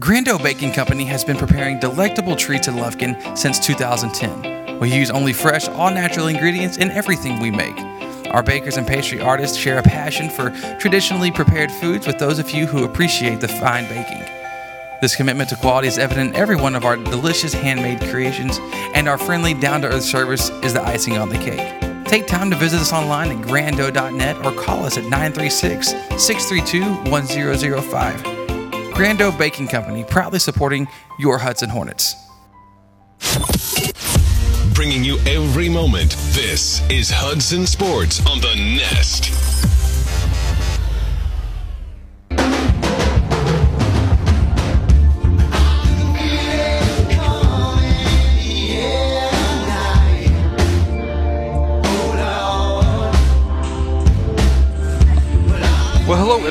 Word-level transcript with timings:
Grando 0.00 0.42
Baking 0.42 0.72
Company 0.72 1.04
has 1.04 1.24
been 1.24 1.36
preparing 1.36 1.78
delectable 1.78 2.34
treats 2.34 2.68
in 2.68 2.76
Lufkin 2.76 3.36
since 3.36 3.58
2010. 3.58 4.78
We 4.80 4.90
use 4.90 5.10
only 5.10 5.34
fresh, 5.34 5.68
all 5.68 5.90
natural 5.90 6.28
ingredients 6.28 6.78
in 6.78 6.90
everything 6.90 7.38
we 7.38 7.50
make. 7.50 7.76
Our 8.30 8.42
bakers 8.42 8.78
and 8.78 8.86
pastry 8.86 9.20
artists 9.20 9.58
share 9.58 9.76
a 9.76 9.82
passion 9.82 10.30
for 10.30 10.52
traditionally 10.78 11.30
prepared 11.30 11.70
foods 11.70 12.06
with 12.06 12.18
those 12.18 12.38
of 12.38 12.50
you 12.50 12.64
who 12.64 12.84
appreciate 12.84 13.42
the 13.42 13.48
fine 13.48 13.86
baking. 13.90 14.24
This 15.02 15.14
commitment 15.14 15.50
to 15.50 15.56
quality 15.56 15.88
is 15.88 15.98
evident 15.98 16.30
in 16.30 16.36
every 16.36 16.56
one 16.56 16.74
of 16.74 16.86
our 16.86 16.96
delicious 16.96 17.52
handmade 17.52 18.00
creations, 18.10 18.58
and 18.94 19.06
our 19.06 19.18
friendly, 19.18 19.52
down 19.52 19.82
to 19.82 19.88
earth 19.88 20.04
service 20.04 20.48
is 20.62 20.72
the 20.72 20.82
icing 20.82 21.18
on 21.18 21.28
the 21.28 21.36
cake. 21.36 21.78
Take 22.06 22.26
time 22.26 22.50
to 22.50 22.56
visit 22.56 22.80
us 22.80 22.94
online 22.94 23.32
at 23.32 23.46
grando.net 23.46 24.46
or 24.46 24.52
call 24.52 24.86
us 24.86 24.96
at 24.96 25.04
936 25.04 25.90
632 26.16 27.10
1005. 27.10 28.39
Grando 29.00 29.36
Baking 29.38 29.66
Company, 29.66 30.04
proudly 30.04 30.38
supporting 30.38 30.86
your 31.18 31.38
Hudson 31.38 31.70
Hornets. 31.70 32.14
Bringing 34.74 35.02
you 35.02 35.16
every 35.20 35.70
moment. 35.70 36.10
This 36.32 36.86
is 36.90 37.10
Hudson 37.10 37.66
Sports 37.66 38.20
on 38.26 38.42
the 38.42 38.54
Nest. 38.56 39.49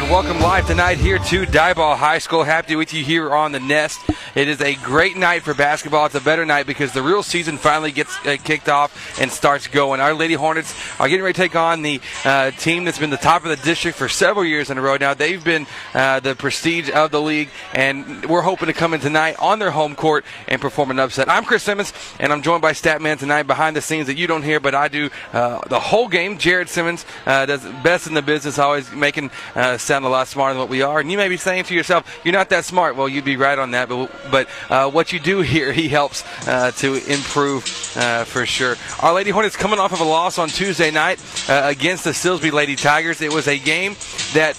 Welcome 0.09 0.40
live 0.40 0.66
tonight 0.66 0.98
here 0.98 1.20
to 1.20 1.45
Diboll 1.45 1.95
High 1.95 2.18
School. 2.18 2.44
Happy 2.44 2.76
with 2.76 2.95
you 2.95 3.04
here 3.04 3.31
on 3.31 3.52
the 3.52 3.59
Nest. 3.59 3.99
It 4.34 4.48
is 4.48 4.59
a 4.59 4.73
great 4.76 5.16
night 5.16 5.44
for 5.44 5.54
basketball. 5.54 6.08
It's 6.08 6.16
a 6.16 6.22
better 6.22 6.48
night 6.48 6.66
because 6.66 6.94
the 6.94 7.04
real 7.04 7.22
season 7.22 7.57
finally 7.57 7.91
gets 7.91 8.18
uh, 8.26 8.38
kicked 8.43 8.70
off 8.70 9.20
and 9.21 9.32
starts 9.32 9.68
going. 9.68 10.01
Our 10.01 10.16
Lady 10.16 10.34
Hornets 10.34 10.74
are 10.99 11.07
getting 11.07 11.24
ready 11.24 11.34
to 11.34 11.41
take 11.41 11.55
on 11.55 11.84
the 11.84 12.01
uh, 12.26 12.49
team 12.51 12.85
that's 12.85 12.98
been 12.98 13.12
the 13.12 13.18
top 13.18 13.43
of 13.43 13.49
the 13.49 13.63
district 13.63 13.98
for 13.99 14.10
several 14.10 14.46
years 14.46 14.71
in 14.71 14.79
a 14.79 14.82
row 14.82 14.98
now. 14.98 15.13
They've 15.13 15.43
been 15.43 15.68
uh, 15.93 16.20
the 16.21 16.35
prestige 16.35 16.90
of 16.90 17.12
the 17.12 17.21
league, 17.21 17.49
and 17.73 18.26
we're 18.26 18.41
hoping 18.41 18.66
to 18.66 18.73
come 18.73 18.96
in 18.96 19.01
tonight 19.01 19.35
on 19.38 19.60
their 19.60 19.71
home 19.71 19.96
court 19.96 20.26
and 20.48 20.60
perform 20.60 20.90
an 20.90 20.99
upset. 20.99 21.29
I'm 21.29 21.46
Chris 21.46 21.62
Simmons, 21.62 21.94
and 22.20 22.34
I'm 22.34 22.41
joined 22.41 22.63
by 22.63 22.71
Statman 22.71 23.20
tonight 23.20 23.44
behind 23.44 23.76
the 23.76 23.82
scenes 23.82 24.07
that 24.07 24.18
you 24.18 24.26
don't 24.26 24.44
hear, 24.44 24.60
but 24.60 24.73
I 24.73 24.88
do 24.88 25.12
uh, 25.34 25.60
the 25.68 25.79
whole 25.79 26.07
game. 26.07 26.40
Jared 26.40 26.70
Simmons 26.70 27.05
uh, 27.27 27.46
does 27.46 27.63
best 27.84 28.07
in 28.07 28.16
the 28.16 28.23
business, 28.23 28.57
always 28.57 28.91
making 28.91 29.29
uh, 29.55 29.77
sound 29.99 30.05
a 30.05 30.09
lot 30.09 30.27
smarter 30.29 30.53
than 30.53 30.61
what 30.61 30.69
we 30.69 30.81
are. 30.81 30.99
And 30.99 31.11
you 31.11 31.17
may 31.17 31.27
be 31.27 31.35
saying 31.35 31.65
to 31.65 31.73
yourself, 31.73 32.05
"You're 32.23 32.33
not 32.33 32.49
that 32.49 32.63
smart." 32.63 32.95
Well, 32.95 33.09
you'd 33.09 33.25
be 33.25 33.35
right 33.35 33.59
on 33.59 33.71
that. 33.71 33.89
But 33.89 34.09
but 34.31 34.47
uh, 34.69 34.89
what 34.89 35.11
you 35.11 35.19
do 35.19 35.41
here, 35.41 35.73
he 35.81 35.89
helps 35.89 36.23
uh, 36.47 36.71
to 36.71 36.95
improve 37.11 37.63
uh, 37.97 38.23
for 38.23 38.45
sure. 38.45 38.77
Our 39.01 39.13
Lady 39.13 39.31
Hornets 39.31 39.57
coming 39.57 39.79
off 39.79 39.91
of 39.91 39.99
a 39.99 40.05
loss 40.05 40.37
on 40.37 40.47
Tuesday 40.47 40.91
night 40.91 41.20
uh, 41.49 41.63
against 41.65 42.05
the 42.05 42.11
Silsbee 42.11 42.53
Lady 42.53 42.75
Tigers. 42.75 43.21
It 43.21 43.33
was 43.33 43.47
a 43.47 43.59
game 43.59 43.95
that 44.33 44.55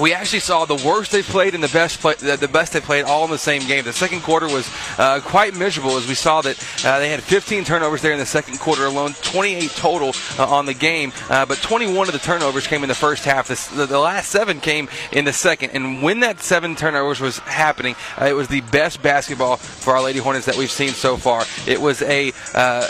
we 0.00 0.12
actually 0.12 0.40
saw 0.40 0.64
the 0.64 0.82
worst 0.86 1.12
they 1.12 1.22
played 1.22 1.54
and 1.54 1.62
the 1.62 1.68
best 1.68 2.00
play, 2.00 2.14
the 2.14 2.48
best 2.48 2.72
they 2.72 2.80
played 2.80 3.04
all 3.04 3.24
in 3.24 3.30
the 3.30 3.38
same 3.38 3.66
game. 3.66 3.84
The 3.84 3.92
second 3.92 4.22
quarter 4.22 4.46
was 4.46 4.68
uh, 4.98 5.20
quite 5.20 5.54
miserable 5.54 5.96
as 5.96 6.08
we 6.08 6.14
saw 6.14 6.40
that 6.42 6.84
uh, 6.84 6.98
they 6.98 7.08
had 7.08 7.22
15 7.22 7.64
turnovers 7.64 8.02
there 8.02 8.12
in 8.12 8.18
the 8.18 8.26
second 8.26 8.58
quarter 8.58 8.86
alone, 8.86 9.14
28 9.22 9.70
total 9.70 10.12
uh, 10.38 10.48
on 10.48 10.66
the 10.66 10.74
game, 10.74 11.12
uh, 11.30 11.46
but 11.46 11.58
21 11.58 12.08
of 12.08 12.12
the 12.12 12.18
turnovers 12.18 12.66
came 12.66 12.82
in 12.82 12.88
the 12.88 12.94
first 12.94 13.24
half. 13.24 13.48
The, 13.48 13.86
the, 13.86 13.98
last 13.98 14.30
seven 14.30 14.60
came 14.60 14.88
in 15.12 15.24
the 15.24 15.32
second, 15.32 15.70
and 15.70 16.02
when 16.02 16.20
that 16.20 16.40
seven 16.40 16.76
turnovers 16.76 17.20
was 17.20 17.38
happening, 17.38 17.94
uh, 18.20 18.26
it 18.26 18.34
was 18.34 18.48
the 18.48 18.60
best 18.62 19.02
basketball 19.02 19.56
for 19.56 19.94
our 19.94 20.02
Lady 20.02 20.18
Hornets 20.18 20.46
that 20.46 20.56
we've 20.56 20.70
seen 20.70 20.90
so 20.90 21.16
far. 21.16 21.44
It 21.66 21.80
was 21.80 22.02
a 22.02 22.32
uh, 22.54 22.88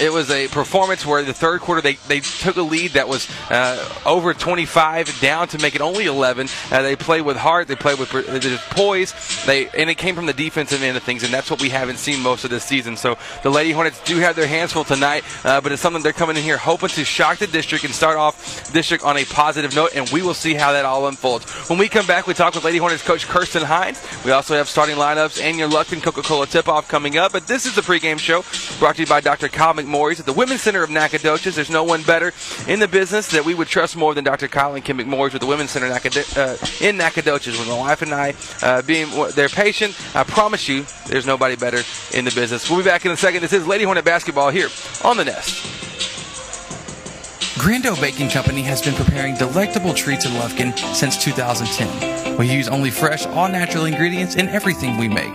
it 0.00 0.12
was 0.12 0.30
a 0.30 0.48
performance 0.48 1.06
where 1.06 1.22
the 1.22 1.32
third 1.32 1.60
quarter 1.60 1.80
they, 1.80 1.94
they 2.08 2.20
took 2.20 2.56
a 2.56 2.62
lead 2.62 2.92
that 2.92 3.08
was 3.08 3.28
uh, 3.50 3.88
over 4.04 4.34
25 4.34 5.20
down 5.20 5.48
to 5.48 5.58
make 5.58 5.74
it 5.74 5.80
only 5.80 6.06
11. 6.06 6.48
Uh, 6.70 6.82
they 6.82 6.96
played 6.96 7.22
with 7.22 7.36
heart, 7.36 7.68
they 7.68 7.76
played 7.76 7.98
with 7.98 8.10
poise, 8.70 9.14
they 9.46 9.68
and 9.70 9.90
it 9.90 9.96
came 9.96 10.14
from 10.14 10.26
the 10.26 10.32
defensive 10.32 10.82
end 10.82 10.96
of 10.96 11.02
things, 11.02 11.22
and 11.22 11.32
that's 11.32 11.50
what 11.50 11.60
we 11.60 11.68
haven't 11.68 11.98
seen 11.98 12.20
most 12.20 12.44
of 12.44 12.50
this 12.50 12.64
season. 12.64 12.96
So 12.96 13.16
the 13.42 13.50
Lady 13.50 13.72
Hornets 13.72 14.02
do 14.04 14.18
have 14.18 14.36
their 14.36 14.46
hands 14.46 14.72
full 14.72 14.84
tonight, 14.84 15.24
uh, 15.44 15.60
but 15.60 15.72
it's 15.72 15.82
something 15.82 16.02
they're 16.02 16.12
coming 16.12 16.36
in 16.36 16.42
here 16.42 16.56
hoping 16.56 16.88
to 16.90 17.04
shock 17.04 17.38
the 17.38 17.46
district 17.46 17.84
and 17.84 17.94
start 17.94 18.16
off 18.16 18.72
district 18.72 19.04
on 19.04 19.16
a 19.16 19.24
positive 19.24 19.74
note, 19.74 19.90
and 19.94 20.08
we 20.10 20.22
will 20.22 20.34
see 20.34 20.54
how 20.54 20.72
that 20.72 20.84
all 20.84 21.06
unfolds. 21.06 21.44
When 21.68 21.78
we 21.78 21.88
come 21.88 22.06
back, 22.06 22.26
we 22.26 22.34
talk 22.34 22.54
with 22.54 22.64
Lady 22.64 22.78
Hornets 22.78 23.02
coach 23.02 23.26
Kirsten 23.26 23.62
Hines. 23.62 24.02
We 24.24 24.32
also 24.32 24.54
have 24.54 24.68
starting 24.68 24.96
lineups 24.96 25.40
and 25.42 25.58
your 25.58 25.68
Lufkin 25.68 26.02
Coca-Cola 26.02 26.46
tip-off 26.46 26.88
coming 26.88 27.16
up, 27.16 27.32
but 27.32 27.46
this 27.46 27.66
is 27.66 27.74
the 27.74 27.82
pregame 27.82 28.18
show 28.18 28.44
brought 28.78 28.96
to 28.96 29.02
you 29.02 29.06
by 29.06 29.20
Dr. 29.20 29.48
Kyle 29.48 29.74
McMorris 29.84 30.20
at 30.20 30.26
the 30.26 30.32
Women's 30.32 30.62
Center 30.62 30.82
of 30.82 30.90
Nacogdoches. 30.90 31.54
There's 31.54 31.70
no 31.70 31.84
one 31.84 32.02
better 32.02 32.32
in 32.68 32.80
the 32.80 32.88
business 32.88 33.28
that 33.28 33.44
we 33.44 33.54
would 33.54 33.68
trust 33.68 33.96
more 33.96 34.14
than 34.14 34.24
Dr. 34.24 34.46
And 34.46 34.84
Kim 34.84 34.98
McMorris 34.98 35.32
with 35.32 35.40
the 35.40 35.46
Women's 35.46 35.70
Center 35.70 35.86
uh, 35.86 36.56
in 36.80 36.96
Nacogdoches. 36.96 37.58
With 37.58 37.68
my 37.68 37.78
wife 37.78 38.02
and 38.02 38.12
I 38.12 38.34
uh, 38.62 38.82
being 38.82 39.08
their 39.34 39.48
patient, 39.48 39.96
I 40.14 40.24
promise 40.24 40.68
you, 40.68 40.84
there's 41.06 41.26
nobody 41.26 41.56
better 41.56 41.82
in 42.12 42.24
the 42.24 42.32
business. 42.32 42.68
We'll 42.68 42.80
be 42.80 42.84
back 42.84 43.04
in 43.04 43.12
a 43.12 43.16
second. 43.16 43.42
This 43.42 43.52
is 43.52 43.66
Lady 43.66 43.84
Hornet 43.84 44.04
basketball 44.04 44.50
here 44.50 44.68
on 45.04 45.16
the 45.16 45.24
Nest. 45.24 45.84
Grando 47.58 47.98
Baking 48.00 48.30
Company 48.30 48.62
has 48.62 48.82
been 48.82 48.94
preparing 48.94 49.36
delectable 49.36 49.94
treats 49.94 50.26
in 50.26 50.32
Lufkin 50.32 50.76
since 50.94 51.16
2010. 51.22 52.36
We 52.36 52.52
use 52.52 52.68
only 52.68 52.90
fresh, 52.90 53.26
all 53.26 53.48
natural 53.48 53.84
ingredients 53.84 54.34
in 54.34 54.48
everything 54.48 54.98
we 54.98 55.08
make. 55.08 55.34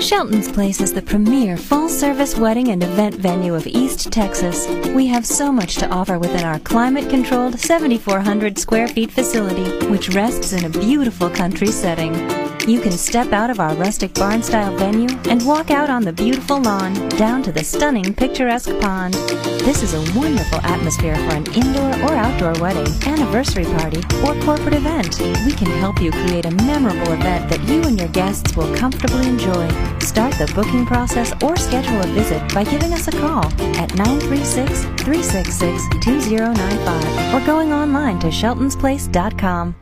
Shelton's 0.00 0.50
Place 0.52 0.80
is 0.80 0.92
the 0.92 1.02
premier 1.02 1.56
full 1.56 1.88
service 1.88 2.36
wedding 2.36 2.68
and 2.68 2.82
event 2.82 3.14
venue 3.14 3.54
of 3.54 3.66
East 3.66 4.12
Texas. 4.12 4.68
We 4.94 5.06
have 5.06 5.26
so 5.26 5.50
much 5.50 5.76
to 5.76 5.88
offer 5.88 6.18
within 6.18 6.44
our 6.44 6.58
climate 6.60 7.08
controlled 7.08 7.58
7,400 7.58 8.58
square 8.58 8.88
feet 8.88 9.10
facility, 9.10 9.86
which 9.86 10.10
rests 10.10 10.52
in 10.52 10.64
a 10.64 10.68
beautiful 10.68 11.30
country 11.30 11.68
setting. 11.68 12.45
You 12.66 12.80
can 12.80 12.90
step 12.90 13.32
out 13.32 13.48
of 13.48 13.60
our 13.60 13.76
rustic 13.76 14.12
barn 14.14 14.42
style 14.42 14.76
venue 14.76 15.08
and 15.30 15.46
walk 15.46 15.70
out 15.70 15.88
on 15.88 16.02
the 16.02 16.12
beautiful 16.12 16.60
lawn 16.60 16.94
down 17.10 17.40
to 17.44 17.52
the 17.52 17.62
stunning 17.62 18.12
picturesque 18.12 18.76
pond. 18.80 19.14
This 19.62 19.84
is 19.84 19.94
a 19.94 20.18
wonderful 20.18 20.58
atmosphere 20.62 21.14
for 21.14 21.36
an 21.36 21.46
indoor 21.54 22.10
or 22.10 22.16
outdoor 22.16 22.60
wedding, 22.60 22.92
anniversary 23.06 23.66
party, 23.66 23.98
or 24.24 24.34
corporate 24.42 24.74
event. 24.74 25.16
We 25.46 25.52
can 25.52 25.70
help 25.78 26.02
you 26.02 26.10
create 26.10 26.44
a 26.44 26.50
memorable 26.50 27.12
event 27.12 27.48
that 27.50 27.62
you 27.68 27.82
and 27.82 27.96
your 27.96 28.08
guests 28.08 28.56
will 28.56 28.74
comfortably 28.74 29.28
enjoy. 29.28 29.68
Start 30.00 30.34
the 30.34 30.50
booking 30.52 30.86
process 30.86 31.32
or 31.44 31.56
schedule 31.56 32.00
a 32.00 32.06
visit 32.08 32.52
by 32.52 32.64
giving 32.64 32.92
us 32.92 33.06
a 33.06 33.12
call 33.12 33.44
at 33.78 33.94
936 33.94 34.82
366 35.04 36.04
2095 36.04 37.32
or 37.32 37.46
going 37.46 37.72
online 37.72 38.18
to 38.18 38.26
sheltonsplace.com. 38.26 39.76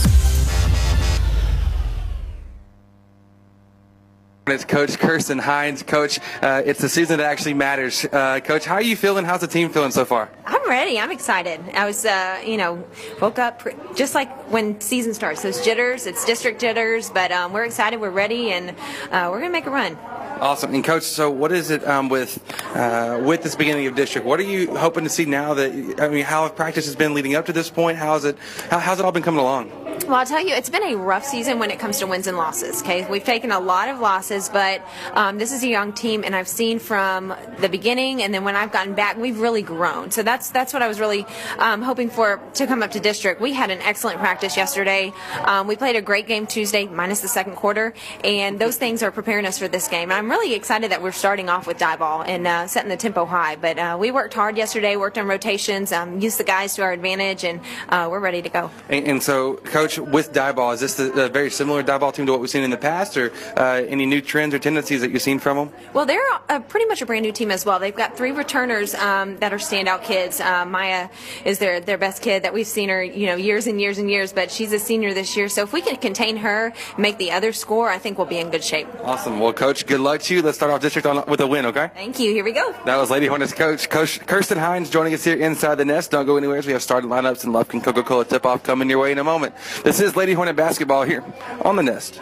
It's 4.47 4.63
Coach 4.63 4.99
Kirsten 4.99 5.39
Hines. 5.39 5.81
Coach, 5.81 6.19
uh, 6.43 6.61
it's 6.63 6.79
the 6.79 6.87
season 6.87 7.17
that 7.17 7.25
actually 7.25 7.55
matters. 7.55 8.05
Uh, 8.05 8.39
Coach, 8.41 8.63
how 8.63 8.75
are 8.75 8.81
you 8.81 8.95
feeling? 8.95 9.25
How's 9.25 9.41
the 9.41 9.47
team 9.47 9.69
feeling 9.69 9.89
so 9.89 10.05
far? 10.05 10.29
I'm 10.45 10.69
ready. 10.69 10.99
I'm 10.99 11.11
excited. 11.11 11.59
I 11.73 11.87
was, 11.87 12.05
uh, 12.05 12.43
you 12.45 12.57
know, 12.57 12.83
woke 13.19 13.39
up 13.39 13.63
just 13.95 14.13
like 14.13 14.29
when 14.51 14.79
season 14.79 15.15
starts. 15.15 15.41
Those 15.41 15.65
jitters, 15.65 16.05
it's 16.05 16.23
district 16.25 16.61
jitters, 16.61 17.09
but 17.09 17.31
um, 17.31 17.53
we're 17.53 17.65
excited. 17.65 17.99
We're 17.99 18.11
ready, 18.11 18.51
and 18.51 18.69
uh, 19.09 19.29
we're 19.31 19.39
gonna 19.39 19.49
make 19.49 19.65
a 19.65 19.71
run. 19.71 19.97
Awesome. 20.39 20.75
And 20.75 20.83
coach, 20.83 21.03
so 21.03 21.31
what 21.31 21.51
is 21.51 21.71
it 21.71 21.87
um, 21.87 22.09
with 22.09 22.37
uh, 22.75 23.19
with 23.23 23.41
this 23.41 23.55
beginning 23.55 23.87
of 23.87 23.95
district? 23.95 24.27
What 24.27 24.39
are 24.39 24.43
you 24.43 24.75
hoping 24.75 25.05
to 25.05 25.09
see 25.09 25.25
now? 25.25 25.55
That 25.55 25.99
I 25.99 26.09
mean, 26.09 26.23
how 26.23 26.43
have 26.43 26.55
practice 26.55 26.85
has 26.85 26.95
been 26.95 27.15
leading 27.15 27.33
up 27.33 27.47
to 27.47 27.53
this 27.53 27.71
point? 27.71 27.97
How's 27.97 28.25
it? 28.25 28.37
How, 28.69 28.77
how's 28.77 28.99
it 28.99 29.05
all 29.05 29.11
been 29.11 29.23
coming 29.23 29.39
along? 29.39 29.71
Well, 30.07 30.15
I'll 30.15 30.25
tell 30.25 30.45
you, 30.45 30.53
it's 30.53 30.69
been 30.69 30.83
a 30.83 30.95
rough 30.95 31.23
season 31.23 31.57
when 31.57 31.71
it 31.71 31.79
comes 31.79 31.99
to 31.99 32.05
wins 32.05 32.27
and 32.27 32.37
losses. 32.37 32.81
Okay, 32.81 33.09
we've 33.09 33.23
taken 33.23 33.51
a 33.51 33.59
lot 33.59 33.87
of 33.87 34.01
losses, 34.01 34.34
but 34.49 34.85
um, 35.13 35.37
this 35.37 35.51
is 35.51 35.63
a 35.63 35.67
young 35.67 35.93
team, 35.93 36.23
and 36.23 36.35
I've 36.35 36.47
seen 36.47 36.79
from 36.79 37.33
the 37.59 37.69
beginning, 37.69 38.21
and 38.21 38.33
then 38.33 38.43
when 38.43 38.55
I've 38.55 38.71
gotten 38.71 38.93
back, 38.93 39.17
we've 39.17 39.39
really 39.39 39.61
grown. 39.61 40.11
So 40.11 40.23
that's 40.23 40.49
that's 40.49 40.73
what 40.73 40.81
I 40.81 40.87
was 40.87 40.99
really 40.99 41.25
um, 41.59 41.81
hoping 41.81 42.09
for 42.09 42.41
to 42.55 42.67
come 42.67 42.83
up 42.83 42.91
to 42.91 42.99
district. 42.99 43.41
We 43.41 43.53
had 43.53 43.71
an 43.71 43.81
excellent 43.81 44.19
practice 44.19 44.57
yesterday. 44.57 45.13
Um, 45.45 45.67
we 45.67 45.75
played 45.75 45.95
a 45.95 46.01
great 46.01 46.27
game 46.27 46.47
Tuesday, 46.47 46.85
minus 46.85 47.21
the 47.21 47.27
second 47.27 47.55
quarter, 47.55 47.93
and 48.23 48.59
those 48.59 48.77
things 48.77 49.03
are 49.03 49.11
preparing 49.11 49.45
us 49.45 49.57
for 49.57 49.67
this 49.67 49.87
game. 49.87 50.11
And 50.11 50.13
I'm 50.13 50.29
really 50.29 50.53
excited 50.53 50.91
that 50.91 51.01
we're 51.01 51.11
starting 51.11 51.49
off 51.49 51.67
with 51.67 51.77
Diboll 51.77 52.27
and 52.27 52.45
uh, 52.45 52.67
setting 52.67 52.89
the 52.89 52.97
tempo 52.97 53.25
high. 53.25 53.55
But 53.55 53.79
uh, 53.79 53.97
we 53.99 54.11
worked 54.11 54.33
hard 54.33 54.57
yesterday, 54.57 54.95
worked 54.95 55.17
on 55.17 55.27
rotations, 55.27 55.91
um, 55.91 56.19
used 56.19 56.39
the 56.39 56.43
guys 56.43 56.75
to 56.75 56.83
our 56.83 56.91
advantage, 56.91 57.43
and 57.43 57.61
uh, 57.89 58.07
we're 58.09 58.19
ready 58.19 58.41
to 58.41 58.49
go. 58.49 58.71
And, 58.89 59.07
and 59.07 59.23
so, 59.23 59.55
coach, 59.55 59.97
with 59.97 60.33
Diboll, 60.33 60.73
is 60.73 60.79
this 60.81 60.99
a 60.99 61.29
very 61.29 61.49
similar 61.49 61.83
Diboll 61.83 62.13
team 62.13 62.25
to 62.25 62.31
what 62.31 62.41
we've 62.41 62.49
seen 62.49 62.63
in 62.63 62.71
the 62.71 62.77
past, 62.77 63.17
or 63.17 63.31
uh, 63.57 63.83
any 63.87 64.05
new 64.05 64.21
trends 64.25 64.53
or 64.53 64.59
tendencies 64.59 65.01
that 65.01 65.11
you've 65.11 65.21
seen 65.21 65.39
from 65.39 65.57
them? 65.57 65.69
Well, 65.93 66.05
they're 66.05 66.21
a, 66.49 66.59
pretty 66.59 66.85
much 66.87 67.01
a 67.01 67.05
brand 67.05 67.23
new 67.23 67.31
team 67.31 67.51
as 67.51 67.65
well. 67.65 67.79
They've 67.79 67.95
got 67.95 68.17
three 68.17 68.31
returners 68.31 68.93
um, 68.95 69.37
that 69.37 69.53
are 69.53 69.57
standout 69.57 70.03
kids. 70.03 70.39
Uh, 70.39 70.65
Maya 70.65 71.09
is 71.45 71.59
their 71.59 71.79
their 71.79 71.97
best 71.97 72.21
kid 72.21 72.43
that 72.43 72.53
we've 72.53 72.67
seen 72.67 72.89
her, 72.89 73.03
you 73.03 73.27
know, 73.27 73.35
years 73.35 73.67
and 73.67 73.79
years 73.79 73.97
and 73.97 74.09
years. 74.09 74.33
But 74.33 74.51
she's 74.51 74.73
a 74.73 74.79
senior 74.79 75.13
this 75.13 75.37
year, 75.37 75.47
so 75.49 75.63
if 75.63 75.71
we 75.71 75.81
can 75.81 75.95
contain 75.97 76.37
her, 76.37 76.73
make 76.97 77.17
the 77.17 77.31
other 77.31 77.53
score, 77.53 77.89
I 77.89 77.97
think 77.97 78.17
we'll 78.17 78.27
be 78.27 78.39
in 78.39 78.49
good 78.49 78.63
shape. 78.63 78.87
Awesome. 79.03 79.39
Well, 79.39 79.53
coach, 79.53 79.85
good 79.85 79.99
luck 79.99 80.21
to 80.21 80.35
you. 80.35 80.41
Let's 80.41 80.57
start 80.57 80.71
off 80.71 80.81
district 80.81 81.05
on, 81.05 81.23
with 81.27 81.41
a 81.41 81.47
win, 81.47 81.65
okay? 81.67 81.89
Thank 81.93 82.19
you. 82.19 82.31
Here 82.31 82.43
we 82.43 82.51
go. 82.51 82.73
That 82.85 82.97
was 82.97 83.09
Lady 83.09 83.27
Hornets 83.27 83.53
coach, 83.53 83.89
Coach 83.89 84.25
Kirsten 84.25 84.57
Hines 84.57 84.89
joining 84.89 85.13
us 85.13 85.23
here 85.23 85.35
inside 85.35 85.75
the 85.75 85.85
nest. 85.85 86.11
Don't 86.11 86.25
go 86.25 86.37
anywhere. 86.37 86.61
We 86.65 86.71
have 86.71 86.83
started 86.83 87.09
lineups 87.09 87.43
and 87.43 87.53
Lufkin 87.53 87.83
Coca-Cola 87.83 88.25
tip-off 88.25 88.63
coming 88.63 88.89
your 88.89 88.99
way 88.99 89.11
in 89.11 89.17
a 89.17 89.23
moment. 89.23 89.53
This 89.83 89.99
is 89.99 90.15
Lady 90.15 90.33
Hornet 90.33 90.55
basketball 90.55 91.03
here 91.03 91.23
on 91.61 91.75
the 91.75 91.83
nest. 91.83 92.21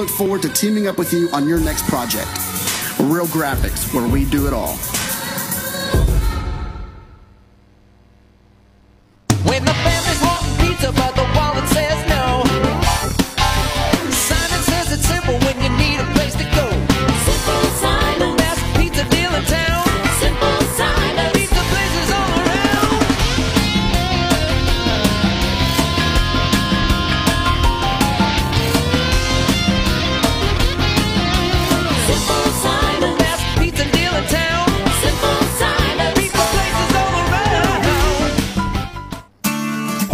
look 0.00 0.08
forward 0.08 0.40
to 0.40 0.48
teaming 0.48 0.86
up 0.86 0.96
with 0.96 1.12
you 1.12 1.28
on 1.34 1.46
your 1.46 1.60
next 1.60 1.86
project. 1.86 2.30
Real 3.00 3.26
Graphics, 3.26 3.92
where 3.92 4.08
we 4.08 4.24
do 4.24 4.46
it 4.46 4.54
all. 4.54 4.78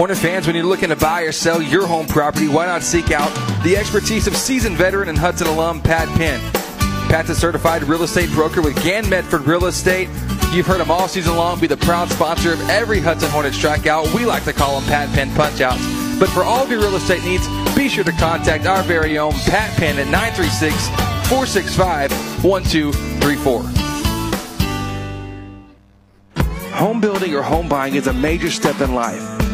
Hornet 0.06 0.22
fans, 0.22 0.46
when 0.46 0.54
you're 0.54 0.64
looking 0.64 0.90
to 0.90 0.94
buy 0.94 1.22
or 1.22 1.32
sell 1.32 1.60
your 1.60 1.84
home 1.84 2.06
property, 2.06 2.46
why 2.46 2.64
not 2.64 2.84
seek 2.84 3.10
out 3.10 3.28
the 3.64 3.76
expertise 3.76 4.28
of 4.28 4.36
seasoned 4.36 4.76
veteran 4.76 5.08
and 5.08 5.18
Hudson 5.18 5.48
alum 5.48 5.80
Pat 5.82 6.06
Penn? 6.16 6.40
Pat's 7.10 7.30
a 7.30 7.34
certified 7.34 7.82
real 7.82 8.04
estate 8.04 8.30
broker 8.30 8.62
with 8.62 8.80
Gan 8.84 9.08
Medford 9.08 9.48
Real 9.48 9.64
Estate. 9.66 10.08
You've 10.52 10.66
heard 10.68 10.80
him 10.80 10.92
all 10.92 11.08
season 11.08 11.34
long 11.34 11.58
be 11.58 11.66
the 11.66 11.76
proud 11.76 12.08
sponsor 12.08 12.52
of 12.52 12.70
every 12.70 13.00
Hudson 13.00 13.28
Hornet 13.30 13.52
strikeout. 13.52 14.14
We 14.14 14.24
like 14.24 14.44
to 14.44 14.52
call 14.52 14.78
them 14.78 14.88
Pat 14.88 15.12
Penn 15.12 15.28
punchouts. 15.30 16.20
But 16.20 16.28
for 16.28 16.44
all 16.44 16.62
of 16.62 16.70
your 16.70 16.78
real 16.78 16.94
estate 16.94 17.24
needs, 17.24 17.48
be 17.74 17.88
sure 17.88 18.04
to 18.04 18.12
contact 18.12 18.64
our 18.64 18.84
very 18.84 19.18
own 19.18 19.32
Pat 19.32 19.76
Penn 19.76 19.98
at 19.98 20.06
936 20.06 20.86
465 21.28 22.12
1234. 22.44 23.62
Home 26.76 27.00
building 27.00 27.34
or 27.34 27.42
home 27.42 27.68
buying 27.68 27.96
is 27.96 28.06
a 28.06 28.12
major 28.12 28.52
step 28.52 28.80
in 28.80 28.94
life. 28.94 29.35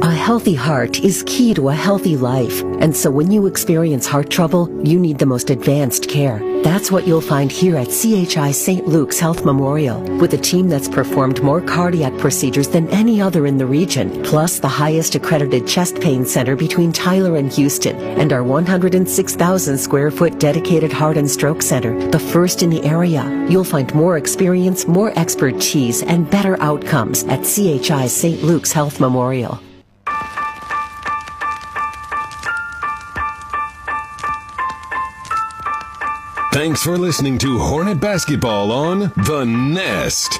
A 0.00 0.10
healthy 0.10 0.54
heart 0.54 1.00
is 1.00 1.22
key 1.26 1.52
to 1.52 1.68
a 1.68 1.74
healthy 1.74 2.16
life. 2.16 2.62
And 2.80 2.96
so 2.96 3.10
when 3.10 3.30
you 3.30 3.46
experience 3.46 4.06
heart 4.06 4.30
trouble, 4.30 4.68
you 4.82 4.98
need 4.98 5.18
the 5.18 5.26
most 5.26 5.50
advanced 5.50 6.08
care. 6.08 6.40
That's 6.62 6.90
what 6.90 7.06
you'll 7.06 7.20
find 7.20 7.52
here 7.52 7.76
at 7.76 7.88
CHI 7.88 8.52
St. 8.52 8.88
Luke's 8.88 9.20
Health 9.20 9.44
Memorial, 9.44 10.00
with 10.16 10.32
a 10.32 10.38
team 10.38 10.68
that's 10.68 10.88
performed 10.88 11.42
more 11.42 11.60
cardiac 11.60 12.16
procedures 12.16 12.68
than 12.68 12.88
any 12.88 13.20
other 13.20 13.46
in 13.46 13.58
the 13.58 13.66
region, 13.66 14.22
plus 14.24 14.58
the 14.58 14.66
highest 14.66 15.14
accredited 15.14 15.68
chest 15.68 16.00
pain 16.00 16.24
center 16.24 16.56
between 16.56 16.90
Tyler 16.90 17.36
and 17.36 17.52
Houston, 17.52 17.96
and 18.18 18.32
our 18.32 18.42
106,000 18.42 19.76
square 19.76 20.10
foot 20.10 20.40
dedicated 20.40 20.92
heart 20.92 21.18
and 21.18 21.30
stroke 21.30 21.60
center, 21.60 22.10
the 22.10 22.18
first 22.18 22.62
in 22.62 22.70
the 22.70 22.82
area. 22.82 23.46
You'll 23.48 23.62
find 23.62 23.94
more 23.94 24.16
experience, 24.16 24.88
more 24.88 25.16
expertise, 25.18 26.02
and 26.02 26.30
better 26.30 26.58
outcomes 26.62 27.24
at 27.24 27.44
CHI 27.44 28.06
St. 28.06 28.42
Luke's 28.42 28.72
Health 28.72 28.98
Memorial. 28.98 29.60
Thanks 36.62 36.84
for 36.84 36.96
listening 36.96 37.38
to 37.38 37.58
Hornet 37.58 37.98
Basketball 37.98 38.70
on 38.70 39.12
The 39.16 39.44
Nest. 39.44 40.38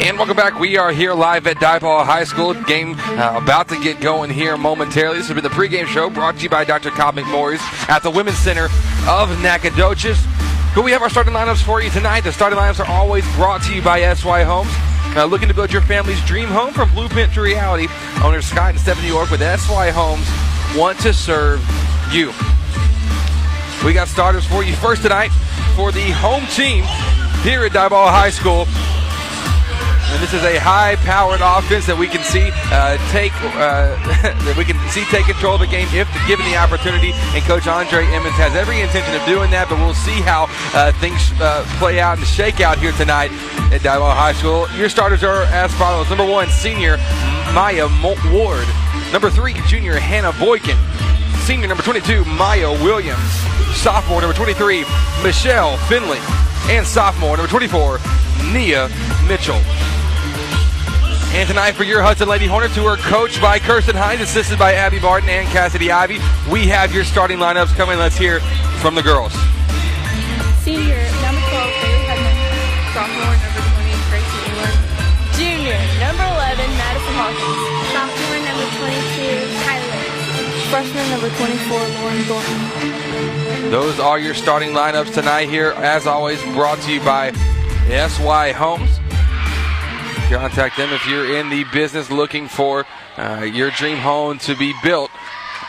And 0.00 0.16
welcome 0.16 0.36
back. 0.36 0.56
We 0.60 0.76
are 0.76 0.92
here 0.92 1.12
live 1.12 1.48
at 1.48 1.56
Diboll 1.56 2.06
High 2.06 2.22
School. 2.22 2.54
Game 2.54 2.94
uh, 2.96 3.40
about 3.42 3.66
to 3.70 3.82
get 3.82 4.00
going 4.00 4.30
here 4.30 4.56
momentarily. 4.56 5.18
This 5.18 5.26
has 5.26 5.34
been 5.34 5.42
the 5.42 5.50
pregame 5.50 5.88
show 5.88 6.08
brought 6.08 6.36
to 6.36 6.44
you 6.44 6.48
by 6.48 6.62
Dr. 6.62 6.90
Cobb 6.90 7.16
McMorris 7.16 7.58
at 7.88 8.04
the 8.04 8.10
Women's 8.12 8.38
Center 8.38 8.66
of 9.08 9.28
Nacogdoches. 9.42 10.24
But 10.76 10.84
we 10.84 10.92
have 10.92 11.02
our 11.02 11.10
starting 11.10 11.34
lineups 11.34 11.64
for 11.64 11.82
you 11.82 11.90
tonight. 11.90 12.20
The 12.20 12.32
starting 12.32 12.60
lineups 12.60 12.78
are 12.78 12.88
always 12.88 13.24
brought 13.34 13.62
to 13.62 13.74
you 13.74 13.82
by 13.82 14.14
SY 14.14 14.44
Homes. 14.44 14.70
Uh, 15.16 15.24
looking 15.24 15.48
to 15.48 15.54
build 15.54 15.72
your 15.72 15.82
family's 15.82 16.24
dream 16.26 16.48
home 16.48 16.72
from 16.72 16.92
blueprint 16.92 17.34
to 17.34 17.40
reality. 17.40 17.88
Owners 18.22 18.46
Scott 18.46 18.70
and 18.70 18.78
Stephanie 18.78 19.08
York 19.08 19.32
with 19.32 19.40
SY 19.40 19.90
Homes 19.90 20.28
want 20.78 20.96
to 21.00 21.12
serve 21.12 21.60
you. 22.12 22.32
We 23.84 23.92
got 23.92 24.08
starters 24.08 24.44
for 24.44 24.62
you 24.62 24.74
first 24.74 25.02
tonight 25.02 25.30
for 25.76 25.92
the 25.92 26.10
home 26.10 26.44
team 26.46 26.84
here 27.42 27.64
at 27.64 27.72
Diboll 27.72 28.10
High 28.10 28.30
School. 28.30 28.66
And 30.10 30.20
this 30.20 30.34
is 30.34 30.42
a 30.42 30.58
high-powered 30.58 31.38
offense 31.40 31.86
that 31.86 31.96
we 31.96 32.08
can 32.08 32.24
see 32.26 32.50
uh, 32.74 32.98
take 33.14 33.30
uh, 33.54 33.94
that 34.42 34.54
we 34.58 34.64
can 34.64 34.74
see 34.90 35.04
take 35.06 35.26
control 35.26 35.54
of 35.54 35.60
the 35.60 35.70
game 35.70 35.86
if 35.94 36.10
given 36.26 36.44
the 36.50 36.56
opportunity. 36.58 37.12
And 37.30 37.44
Coach 37.44 37.68
Andre 37.68 38.04
Emmons 38.10 38.34
has 38.34 38.58
every 38.58 38.80
intention 38.82 39.14
of 39.14 39.22
doing 39.22 39.54
that. 39.54 39.70
But 39.70 39.78
we'll 39.78 39.94
see 39.94 40.18
how 40.18 40.50
uh, 40.74 40.90
things 40.98 41.30
uh, 41.38 41.62
play 41.78 42.00
out 42.00 42.18
and 42.18 42.26
shake 42.26 42.60
out 42.60 42.82
here 42.82 42.90
tonight 42.98 43.30
at 43.70 43.86
Diamond 43.86 44.18
High 44.18 44.34
School. 44.34 44.66
Your 44.74 44.88
starters 44.88 45.22
are 45.22 45.46
as 45.54 45.72
follows: 45.78 46.10
number 46.10 46.26
one, 46.26 46.48
senior 46.50 46.98
Maya 47.54 47.86
Ward; 48.34 48.66
number 49.12 49.30
three, 49.30 49.54
junior 49.70 49.94
Hannah 49.94 50.34
Boykin; 50.42 50.76
senior 51.50 51.66
number 51.66 51.82
22, 51.82 52.24
Maya 52.26 52.70
Williams; 52.84 53.32
sophomore 53.74 54.20
number 54.20 54.36
23, 54.36 54.84
Michelle 55.24 55.76
Finley; 55.90 56.20
and 56.70 56.86
sophomore 56.86 57.36
number 57.36 57.50
24, 57.50 57.98
Nia 58.52 58.88
Mitchell. 59.26 59.60
And 61.34 61.48
tonight 61.48 61.72
for 61.72 61.82
your 61.82 62.02
Hudson 62.02 62.28
Lady 62.28 62.46
Hornets, 62.46 62.76
who 62.76 62.86
are 62.86 62.96
coached 62.98 63.42
by 63.42 63.58
Kirsten 63.58 63.96
Hines, 63.96 64.20
assisted 64.20 64.60
by 64.60 64.74
Abby 64.74 65.00
Barton 65.00 65.28
and 65.28 65.48
Cassidy 65.48 65.90
Ivy, 65.90 66.20
we 66.48 66.68
have 66.68 66.94
your 66.94 67.02
starting 67.02 67.38
lineups 67.38 67.74
coming. 67.74 67.98
Let's 67.98 68.16
hear 68.16 68.38
from 68.78 68.94
the 68.94 69.02
girls. 69.02 69.32
Senior, 70.62 71.02
number 71.18 71.42
12, 71.50 71.66
Bailey 71.82 72.06
Hubman. 72.06 72.36
Sophomore, 72.94 73.34
number 73.42 73.62
20, 73.74 73.90
Gracie 74.06 74.38
England. 74.54 74.78
Junior, 75.34 75.78
number 75.98 76.22
11, 76.22 76.70
Madison 76.78 77.14
Hawkins. 77.18 77.59
Freshman, 80.70 81.10
number 81.10 81.28
24, 81.30 81.78
Lauren 81.78 82.22
Thornton. 82.22 83.70
Those 83.72 83.98
are 83.98 84.20
your 84.20 84.34
starting 84.34 84.70
lineups 84.70 85.12
tonight 85.12 85.48
here, 85.48 85.70
as 85.72 86.06
always, 86.06 86.40
brought 86.54 86.78
to 86.82 86.92
you 86.92 87.00
by 87.00 87.32
SY 87.88 88.52
Homes. 88.52 89.00
Contact 90.28 90.76
them 90.76 90.92
if 90.92 91.04
you're 91.08 91.36
in 91.36 91.50
the 91.50 91.64
business 91.72 92.08
looking 92.08 92.46
for 92.46 92.86
uh, 93.16 93.40
your 93.42 93.72
dream 93.72 93.98
home 93.98 94.38
to 94.38 94.54
be 94.54 94.72
built. 94.84 95.10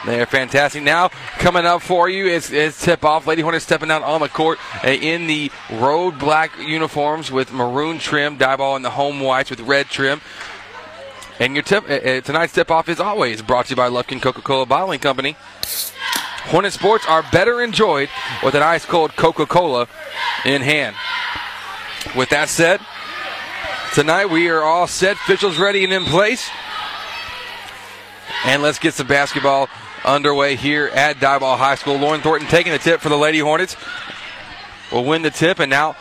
They 0.06 0.22
are 0.22 0.28
fantastic. 0.28 0.84
Now, 0.84 1.10
coming 1.40 1.66
up 1.66 1.82
for 1.82 2.08
you 2.08 2.28
is, 2.28 2.52
is 2.52 2.80
tip 2.80 3.04
off. 3.04 3.26
Lady 3.26 3.42
Hornets 3.42 3.66
stepping 3.66 3.90
out 3.90 4.04
on 4.04 4.22
the 4.22 4.30
court 4.30 4.60
uh, 4.84 4.90
in 4.90 5.26
the 5.26 5.52
road 5.74 6.20
black 6.20 6.52
uniforms 6.60 7.32
with 7.32 7.52
maroon 7.52 7.98
trim, 7.98 8.38
Diboll 8.38 8.76
in 8.76 8.84
the 8.84 8.92
home 8.92 9.20
whites 9.20 9.50
with 9.50 9.62
red 9.62 9.88
trim. 9.88 10.22
And 11.42 11.56
your 11.56 11.64
tip 11.64 11.90
uh, 11.90 12.22
tonight's 12.22 12.54
tip 12.54 12.70
off 12.70 12.88
is 12.88 13.00
always 13.00 13.42
brought 13.42 13.66
to 13.66 13.70
you 13.72 13.76
by 13.76 13.90
Lufkin 13.90 14.22
Coca 14.22 14.44
Cola 14.44 14.68
Bottling 14.68 15.00
Company. 15.00 15.36
Hornet 16.44 16.72
sports 16.72 17.04
are 17.08 17.24
better 17.32 17.64
enjoyed 17.64 18.10
with 18.44 18.54
an 18.54 18.62
ice 18.62 18.86
cold 18.86 19.16
Coca 19.16 19.48
Cola 19.48 19.88
in 20.46 20.62
hand. 20.62 20.96
With 22.16 22.30
that 22.30 22.48
said, 22.48 22.80
tonight 23.96 24.28
we 24.28 24.50
are 24.50 24.62
all 24.62 24.86
set, 24.86 25.16
officials 25.16 25.58
ready 25.58 25.84
and 25.84 25.92
in 25.92 26.06
place. 26.06 26.48
And 28.46 28.62
let's 28.62 28.78
get 28.78 28.94
some 28.94 29.08
basketball 29.08 29.68
underway 30.06 30.56
here 30.56 30.90
at 30.94 31.16
Diboll 31.16 31.58
High 31.58 31.74
School. 31.74 31.98
Lauren 31.98 32.22
Thornton 32.22 32.50
taking 32.50 32.72
the 32.72 32.78
tip 32.78 33.02
for 33.02 33.10
the 33.10 33.18
Lady 33.18 33.40
Hornets. 33.40 33.76
Will 34.92 35.06
win 35.06 35.24
the 35.24 35.32
tip, 35.32 35.58
and 35.58 35.72
now 35.72 35.96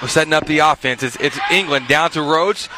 we're 0.00 0.06
setting 0.06 0.32
up 0.32 0.46
the 0.46 0.60
offense. 0.60 1.02
It's, 1.02 1.16
it's 1.16 1.40
England 1.50 1.88
down 1.88 2.10
to 2.10 2.22
Rhodes. 2.22 2.68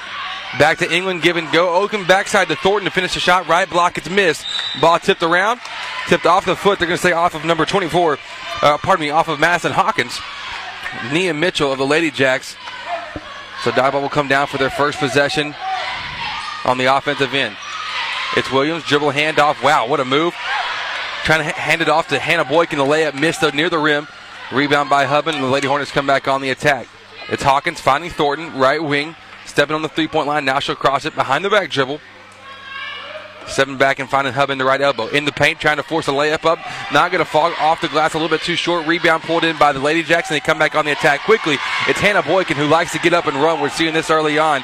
Back 0.59 0.79
to 0.79 0.91
England, 0.91 1.23
giving 1.23 1.51
go. 1.53 1.75
Oakham 1.75 2.07
backside 2.07 2.49
to 2.49 2.57
Thornton 2.57 2.87
to 2.87 2.91
finish 2.91 3.15
the 3.15 3.21
shot. 3.21 3.47
Right 3.47 3.69
block, 3.69 3.99
it's 3.99 4.09
missed. 4.09 4.47
Ball 4.81 4.99
tipped 4.99 5.23
around, 5.23 5.61
tipped 6.09 6.25
off 6.25 6.47
the 6.47 6.57
foot. 6.57 6.79
They're 6.79 6.89
going 6.89 6.97
to 6.97 7.03
say 7.03 7.13
off 7.13 7.35
of 7.35 7.45
number 7.45 7.67
24. 7.67 8.19
Uh, 8.63 8.79
pardon 8.79 9.05
me, 9.05 9.11
off 9.11 9.29
of 9.29 9.39
Madison 9.39 9.73
Hawkins. 9.73 10.19
Nia 11.13 11.35
Mitchell 11.35 11.73
of 11.73 11.79
the 11.79 11.87
Lady 11.87 12.11
Jacks. 12.11 12.57
So 13.63 13.71
Diboll 13.71 14.03
will 14.03 14.09
come 14.09 14.29
down 14.29 14.47
for 14.47 14.57
their 14.57 14.71
first 14.71 14.99
possession 14.99 15.55
on 16.65 16.79
the 16.79 16.87
offensive 16.87 17.35
end. 17.35 17.57
It's 18.37 18.51
Williams, 18.51 18.85
dribble 18.85 19.13
handoff. 19.13 19.63
Wow, 19.63 19.89
what 19.89 20.01
a 20.01 20.05
move. 20.05 20.35
Trying 21.25 21.45
to 21.45 21.53
hand 21.53 21.83
it 21.83 21.89
off 21.89 22.09
to 22.09 22.19
Hannah 22.19 22.45
Boykin. 22.45 22.79
The 22.79 22.85
layup 22.85 23.19
missed 23.19 23.41
though, 23.41 23.51
near 23.51 23.69
the 23.69 23.79
rim. 23.79 24.09
Rebound 24.53 24.89
by 24.89 25.07
Hubman, 25.07 25.35
and 25.35 25.45
the 25.45 25.49
Lady 25.49 25.67
Hornets 25.67 25.91
come 25.91 26.07
back 26.07 26.29
on 26.29 26.41
the 26.41 26.51
attack. 26.51 26.87
It's 27.29 27.43
Hawkins 27.43 27.81
finding 27.81 28.11
Thornton, 28.11 28.57
right 28.57 28.83
wing, 28.83 29.17
stepping 29.57 29.75
on 29.75 29.81
the 29.81 29.89
three 29.89 30.07
point 30.07 30.27
line. 30.27 30.45
Now 30.45 30.59
she'll 30.59 30.77
cross 30.77 31.07
it 31.07 31.15
behind 31.15 31.43
the 31.43 31.49
back 31.49 31.71
dribble. 31.71 31.99
Stepping 33.47 33.79
back 33.79 33.99
and 33.99 34.11
finding 34.11 34.35
Hubman 34.35 34.59
the 34.59 34.67
right 34.67 34.81
elbow. 34.83 35.07
In 35.07 35.25
the 35.25 35.33
paint, 35.33 35.61
trying 35.61 35.79
to 35.79 35.83
force 35.83 36.09
a 36.09 36.11
layup 36.11 36.45
up. 36.45 36.59
Not 36.93 37.11
going 37.11 37.25
to 37.25 37.31
fall 37.31 37.55
off 37.59 37.81
the 37.81 37.89
glass 37.89 38.13
a 38.13 38.19
little 38.19 38.29
bit 38.29 38.45
too 38.45 38.57
short. 38.57 38.87
Rebound 38.87 39.23
pulled 39.23 39.45
in 39.45 39.57
by 39.57 39.73
the 39.73 39.79
Lady 39.79 40.03
Jacks, 40.03 40.29
and 40.29 40.37
they 40.37 40.41
come 40.41 40.59
back 40.59 40.75
on 40.75 40.85
the 40.85 40.93
attack 40.93 41.21
quickly. 41.21 41.57
It's 41.89 41.99
Hannah 42.01 42.23
Boykin 42.23 42.57
who 42.57 42.67
likes 42.67 42.93
to 42.93 42.99
get 42.99 43.15
up 43.15 43.27
and 43.27 43.37
run. 43.37 43.63
We're 43.63 43.71
seeing 43.71 43.95
this 43.95 44.11
early 44.11 44.39
on. 44.39 44.61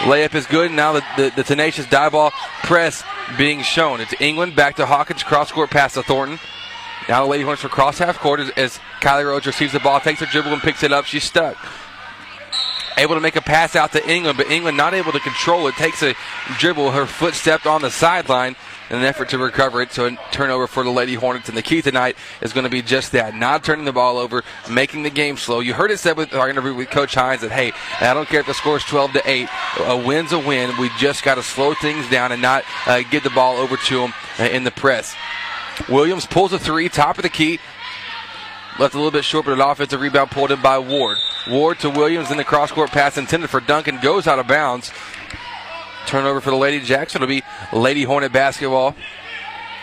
Layup 0.00 0.34
is 0.34 0.44
good. 0.44 0.70
Now 0.70 0.92
the, 0.92 1.04
the, 1.16 1.32
the 1.36 1.42
tenacious 1.42 1.86
Diboll 1.86 2.32
press 2.64 3.02
being 3.38 3.62
shown. 3.62 4.02
It's 4.02 4.12
England 4.20 4.54
back 4.54 4.76
to 4.76 4.86
Hawkins. 4.86 5.22
Cross 5.22 5.52
court 5.52 5.70
pass 5.70 5.94
to 5.94 6.02
Thornton. 6.02 6.38
Now 7.08 7.24
the 7.24 7.30
Lady 7.30 7.44
Hornets 7.44 7.62
for 7.62 7.68
cross 7.68 7.98
half 7.98 8.18
court 8.18 8.40
as, 8.40 8.50
as 8.50 8.80
Kylie 9.00 9.24
Rhodes 9.24 9.46
receives 9.46 9.72
the 9.72 9.80
ball, 9.80 9.98
takes 9.98 10.20
her 10.20 10.26
dribble 10.26 10.52
and 10.52 10.60
picks 10.60 10.82
it 10.82 10.92
up. 10.92 11.06
She's 11.06 11.24
stuck. 11.24 11.56
Able 12.96 13.14
to 13.14 13.20
make 13.20 13.36
a 13.36 13.40
pass 13.40 13.76
out 13.76 13.92
to 13.92 14.10
England, 14.10 14.36
but 14.36 14.50
England 14.50 14.76
not 14.76 14.94
able 14.94 15.12
to 15.12 15.20
control 15.20 15.66
it. 15.68 15.74
Takes 15.76 16.02
a 16.02 16.14
dribble. 16.58 16.90
Her 16.90 17.06
foot 17.06 17.34
stepped 17.34 17.66
on 17.66 17.82
the 17.82 17.90
sideline 17.90 18.56
in 18.90 18.96
an 18.96 19.04
effort 19.04 19.28
to 19.30 19.38
recover 19.38 19.80
it. 19.80 19.92
So 19.92 20.06
a 20.06 20.18
turnover 20.32 20.66
for 20.66 20.82
the 20.82 20.90
Lady 20.90 21.14
Hornets. 21.14 21.48
And 21.48 21.56
the 21.56 21.62
key 21.62 21.80
tonight 21.80 22.16
is 22.42 22.52
going 22.52 22.64
to 22.64 22.70
be 22.70 22.82
just 22.82 23.12
that: 23.12 23.34
not 23.34 23.64
turning 23.64 23.84
the 23.84 23.92
ball 23.92 24.18
over, 24.18 24.42
making 24.70 25.02
the 25.04 25.10
game 25.10 25.36
slow. 25.36 25.60
You 25.60 25.74
heard 25.74 25.90
it 25.90 25.98
said 25.98 26.16
with 26.16 26.34
our 26.34 26.50
interview 26.50 26.74
with 26.74 26.90
Coach 26.90 27.14
Hines 27.14 27.40
that 27.40 27.52
hey, 27.52 27.72
I 28.00 28.12
don't 28.12 28.28
care 28.28 28.40
if 28.40 28.46
the 28.46 28.54
score 28.54 28.76
is 28.76 28.84
12 28.84 29.12
to 29.12 29.30
8. 29.30 29.48
A 29.78 29.96
win's 29.96 30.32
a 30.32 30.38
win. 30.38 30.76
We 30.78 30.90
just 30.98 31.22
got 31.22 31.36
to 31.36 31.42
slow 31.42 31.74
things 31.74 32.08
down 32.10 32.32
and 32.32 32.42
not 32.42 32.64
uh, 32.86 33.02
get 33.10 33.22
the 33.22 33.30
ball 33.30 33.56
over 33.56 33.76
to 33.76 33.98
them 34.00 34.12
uh, 34.38 34.44
in 34.44 34.64
the 34.64 34.70
press. 34.70 35.14
Williams 35.88 36.26
pulls 36.26 36.52
a 36.52 36.58
three, 36.58 36.88
top 36.88 37.18
of 37.18 37.22
the 37.22 37.28
key. 37.28 37.58
Left 38.78 38.94
a 38.94 38.96
little 38.96 39.10
bit 39.10 39.24
short, 39.24 39.46
but 39.46 39.52
an 39.52 39.60
offensive 39.60 40.00
rebound 40.00 40.30
pulled 40.30 40.50
in 40.50 40.60
by 40.62 40.78
Ward. 40.78 41.18
Ward 41.48 41.78
to 41.80 41.90
Williams 41.90 42.30
in 42.30 42.36
the 42.36 42.44
cross 42.44 42.70
court 42.70 42.90
pass 42.90 43.16
intended 43.16 43.50
for 43.50 43.60
Duncan 43.60 43.98
goes 44.00 44.26
out 44.26 44.38
of 44.38 44.46
bounds. 44.46 44.92
Turnover 46.06 46.40
for 46.40 46.50
the 46.50 46.56
Lady 46.56 46.80
Jacks. 46.80 47.14
It'll 47.14 47.26
be 47.26 47.42
Lady 47.72 48.02
Hornet 48.02 48.32
basketball 48.32 48.94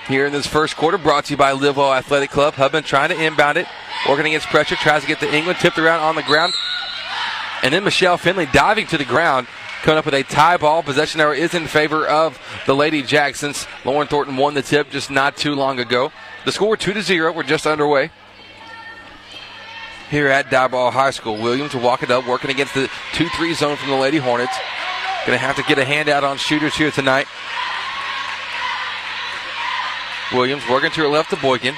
here 0.07 0.25
in 0.25 0.33
this 0.33 0.47
first 0.47 0.75
quarter. 0.75 0.97
Brought 0.97 1.25
to 1.25 1.33
you 1.33 1.37
by 1.37 1.53
Livewell 1.53 1.97
Athletic 1.97 2.29
Club. 2.29 2.55
Hubman 2.55 2.83
trying 2.83 3.09
to 3.09 3.21
inbound 3.21 3.57
it, 3.57 3.67
working 4.07 4.27
against 4.27 4.47
pressure, 4.47 4.75
tries 4.75 5.01
to 5.01 5.07
get 5.07 5.19
to 5.19 5.33
England, 5.33 5.59
tipped 5.59 5.77
around 5.77 6.01
on 6.01 6.15
the 6.15 6.23
ground, 6.23 6.53
and 7.63 7.73
then 7.73 7.83
Michelle 7.83 8.17
Finley 8.17 8.45
diving 8.47 8.87
to 8.87 8.97
the 8.97 9.05
ground. 9.05 9.47
Coming 9.83 9.99
up 9.99 10.05
with 10.05 10.15
a 10.15 10.23
tie 10.23 10.57
ball. 10.57 10.81
Possession 10.81 11.21
error 11.21 11.35
is 11.35 11.53
in 11.53 11.67
favor 11.67 12.05
of 12.07 12.39
the 12.65 12.75
Lady 12.75 13.03
Jacks 13.03 13.39
since 13.39 13.67
Lauren 13.85 14.07
Thornton 14.07 14.35
won 14.35 14.55
the 14.55 14.63
tip 14.63 14.89
just 14.89 15.11
not 15.11 15.37
too 15.37 15.53
long 15.53 15.79
ago. 15.79 16.11
The 16.45 16.51
score 16.51 16.75
2 16.75 16.93
to 16.93 17.01
0. 17.03 17.31
We're 17.31 17.43
just 17.43 17.67
underway. 17.67 18.09
Here 20.09 20.29
at 20.29 20.47
Diboll 20.47 20.91
High 20.91 21.11
School. 21.11 21.41
Williams 21.41 21.73
will 21.73 21.81
walk 21.81 22.01
it 22.01 22.11
up, 22.11 22.25
working 22.27 22.49
against 22.49 22.73
the 22.73 22.89
2 23.13 23.27
3 23.29 23.53
zone 23.53 23.75
from 23.75 23.89
the 23.89 23.95
Lady 23.95 24.17
Hornets. 24.17 24.55
Going 25.25 25.37
to 25.37 25.45
have 25.45 25.57
to 25.57 25.63
get 25.63 25.77
a 25.77 25.83
handout 25.83 26.23
on 26.23 26.37
shooters 26.37 26.75
here 26.75 26.91
tonight. 26.91 27.27
Williams 30.31 30.63
working 30.69 30.91
to 30.91 31.01
her 31.01 31.07
left 31.07 31.29
to 31.31 31.35
Boykin. 31.35 31.75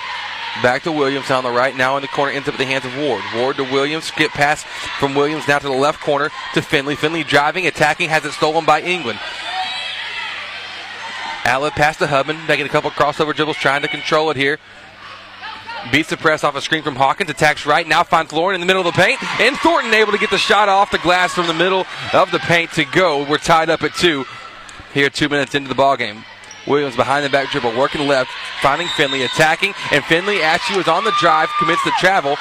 Back 0.61 0.83
to 0.83 0.91
Williams 0.91 1.31
on 1.31 1.43
the 1.43 1.49
right. 1.49 1.75
Now 1.75 1.95
in 1.95 2.01
the 2.01 2.07
corner, 2.07 2.31
ends 2.31 2.47
up 2.47 2.55
at 2.55 2.57
the 2.59 2.65
hands 2.65 2.85
of 2.85 2.95
Ward. 2.97 3.23
Ward 3.35 3.57
to 3.57 3.63
Williams. 3.63 4.05
Skip 4.05 4.31
pass 4.31 4.63
from 4.99 5.15
Williams 5.15 5.47
now 5.47 5.57
to 5.57 5.67
the 5.67 5.73
left 5.73 5.99
corner 5.99 6.29
to 6.53 6.61
Finley. 6.61 6.95
Finley 6.95 7.23
driving, 7.23 7.65
attacking, 7.65 8.09
has 8.09 8.25
it 8.25 8.33
stolen 8.33 8.65
by 8.65 8.81
England. 8.81 9.19
Outlet 11.45 11.73
pass 11.73 11.97
to 11.97 12.07
Hubman, 12.07 12.37
making 12.47 12.65
a 12.65 12.69
couple 12.69 12.91
crossover 12.91 13.33
dribbles, 13.33 13.57
trying 13.57 13.81
to 13.81 13.87
control 13.87 14.29
it 14.29 14.37
here. 14.37 14.59
Beats 15.91 16.09
the 16.09 16.17
press 16.17 16.43
off 16.43 16.55
a 16.55 16.61
screen 16.61 16.83
from 16.83 16.95
Hawkins, 16.95 17.29
attacks 17.29 17.65
right, 17.65 17.87
now 17.87 18.03
finds 18.03 18.31
Lauren 18.31 18.55
in 18.55 18.61
the 18.61 18.67
middle 18.67 18.85
of 18.85 18.93
the 18.93 19.01
paint, 19.01 19.21
and 19.39 19.55
Thornton 19.57 19.93
able 19.93 20.11
to 20.11 20.17
get 20.17 20.29
the 20.29 20.37
shot 20.37 20.69
off 20.69 20.91
the 20.91 20.97
glass 20.99 21.33
from 21.33 21.47
the 21.47 21.53
middle 21.53 21.85
of 22.13 22.29
the 22.31 22.39
paint 22.39 22.71
to 22.73 22.85
go. 22.85 23.27
We're 23.27 23.37
tied 23.37 23.69
up 23.69 23.81
at 23.83 23.95
two 23.95 24.25
here, 24.93 25.09
two 25.09 25.29
minutes 25.29 25.55
into 25.55 25.69
the 25.69 25.75
ball 25.75 25.97
game. 25.97 26.23
Williams 26.67 26.95
behind 26.95 27.25
the 27.25 27.29
back 27.29 27.49
dribble, 27.49 27.75
working 27.77 28.07
left, 28.07 28.29
finding 28.61 28.87
Finley, 28.89 29.23
attacking, 29.23 29.73
and 29.91 30.03
Finley 30.05 30.41
actually 30.41 30.77
was 30.77 30.87
on 30.87 31.03
the 31.03 31.13
drive, 31.19 31.49
commits 31.57 31.83
the 31.83 31.93
travel, 31.97 32.37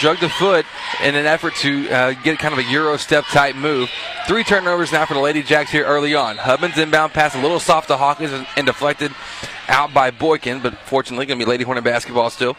drug 0.00 0.18
the 0.18 0.28
foot 0.28 0.66
in 1.02 1.14
an 1.14 1.26
effort 1.26 1.54
to 1.56 1.88
uh, 1.90 2.12
get 2.24 2.38
kind 2.38 2.52
of 2.52 2.58
a 2.58 2.64
Euro 2.64 2.96
step 2.96 3.24
type 3.26 3.54
move. 3.54 3.88
Three 4.26 4.42
turnovers 4.42 4.92
now 4.92 5.04
for 5.04 5.14
the 5.14 5.20
Lady 5.20 5.42
Jacks 5.42 5.70
here 5.70 5.84
early 5.84 6.14
on. 6.14 6.38
Hubman's 6.38 6.78
inbound 6.78 7.12
pass 7.12 7.34
a 7.34 7.40
little 7.40 7.60
soft 7.60 7.88
to 7.88 7.96
Hawkins 7.96 8.32
and 8.56 8.66
deflected 8.66 9.12
out 9.70 9.94
by 9.94 10.10
Boykin, 10.10 10.60
but 10.60 10.74
fortunately 10.84 11.26
going 11.26 11.38
to 11.38 11.44
be 11.44 11.48
Lady 11.48 11.64
Hornet 11.64 11.84
basketball 11.84 12.28
still. 12.28 12.56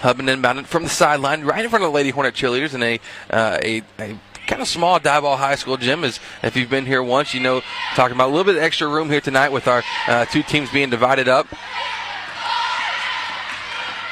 Hubman 0.00 0.26
inbounded 0.26 0.66
from 0.66 0.82
the 0.82 0.90
sideline, 0.90 1.44
right 1.44 1.64
in 1.64 1.70
front 1.70 1.84
of 1.84 1.90
the 1.90 1.94
Lady 1.94 2.10
Hornet 2.10 2.34
cheerleaders 2.34 2.74
in 2.74 2.82
a 2.82 3.00
uh, 3.30 3.58
a, 3.62 3.82
a 3.98 4.18
kind 4.46 4.60
of 4.60 4.68
small 4.68 5.00
Diboll 5.00 5.38
High 5.38 5.54
School 5.54 5.78
gym. 5.78 6.04
As 6.04 6.20
if 6.42 6.54
you've 6.54 6.68
been 6.68 6.84
here 6.84 7.02
once, 7.02 7.32
you 7.32 7.40
know 7.40 7.62
talking 7.94 8.14
about 8.14 8.28
a 8.28 8.32
little 8.32 8.44
bit 8.44 8.56
of 8.56 8.62
extra 8.62 8.86
room 8.86 9.08
here 9.08 9.22
tonight 9.22 9.50
with 9.50 9.66
our 9.66 9.82
uh, 10.06 10.26
two 10.26 10.42
teams 10.42 10.70
being 10.70 10.90
divided 10.90 11.28
up. 11.28 11.46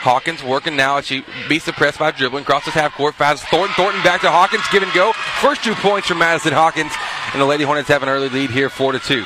Hawkins 0.04 0.42
working 0.42 0.76
now 0.76 0.98
as 0.98 1.06
she 1.06 1.24
beats 1.48 1.64
the 1.64 1.72
press 1.72 1.96
by 1.96 2.10
dribbling, 2.10 2.44
crosses 2.44 2.74
half 2.74 2.92
court, 2.94 3.14
fouls 3.14 3.42
Thornton. 3.44 3.74
Thornton 3.74 4.02
back 4.02 4.20
to 4.20 4.30
Hawkins, 4.30 4.62
give 4.70 4.82
and 4.82 4.92
go. 4.92 5.12
First 5.40 5.64
two 5.64 5.74
points 5.76 6.08
from 6.08 6.18
Madison 6.18 6.52
Hawkins, 6.52 6.92
and 7.32 7.40
the 7.40 7.46
Lady 7.46 7.64
Hornets 7.64 7.88
have 7.88 8.02
an 8.02 8.10
early 8.10 8.28
lead 8.28 8.50
here, 8.50 8.68
four 8.68 8.92
to 8.92 8.98
two. 8.98 9.24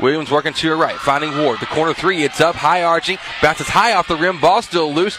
Williams 0.00 0.30
working 0.30 0.52
to 0.52 0.68
her 0.68 0.76
right, 0.76 0.96
finding 0.96 1.38
Ward. 1.38 1.60
The 1.60 1.66
corner 1.66 1.94
three, 1.94 2.22
it's 2.22 2.40
up, 2.40 2.54
high 2.54 2.82
arching, 2.82 3.18
bounces 3.42 3.68
high 3.68 3.94
off 3.94 4.08
the 4.08 4.16
rim, 4.16 4.40
ball 4.40 4.62
still 4.62 4.92
loose. 4.92 5.18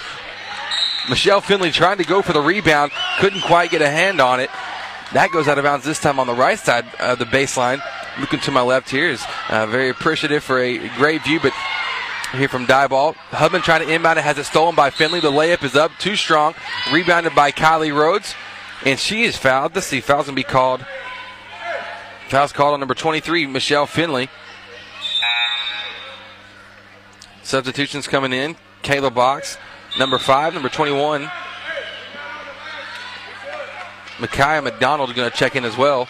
Michelle 1.09 1.41
Finley 1.41 1.71
trying 1.71 1.97
to 1.97 2.03
go 2.03 2.21
for 2.21 2.33
the 2.33 2.41
rebound, 2.41 2.91
couldn't 3.19 3.41
quite 3.41 3.71
get 3.71 3.81
a 3.81 3.89
hand 3.89 4.19
on 4.19 4.39
it. 4.39 4.49
That 5.13 5.31
goes 5.31 5.47
out 5.47 5.57
of 5.57 5.63
bounds 5.63 5.85
this 5.85 5.99
time 5.99 6.19
on 6.19 6.27
the 6.27 6.33
right 6.33 6.59
side 6.59 6.85
of 6.99 7.17
the 7.17 7.25
baseline. 7.25 7.81
Looking 8.19 8.39
to 8.41 8.51
my 8.51 8.61
left 8.61 8.89
here 8.89 9.09
is 9.09 9.23
uh, 9.49 9.65
very 9.67 9.89
appreciative 9.89 10.43
for 10.43 10.59
a 10.59 10.89
great 10.97 11.23
view, 11.23 11.39
but 11.39 11.53
here 12.33 12.49
from 12.49 12.65
Diboll. 12.65 13.15
Hubman 13.31 13.61
trying 13.61 13.85
to 13.85 13.93
inbound 13.93 14.19
it, 14.19 14.23
has 14.23 14.37
it 14.37 14.45
stolen 14.45 14.75
by 14.75 14.89
Finley. 14.89 15.21
The 15.21 15.31
layup 15.31 15.63
is 15.63 15.75
up, 15.75 15.91
too 15.97 16.17
strong. 16.17 16.55
Rebounded 16.91 17.33
by 17.33 17.51
Kylie 17.51 17.95
Rhodes, 17.95 18.35
and 18.85 18.99
she 18.99 19.23
is 19.23 19.37
fouled. 19.37 19.75
Let's 19.75 19.87
see, 19.87 20.01
foul's 20.01 20.25
to 20.25 20.33
be 20.33 20.43
called. 20.43 20.85
Foul's 22.27 22.51
called 22.51 22.73
on 22.73 22.81
number 22.81 22.95
23, 22.95 23.47
Michelle 23.47 23.85
Finley. 23.85 24.29
Substitutions 27.47 28.09
coming 28.09 28.33
in. 28.33 28.57
Kayla 28.83 29.13
Box, 29.13 29.57
number 29.97 30.17
5, 30.17 30.53
number 30.53 30.67
21. 30.67 31.31
Micaiah 34.19 34.61
McDonald 34.61 35.15
going 35.15 35.31
to 35.31 35.37
check 35.37 35.55
in 35.55 35.63
as 35.63 35.77
well. 35.77 36.09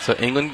So 0.00 0.14
England 0.14 0.52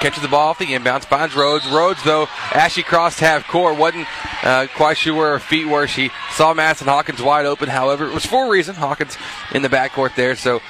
catches 0.00 0.22
the 0.22 0.28
ball 0.28 0.48
off 0.48 0.58
the 0.58 0.64
inbounds, 0.64 1.04
finds 1.04 1.36
Rhodes. 1.36 1.68
Rhodes, 1.68 2.02
though, 2.02 2.26
as 2.54 2.72
she 2.72 2.82
crossed 2.82 3.20
half 3.20 3.46
court, 3.46 3.76
wasn't 3.76 4.06
uh, 4.42 4.68
quite 4.74 4.96
sure 4.96 5.14
where 5.14 5.32
her 5.32 5.38
feet 5.38 5.66
were. 5.66 5.86
She 5.86 6.10
saw 6.30 6.54
Madison 6.54 6.88
Hawkins 6.88 7.20
wide 7.20 7.44
open. 7.44 7.68
However, 7.68 8.06
it 8.06 8.14
was 8.14 8.24
for 8.24 8.46
a 8.46 8.48
reason. 8.48 8.74
Hawkins 8.74 9.18
in 9.52 9.60
the 9.60 9.68
backcourt 9.68 10.14
there. 10.14 10.34
So 10.34 10.62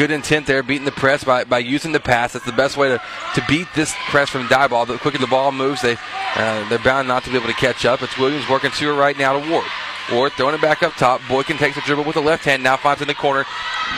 good 0.00 0.10
intent 0.10 0.46
there, 0.46 0.62
beating 0.62 0.86
the 0.86 0.92
press 0.92 1.24
by, 1.24 1.44
by 1.44 1.58
using 1.58 1.92
the 1.92 2.00
pass. 2.00 2.32
That's 2.32 2.46
the 2.46 2.52
best 2.52 2.78
way 2.78 2.88
to, 2.88 3.02
to 3.34 3.44
beat 3.46 3.68
this 3.74 3.94
press 4.08 4.30
from 4.30 4.46
Diboll. 4.46 4.86
The 4.86 4.96
quicker 4.96 5.18
the 5.18 5.26
ball 5.26 5.52
moves, 5.52 5.82
they, 5.82 5.98
uh, 6.36 6.66
they're 6.70 6.78
bound 6.78 7.06
not 7.06 7.22
to 7.24 7.30
be 7.30 7.36
able 7.36 7.48
to 7.48 7.52
catch 7.52 7.84
up. 7.84 8.00
It's 8.00 8.16
Williams 8.16 8.48
working 8.48 8.70
to 8.70 8.86
her 8.86 8.94
right 8.94 9.18
now 9.18 9.38
to 9.38 9.50
Ward. 9.50 9.66
Ward 10.10 10.32
throwing 10.32 10.54
it 10.54 10.62
back 10.62 10.82
up 10.82 10.94
top. 10.94 11.20
Boykin 11.28 11.58
takes 11.58 11.76
a 11.76 11.82
dribble 11.82 12.04
with 12.04 12.14
the 12.14 12.22
left 12.22 12.46
hand. 12.46 12.62
Now 12.62 12.78
finds 12.78 13.02
in 13.02 13.08
the 13.08 13.14
corner 13.14 13.44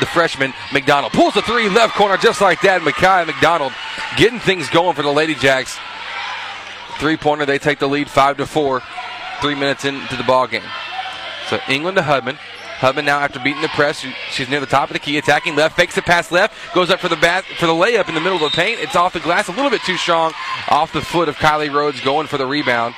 the 0.01 0.07
freshman 0.07 0.53
McDonald 0.73 1.13
pulls 1.13 1.35
the 1.35 1.43
three 1.43 1.69
left 1.69 1.95
corner 1.95 2.17
just 2.17 2.41
like 2.41 2.61
that. 2.63 2.83
Micaiah 2.83 3.25
McDonald 3.25 3.73
getting 4.17 4.41
things 4.41 4.69
going 4.71 4.97
for 4.97 5.03
the 5.03 5.13
Lady 5.13 5.37
Jacks. 5.37 5.79
Three 6.99 7.17
pointer. 7.17 7.47
They 7.47 7.61
take 7.61 7.79
the 7.79 7.89
lead 7.89 8.11
five 8.11 8.39
to 8.39 8.47
four. 8.47 8.83
Three 9.41 9.55
minutes 9.55 9.85
into 9.85 10.17
the 10.17 10.25
ball 10.25 10.49
game. 10.49 10.65
So 11.49 11.61
England 11.69 11.97
to 11.97 12.03
Hubman. 12.03 12.39
Hubman 12.83 13.05
now 13.05 13.21
after 13.21 13.39
beating 13.39 13.63
the 13.63 13.69
press, 13.69 14.05
she's 14.31 14.49
near 14.49 14.61
the 14.61 14.67
top 14.67 14.91
of 14.91 14.95
the 14.95 14.99
key, 14.99 15.17
attacking 15.17 15.57
left, 15.57 15.77
fakes 15.77 15.95
the 15.95 16.03
pass 16.03 16.31
left, 16.31 16.55
goes 16.75 16.91
up 16.91 17.01
for 17.01 17.09
the 17.09 17.17
bat 17.17 17.45
for 17.45 17.67
the 17.67 17.73
layup 17.73 18.09
in 18.09 18.15
the 18.15 18.21
middle 18.21 18.45
of 18.45 18.53
the 18.53 18.57
paint. 18.57 18.81
It's 18.81 18.97
off 18.97 19.13
the 19.13 19.21
glass, 19.21 19.49
a 19.49 19.53
little 19.53 19.71
bit 19.71 19.83
too 19.83 19.97
strong, 19.97 20.33
off 20.69 20.93
the 20.93 21.01
foot 21.01 21.29
of 21.29 21.37
Kylie 21.37 21.73
Rhodes, 21.73 22.01
going 22.01 22.27
for 22.27 22.39
the 22.39 22.47
rebound 22.47 22.95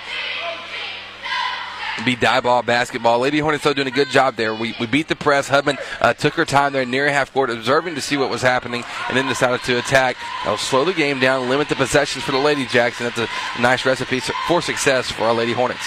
be 2.04 2.16
Diboll 2.16 2.64
basketball. 2.64 3.20
Lady 3.20 3.38
Hornets 3.38 3.62
still 3.62 3.74
doing 3.74 3.88
a 3.88 3.92
good 3.92 4.08
job 4.08 4.36
there. 4.36 4.54
We, 4.54 4.74
we 4.80 4.86
beat 4.86 5.08
the 5.08 5.16
press. 5.16 5.48
Hubman 5.48 5.78
uh, 6.00 6.14
took 6.14 6.34
her 6.34 6.44
time 6.44 6.72
there 6.72 6.84
near 6.84 7.08
half 7.08 7.32
court, 7.32 7.50
observing 7.50 7.94
to 7.94 8.00
see 8.00 8.16
what 8.16 8.30
was 8.30 8.42
happening, 8.42 8.84
and 9.08 9.16
then 9.16 9.26
decided 9.26 9.62
to 9.62 9.78
attack. 9.78 10.16
That'll 10.42 10.58
slow 10.58 10.84
the 10.84 10.92
game 10.92 11.20
down, 11.20 11.48
limit 11.48 11.68
the 11.68 11.76
possessions 11.76 12.24
for 12.24 12.32
the 12.32 12.38
Lady 12.38 12.66
Jacks, 12.66 13.00
and 13.00 13.10
that's 13.10 13.18
a 13.18 13.62
nice 13.62 13.86
recipe 13.86 14.20
for 14.48 14.60
success 14.60 15.10
for 15.10 15.24
our 15.24 15.34
Lady 15.34 15.52
Hornets. 15.52 15.86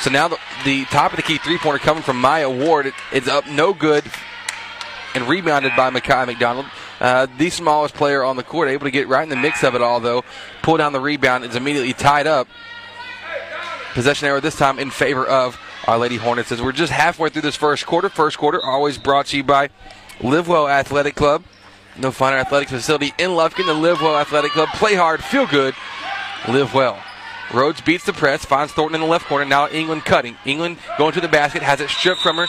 So 0.00 0.10
now 0.10 0.28
the, 0.28 0.38
the 0.64 0.84
top 0.86 1.12
of 1.12 1.16
the 1.16 1.22
key 1.22 1.38
three 1.38 1.58
pointer 1.58 1.78
coming 1.78 2.02
from 2.02 2.20
Maya 2.20 2.50
Ward. 2.50 2.86
It, 2.86 2.94
it's 3.12 3.28
up 3.28 3.46
no 3.48 3.72
good 3.72 4.04
and 5.14 5.26
rebounded 5.26 5.72
by 5.76 5.90
Micaiah 5.90 6.26
McDonald. 6.26 6.66
Uh, 7.00 7.26
the 7.38 7.50
smallest 7.50 7.94
player 7.94 8.22
on 8.22 8.36
the 8.36 8.42
court, 8.42 8.68
able 8.68 8.84
to 8.84 8.90
get 8.90 9.08
right 9.08 9.22
in 9.22 9.28
the 9.28 9.36
mix 9.36 9.64
of 9.64 9.74
it 9.74 9.82
all, 9.82 10.00
though. 10.00 10.24
Pull 10.62 10.76
down 10.76 10.92
the 10.92 11.00
rebound, 11.00 11.44
is 11.44 11.56
immediately 11.56 11.92
tied 11.92 12.26
up. 12.26 12.48
Possession 13.94 14.28
error 14.28 14.40
this 14.40 14.56
time 14.56 14.78
in 14.78 14.90
favor 14.90 15.26
of 15.26 15.58
Our 15.86 15.98
Lady 15.98 16.16
Hornets. 16.16 16.52
As 16.52 16.60
we're 16.60 16.72
just 16.72 16.92
halfway 16.92 17.30
through 17.30 17.42
this 17.42 17.56
first 17.56 17.86
quarter. 17.86 18.10
First 18.10 18.36
quarter 18.36 18.62
always 18.62 18.98
brought 18.98 19.26
to 19.26 19.38
you 19.38 19.44
by 19.44 19.70
Livewell 20.18 20.70
Athletic 20.70 21.14
Club. 21.14 21.44
No 21.96 22.10
finer 22.10 22.36
athletic 22.36 22.68
facility 22.68 23.14
in 23.18 23.30
Lufkin 23.30 23.66
than 23.66 23.76
Livewell 23.76 24.20
Athletic 24.20 24.50
Club. 24.52 24.68
Play 24.74 24.94
hard, 24.94 25.24
feel 25.24 25.46
good, 25.46 25.74
live 26.46 26.74
well. 26.74 27.02
Rhodes 27.52 27.80
beats 27.80 28.04
the 28.04 28.12
press, 28.12 28.44
finds 28.44 28.72
Thornton 28.72 28.96
in 28.96 29.00
the 29.00 29.06
left 29.06 29.26
corner. 29.26 29.44
Now 29.44 29.68
England 29.68 30.04
cutting. 30.04 30.36
England 30.44 30.78
going 30.98 31.12
to 31.12 31.20
the 31.20 31.28
basket, 31.28 31.62
has 31.62 31.80
it 31.80 31.90
stripped 31.90 32.20
from 32.20 32.36
her 32.36 32.46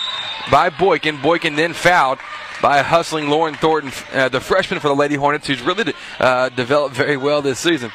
by 0.51 0.69
Boykin. 0.69 1.21
Boykin 1.21 1.55
then 1.55 1.73
fouled 1.73 2.19
by 2.61 2.81
hustling 2.81 3.29
Lauren 3.29 3.53
Thornton, 3.53 3.91
uh, 4.13 4.29
the 4.29 4.39
freshman 4.39 4.79
for 4.79 4.87
the 4.87 4.95
Lady 4.95 5.15
Hornets, 5.15 5.47
who's 5.47 5.61
really 5.61 5.93
uh, 6.19 6.49
developed 6.49 6.95
very 6.95 7.17
well 7.17 7.41
this 7.41 7.59
season. 7.59 7.91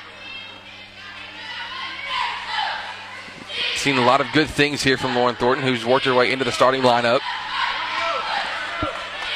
Seen 3.75 3.97
a 3.97 4.05
lot 4.05 4.21
of 4.21 4.29
good 4.33 4.49
things 4.49 4.83
here 4.83 4.97
from 4.97 5.17
Lauren 5.17 5.35
Thornton, 5.35 5.67
who's 5.67 5.85
worked 5.85 6.05
her 6.05 6.15
way 6.15 6.31
into 6.31 6.45
the 6.45 6.53
starting 6.53 6.83
lineup. 6.83 7.19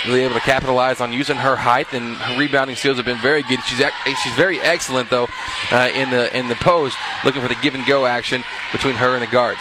Really 0.06 0.22
able 0.22 0.34
to 0.34 0.40
capitalize 0.40 1.00
on 1.00 1.12
using 1.12 1.36
her 1.36 1.56
height 1.56 1.92
and 1.92 2.14
her 2.16 2.38
rebounding 2.38 2.76
skills 2.76 2.96
have 2.96 3.06
been 3.06 3.18
very 3.18 3.42
good. 3.42 3.58
She's 3.64 3.80
ac- 3.80 4.14
she's 4.22 4.34
very 4.34 4.60
excellent 4.60 5.10
though 5.10 5.26
uh, 5.72 5.90
in 5.94 6.10
the 6.10 6.34
in 6.36 6.46
the 6.46 6.54
post, 6.54 6.96
looking 7.24 7.42
for 7.42 7.48
the 7.48 7.56
give 7.56 7.74
and 7.74 7.84
go 7.84 8.06
action 8.06 8.44
between 8.70 8.94
her 8.94 9.14
and 9.14 9.22
the 9.22 9.26
guards. 9.26 9.60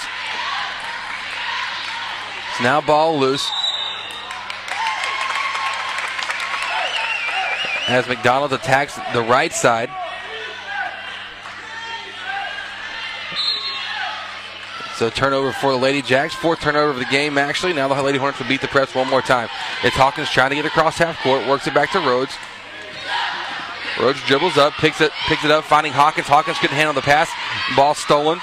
So 2.57 2.63
now 2.63 2.79
ball 2.79 3.17
loose. 3.17 3.49
As 7.87 8.07
McDonald 8.07 8.53
attacks 8.53 8.99
the 9.13 9.21
right 9.21 9.51
side. 9.51 9.89
So 14.97 15.09
turnover 15.09 15.51
for 15.51 15.71
the 15.71 15.77
Lady 15.77 16.01
Jacks. 16.01 16.33
Fourth 16.33 16.61
turnover 16.61 16.91
of 16.91 16.99
the 16.99 17.05
game, 17.05 17.37
actually. 17.37 17.73
Now 17.73 17.87
the 17.87 18.01
Lady 18.01 18.17
Hornets 18.17 18.39
will 18.39 18.47
beat 18.47 18.61
the 18.61 18.67
press 18.67 18.95
one 18.95 19.09
more 19.09 19.21
time. 19.21 19.49
It's 19.83 19.95
Hawkins 19.95 20.29
trying 20.29 20.51
to 20.51 20.55
get 20.55 20.65
across 20.65 20.97
half 20.97 21.19
court, 21.19 21.45
works 21.47 21.67
it 21.67 21.73
back 21.73 21.91
to 21.91 21.99
Rhodes. 21.99 22.33
Rhodes 23.99 24.21
dribbles 24.23 24.57
up, 24.57 24.73
picks 24.73 25.01
it, 25.01 25.11
picks 25.27 25.43
it 25.43 25.51
up, 25.51 25.63
finding 25.65 25.91
Hawkins. 25.91 26.27
Hawkins 26.27 26.57
couldn't 26.59 26.75
handle 26.75 26.93
the 26.93 27.01
pass. 27.01 27.29
Ball 27.75 27.93
stolen. 27.93 28.39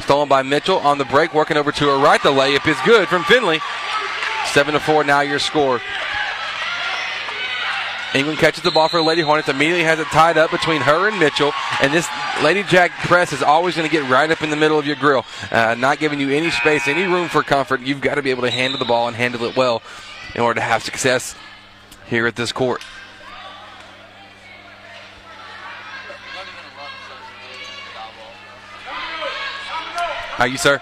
Stolen 0.00 0.28
by 0.28 0.42
Mitchell 0.42 0.78
on 0.78 0.98
the 0.98 1.04
break, 1.06 1.32
working 1.32 1.56
over 1.56 1.72
to 1.72 1.86
her 1.88 1.98
right. 1.98 2.22
The 2.22 2.30
layup 2.30 2.66
is 2.68 2.76
good 2.84 3.08
from 3.08 3.24
Finley. 3.24 3.60
Seven 4.52 4.74
to 4.74 4.80
four 4.80 5.04
now 5.04 5.20
your 5.20 5.38
score. 5.38 5.80
England 8.14 8.38
catches 8.38 8.62
the 8.62 8.70
ball 8.70 8.88
for 8.88 9.02
Lady 9.02 9.20
Hornets, 9.20 9.48
immediately 9.48 9.84
has 9.84 9.98
it 9.98 10.06
tied 10.06 10.38
up 10.38 10.50
between 10.50 10.80
her 10.80 11.08
and 11.08 11.18
Mitchell, 11.18 11.52
and 11.82 11.92
this 11.92 12.08
Lady 12.42 12.62
Jack 12.62 12.90
press 13.06 13.32
is 13.32 13.42
always 13.42 13.76
going 13.76 13.88
to 13.88 13.92
get 13.92 14.08
right 14.08 14.30
up 14.30 14.42
in 14.42 14.50
the 14.50 14.56
middle 14.56 14.78
of 14.78 14.86
your 14.86 14.96
grill, 14.96 15.24
uh, 15.50 15.74
not 15.76 15.98
giving 15.98 16.20
you 16.20 16.30
any 16.30 16.50
space, 16.50 16.88
any 16.88 17.04
room 17.04 17.28
for 17.28 17.42
comfort. 17.42 17.80
You've 17.80 18.00
got 18.00 18.14
to 18.14 18.22
be 18.22 18.30
able 18.30 18.42
to 18.42 18.50
handle 18.50 18.78
the 18.78 18.84
ball 18.84 19.08
and 19.08 19.16
handle 19.16 19.44
it 19.44 19.56
well 19.56 19.82
in 20.34 20.40
order 20.40 20.60
to 20.60 20.64
have 20.64 20.82
success 20.82 21.34
here 22.06 22.26
at 22.26 22.36
this 22.36 22.52
court. 22.52 22.82
Are 30.38 30.46
you, 30.46 30.58
sir? 30.58 30.80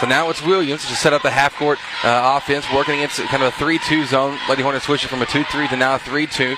So 0.00 0.06
now 0.06 0.30
it's 0.30 0.44
Williams 0.44 0.86
to 0.86 0.94
set 0.94 1.12
up 1.12 1.22
the 1.22 1.30
half 1.30 1.56
court 1.56 1.78
uh, 2.04 2.38
offense, 2.40 2.64
working 2.72 2.94
against 2.94 3.18
kind 3.18 3.42
of 3.42 3.52
a 3.52 3.56
3 3.56 3.80
2 3.80 4.06
zone. 4.06 4.38
Lady 4.48 4.62
Hornets 4.62 4.84
switching 4.84 5.08
from 5.08 5.22
a 5.22 5.26
2 5.26 5.42
3 5.44 5.68
to 5.68 5.76
now 5.76 5.96
a 5.96 5.98
3 5.98 6.26
2. 6.26 6.54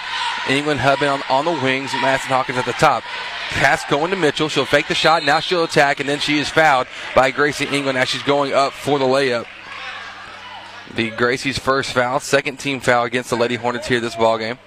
England 0.50 0.80
hubbing 0.80 1.08
on, 1.08 1.22
on 1.30 1.46
the 1.46 1.52
wings, 1.52 1.90
Madison 2.02 2.28
Hawkins 2.30 2.58
at 2.58 2.66
the 2.66 2.72
top. 2.72 3.02
Pass 3.50 3.84
going 3.88 4.10
to 4.10 4.16
Mitchell. 4.16 4.50
She'll 4.50 4.66
fake 4.66 4.88
the 4.88 4.94
shot. 4.94 5.24
Now 5.24 5.40
she'll 5.40 5.64
attack, 5.64 6.00
and 6.00 6.08
then 6.08 6.18
she 6.18 6.38
is 6.38 6.50
fouled 6.50 6.86
by 7.14 7.30
Gracie 7.30 7.64
England 7.64 7.96
as 7.96 8.08
she's 8.08 8.22
going 8.22 8.52
up 8.52 8.74
for 8.74 8.98
the 8.98 9.06
layup. 9.06 9.46
The 10.94 11.10
Gracie's 11.10 11.58
first 11.58 11.92
foul, 11.94 12.20
second 12.20 12.58
team 12.58 12.80
foul 12.80 13.04
against 13.04 13.30
the 13.30 13.36
Lady 13.36 13.54
Hornets 13.54 13.86
here 13.86 14.00
this 14.00 14.16
ball 14.16 14.36
game. 14.36 14.58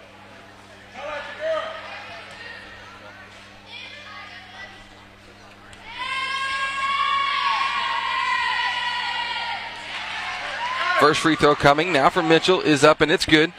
First 11.03 11.19
free 11.19 11.35
throw 11.35 11.53
coming 11.53 11.91
now 11.91 12.09
from 12.09 12.29
Mitchell 12.29 12.61
is 12.61 12.85
up 12.85 13.01
and 13.01 13.11
it's 13.11 13.25
good. 13.25 13.51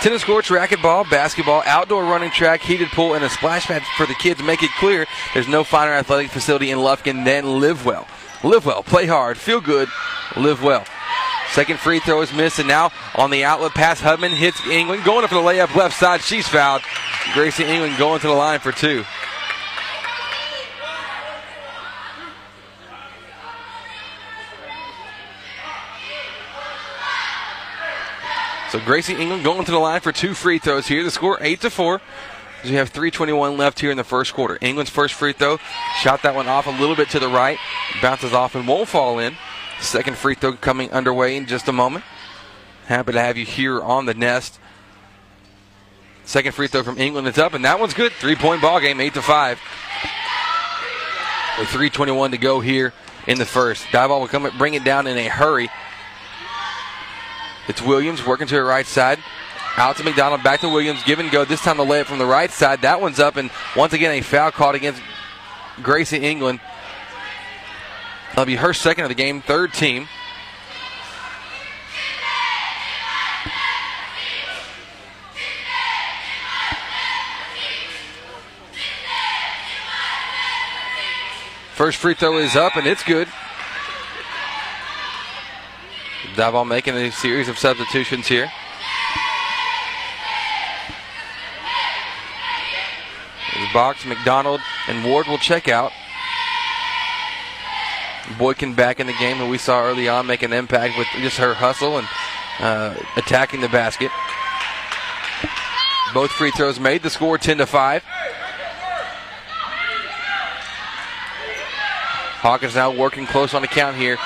Tennis 0.00 0.22
courts, 0.22 0.50
racquetball, 0.50 1.10
basketball, 1.10 1.64
outdoor 1.66 2.04
running 2.04 2.30
track, 2.30 2.60
heated 2.60 2.86
pool, 2.90 3.14
and 3.14 3.24
a 3.24 3.28
splash 3.28 3.66
pad 3.66 3.82
for 3.96 4.06
the 4.06 4.14
kids. 4.14 4.40
Make 4.40 4.62
it 4.62 4.70
clear 4.78 5.04
there's 5.34 5.48
no 5.48 5.64
finer 5.64 5.90
athletic 5.90 6.30
facility 6.30 6.70
in 6.70 6.78
Lufkin 6.78 7.24
than 7.24 7.58
Live 7.58 7.84
Well. 7.84 8.06
Live 8.44 8.66
well, 8.66 8.84
play 8.84 9.06
hard, 9.06 9.36
feel 9.36 9.60
good, 9.60 9.88
live 10.36 10.62
well. 10.62 10.84
Second 11.50 11.80
free 11.80 11.98
throw 11.98 12.22
is 12.22 12.32
missed, 12.32 12.60
and 12.60 12.68
now 12.68 12.92
on 13.16 13.30
the 13.30 13.42
outlet 13.42 13.74
pass, 13.74 14.00
Hubman 14.00 14.30
hits 14.30 14.64
England. 14.64 15.02
Going 15.02 15.24
up 15.24 15.30
for 15.30 15.34
the 15.34 15.40
layup 15.40 15.74
left 15.74 15.98
side, 15.98 16.20
she's 16.20 16.46
fouled. 16.46 16.82
Gracie 17.34 17.64
England 17.64 17.98
going 17.98 18.20
to 18.20 18.28
the 18.28 18.32
line 18.32 18.60
for 18.60 18.70
two. 18.70 19.04
So 28.70 28.78
Gracie 28.80 29.14
England 29.14 29.44
going 29.44 29.64
to 29.64 29.70
the 29.70 29.78
line 29.78 30.00
for 30.00 30.12
two 30.12 30.34
free 30.34 30.58
throws 30.58 30.86
here. 30.86 31.02
The 31.02 31.10
score 31.10 31.38
eight 31.40 31.62
to 31.62 31.70
four. 31.70 32.02
We 32.64 32.72
have 32.72 32.92
3:21 32.92 33.56
left 33.56 33.80
here 33.80 33.90
in 33.90 33.96
the 33.96 34.04
first 34.04 34.34
quarter. 34.34 34.58
England's 34.60 34.90
first 34.90 35.14
free 35.14 35.32
throw 35.32 35.58
shot 36.00 36.22
that 36.22 36.34
one 36.34 36.48
off 36.48 36.66
a 36.66 36.70
little 36.70 36.96
bit 36.96 37.08
to 37.10 37.18
the 37.18 37.28
right, 37.28 37.58
bounces 38.02 38.32
off 38.32 38.54
and 38.54 38.68
won't 38.68 38.88
fall 38.88 39.18
in. 39.18 39.36
Second 39.80 40.18
free 40.18 40.34
throw 40.34 40.52
coming 40.52 40.90
underway 40.90 41.36
in 41.36 41.46
just 41.46 41.68
a 41.68 41.72
moment. 41.72 42.04
Happy 42.86 43.12
to 43.12 43.20
have 43.20 43.36
you 43.36 43.46
here 43.46 43.80
on 43.80 44.06
the 44.06 44.14
nest. 44.14 44.58
Second 46.24 46.52
free 46.52 46.66
throw 46.66 46.82
from 46.82 46.98
England 46.98 47.26
is 47.26 47.38
up, 47.38 47.54
and 47.54 47.64
that 47.64 47.80
one's 47.80 47.94
good. 47.94 48.12
Three-point 48.12 48.60
ball 48.60 48.80
game, 48.80 49.00
eight 49.00 49.14
to 49.14 49.22
five. 49.22 49.58
With 51.58 51.68
3:21 51.68 52.32
to 52.32 52.38
go 52.38 52.60
here 52.60 52.92
in 53.26 53.38
the 53.38 53.46
first. 53.46 53.84
Diboll 53.86 54.20
will 54.20 54.28
come 54.28 54.50
bring 54.58 54.74
it 54.74 54.84
down 54.84 55.06
in 55.06 55.16
a 55.16 55.28
hurry. 55.28 55.70
It's 57.68 57.82
Williams 57.82 58.24
working 58.24 58.46
to 58.48 58.54
her 58.54 58.64
right 58.64 58.86
side. 58.86 59.18
Out 59.76 59.96
to 59.98 60.04
McDonald, 60.04 60.42
back 60.42 60.60
to 60.60 60.68
Williams, 60.68 61.04
give 61.04 61.18
and 61.18 61.30
go. 61.30 61.44
This 61.44 61.60
time 61.60 61.76
the 61.76 61.84
layup 61.84 62.06
from 62.06 62.18
the 62.18 62.26
right 62.26 62.50
side. 62.50 62.82
That 62.82 63.00
one's 63.00 63.20
up, 63.20 63.36
and 63.36 63.50
once 63.76 63.92
again 63.92 64.12
a 64.12 64.22
foul 64.22 64.50
called 64.50 64.74
against 64.74 65.00
Gracie 65.82 66.16
England. 66.16 66.60
That'll 68.30 68.46
be 68.46 68.56
her 68.56 68.72
second 68.72 69.04
of 69.04 69.08
the 69.08 69.14
game, 69.14 69.40
third 69.40 69.72
team. 69.72 70.08
First 81.74 81.98
free 81.98 82.14
throw 82.14 82.38
is 82.38 82.56
up, 82.56 82.74
and 82.74 82.86
it's 82.88 83.04
good. 83.04 83.28
Diboll 86.38 86.68
making 86.68 86.94
a 86.94 87.10
series 87.10 87.48
of 87.48 87.58
substitutions 87.58 88.28
here. 88.28 88.48
Box, 93.74 94.06
McDonald, 94.06 94.60
and 94.86 95.04
Ward 95.04 95.26
will 95.26 95.38
check 95.38 95.66
out. 95.66 95.90
Boykin 98.38 98.74
back 98.74 99.00
in 99.00 99.08
the 99.08 99.14
game, 99.14 99.38
who 99.38 99.48
we 99.48 99.58
saw 99.58 99.82
early 99.82 100.08
on 100.08 100.28
make 100.28 100.44
an 100.44 100.52
impact 100.52 100.96
with 100.96 101.08
just 101.16 101.38
her 101.38 101.54
hustle 101.54 101.98
and 101.98 102.06
uh, 102.60 102.94
attacking 103.16 103.60
the 103.60 103.68
basket. 103.68 104.12
Both 106.14 106.30
free 106.30 106.52
throws 106.52 106.78
made. 106.78 107.02
The 107.02 107.10
score 107.10 107.36
10 107.36 107.58
to 107.58 107.66
5. 107.66 108.04
Hawkins 112.40 112.76
now 112.76 112.92
working 112.92 113.26
close 113.26 113.54
on 113.54 113.62
the 113.62 113.68
count 113.68 113.96
here 113.96 114.16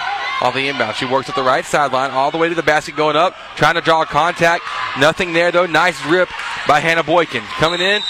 off 0.43 0.55
the 0.55 0.69
inbound. 0.69 0.97
She 0.97 1.07
works 1.07 1.29
at 1.29 1.37
the 1.37 1.43
right 1.43 1.65
sideline, 1.65 2.11
all 2.11 2.31
the 2.33 2.39
way 2.39 2.49
to 2.49 2.55
the 2.55 2.63
basket, 2.63 2.97
going 2.97 3.17
up, 3.17 3.35
trying 3.55 3.77
to 3.77 3.81
draw 3.81 4.05
contact. 4.05 4.65
Nothing 4.99 5.33
there 5.33 5.53
though. 5.53 5.67
Nice 5.67 6.05
rip 6.05 6.29
by 6.67 6.81
Hannah 6.81 7.05
Boykin. 7.05 7.43
Coming 7.59 7.81
in, 7.81 8.03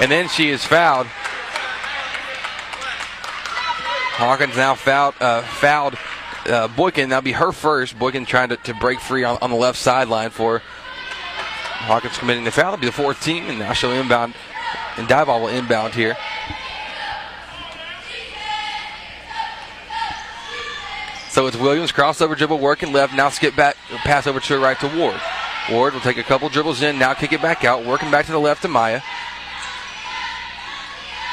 and 0.00 0.10
then 0.10 0.28
she 0.28 0.50
is 0.50 0.64
fouled. 0.64 1.06
Hawkins 4.18 4.56
now 4.56 4.74
fouled, 4.74 5.14
uh, 5.20 5.42
fouled 5.42 5.94
uh, 6.46 6.68
Boykin. 6.68 7.10
That'll 7.10 7.22
be 7.22 7.32
her 7.32 7.52
first. 7.52 7.98
Boykin 7.98 8.26
trying 8.26 8.48
to, 8.48 8.56
to 8.56 8.74
break 8.74 8.98
free 8.98 9.24
on, 9.24 9.38
on 9.40 9.50
the 9.50 9.56
left 9.56 9.78
sideline 9.78 10.30
for 10.30 10.62
Hawkins 11.86 12.18
committing 12.18 12.44
the 12.44 12.50
foul. 12.50 12.72
It'll 12.72 12.80
be 12.80 12.86
the 12.86 12.92
fourth 12.92 13.22
team, 13.22 13.44
and 13.44 13.58
now 13.60 13.72
she'll 13.72 13.92
inbound, 13.92 14.34
and 14.96 15.06
Diboll 15.06 15.42
will 15.42 15.48
inbound 15.48 15.94
here. 15.94 16.16
So 21.36 21.46
it's 21.46 21.56
Williams 21.58 21.92
crossover 21.92 22.34
dribble 22.34 22.60
working 22.60 22.94
left. 22.94 23.14
Now 23.14 23.28
skip 23.28 23.54
back, 23.54 23.76
pass 24.04 24.26
over 24.26 24.40
to 24.40 24.54
the 24.54 24.58
right 24.58 24.80
to 24.80 24.86
Ward. 24.98 25.20
Ward 25.70 25.92
will 25.92 26.00
take 26.00 26.16
a 26.16 26.22
couple 26.22 26.48
dribbles 26.48 26.80
in. 26.80 26.98
Now 26.98 27.12
kick 27.12 27.30
it 27.30 27.42
back 27.42 27.62
out. 27.62 27.84
Working 27.84 28.10
back 28.10 28.24
to 28.24 28.32
the 28.32 28.40
left 28.40 28.62
to 28.62 28.68
Maya. 28.68 29.02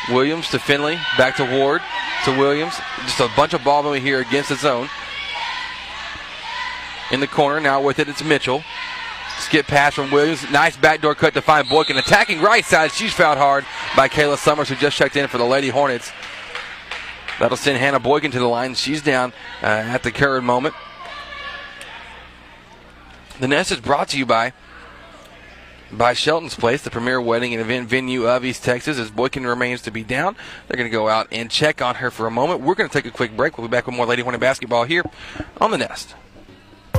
Williams 0.09 0.49
to 0.49 0.59
Finley. 0.59 0.99
Back 1.17 1.37
to 1.37 1.45
Ward. 1.45 1.81
To 2.25 2.37
Williams. 2.37 2.73
Just 3.03 3.21
a 3.21 3.29
bunch 3.37 3.53
of 3.53 3.63
ball 3.63 3.81
movement 3.81 4.03
here 4.03 4.19
against 4.19 4.49
the 4.49 4.55
zone. 4.55 4.89
In 7.09 7.21
the 7.21 7.27
corner. 7.27 7.61
Now 7.61 7.81
with 7.81 7.97
it, 7.97 8.09
it's 8.09 8.25
Mitchell. 8.25 8.61
Skip 9.37 9.67
pass 9.67 9.93
from 9.93 10.11
Williams. 10.11 10.51
Nice 10.51 10.75
backdoor 10.75 11.15
cut 11.15 11.33
to 11.35 11.41
find 11.41 11.69
Boykin. 11.69 11.95
Attacking 11.95 12.41
right 12.41 12.65
side. 12.65 12.91
She's 12.91 13.13
fouled 13.13 13.37
hard 13.37 13.65
by 13.95 14.09
Kayla 14.09 14.37
Summers, 14.37 14.67
who 14.67 14.75
just 14.75 14.97
checked 14.97 15.15
in 15.15 15.29
for 15.29 15.37
the 15.37 15.45
Lady 15.45 15.69
Hornets. 15.69 16.11
That'll 17.39 17.57
send 17.57 17.77
Hannah 17.77 17.99
Boykin 17.99 18.31
to 18.31 18.39
the 18.39 18.47
line. 18.47 18.75
She's 18.75 19.01
down 19.01 19.33
uh, 19.61 19.65
at 19.65 20.03
the 20.03 20.11
current 20.11 20.45
moment. 20.45 20.75
The 23.39 23.47
Nest 23.47 23.71
is 23.71 23.79
brought 23.79 24.09
to 24.09 24.17
you 24.17 24.25
by 24.25 24.53
by 25.91 26.13
Shelton's 26.13 26.55
Place, 26.55 26.81
the 26.81 26.89
premier 26.89 27.21
wedding 27.21 27.53
and 27.53 27.61
event 27.61 27.87
venue 27.87 28.27
of 28.27 28.43
East 28.43 28.63
Texas. 28.63 28.97
As 28.97 29.11
Boykin 29.11 29.45
remains 29.45 29.81
to 29.83 29.91
be 29.91 30.03
down, 30.03 30.35
they're 30.67 30.77
going 30.77 30.89
to 30.89 30.91
go 30.91 31.07
out 31.07 31.27
and 31.31 31.51
check 31.51 31.81
on 31.81 31.95
her 31.95 32.09
for 32.09 32.25
a 32.25 32.31
moment. 32.31 32.61
We're 32.61 32.75
going 32.75 32.89
to 32.89 32.93
take 32.93 33.05
a 33.05 33.15
quick 33.15 33.35
break. 33.35 33.57
We'll 33.57 33.67
be 33.67 33.71
back 33.71 33.85
with 33.85 33.95
more 33.95 34.05
Lady 34.05 34.21
Hornet 34.21 34.41
basketball 34.41 34.85
here 34.85 35.03
on 35.61 35.71
the 35.71 35.77
Nest. 35.77 36.15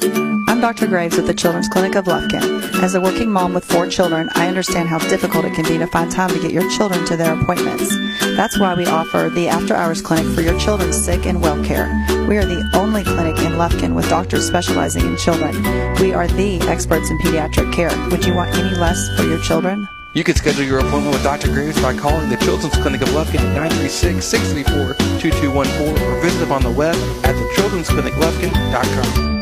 I'm 0.00 0.60
Dr. 0.60 0.86
Graves 0.86 1.16
with 1.16 1.26
the 1.26 1.34
Children's 1.34 1.68
Clinic 1.68 1.96
of 1.96 2.06
Lufkin. 2.06 2.62
As 2.82 2.94
a 2.94 3.00
working 3.00 3.30
mom 3.30 3.52
with 3.54 3.64
four 3.64 3.86
children, 3.88 4.28
I 4.34 4.48
understand 4.48 4.88
how 4.88 4.98
difficult 4.98 5.44
it 5.44 5.54
can 5.54 5.64
be 5.64 5.78
to 5.78 5.86
find 5.88 6.10
time 6.10 6.30
to 6.30 6.40
get 6.40 6.52
your 6.52 6.68
children 6.70 7.04
to 7.06 7.16
their 7.16 7.38
appointments. 7.38 7.94
That's 8.36 8.58
why 8.58 8.74
we 8.74 8.86
offer 8.86 9.30
the 9.34 9.48
After 9.48 9.74
Hours 9.74 10.00
Clinic 10.00 10.26
for 10.34 10.40
your 10.40 10.58
children's 10.58 11.02
sick 11.02 11.26
and 11.26 11.42
well 11.42 11.62
care. 11.64 11.86
We 12.28 12.36
are 12.38 12.44
the 12.44 12.68
only 12.74 13.04
clinic 13.04 13.38
in 13.38 13.52
Lufkin 13.52 13.94
with 13.94 14.08
doctors 14.08 14.46
specializing 14.46 15.06
in 15.06 15.16
children. 15.16 15.62
We 16.00 16.12
are 16.14 16.26
the 16.26 16.60
experts 16.62 17.10
in 17.10 17.18
pediatric 17.18 17.72
care. 17.72 17.90
Would 18.10 18.24
you 18.24 18.34
want 18.34 18.56
any 18.56 18.74
less 18.76 19.14
for 19.16 19.24
your 19.24 19.40
children? 19.40 19.86
You 20.14 20.24
can 20.24 20.36
schedule 20.36 20.64
your 20.64 20.80
appointment 20.80 21.14
with 21.14 21.22
Dr. 21.22 21.48
Graves 21.48 21.80
by 21.80 21.96
calling 21.96 22.28
the 22.28 22.36
Children's 22.36 22.76
Clinic 22.76 23.00
of 23.02 23.08
Lufkin 23.08 23.40
at 23.40 23.72
936-634-2214 23.72 26.00
or 26.02 26.20
visit 26.20 26.38
them 26.38 26.52
on 26.52 26.62
the 26.62 26.70
web 26.70 26.94
at 27.24 27.34
thechildren'scliniclufkin.com. 27.34 29.41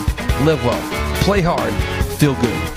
Live 0.43 0.65
well, 0.65 1.21
play 1.21 1.39
hard, 1.41 1.71
feel 2.17 2.33
good. 2.33 2.71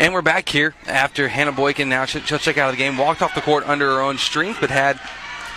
And 0.00 0.12
we're 0.12 0.20
back 0.20 0.48
here 0.48 0.74
after 0.88 1.28
Hannah 1.28 1.52
Boykin 1.52 1.88
now 1.88 2.06
she'll 2.06 2.38
check 2.38 2.58
out 2.58 2.70
of 2.70 2.74
the 2.74 2.76
game. 2.76 2.96
Walked 2.96 3.22
off 3.22 3.32
the 3.36 3.40
court 3.40 3.62
under 3.68 3.86
her 3.86 4.00
own 4.00 4.18
strength, 4.18 4.58
but 4.60 4.68
had 4.68 4.98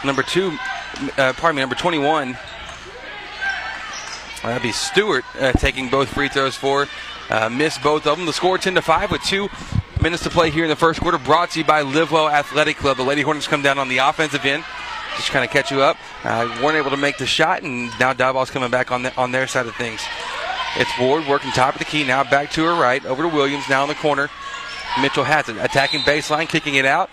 number 0.05 0.21
two, 0.21 0.55
uh, 1.17 1.33
pardon 1.33 1.55
me, 1.55 1.61
number 1.63 1.73
21. 1.73 2.37
That'd 4.43 4.61
be 4.61 4.71
Stewart 4.71 5.25
uh, 5.39 5.53
taking 5.53 5.89
both 5.89 6.09
free 6.09 6.29
throws 6.29 6.55
for. 6.55 6.87
Uh, 7.31 7.49
missed 7.49 7.81
both 7.81 8.05
of 8.05 8.17
them. 8.17 8.27
The 8.27 8.33
score 8.33 8.59
10 8.59 8.75
to 8.75 8.83
5 8.83 9.09
with 9.09 9.23
two 9.23 9.49
minutes 9.99 10.21
to 10.23 10.29
play 10.29 10.51
here 10.51 10.65
in 10.65 10.69
the 10.69 10.75
first 10.75 11.01
quarter. 11.01 11.17
Brought 11.17 11.49
to 11.51 11.59
you 11.59 11.65
by 11.65 11.81
Livewell 11.81 12.31
Athletic 12.31 12.77
Club. 12.77 12.97
The 12.97 13.03
Lady 13.03 13.23
Hornets 13.23 13.47
come 13.47 13.63
down 13.63 13.79
on 13.79 13.87
the 13.89 13.97
offensive 13.97 14.45
end. 14.45 14.63
Just 15.15 15.29
kind 15.29 15.45
of 15.45 15.51
catch 15.51 15.71
you 15.71 15.81
up. 15.81 15.97
Uh, 16.23 16.59
weren't 16.63 16.77
able 16.77 16.89
to 16.91 16.97
make 16.97 17.17
the 17.17 17.25
shot, 17.25 17.63
and 17.63 17.91
now 17.99 18.13
Diboll's 18.13 18.49
coming 18.49 18.71
back 18.71 18.91
on 18.91 19.03
the, 19.03 19.15
on 19.15 19.31
their 19.31 19.47
side 19.47 19.67
of 19.67 19.75
things. 19.75 20.01
It's 20.75 20.91
Ward 20.99 21.27
working 21.27 21.51
top 21.51 21.75
of 21.75 21.79
the 21.79 21.85
key. 21.85 22.03
Now 22.03 22.23
back 22.23 22.51
to 22.51 22.63
her 22.63 22.73
right. 22.73 23.05
Over 23.05 23.23
to 23.23 23.29
Williams. 23.29 23.69
Now 23.69 23.83
in 23.83 23.89
the 23.89 23.95
corner. 23.95 24.29
Mitchell 25.01 25.23
has 25.23 25.47
it. 25.47 25.57
Attacking 25.57 26.01
baseline. 26.01 26.49
Kicking 26.49 26.75
it 26.75 26.85
out. 26.85 27.09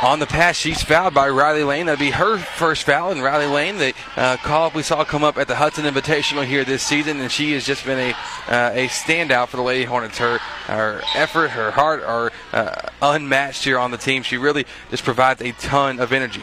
On 0.00 0.18
the 0.18 0.26
pass, 0.26 0.56
she's 0.56 0.82
fouled 0.82 1.12
by 1.12 1.28
Riley 1.28 1.62
Lane. 1.62 1.86
That'd 1.86 2.00
be 2.00 2.10
her 2.10 2.38
first 2.38 2.84
foul. 2.84 3.12
And 3.12 3.22
Riley 3.22 3.46
Lane, 3.46 3.76
the 3.76 3.94
uh, 4.16 4.38
call 4.38 4.66
up 4.66 4.74
we 4.74 4.82
saw 4.82 5.04
come 5.04 5.22
up 5.22 5.36
at 5.36 5.46
the 5.46 5.54
Hudson 5.54 5.84
Invitational 5.84 6.44
here 6.46 6.64
this 6.64 6.82
season, 6.82 7.20
and 7.20 7.30
she 7.30 7.52
has 7.52 7.66
just 7.66 7.84
been 7.84 7.98
a 7.98 8.10
uh, 8.48 8.70
a 8.72 8.88
standout 8.88 9.48
for 9.48 9.58
the 9.58 9.62
Lady 9.62 9.84
Hornets. 9.84 10.16
Her 10.16 10.38
her 10.38 11.02
effort, 11.14 11.48
her 11.48 11.70
heart 11.70 12.02
are 12.02 12.32
uh, 12.52 12.88
unmatched 13.02 13.62
here 13.64 13.78
on 13.78 13.90
the 13.90 13.98
team. 13.98 14.22
She 14.22 14.38
really 14.38 14.64
just 14.90 15.04
provides 15.04 15.42
a 15.42 15.52
ton 15.52 16.00
of 16.00 16.12
energy. 16.12 16.42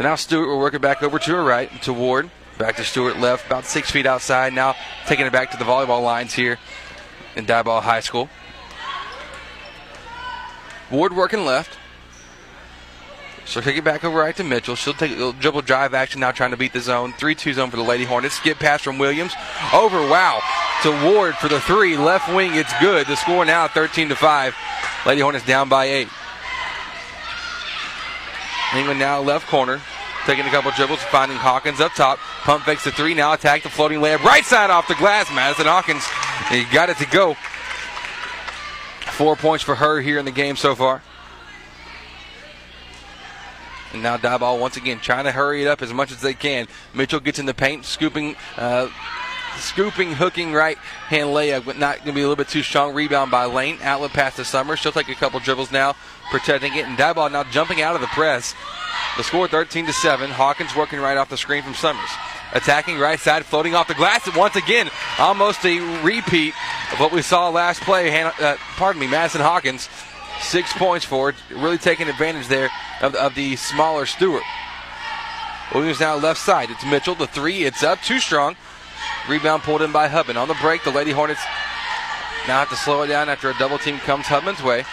So 0.00 0.04
now 0.04 0.14
Stewart 0.14 0.48
will 0.48 0.58
work 0.58 0.72
it 0.72 0.80
back 0.80 1.02
over 1.02 1.18
to 1.18 1.32
her 1.32 1.44
right 1.44 1.70
to 1.82 1.92
Ward. 1.92 2.30
Back 2.56 2.76
to 2.76 2.84
Stewart 2.84 3.18
left, 3.18 3.44
about 3.44 3.66
six 3.66 3.90
feet 3.90 4.06
outside. 4.06 4.54
Now 4.54 4.74
taking 5.04 5.26
it 5.26 5.30
back 5.30 5.50
to 5.50 5.58
the 5.58 5.64
volleyball 5.64 6.02
lines 6.02 6.32
here 6.32 6.58
in 7.36 7.44
Diboll 7.44 7.82
High 7.82 8.00
School. 8.00 8.30
Ward 10.90 11.14
working 11.14 11.44
left. 11.44 11.76
She'll 13.44 13.60
take 13.60 13.76
it 13.76 13.84
back 13.84 14.02
over 14.02 14.18
right 14.18 14.34
to 14.36 14.42
Mitchell. 14.42 14.74
She'll 14.74 14.94
take 14.94 15.18
a 15.18 15.34
dribble 15.34 15.62
drive 15.62 15.92
action 15.92 16.22
now, 16.22 16.30
trying 16.30 16.52
to 16.52 16.56
beat 16.56 16.72
the 16.72 16.80
zone. 16.80 17.12
3 17.18 17.34
2 17.34 17.52
zone 17.52 17.68
for 17.68 17.76
the 17.76 17.82
Lady 17.82 18.04
Hornets. 18.04 18.36
Skip 18.36 18.58
pass 18.58 18.80
from 18.80 18.96
Williams. 18.96 19.34
Over, 19.74 20.00
wow, 20.08 20.40
to 20.82 21.12
Ward 21.12 21.34
for 21.34 21.48
the 21.48 21.60
three. 21.60 21.98
Left 21.98 22.34
wing, 22.34 22.54
it's 22.54 22.72
good. 22.80 23.06
The 23.06 23.16
score 23.16 23.44
now 23.44 23.68
13 23.68 24.08
to 24.08 24.16
5. 24.16 24.56
Lady 25.04 25.20
Hornets 25.20 25.44
down 25.44 25.68
by 25.68 25.84
8. 25.84 26.08
England 28.74 29.00
now 29.00 29.20
left 29.20 29.46
corner. 29.48 29.80
Taking 30.26 30.44
a 30.44 30.50
couple 30.50 30.70
dribbles, 30.72 31.00
finding 31.04 31.38
Hawkins 31.38 31.80
up 31.80 31.92
top. 31.92 32.18
Pump 32.42 32.64
fakes 32.64 32.84
the 32.84 32.92
three, 32.92 33.14
now 33.14 33.32
attack 33.32 33.62
the 33.62 33.70
floating 33.70 34.00
layup. 34.00 34.22
Right 34.22 34.44
side 34.44 34.68
off 34.68 34.86
the 34.86 34.94
glass. 34.94 35.32
Madison 35.32 35.66
Hawkins, 35.66 36.04
he 36.50 36.64
got 36.72 36.90
it 36.90 36.98
to 36.98 37.06
go. 37.06 37.36
Four 39.12 39.34
points 39.36 39.64
for 39.64 39.74
her 39.74 40.00
here 40.00 40.18
in 40.18 40.26
the 40.26 40.30
game 40.30 40.56
so 40.56 40.74
far. 40.74 41.02
And 43.92 44.02
now 44.02 44.16
Diboll 44.18 44.60
once 44.60 44.76
again 44.76 45.00
trying 45.00 45.24
to 45.24 45.32
hurry 45.32 45.62
it 45.62 45.68
up 45.68 45.82
as 45.82 45.92
much 45.92 46.12
as 46.12 46.20
they 46.20 46.34
can. 46.34 46.68
Mitchell 46.94 47.20
gets 47.20 47.38
in 47.38 47.46
the 47.46 47.54
paint, 47.54 47.84
scooping, 47.84 48.36
uh, 48.56 48.88
scooping, 49.56 50.12
hooking 50.12 50.52
right 50.52 50.78
hand 51.08 51.30
layup, 51.30 51.64
but 51.64 51.78
not 51.78 51.96
going 51.96 52.08
to 52.08 52.12
be 52.12 52.20
a 52.20 52.24
little 52.24 52.36
bit 52.36 52.48
too 52.48 52.62
strong. 52.62 52.94
Rebound 52.94 53.30
by 53.30 53.46
Lane. 53.46 53.78
Outlet 53.82 54.12
pass 54.12 54.36
to 54.36 54.44
Summers. 54.44 54.78
She'll 54.78 54.92
take 54.92 55.08
a 55.08 55.14
couple 55.14 55.40
dribbles 55.40 55.72
now, 55.72 55.96
protecting 56.30 56.74
it. 56.74 56.86
And 56.86 56.96
Diboll 56.96 57.30
now 57.30 57.44
jumping 57.44 57.82
out 57.82 57.94
of 57.94 58.00
the 58.00 58.06
press. 58.08 58.54
The 59.16 59.24
score 59.24 59.48
13 59.48 59.86
to 59.86 59.92
7. 59.92 60.30
Hawkins 60.30 60.74
working 60.74 61.00
right 61.00 61.16
off 61.16 61.28
the 61.28 61.36
screen 61.36 61.62
from 61.62 61.74
Summers. 61.74 62.10
Attacking 62.52 62.98
right 62.98 63.18
side, 63.20 63.44
floating 63.44 63.74
off 63.74 63.86
the 63.86 63.94
glass. 63.94 64.28
Once 64.34 64.56
again, 64.56 64.90
almost 65.18 65.64
a 65.64 65.78
repeat 66.02 66.54
of 66.92 66.98
what 66.98 67.12
we 67.12 67.22
saw 67.22 67.48
last 67.48 67.80
play. 67.82 68.10
Han- 68.10 68.32
uh, 68.40 68.56
pardon 68.76 69.00
me, 69.00 69.06
Madison 69.06 69.40
Hawkins. 69.40 69.88
Six 70.40 70.72
points 70.72 71.04
for 71.04 71.28
it. 71.30 71.36
Really 71.50 71.78
taking 71.78 72.08
advantage 72.08 72.48
there 72.48 72.70
of, 73.02 73.14
of 73.14 73.34
the 73.34 73.56
smaller 73.56 74.06
Stewart. 74.06 74.42
Williams 75.74 76.00
now 76.00 76.16
left 76.16 76.40
side. 76.40 76.70
It's 76.70 76.84
Mitchell. 76.84 77.14
The 77.14 77.26
three. 77.28 77.64
It's 77.64 77.84
up. 77.84 78.00
Too 78.02 78.18
strong. 78.18 78.56
Rebound 79.28 79.62
pulled 79.62 79.82
in 79.82 79.92
by 79.92 80.08
Hubman. 80.08 80.36
On 80.36 80.48
the 80.48 80.56
break, 80.60 80.82
the 80.82 80.90
Lady 80.90 81.12
Hornets 81.12 81.42
now 82.48 82.60
have 82.60 82.70
to 82.70 82.76
slow 82.76 83.02
it 83.02 83.08
down 83.08 83.28
after 83.28 83.50
a 83.50 83.54
double 83.58 83.78
team 83.78 83.98
comes 83.98 84.26
Hubman's 84.26 84.62
way. 84.62 84.84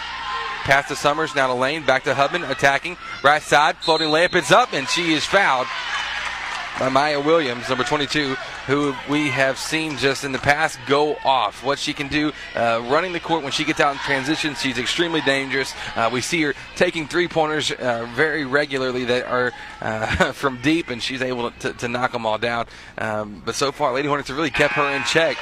Pass 0.68 0.88
to 0.88 0.96
Summers. 0.96 1.34
Now 1.34 1.46
to 1.46 1.54
Lane. 1.54 1.82
Back 1.86 2.04
to 2.04 2.14
Hubman. 2.14 2.44
Attacking. 2.44 2.98
Right 3.24 3.40
side. 3.40 3.78
Floating 3.78 4.08
layup. 4.08 4.34
It's 4.34 4.52
up. 4.52 4.74
And 4.74 4.86
she 4.86 5.14
is 5.14 5.24
fouled 5.24 5.66
by 6.78 6.90
Maya 6.90 7.18
Williams, 7.18 7.70
number 7.70 7.84
22, 7.84 8.34
who 8.66 8.94
we 9.08 9.30
have 9.30 9.58
seen 9.58 9.96
just 9.96 10.24
in 10.24 10.32
the 10.32 10.38
past 10.38 10.78
go 10.86 11.16
off. 11.24 11.64
What 11.64 11.78
she 11.78 11.94
can 11.94 12.08
do 12.08 12.32
uh, 12.54 12.84
running 12.86 13.14
the 13.14 13.18
court 13.18 13.42
when 13.42 13.50
she 13.50 13.64
gets 13.64 13.80
out 13.80 13.94
in 13.94 13.98
transition, 14.00 14.54
she's 14.54 14.76
extremely 14.76 15.22
dangerous. 15.22 15.72
Uh, 15.96 16.10
we 16.12 16.20
see 16.20 16.42
her 16.42 16.54
taking 16.76 17.08
three 17.08 17.28
pointers 17.28 17.72
uh, 17.72 18.06
very 18.14 18.44
regularly 18.44 19.06
that 19.06 19.26
are 19.26 19.52
uh, 19.80 20.32
from 20.32 20.60
deep, 20.60 20.90
and 20.90 21.02
she's 21.02 21.22
able 21.22 21.50
to, 21.50 21.72
to, 21.72 21.88
knock 21.88 22.12
them 22.12 22.26
all 22.26 22.36
down. 22.36 22.66
Um, 22.98 23.42
but 23.44 23.54
so 23.54 23.72
far, 23.72 23.94
Lady 23.94 24.06
Hornets 24.06 24.28
have 24.28 24.36
really 24.36 24.50
kept 24.50 24.74
her 24.74 24.94
in 24.94 25.02
check. 25.04 25.38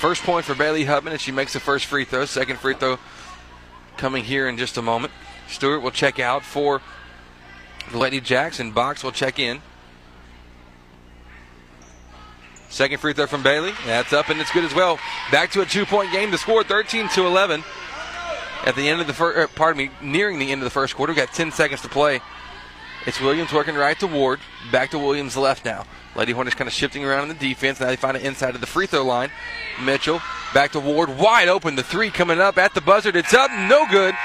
First 0.00 0.22
point 0.22 0.44
for 0.44 0.54
Bailey 0.54 0.84
Hubman, 0.84 1.12
and 1.12 1.20
she 1.20 1.32
makes 1.32 1.52
the 1.52 1.60
first 1.60 1.86
free 1.86 2.04
throw. 2.04 2.24
Second 2.24 2.60
free 2.60 2.74
throw 2.74 2.98
coming 3.96 4.22
here 4.22 4.48
in 4.48 4.56
just 4.56 4.76
a 4.76 4.82
moment. 4.82 5.12
Stewart 5.48 5.82
will 5.82 5.90
check 5.90 6.20
out 6.20 6.44
for 6.44 6.80
Lady 7.92 8.20
Jackson. 8.20 8.70
Box 8.70 9.02
will 9.02 9.10
check 9.10 9.40
in. 9.40 9.60
Second 12.68 13.00
free 13.00 13.12
throw 13.12 13.26
from 13.26 13.42
Bailey. 13.42 13.72
That's 13.86 14.12
up 14.12 14.28
and 14.28 14.40
it's 14.40 14.52
good 14.52 14.64
as 14.64 14.74
well. 14.74 15.00
Back 15.32 15.50
to 15.52 15.62
a 15.62 15.66
two-point 15.66 16.12
game. 16.12 16.30
The 16.30 16.38
score 16.38 16.62
13 16.62 17.08
to 17.08 17.26
11. 17.26 17.64
At 18.64 18.76
the 18.76 18.88
end 18.88 19.00
of 19.00 19.08
the 19.08 19.14
first, 19.14 19.38
er, 19.38 19.48
pardon 19.48 19.78
me, 19.78 19.90
nearing 20.00 20.38
the 20.38 20.52
end 20.52 20.60
of 20.60 20.64
the 20.64 20.70
first 20.70 20.94
quarter. 20.94 21.12
We've 21.12 21.24
got 21.24 21.34
10 21.34 21.50
seconds 21.50 21.80
to 21.82 21.88
play. 21.88 22.20
It's 23.04 23.20
Williams 23.20 23.52
working 23.52 23.74
right 23.74 23.98
to 23.98 24.06
Ward. 24.06 24.38
Back 24.70 24.90
to 24.90 24.98
Williams 24.98 25.36
left 25.36 25.64
now. 25.64 25.86
Lady 26.18 26.32
Hornets 26.32 26.56
kind 26.56 26.66
of 26.66 26.74
shifting 26.74 27.04
around 27.04 27.30
in 27.30 27.36
the 27.36 27.48
defense. 27.48 27.78
Now 27.78 27.86
they 27.86 27.96
find 27.96 28.16
it 28.16 28.24
inside 28.24 28.56
of 28.56 28.60
the 28.60 28.66
free 28.66 28.86
throw 28.86 29.04
line. 29.04 29.30
Mitchell 29.80 30.20
back 30.52 30.72
to 30.72 30.80
Ward. 30.80 31.16
Wide 31.16 31.48
open. 31.48 31.76
The 31.76 31.84
three 31.84 32.10
coming 32.10 32.40
up 32.40 32.58
at 32.58 32.74
the 32.74 32.80
buzzer. 32.80 33.16
It's 33.16 33.32
up. 33.32 33.50
No 33.52 33.86
good. 33.88 34.16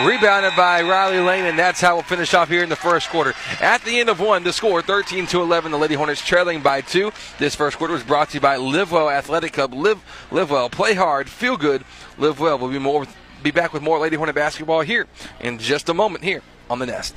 Rebounded 0.00 0.54
by 0.56 0.80
Riley 0.82 1.18
Lane, 1.18 1.44
and 1.44 1.58
that's 1.58 1.80
how 1.80 1.96
we'll 1.96 2.04
finish 2.04 2.32
off 2.32 2.48
here 2.48 2.62
in 2.62 2.68
the 2.68 2.76
first 2.76 3.10
quarter. 3.10 3.34
At 3.60 3.82
the 3.82 3.98
end 3.98 4.08
of 4.08 4.20
one, 4.20 4.44
the 4.44 4.52
score 4.52 4.80
13 4.80 5.26
to 5.26 5.42
11. 5.42 5.72
The 5.72 5.76
Lady 5.76 5.96
Hornets 5.96 6.24
trailing 6.24 6.62
by 6.62 6.80
two. 6.80 7.12
This 7.38 7.56
first 7.56 7.76
quarter 7.78 7.94
was 7.94 8.04
brought 8.04 8.30
to 8.30 8.34
you 8.34 8.40
by 8.40 8.56
Live 8.56 8.92
Well 8.92 9.10
Athletic 9.10 9.52
Club. 9.52 9.74
Live, 9.74 10.00
live 10.30 10.50
well, 10.50 10.70
play 10.70 10.94
hard, 10.94 11.28
feel 11.28 11.56
good, 11.56 11.84
live 12.16 12.38
well. 12.38 12.58
We'll 12.58 12.70
be 12.70 12.78
more, 12.78 13.06
be 13.42 13.50
back 13.50 13.72
with 13.72 13.82
more 13.82 13.98
Lady 13.98 14.14
Hornet 14.14 14.36
basketball 14.36 14.82
here 14.82 15.08
in 15.40 15.58
just 15.58 15.88
a 15.88 15.94
moment 15.94 16.22
here 16.22 16.42
on 16.70 16.78
the 16.78 16.86
Nest. 16.86 17.16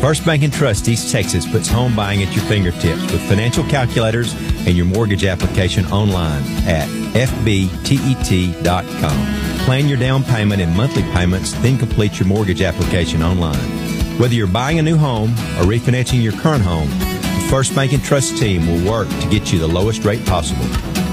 First 0.00 0.24
Bank 0.24 0.42
and 0.44 0.52
Trust 0.52 0.86
East 0.88 1.10
Texas 1.10 1.50
puts 1.50 1.68
home 1.68 1.96
buying 1.96 2.22
at 2.22 2.34
your 2.34 2.44
fingertips 2.44 3.02
with 3.10 3.20
financial 3.28 3.64
calculators 3.64 4.34
and 4.66 4.76
your 4.76 4.86
mortgage 4.86 5.24
application 5.24 5.84
online 5.86 6.42
at 6.66 6.88
fbtet.com. 7.14 8.56
Plan 9.64 9.88
your 9.88 9.98
down 9.98 10.22
payment 10.22 10.62
and 10.62 10.76
monthly 10.76 11.02
payments, 11.12 11.52
then 11.54 11.76
complete 11.76 12.20
your 12.20 12.28
mortgage 12.28 12.62
application 12.62 13.22
online. 13.22 13.58
Whether 14.18 14.34
you're 14.34 14.46
buying 14.46 14.78
a 14.78 14.82
new 14.82 14.96
home 14.96 15.30
or 15.58 15.64
refinancing 15.64 16.22
your 16.22 16.34
current 16.34 16.62
home, 16.62 16.88
the 16.88 17.46
First 17.50 17.74
Bank 17.74 17.92
and 17.92 18.02
Trust 18.02 18.36
team 18.38 18.66
will 18.66 18.88
work 18.90 19.08
to 19.08 19.28
get 19.28 19.52
you 19.52 19.58
the 19.58 19.66
lowest 19.66 20.04
rate 20.04 20.24
possible. 20.26 20.66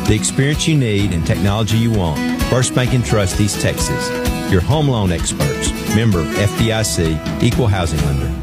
The 0.07 0.15
experience 0.15 0.67
you 0.67 0.77
need 0.77 1.13
and 1.13 1.25
technology 1.25 1.77
you 1.77 1.91
want. 1.91 2.19
First 2.43 2.75
Bank 2.75 2.93
and 2.93 3.03
Trust 3.03 3.39
East 3.39 3.61
Texas. 3.61 4.09
Your 4.51 4.61
home 4.61 4.87
loan 4.87 5.11
experts. 5.11 5.71
Member 5.95 6.23
FDIC, 6.23 7.41
Equal 7.41 7.67
Housing 7.67 7.99
Lender. 8.01 8.42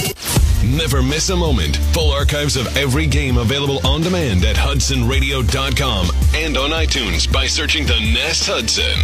Never 0.63 1.01
miss 1.01 1.29
a 1.31 1.35
moment. 1.35 1.77
Full 1.91 2.11
archives 2.11 2.55
of 2.55 2.77
every 2.77 3.07
game 3.07 3.37
available 3.37 3.85
on 3.85 4.01
demand 4.01 4.45
at 4.45 4.55
HudsonRadio.com 4.55 6.09
and 6.35 6.55
on 6.55 6.69
iTunes 6.69 7.31
by 7.31 7.47
searching 7.47 7.87
the 7.87 7.99
Nest 8.13 8.47
Hudson. 8.47 8.99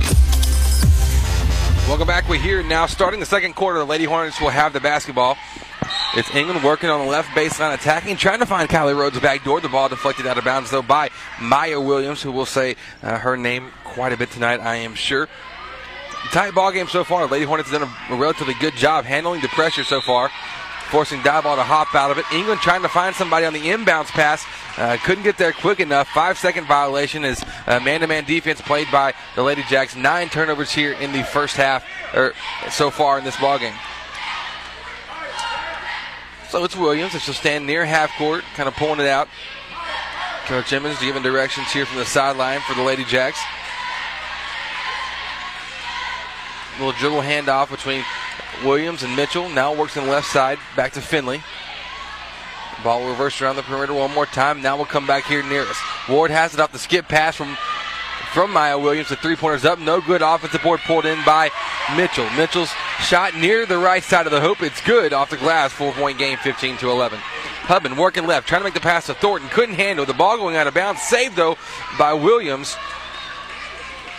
Welcome 1.88 2.06
back. 2.06 2.30
We're 2.30 2.40
here 2.40 2.62
now 2.62 2.86
starting 2.86 3.20
the 3.20 3.26
second 3.26 3.56
quarter. 3.56 3.80
The 3.80 3.86
Lady 3.86 4.04
Hornets 4.04 4.40
will 4.40 4.50
have 4.50 4.72
the 4.72 4.80
basketball. 4.80 5.36
It's 6.16 6.34
England 6.36 6.64
working 6.64 6.90
on 6.90 7.04
the 7.04 7.12
left 7.12 7.30
baseline, 7.30 7.74
attacking, 7.74 8.18
trying 8.18 8.40
to 8.40 8.46
find 8.46 8.70
Kylie 8.70 8.98
Rhodes 8.98 9.20
back 9.20 9.44
door. 9.44 9.60
The 9.60 9.70
ball 9.70 9.90
deflected 9.90 10.28
out 10.28 10.38
of 10.38 10.44
bounds, 10.44 10.70
though, 10.70 10.84
by 10.84 11.10
Maya 11.42 11.82
Williams, 11.82 12.22
who 12.22 12.32
will 12.32 12.46
say 12.46 12.76
uh, 13.02 13.18
her 13.18 13.36
name 13.36 13.72
quite 13.84 14.14
a 14.14 14.18
bit 14.18 14.30
tonight, 14.30 14.60
I 14.60 14.76
am 14.76 14.94
sure. 14.94 15.28
Tight 16.32 16.54
ball 16.54 16.72
game 16.72 16.88
so 16.88 17.04
far. 17.04 17.26
Lady 17.26 17.46
Hornets 17.46 17.72
have 17.72 17.82
done 17.82 17.90
a, 18.10 18.14
a 18.14 18.18
relatively 18.18 18.54
good 18.60 18.76
job 18.76 19.06
handling 19.06 19.42
the 19.42 19.48
pressure 19.48 19.84
so 19.84 20.02
far, 20.02 20.30
forcing 20.88 21.20
Diboll 21.20 21.56
to 21.56 21.64
hop 21.64 21.94
out 21.96 22.12
of 22.12 22.18
it. 22.18 22.26
England 22.32 22.62
trying 22.62 22.82
to 22.82 22.90
find 22.90 23.16
somebody 23.16 23.46
on 23.46 23.54
the 23.54 23.62
inbounds 23.62 24.08
pass. 24.08 24.46
Uh, 24.78 24.98
couldn't 25.04 25.24
get 25.24 25.38
there 25.38 25.52
quick 25.52 25.80
enough. 25.80 26.08
Five 26.10 26.38
second 26.38 26.66
violation 26.66 27.24
is 27.26 27.44
man 27.68 28.02
to 28.02 28.08
man 28.08 28.26
defense 28.26 28.62
played 28.62 28.90
by 28.92 29.14
the 29.36 29.44
Lady 29.44 29.64
Jacks. 29.70 29.96
Nine 29.96 30.30
turnovers 30.30 30.72
here 30.72 30.94
in 30.94 31.12
the 31.12 31.24
first 31.24 31.56
half, 31.56 31.86
or 32.14 32.34
so 32.70 32.90
far 32.90 33.18
in 33.18 33.24
this 33.24 33.38
ball 33.38 33.60
game. 33.60 33.76
So 36.50 36.64
it's 36.64 36.76
Williams. 36.76 37.12
She'll 37.22 37.34
stand 37.34 37.66
near 37.66 37.86
half 37.86 38.12
court, 38.18 38.44
kind 38.56 38.70
of 38.70 38.76
pulling 38.76 39.00
it 39.00 39.08
out. 39.08 39.28
Coach 40.46 40.72
Emmons 40.72 40.98
giving 41.00 41.24
directions 41.24 41.68
here 41.74 41.86
from 41.86 41.98
the 41.98 42.06
sideline 42.06 42.62
for 42.62 42.74
the 42.74 42.84
Lady 42.84 43.04
Jacks. 43.04 43.40
little 46.80 46.94
dribble 46.94 47.22
handoff 47.22 47.70
between 47.70 48.04
Williams 48.64 49.04
and 49.04 49.16
Mitchell. 49.16 49.50
Now 49.50 49.74
works 49.74 49.98
on 49.98 50.06
the 50.06 50.12
left 50.12 50.28
side. 50.28 50.60
Back 50.76 50.94
to 50.94 51.02
Finley. 51.02 51.42
Ball 52.84 53.10
reversed 53.10 53.42
around 53.42 53.56
the 53.56 53.64
perimeter 53.64 53.94
one 53.94 54.14
more 54.14 54.26
time. 54.26 54.62
Now 54.62 54.76
we'll 54.76 54.86
come 54.86 55.08
back 55.08 55.26
here 55.26 55.44
near 55.44 55.64
us. 55.64 55.80
Ward 56.08 56.32
has 56.32 56.54
it 56.54 56.60
off 56.60 56.72
the 56.72 56.80
skip 56.80 57.08
pass 57.08 57.36
from 57.36 57.58
from 58.34 58.54
Maya 58.54 58.78
Williams. 58.78 59.10
The 59.10 59.16
three 59.16 59.36
pointers 59.36 59.66
up. 59.66 59.80
No 59.80 60.00
good 60.00 60.22
offensive 60.22 60.62
board 60.62 60.80
pulled 60.82 61.06
in 61.06 61.24
by 61.26 61.50
Mitchell. 61.96 62.30
Mitchell's 62.32 62.72
shot 63.00 63.36
near 63.36 63.66
the 63.66 63.78
right 63.78 64.04
side 64.04 64.28
of 64.28 64.32
the 64.32 64.42
hoop. 64.42 64.62
It's 64.62 64.82
good 64.82 65.14
off 65.14 65.30
the 65.30 65.38
glass. 65.38 65.72
Four 65.72 65.92
point 65.94 66.18
game, 66.20 66.38
15 66.38 66.78
to 66.78 66.92
11. 66.92 67.18
Hubman 67.20 67.98
working 67.98 68.28
left, 68.28 68.48
trying 68.48 68.62
to 68.62 68.66
make 68.66 68.74
the 68.74 68.80
pass 68.80 69.08
to 69.08 69.14
Thornton. 69.14 69.50
Couldn't 69.50 69.76
handle 69.76 70.06
the 70.06 70.14
ball 70.14 70.38
going 70.38 70.56
out 70.56 70.68
of 70.68 70.74
bounds. 70.74 71.02
Saved 71.02 71.36
though 71.36 71.58
by 71.98 72.14
Williams. 72.14 72.78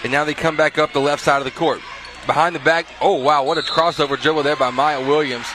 And 0.03 0.13
now 0.13 0.25
they 0.25 0.35
come 0.35 0.57
back 0.57 0.79
up 0.79 0.93
the 0.93 1.01
left 1.01 1.23
side 1.23 1.39
of 1.39 1.45
the 1.45 1.51
court. 1.51 1.81
Behind 2.29 2.55
the 2.55 2.61
back. 2.61 2.85
Oh, 3.01 3.15
wow. 3.15 3.43
What 3.43 3.57
a 3.57 3.63
crossover 3.63 4.21
dribble 4.21 4.43
there 4.43 4.55
by 4.55 4.69
Maya 4.69 5.01
Williams. 5.01 5.47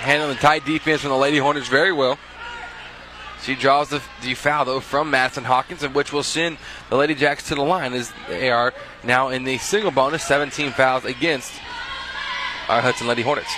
Handling 0.00 0.34
the 0.34 0.40
tight 0.40 0.64
defense 0.64 1.02
from 1.02 1.10
the 1.10 1.16
Lady 1.18 1.36
Hornets 1.36 1.68
very 1.68 1.92
well. 1.92 2.18
She 3.42 3.54
draws 3.54 3.90
the, 3.90 4.00
the 4.22 4.32
foul, 4.32 4.64
though, 4.64 4.80
from 4.80 5.10
Madison 5.10 5.44
Hawkins, 5.44 5.82
and 5.82 5.94
which 5.94 6.10
will 6.10 6.22
send 6.22 6.56
the 6.88 6.96
Lady 6.96 7.14
Jacks 7.14 7.48
to 7.48 7.54
the 7.54 7.60
line 7.60 7.92
as 7.92 8.14
they 8.28 8.50
are 8.50 8.72
now 9.04 9.28
in 9.28 9.44
the 9.44 9.58
single 9.58 9.90
bonus, 9.90 10.24
17 10.24 10.70
fouls 10.70 11.04
against 11.04 11.52
our 12.70 12.80
Hudson 12.80 13.06
Lady 13.06 13.20
Hornets. 13.20 13.52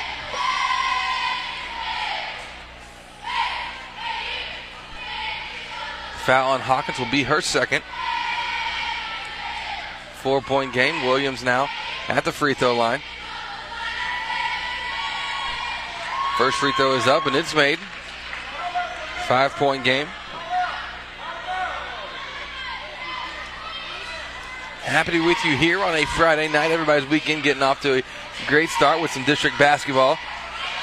Foul 6.25 6.51
on 6.51 6.61
Hawkins 6.61 6.99
will 6.99 7.11
be 7.13 7.23
her 7.23 7.41
second. 7.41 7.85
Four 10.25 10.41
point 10.41 10.73
game. 10.73 11.05
Williams 11.05 11.45
now 11.45 11.69
at 12.09 12.25
the 12.25 12.33
free 12.33 12.55
throw 12.55 12.75
line. 12.75 13.03
First 16.39 16.57
free 16.57 16.73
throw 16.79 16.97
is 16.97 17.07
up 17.07 17.27
and 17.27 17.37
it's 17.37 17.55
made. 17.55 17.79
Five 19.29 19.53
point 19.53 19.85
game. 19.85 20.07
Happy 24.81 25.13
to 25.13 25.19
be 25.19 25.27
with 25.27 25.45
you 25.45 25.59
here 25.59 25.83
on 25.83 25.95
a 25.95 26.07
Friday 26.07 26.49
night. 26.49 26.71
Everybody's 26.71 27.07
weekend 27.11 27.43
getting 27.43 27.63
off 27.63 27.83
to 27.83 27.99
a 27.99 28.03
great 28.47 28.71
start 28.71 29.03
with 29.03 29.11
some 29.11 29.27
district 29.27 29.59
basketball. 29.59 30.17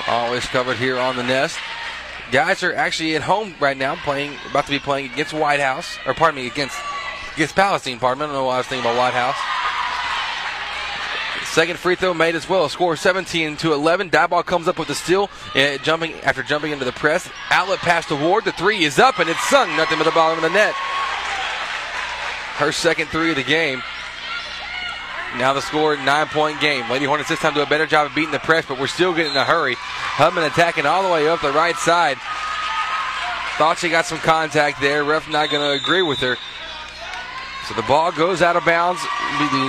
Always 0.07 0.45
covered 0.45 0.77
here 0.77 0.99
on 0.99 1.15
the 1.15 1.23
nest. 1.23 1.57
Guys 2.31 2.61
are 2.61 2.75
actually 2.75 3.15
at 3.15 3.23
home 3.23 3.55
right 3.59 3.75
now, 3.75 3.95
playing 3.95 4.35
about 4.51 4.65
to 4.65 4.71
be 4.71 4.77
playing 4.77 5.11
against 5.11 5.33
Whitehouse, 5.33 5.97
or 6.05 6.13
pardon 6.13 6.41
me, 6.41 6.47
against 6.47 6.77
against 7.35 7.55
Palestine. 7.55 7.99
Pardon 7.99 8.19
me. 8.19 8.23
I 8.25 8.27
don't 8.27 8.35
know 8.35 8.45
why 8.45 8.55
I 8.55 8.57
was 8.57 8.67
thinking 8.67 8.89
about 8.89 8.97
Whitehouse. 8.97 9.37
Second 11.51 11.79
free 11.79 11.95
throw 11.95 12.13
made 12.13 12.35
as 12.35 12.47
well. 12.47 12.69
Score 12.69 12.95
17 12.95 13.57
to 13.57 13.73
11. 13.73 14.09
Diboll 14.09 14.45
comes 14.45 14.69
up 14.69 14.79
with 14.79 14.87
the 14.87 14.95
steal, 14.95 15.29
uh, 15.53 15.77
jumping 15.79 16.13
after 16.21 16.43
jumping 16.43 16.71
into 16.71 16.85
the 16.85 16.93
press. 16.93 17.29
Outlet 17.49 17.79
pass 17.79 18.05
to 18.05 18.15
Ward. 18.15 18.45
The 18.45 18.53
three 18.53 18.85
is 18.85 18.99
up 18.99 19.19
and 19.19 19.29
it's 19.29 19.43
sung. 19.49 19.75
Nothing 19.75 19.97
but 19.97 20.05
the 20.05 20.11
bottom 20.11 20.41
of 20.41 20.49
the 20.49 20.55
net. 20.55 20.73
Her 22.55 22.71
second 22.71 23.07
three 23.07 23.31
of 23.31 23.35
the 23.35 23.43
game. 23.43 23.83
Now 25.37 25.51
the 25.51 25.61
score, 25.61 25.97
nine 25.97 26.27
point 26.27 26.59
game. 26.61 26.89
Lady 26.89 27.05
Hornets 27.05 27.27
this 27.27 27.39
time 27.39 27.53
do 27.53 27.61
a 27.61 27.65
better 27.65 27.85
job 27.85 28.07
of 28.07 28.15
beating 28.15 28.31
the 28.31 28.39
press, 28.39 28.65
but 28.65 28.79
we're 28.79 28.87
still 28.87 29.13
getting 29.13 29.31
in 29.31 29.37
a 29.37 29.45
hurry. 29.45 29.75
Hubman 29.77 30.43
attacking 30.43 30.85
all 30.85 31.03
the 31.03 31.09
way 31.09 31.27
up 31.27 31.41
the 31.41 31.51
right 31.51 31.75
side. 31.75 32.17
Thought 33.57 33.77
she 33.79 33.89
got 33.89 34.05
some 34.05 34.19
contact 34.19 34.79
there. 34.79 35.03
Ref 35.03 35.29
not 35.29 35.49
going 35.49 35.61
to 35.61 35.83
agree 35.83 36.01
with 36.01 36.19
her. 36.19 36.37
So 37.71 37.79
the 37.79 37.87
ball 37.87 38.11
goes 38.11 38.41
out 38.41 38.57
of 38.57 38.65
bounds. 38.65 39.01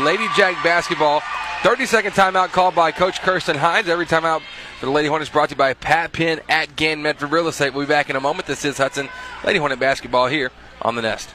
Lady 0.05 0.27
Jack 0.37 0.61
basketball. 0.65 1.23
30 1.63 1.87
second 1.87 2.11
timeout 2.11 2.49
called 2.49 2.75
by 2.75 2.91
Coach 2.91 3.21
Kirsten 3.21 3.55
Hines. 3.55 3.87
Every 3.87 4.07
timeout 4.07 4.43
for 4.81 4.87
the 4.87 4.93
Lady 4.93 5.07
Hornets 5.07 5.31
brought 5.31 5.51
to 5.51 5.55
you 5.55 5.59
by 5.59 5.75
Pat 5.75 6.13
Penn 6.13 6.41
at 6.49 6.75
Gann 6.75 7.01
Medford 7.01 7.31
Real 7.31 7.47
Estate. 7.47 7.73
We'll 7.73 7.87
be 7.87 7.89
back 7.89 8.11
in 8.11 8.17
a 8.17 8.21
moment. 8.21 8.49
This 8.49 8.65
is 8.65 8.77
Hudson 8.79 9.09
Lady 9.45 9.61
Hornet 9.61 9.79
basketball 9.79 10.27
here 10.27 10.51
on 10.81 10.97
the 10.97 11.03
Nest. 11.03 11.33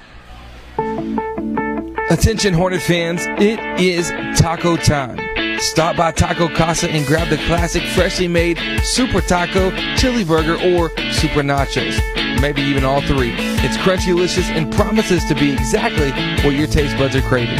Attention 2.10 2.53
Hornet 2.53 2.82
fans, 2.82 3.21
it 3.41 3.62
is 3.80 4.10
taco 4.38 4.75
time. 4.75 5.60
Stop 5.62 5.95
by 5.95 6.12
Taco 6.12 6.49
Casa 6.53 6.89
and 6.91 7.08
grab 7.08 7.30
the 7.30 7.38
classic 7.47 7.84
freshly 7.84 8.27
made 8.27 8.60
Super 8.84 9.21
Taco, 9.21 9.71
Chili 9.95 10.25
Burger, 10.25 10.56
or 10.56 10.89
Super 11.13 11.43
Nachos. 11.43 12.26
Maybe 12.41 12.62
even 12.62 12.84
all 12.84 13.02
three. 13.02 13.34
It's 13.65 13.78
crunchy, 13.78 14.08
delicious, 14.08 14.50
and 14.50 14.71
promises 14.71 15.26
to 15.26 15.36
be 15.36 15.52
exactly 15.52 16.12
what 16.43 16.56
your 16.56 16.67
taste 16.67 16.97
buds 16.97 17.15
are 17.15 17.21
craving. 17.21 17.60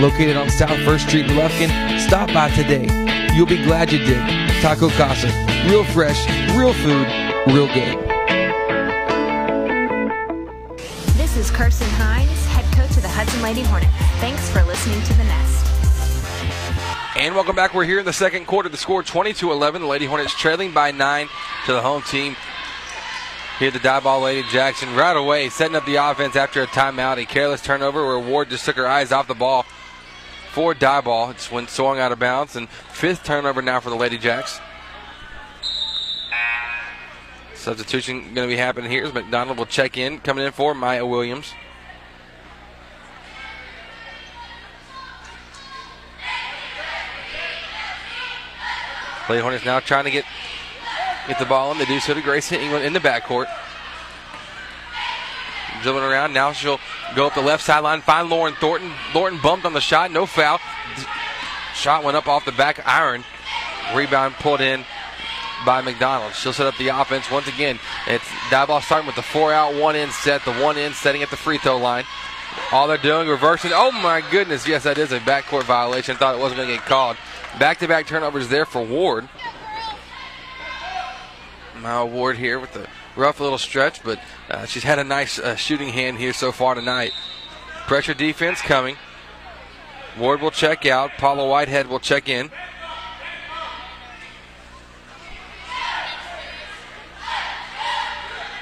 Located 0.00 0.36
on 0.36 0.48
South 0.48 0.78
1st 0.78 1.08
Street 1.08 1.26
in 1.26 1.36
Lufkin, 1.36 1.98
stop 2.00 2.32
by 2.32 2.50
today. 2.50 2.86
You'll 3.34 3.46
be 3.46 3.62
glad 3.64 3.92
you 3.92 3.98
did. 3.98 4.18
Taco 4.62 4.88
Casa. 4.90 5.28
Real 5.68 5.84
fresh, 5.84 6.26
real 6.56 6.72
food, 6.72 7.06
real 7.48 7.66
good. 7.74 7.98
This 11.16 11.36
is 11.36 11.50
Kirsten 11.50 11.88
Hines, 11.90 12.46
head 12.46 12.64
coach 12.74 12.96
of 12.96 13.02
the 13.02 13.08
Hudson 13.08 13.42
Lady 13.42 13.62
Hornets. 13.62 13.92
Thanks 14.20 14.48
for 14.50 14.62
listening 14.64 15.02
to 15.02 15.14
The 15.14 15.24
Nest. 15.24 15.58
And 17.16 17.34
welcome 17.34 17.56
back. 17.56 17.74
We're 17.74 17.84
here 17.84 17.98
in 17.98 18.04
the 18.04 18.12
second 18.12 18.46
quarter. 18.46 18.68
The 18.68 18.76
score 18.76 19.02
22 19.02 19.50
11. 19.50 19.82
The 19.82 19.88
Lady 19.88 20.06
Hornets 20.06 20.34
trailing 20.34 20.72
by 20.72 20.92
nine 20.92 21.28
to 21.66 21.72
the 21.72 21.82
home 21.82 22.02
team. 22.02 22.36
Here 23.58 23.72
the 23.72 23.80
Diboll 23.80 24.22
lady 24.22 24.46
Jackson 24.50 24.94
right 24.94 25.16
away, 25.16 25.48
setting 25.48 25.74
up 25.74 25.84
the 25.84 25.96
offense 25.96 26.36
after 26.36 26.62
a 26.62 26.66
timeout. 26.68 27.20
A 27.20 27.26
careless 27.26 27.60
turnover 27.60 28.06
where 28.06 28.18
Ward 28.20 28.50
just 28.50 28.64
took 28.64 28.76
her 28.76 28.86
eyes 28.86 29.10
off 29.10 29.26
the 29.26 29.34
ball 29.34 29.66
for 30.52 30.76
Diboll. 30.76 31.32
It 31.32 31.38
just 31.38 31.50
went 31.50 31.68
soaring 31.68 32.00
out 32.00 32.12
of 32.12 32.20
bounds. 32.20 32.54
And 32.54 32.68
fifth 32.68 33.24
turnover 33.24 33.60
now 33.60 33.80
for 33.80 33.90
the 33.90 33.96
Lady 33.96 34.16
Jacks. 34.16 34.60
Substitution 37.56 38.32
going 38.32 38.48
to 38.48 38.54
be 38.54 38.56
happening 38.56 38.88
here 38.92 39.04
as 39.04 39.12
McDonald 39.12 39.58
will 39.58 39.66
check 39.66 39.98
in, 39.98 40.20
coming 40.20 40.46
in 40.46 40.52
for 40.52 40.72
Maya 40.72 41.04
Williams. 41.04 41.52
Lady 49.28 49.42
Hornets 49.42 49.64
now 49.64 49.80
trying 49.80 50.04
to 50.04 50.12
get 50.12 50.24
get 51.28 51.38
the 51.38 51.44
ball 51.44 51.72
in. 51.72 51.78
They 51.78 51.84
do 51.84 52.00
so 52.00 52.14
to 52.14 52.22
Gracie 52.22 52.56
England 52.56 52.84
in 52.84 52.92
the 52.92 53.00
backcourt. 53.00 53.46
Dribbling 55.82 56.04
around. 56.04 56.32
Now 56.32 56.52
she'll 56.52 56.80
go 57.14 57.26
up 57.26 57.34
the 57.34 57.40
left 57.40 57.62
sideline, 57.62 58.00
find 58.00 58.28
Lauren 58.28 58.54
Thornton. 58.54 58.92
Thornton 59.12 59.40
bumped 59.40 59.64
on 59.64 59.74
the 59.74 59.80
shot, 59.80 60.10
no 60.10 60.26
foul. 60.26 60.58
Shot 61.74 62.02
went 62.02 62.16
up 62.16 62.26
off 62.26 62.44
the 62.44 62.52
back 62.52 62.84
iron. 62.86 63.22
Rebound 63.94 64.34
pulled 64.34 64.60
in 64.60 64.84
by 65.64 65.80
McDonald. 65.80 66.34
She'll 66.34 66.52
set 66.52 66.66
up 66.66 66.76
the 66.78 66.88
offense 66.88 67.30
once 67.30 67.46
again. 67.46 67.78
It's 68.06 68.24
Diboll 68.50 68.82
starting 68.82 69.06
with 69.06 69.16
the 69.16 69.22
four 69.22 69.52
out, 69.52 69.74
one 69.74 69.94
in 69.94 70.10
set. 70.10 70.44
The 70.44 70.52
one 70.54 70.76
in 70.76 70.92
setting 70.92 71.22
at 71.22 71.30
the 71.30 71.36
free 71.36 71.58
throw 71.58 71.78
line. 71.78 72.04
All 72.72 72.88
they're 72.88 72.98
doing 72.98 73.28
reversing. 73.28 73.70
Oh 73.72 73.92
my 73.92 74.22
goodness! 74.30 74.66
Yes, 74.66 74.82
that 74.82 74.98
is 74.98 75.12
a 75.12 75.20
backcourt 75.20 75.64
violation. 75.64 76.16
Thought 76.16 76.34
it 76.34 76.40
wasn't 76.40 76.58
going 76.58 76.68
to 76.70 76.74
get 76.74 76.84
called. 76.84 77.16
Back-to-back 77.58 78.06
turnovers 78.06 78.48
there 78.48 78.66
for 78.66 78.82
Ward. 78.82 79.28
Now 81.82 82.06
Ward 82.06 82.36
here 82.36 82.58
with 82.58 82.72
the 82.72 82.86
rough 83.16 83.40
little 83.40 83.58
stretch, 83.58 84.02
but 84.02 84.20
uh, 84.50 84.66
she's 84.66 84.82
had 84.82 84.98
a 84.98 85.04
nice 85.04 85.38
uh, 85.38 85.54
shooting 85.56 85.88
hand 85.88 86.18
here 86.18 86.32
so 86.32 86.52
far 86.52 86.74
tonight. 86.74 87.12
Pressure 87.86 88.14
defense 88.14 88.60
coming. 88.60 88.96
Ward 90.18 90.40
will 90.40 90.50
check 90.50 90.86
out. 90.86 91.12
Paula 91.18 91.48
Whitehead 91.48 91.88
will 91.88 92.00
check 92.00 92.28
in. 92.28 92.50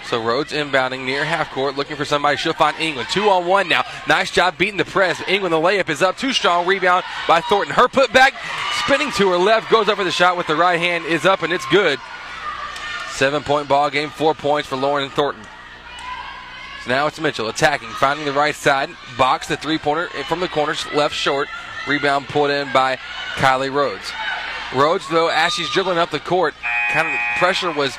So 0.08 0.22
Rhodes 0.22 0.52
inbounding 0.52 1.04
near 1.04 1.24
half 1.24 1.50
court, 1.50 1.74
looking 1.74 1.96
for 1.96 2.04
somebody. 2.04 2.36
She'll 2.36 2.52
find 2.52 2.78
England. 2.78 3.08
Two 3.10 3.28
on 3.28 3.44
one 3.44 3.68
now. 3.68 3.82
Nice 4.06 4.30
job 4.30 4.56
beating 4.56 4.76
the 4.76 4.84
press. 4.84 5.20
England, 5.26 5.52
the 5.52 5.58
layup 5.58 5.88
is 5.88 6.00
up. 6.00 6.16
Too 6.16 6.32
strong. 6.32 6.64
Rebound 6.64 7.04
by 7.26 7.40
Thornton. 7.40 7.74
Her 7.74 7.88
putback, 7.88 8.30
spinning 8.84 9.10
to 9.12 9.30
her 9.30 9.36
left, 9.36 9.68
goes 9.68 9.88
up 9.88 9.96
for 9.96 10.04
the 10.04 10.12
shot 10.12 10.36
with 10.36 10.46
the 10.46 10.54
right 10.54 10.78
hand, 10.78 11.06
is 11.06 11.26
up, 11.26 11.42
and 11.42 11.52
it's 11.52 11.66
good. 11.66 11.98
Seven 13.16 13.42
point 13.42 13.66
ball 13.66 13.88
game, 13.88 14.10
four 14.10 14.34
points 14.34 14.68
for 14.68 14.76
Lauren 14.76 15.04
and 15.04 15.12
Thornton. 15.12 15.42
So 16.84 16.90
now 16.90 17.06
it's 17.06 17.18
Mitchell 17.18 17.48
attacking, 17.48 17.88
finding 17.88 18.26
the 18.26 18.32
right 18.32 18.54
side, 18.54 18.90
box 19.16 19.48
the 19.48 19.56
three 19.56 19.78
pointer 19.78 20.08
from 20.24 20.40
the 20.40 20.48
corners, 20.48 20.84
left 20.92 21.14
short. 21.14 21.48
Rebound 21.88 22.28
pulled 22.28 22.50
in 22.50 22.70
by 22.74 22.98
Kylie 23.36 23.72
Rhodes. 23.72 24.12
Rhodes, 24.74 25.08
though, 25.08 25.28
as 25.28 25.54
she's 25.54 25.70
dribbling 25.70 25.96
up 25.96 26.10
the 26.10 26.20
court, 26.20 26.52
kind 26.90 27.08
of 27.08 27.14
pressure 27.38 27.72
was 27.72 27.96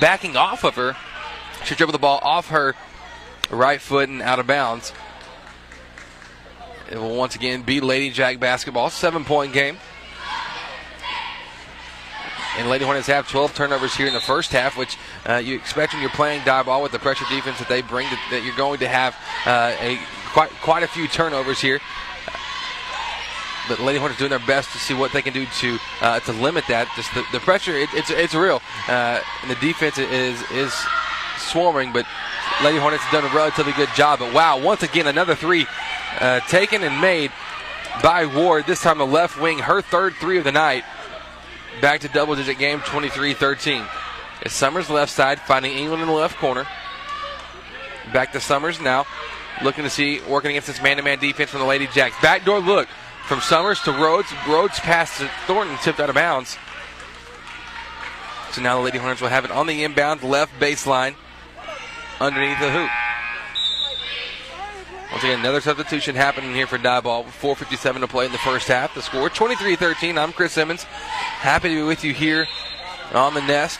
backing 0.00 0.34
off 0.34 0.64
of 0.64 0.76
her. 0.76 0.96
She 1.66 1.74
dribbled 1.74 1.94
the 1.94 1.98
ball 1.98 2.20
off 2.22 2.48
her 2.48 2.74
right 3.50 3.82
foot 3.82 4.08
and 4.08 4.22
out 4.22 4.38
of 4.38 4.46
bounds. 4.46 4.94
It 6.90 6.96
will 6.96 7.16
once 7.16 7.34
again 7.34 7.62
be 7.62 7.80
Lady 7.80 8.10
Jack 8.10 8.40
basketball. 8.40 8.88
Seven 8.88 9.24
point 9.24 9.52
game. 9.52 9.76
And 12.56 12.68
Lady 12.68 12.84
Hornets 12.84 13.08
have 13.08 13.28
12 13.28 13.54
turnovers 13.54 13.94
here 13.96 14.06
in 14.06 14.14
the 14.14 14.20
first 14.20 14.52
half, 14.52 14.76
which 14.76 14.96
uh, 15.28 15.36
you 15.36 15.56
expect 15.56 15.92
when 15.92 16.00
you're 16.00 16.10
playing 16.10 16.42
Diboll 16.42 16.82
with 16.82 16.92
the 16.92 17.00
pressure 17.00 17.24
defense 17.28 17.58
that 17.58 17.68
they 17.68 17.82
bring, 17.82 18.08
that, 18.10 18.28
that 18.30 18.44
you're 18.44 18.56
going 18.56 18.78
to 18.78 18.88
have 18.88 19.16
uh, 19.44 19.74
a 19.80 19.98
quite 20.32 20.50
quite 20.62 20.82
a 20.82 20.86
few 20.86 21.08
turnovers 21.08 21.60
here. 21.60 21.80
But 23.68 23.80
Lady 23.80 23.98
Hornets 23.98 24.18
doing 24.18 24.30
their 24.30 24.38
best 24.40 24.72
to 24.72 24.78
see 24.78 24.94
what 24.94 25.12
they 25.12 25.22
can 25.22 25.32
do 25.32 25.46
to 25.46 25.78
uh, 26.00 26.20
to 26.20 26.32
limit 26.32 26.64
that. 26.68 26.88
Just 26.94 27.12
the, 27.14 27.24
the 27.32 27.40
pressure, 27.40 27.72
it, 27.72 27.88
it's 27.94 28.10
it's 28.10 28.34
real, 28.34 28.60
uh, 28.88 29.20
and 29.42 29.50
the 29.50 29.56
defense 29.56 29.98
is 29.98 30.40
is 30.50 30.72
swarming. 31.38 31.92
But 31.92 32.06
Lady 32.62 32.78
Hornets 32.78 33.02
have 33.04 33.22
done 33.22 33.30
a 33.30 33.34
relatively 33.34 33.72
good 33.72 33.88
job. 33.96 34.18
But 34.20 34.34
wow, 34.34 34.60
once 34.60 34.82
again 34.82 35.06
another 35.06 35.34
three 35.34 35.66
uh, 36.20 36.40
taken 36.40 36.82
and 36.84 37.00
made 37.00 37.32
by 38.02 38.26
Ward. 38.26 38.66
This 38.66 38.82
time 38.82 38.98
the 38.98 39.06
left 39.06 39.40
wing, 39.40 39.60
her 39.60 39.80
third 39.80 40.14
three 40.14 40.38
of 40.38 40.44
the 40.44 40.52
night. 40.52 40.84
Back 41.80 42.00
to 42.00 42.08
double 42.08 42.34
digit 42.34 42.58
game, 42.58 42.80
23 42.80 43.34
13. 43.34 43.84
It's 44.42 44.54
Summers 44.54 44.90
left 44.90 45.12
side, 45.12 45.40
finding 45.40 45.72
England 45.72 46.02
in 46.02 46.08
the 46.08 46.14
left 46.14 46.36
corner. 46.36 46.66
Back 48.12 48.32
to 48.32 48.40
Summers 48.40 48.80
now, 48.80 49.06
looking 49.62 49.84
to 49.84 49.90
see, 49.90 50.20
working 50.28 50.50
against 50.50 50.68
this 50.68 50.82
man 50.82 50.96
to 50.98 51.02
man 51.02 51.18
defense 51.18 51.50
from 51.50 51.60
the 51.60 51.66
Lady 51.66 51.86
Jacks. 51.88 52.16
Backdoor 52.20 52.60
look 52.60 52.88
from 53.26 53.40
Summers 53.40 53.80
to 53.82 53.92
Rhodes. 53.92 54.28
Rhodes 54.46 54.78
pass 54.80 55.18
to 55.18 55.30
Thornton, 55.46 55.76
tipped 55.82 56.00
out 56.00 56.08
of 56.08 56.14
bounds. 56.14 56.56
So 58.52 58.62
now 58.62 58.76
the 58.76 58.84
Lady 58.84 58.98
Hornets 58.98 59.20
will 59.20 59.28
have 59.28 59.44
it 59.44 59.50
on 59.50 59.66
the 59.66 59.82
inbound 59.82 60.22
left 60.22 60.52
baseline 60.60 61.16
underneath 62.20 62.60
the 62.60 62.70
hoop. 62.70 62.90
Once 65.14 65.22
again, 65.22 65.38
another 65.38 65.60
substitution 65.60 66.16
happening 66.16 66.52
here 66.52 66.66
for 66.66 66.76
Diboll. 66.76 67.24
4.57 67.24 68.00
to 68.00 68.08
play 68.08 68.26
in 68.26 68.32
the 68.32 68.38
first 68.38 68.66
half. 68.66 68.96
The 68.96 69.00
score 69.00 69.30
23 69.30 69.76
13. 69.76 70.18
I'm 70.18 70.32
Chris 70.32 70.54
Simmons. 70.54 70.82
Happy 70.82 71.68
to 71.68 71.74
be 71.76 71.82
with 71.82 72.02
you 72.02 72.12
here 72.12 72.48
on 73.12 73.32
the 73.32 73.40
nest. 73.42 73.78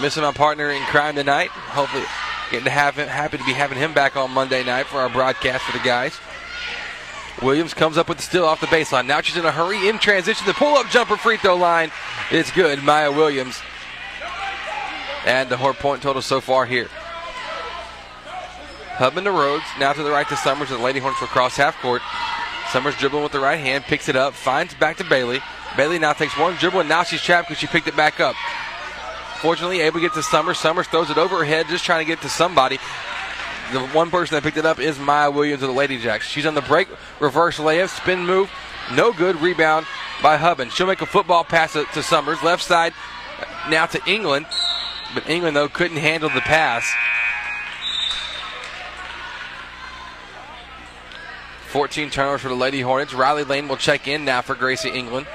Missing 0.00 0.22
my 0.22 0.30
partner 0.30 0.70
in 0.70 0.80
crime 0.84 1.16
tonight. 1.16 1.48
Hopefully, 1.50 2.04
getting 2.52 2.66
to 2.66 2.70
have 2.70 2.94
him, 2.94 3.08
happy 3.08 3.38
to 3.38 3.44
be 3.44 3.52
having 3.52 3.76
him 3.76 3.92
back 3.92 4.14
on 4.14 4.30
Monday 4.30 4.62
night 4.62 4.86
for 4.86 4.98
our 4.98 5.08
broadcast 5.08 5.64
for 5.64 5.76
the 5.76 5.82
guys. 5.82 6.16
Williams 7.42 7.74
comes 7.74 7.98
up 7.98 8.08
with 8.08 8.18
the 8.18 8.22
steal 8.22 8.44
off 8.44 8.60
the 8.60 8.68
baseline. 8.68 9.06
Now 9.06 9.20
she's 9.20 9.36
in 9.36 9.44
a 9.44 9.50
hurry 9.50 9.88
in 9.88 9.98
transition. 9.98 10.46
The 10.46 10.54
pull 10.54 10.76
up 10.76 10.88
jumper 10.90 11.16
free 11.16 11.38
throw 11.38 11.56
line. 11.56 11.90
It's 12.30 12.52
good. 12.52 12.84
Maya 12.84 13.10
Williams. 13.10 13.60
And 15.26 15.48
the 15.48 15.56
whole 15.56 15.74
point 15.74 16.02
total 16.02 16.22
so 16.22 16.40
far 16.40 16.66
here. 16.66 16.88
Hubman 19.00 19.24
to 19.24 19.32
Rhodes. 19.32 19.64
Now 19.78 19.94
to 19.94 20.02
the 20.02 20.10
right 20.10 20.28
to 20.28 20.36
Summers. 20.36 20.70
And 20.70 20.78
the 20.78 20.84
Lady 20.84 21.00
Hornets 21.00 21.22
will 21.22 21.28
cross 21.28 21.56
half 21.56 21.80
court. 21.80 22.02
Summers 22.70 22.94
dribbling 22.96 23.22
with 23.22 23.32
the 23.32 23.40
right 23.40 23.58
hand. 23.58 23.84
Picks 23.84 24.10
it 24.10 24.14
up. 24.14 24.34
Finds 24.34 24.74
back 24.74 24.98
to 24.98 25.04
Bailey. 25.04 25.40
Bailey 25.74 25.98
now 25.98 26.12
takes 26.12 26.36
one 26.36 26.54
dribble. 26.56 26.80
And 26.80 26.88
now 26.88 27.02
she's 27.02 27.22
trapped 27.22 27.48
because 27.48 27.58
she 27.58 27.66
picked 27.66 27.88
it 27.88 27.96
back 27.96 28.20
up. 28.20 28.36
Fortunately, 29.40 29.80
able 29.80 30.00
to 30.00 30.06
get 30.06 30.12
to 30.12 30.22
Summers. 30.22 30.58
Summers 30.58 30.86
throws 30.88 31.08
it 31.08 31.16
over 31.16 31.38
her 31.38 31.44
head, 31.44 31.66
just 31.68 31.82
trying 31.82 32.04
to 32.04 32.04
get 32.04 32.20
to 32.20 32.28
somebody. 32.28 32.78
The 33.72 33.80
one 33.86 34.10
person 34.10 34.34
that 34.34 34.42
picked 34.42 34.58
it 34.58 34.66
up 34.66 34.78
is 34.78 34.98
Maya 34.98 35.30
Williams 35.30 35.62
of 35.62 35.68
the 35.68 35.74
Lady 35.74 35.96
Jacks. 35.96 36.28
She's 36.28 36.44
on 36.44 36.54
the 36.54 36.60
break, 36.60 36.88
reverse 37.20 37.56
layup, 37.56 37.88
spin 37.88 38.26
move, 38.26 38.50
no 38.92 39.14
good. 39.14 39.40
Rebound 39.40 39.86
by 40.22 40.36
Hubman. 40.36 40.68
She'll 40.68 40.88
make 40.88 41.00
a 41.00 41.06
football 41.06 41.42
pass 41.42 41.72
to 41.72 42.02
Summers, 42.02 42.42
left 42.42 42.62
side, 42.62 42.92
now 43.70 43.86
to 43.86 44.00
England, 44.06 44.44
but 45.14 45.26
England 45.26 45.56
though 45.56 45.68
couldn't 45.68 45.96
handle 45.96 46.28
the 46.28 46.42
pass. 46.42 46.84
14 51.70 52.10
turnovers 52.10 52.40
for 52.40 52.48
the 52.48 52.54
Lady 52.54 52.80
Hornets. 52.80 53.14
Riley 53.14 53.44
Lane 53.44 53.68
will 53.68 53.76
check 53.76 54.08
in 54.08 54.24
now 54.24 54.42
for 54.42 54.56
Gracie 54.56 54.90
England. 54.90 55.28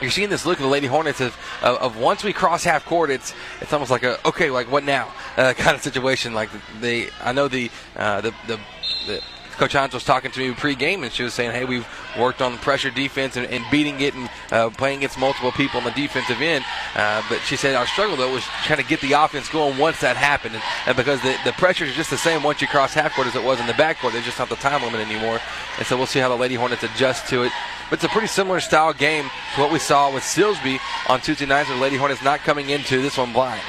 You're 0.00 0.10
seeing 0.10 0.28
this 0.28 0.44
look 0.44 0.58
of 0.58 0.64
the 0.64 0.68
Lady 0.68 0.88
Hornets 0.88 1.20
of, 1.20 1.36
of, 1.62 1.76
of 1.76 1.96
once 1.96 2.24
we 2.24 2.32
cross 2.32 2.64
half 2.64 2.84
court, 2.84 3.10
it's 3.10 3.32
it's 3.60 3.72
almost 3.72 3.92
like 3.92 4.02
a 4.02 4.18
okay, 4.26 4.50
like 4.50 4.70
what 4.70 4.82
now 4.82 5.12
uh, 5.36 5.52
kind 5.56 5.76
of 5.76 5.82
situation. 5.82 6.34
Like 6.34 6.50
they, 6.80 7.10
I 7.22 7.32
know 7.32 7.46
the 7.46 7.70
uh, 7.96 8.20
the, 8.22 8.34
the 8.48 8.58
the 9.06 9.22
Coach 9.54 9.72
Hines 9.72 9.94
was 9.94 10.04
talking 10.04 10.30
to 10.30 10.40
me 10.40 10.54
pre-game, 10.54 11.04
and 11.04 11.12
she 11.12 11.22
was 11.22 11.34
saying, 11.34 11.52
"Hey, 11.52 11.64
we've 11.64 11.86
worked 12.18 12.42
on 12.42 12.52
the 12.52 12.58
pressure 12.58 12.90
defense 12.90 13.36
and, 13.36 13.46
and 13.46 13.64
beating 13.70 14.00
it 14.00 14.14
and 14.14 14.28
uh, 14.50 14.70
playing 14.70 14.98
against 14.98 15.18
multiple 15.18 15.52
people 15.52 15.78
on 15.78 15.84
the 15.84 15.92
defensive 15.92 16.40
end." 16.40 16.64
Uh, 16.94 17.22
but 17.28 17.38
she 17.40 17.56
said 17.56 17.74
our 17.74 17.86
struggle 17.86 18.16
though 18.16 18.32
was 18.32 18.44
trying 18.64 18.80
to 18.80 18.84
get 18.84 19.00
the 19.00 19.12
offense 19.12 19.48
going 19.48 19.78
once 19.78 20.00
that 20.00 20.16
happened, 20.16 20.54
and, 20.54 20.64
and 20.86 20.96
because 20.96 21.20
the, 21.22 21.36
the 21.44 21.52
pressure 21.52 21.84
is 21.84 21.94
just 21.94 22.10
the 22.10 22.18
same 22.18 22.42
once 22.42 22.60
you 22.60 22.68
cross 22.68 22.94
half 22.94 23.14
court 23.14 23.26
as 23.26 23.36
it 23.36 23.44
was 23.44 23.60
in 23.60 23.66
the 23.66 23.72
backcourt. 23.74 24.12
There's 24.12 24.24
just 24.24 24.38
not 24.38 24.48
the 24.48 24.56
time 24.56 24.82
limit 24.82 25.00
anymore, 25.00 25.40
and 25.78 25.86
so 25.86 25.96
we'll 25.96 26.06
see 26.06 26.20
how 26.20 26.28
the 26.28 26.36
Lady 26.36 26.54
Hornets 26.54 26.82
adjust 26.82 27.28
to 27.28 27.44
it. 27.44 27.52
But 27.90 27.98
it's 27.98 28.04
a 28.04 28.08
pretty 28.08 28.28
similar 28.28 28.60
style 28.60 28.92
game 28.92 29.30
to 29.54 29.60
what 29.60 29.70
we 29.70 29.78
saw 29.78 30.12
with 30.12 30.22
Silsbee 30.22 30.80
on 31.08 31.20
Tuesday 31.20 31.46
nights, 31.46 31.68
where 31.68 31.78
Lady 31.78 31.96
Hornets 31.96 32.22
not 32.22 32.40
coming 32.40 32.70
into 32.70 33.02
this 33.02 33.18
one 33.18 33.32
blind. 33.32 33.60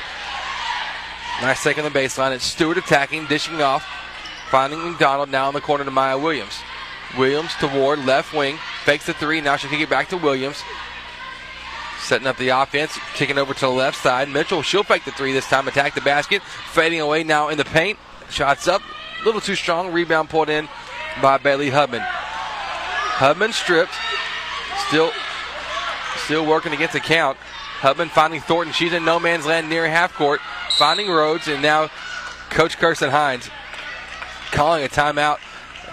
Nice 1.42 1.62
take 1.64 1.78
on 1.78 1.84
the 1.84 1.90
baseline. 1.90 2.32
It's 2.32 2.46
Stewart 2.46 2.78
attacking, 2.78 3.26
dishing 3.26 3.62
off. 3.62 3.86
Finding 4.50 4.92
McDonald 4.92 5.30
now 5.30 5.48
in 5.48 5.54
the 5.54 5.62
corner 5.62 5.84
to 5.84 5.92
Maya 5.92 6.18
Williams. 6.18 6.60
Williams 7.18 7.54
to 7.60 7.68
Ward, 7.68 8.00
left 8.06 8.34
wing. 8.34 8.58
Fakes 8.84 9.06
the 9.06 9.14
three. 9.14 9.42
Now 9.42 9.56
she 9.56 9.68
can 9.68 9.80
get 9.80 9.90
back 9.90 10.10
to 10.10 10.18
Williams. 10.18 10.64
Setting 12.00 12.28
up 12.28 12.38
the 12.38 12.50
offense. 12.50 12.98
Kicking 13.16 13.38
over 13.38 13.54
to 13.54 13.60
the 13.62 13.70
left 13.70 13.98
side. 13.98 14.30
Mitchell, 14.30 14.62
she'll 14.62 14.84
fake 14.84 15.06
the 15.06 15.12
three 15.12 15.34
this 15.34 15.48
time. 15.50 15.68
Attack 15.68 15.96
the 15.96 16.02
basket. 16.02 16.42
Fading 16.44 17.00
away 17.00 17.24
now 17.24 17.50
in 17.50 17.58
the 17.58 17.66
paint. 17.66 17.98
Shots 18.30 18.68
up. 18.68 18.82
A 19.22 19.26
little 19.26 19.42
too 19.42 19.56
strong. 19.56 19.92
Rebound 19.92 20.30
pulled 20.30 20.50
in 20.50 20.68
by 21.22 21.38
Bailey 21.38 21.70
Hubman. 21.70 22.02
Hubman 22.04 23.54
stripped. 23.54 23.94
Still, 24.88 25.12
still 26.18 26.46
working 26.46 26.74
against 26.74 26.94
the 26.94 27.00
count. 27.00 27.38
Hubman 27.80 28.10
finding 28.10 28.42
Thornton. 28.42 28.74
She's 28.74 28.94
in 28.94 29.04
no 29.04 29.20
man's 29.20 29.46
land 29.46 29.70
near 29.70 29.88
half 29.88 30.14
court. 30.14 30.42
Finding 30.78 31.10
Rhodes. 31.10 31.48
And 31.48 31.62
now 31.62 31.90
Coach 32.50 32.78
Kirsten 32.78 33.10
Hines 33.10 33.50
calling 34.56 34.84
a 34.84 34.88
timeout 34.88 35.40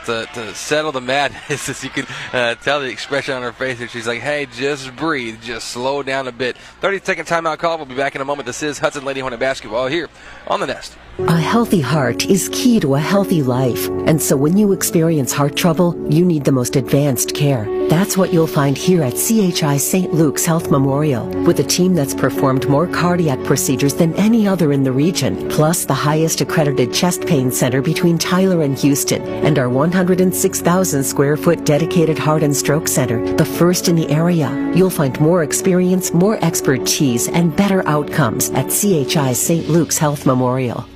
to, 0.06 0.26
to 0.34 0.54
settle 0.54 0.92
the 0.92 1.00
madness. 1.00 1.68
As 1.68 1.84
you 1.84 1.90
can 1.90 2.06
uh, 2.32 2.54
tell 2.56 2.80
the 2.80 2.88
expression 2.88 3.34
on 3.34 3.42
her 3.42 3.52
face, 3.52 3.78
here. 3.78 3.88
she's 3.88 4.06
like, 4.06 4.20
"Hey, 4.20 4.46
just 4.46 4.94
breathe, 4.96 5.42
just 5.42 5.68
slow 5.68 6.02
down 6.02 6.28
a 6.28 6.32
bit." 6.32 6.56
30 6.80 7.00
second 7.04 7.26
timeout 7.26 7.58
call. 7.58 7.76
We'll 7.76 7.86
be 7.86 7.94
back 7.94 8.14
in 8.14 8.20
a 8.20 8.24
moment. 8.24 8.46
This 8.46 8.62
is 8.62 8.78
Hudson 8.78 9.04
Lady 9.04 9.20
Hornet 9.20 9.40
basketball 9.40 9.86
here 9.86 10.08
on 10.46 10.60
the 10.60 10.66
Nest. 10.66 10.96
A 11.18 11.38
healthy 11.38 11.82
heart 11.82 12.24
is 12.24 12.48
key 12.54 12.80
to 12.80 12.94
a 12.94 13.00
healthy 13.00 13.42
life. 13.42 13.86
And 14.06 14.20
so 14.20 14.34
when 14.34 14.56
you 14.56 14.72
experience 14.72 15.30
heart 15.30 15.54
trouble, 15.54 15.94
you 16.10 16.24
need 16.24 16.44
the 16.44 16.52
most 16.52 16.74
advanced 16.74 17.34
care. 17.34 17.66
That's 17.90 18.16
what 18.16 18.32
you'll 18.32 18.46
find 18.46 18.78
here 18.78 19.02
at 19.02 19.16
CHI 19.16 19.76
St. 19.76 20.14
Luke's 20.14 20.46
Health 20.46 20.70
Memorial, 20.70 21.26
with 21.44 21.60
a 21.60 21.64
team 21.64 21.94
that's 21.94 22.14
performed 22.14 22.66
more 22.66 22.86
cardiac 22.86 23.44
procedures 23.44 23.92
than 23.92 24.14
any 24.14 24.48
other 24.48 24.72
in 24.72 24.84
the 24.84 24.92
region, 24.92 25.50
plus 25.50 25.84
the 25.84 25.92
highest 25.92 26.40
accredited 26.40 26.94
chest 26.94 27.26
pain 27.26 27.50
center 27.50 27.82
between 27.82 28.16
Tyler 28.16 28.62
and 28.62 28.78
Houston, 28.78 29.20
and 29.44 29.58
our 29.58 29.68
106,000 29.68 31.04
square 31.04 31.36
foot 31.36 31.66
dedicated 31.66 32.18
heart 32.18 32.42
and 32.42 32.56
stroke 32.56 32.88
center, 32.88 33.34
the 33.36 33.44
first 33.44 33.86
in 33.86 33.96
the 33.96 34.08
area. 34.08 34.50
You'll 34.74 34.88
find 34.88 35.20
more 35.20 35.42
experience, 35.42 36.14
more 36.14 36.42
expertise, 36.42 37.28
and 37.28 37.54
better 37.54 37.86
outcomes 37.86 38.48
at 38.50 38.70
CHI 38.70 39.34
St. 39.34 39.68
Luke's 39.68 39.98
Health 39.98 40.24
Memorial. 40.24 40.88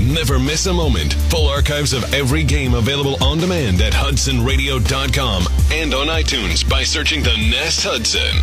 Never 0.00 0.38
miss 0.38 0.66
a 0.66 0.72
moment. 0.72 1.12
Full 1.30 1.46
archives 1.48 1.92
of 1.92 2.12
every 2.14 2.42
game 2.42 2.74
available 2.74 3.22
on 3.22 3.38
demand 3.38 3.80
at 3.80 3.92
hudsonradio.com 3.92 5.44
and 5.72 5.94
on 5.94 6.06
iTunes 6.08 6.68
by 6.68 6.82
searching 6.82 7.22
the 7.22 7.36
Nest 7.50 7.84
Hudson. 7.84 8.36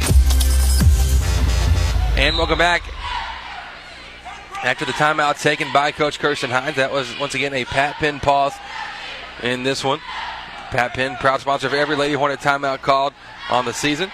And 2.15 2.37
welcome 2.37 2.57
back. 2.57 2.83
After 4.63 4.85
the 4.85 4.91
timeout 4.93 5.41
taken 5.41 5.71
by 5.73 5.91
Coach 5.91 6.19
Kirsten 6.19 6.49
Hines, 6.49 6.77
that 6.77 6.91
was 6.91 7.17
once 7.19 7.35
again 7.35 7.53
a 7.53 7.65
Pat 7.65 7.95
Penn 7.95 8.19
pause 8.19 8.53
in 9.43 9.63
this 9.63 9.83
one. 9.83 9.99
Pat 10.69 10.93
Penn, 10.93 11.15
proud 11.17 11.41
sponsor 11.41 11.67
of 11.67 11.73
every 11.73 11.95
Lady 11.95 12.13
Hornet 12.13 12.39
timeout 12.39 12.81
called 12.81 13.13
on 13.49 13.65
the 13.65 13.73
season. 13.73 14.11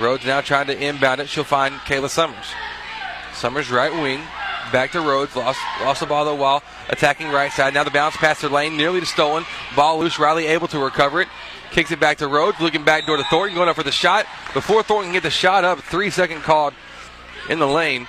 Rhodes 0.00 0.24
now 0.24 0.40
trying 0.40 0.66
to 0.68 0.78
inbound 0.80 1.20
it. 1.20 1.28
She'll 1.28 1.44
find 1.44 1.74
Kayla 1.80 2.08
Summers. 2.08 2.52
Summers 3.32 3.70
right 3.70 3.92
wing. 3.92 4.20
Back 4.72 4.92
to 4.92 5.00
Rhodes. 5.00 5.34
Lost, 5.34 5.58
lost 5.80 6.00
the 6.00 6.06
ball 6.06 6.24
though 6.24 6.34
while 6.34 6.62
attacking 6.88 7.28
right 7.28 7.50
side. 7.50 7.74
Now 7.74 7.84
the 7.84 7.90
bounce 7.90 8.16
past 8.16 8.42
her 8.42 8.48
lane. 8.48 8.76
Nearly 8.76 9.00
to 9.00 9.06
stolen. 9.06 9.44
Ball 9.74 9.98
loose. 9.98 10.18
Riley 10.18 10.46
able 10.46 10.68
to 10.68 10.78
recover 10.78 11.20
it. 11.20 11.28
Kicks 11.70 11.90
it 11.90 12.00
back 12.00 12.18
to 12.18 12.28
Rhodes. 12.28 12.60
Looking 12.60 12.84
back 12.84 13.06
door 13.06 13.16
to 13.16 13.24
Thornton. 13.24 13.56
Going 13.56 13.68
up 13.68 13.76
for 13.76 13.82
the 13.82 13.92
shot. 13.92 14.26
Before 14.54 14.82
Thornton 14.82 15.08
can 15.08 15.14
get 15.14 15.22
the 15.22 15.30
shot 15.30 15.64
up, 15.64 15.80
three 15.80 16.10
second 16.10 16.42
called 16.42 16.74
in 17.48 17.58
the 17.58 17.66
lane. 17.66 18.06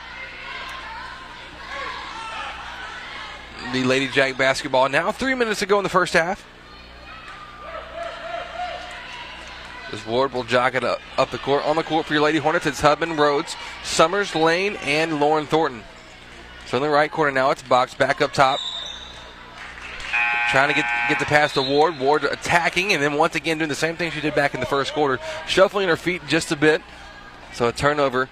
The 3.73 3.83
Lady 3.83 4.07
Jack 4.07 4.37
basketball 4.37 4.89
now. 4.89 5.11
Three 5.11 5.33
minutes 5.33 5.59
to 5.61 5.65
go 5.65 5.79
in 5.79 5.83
the 5.83 5.89
first 5.89 6.13
half. 6.13 6.45
As 9.91 10.05
Ward 10.05 10.31
will 10.31 10.43
jog 10.43 10.75
it 10.75 10.83
up, 10.83 10.99
up 11.17 11.31
the 11.31 11.37
court. 11.37 11.65
On 11.65 11.75
the 11.75 11.83
court 11.83 12.05
for 12.05 12.13
your 12.13 12.23
Lady 12.23 12.37
Hornets, 12.37 12.65
it's 12.65 12.79
Hubman, 12.79 13.17
Rhodes, 13.17 13.55
Summers, 13.83 14.35
Lane, 14.35 14.77
and 14.83 15.19
Lauren 15.19 15.45
Thornton. 15.45 15.83
So 16.71 16.77
in 16.77 16.83
the 16.83 16.89
right 16.89 17.11
corner 17.11 17.33
now, 17.33 17.51
it's 17.51 17.61
Box 17.61 17.93
back 17.93 18.21
up 18.21 18.31
top. 18.31 18.57
Trying 20.51 20.69
to 20.69 20.73
get 20.73 20.85
get 21.09 21.19
the 21.19 21.25
pass 21.25 21.53
to 21.55 21.61
Ward. 21.61 21.99
Ward 21.99 22.23
attacking, 22.23 22.93
and 22.93 23.03
then 23.03 23.15
once 23.15 23.35
again 23.35 23.57
doing 23.57 23.67
the 23.67 23.75
same 23.75 23.97
thing 23.97 24.09
she 24.09 24.21
did 24.21 24.33
back 24.35 24.53
in 24.53 24.61
the 24.61 24.65
first 24.65 24.93
quarter, 24.93 25.19
shuffling 25.45 25.89
her 25.89 25.97
feet 25.97 26.21
just 26.29 26.49
a 26.49 26.55
bit. 26.55 26.81
So 27.51 27.67
a 27.67 27.73
turnover 27.73 28.29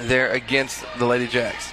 there 0.00 0.32
against 0.32 0.84
the 0.98 1.06
Lady 1.06 1.28
Jacks. 1.28 1.70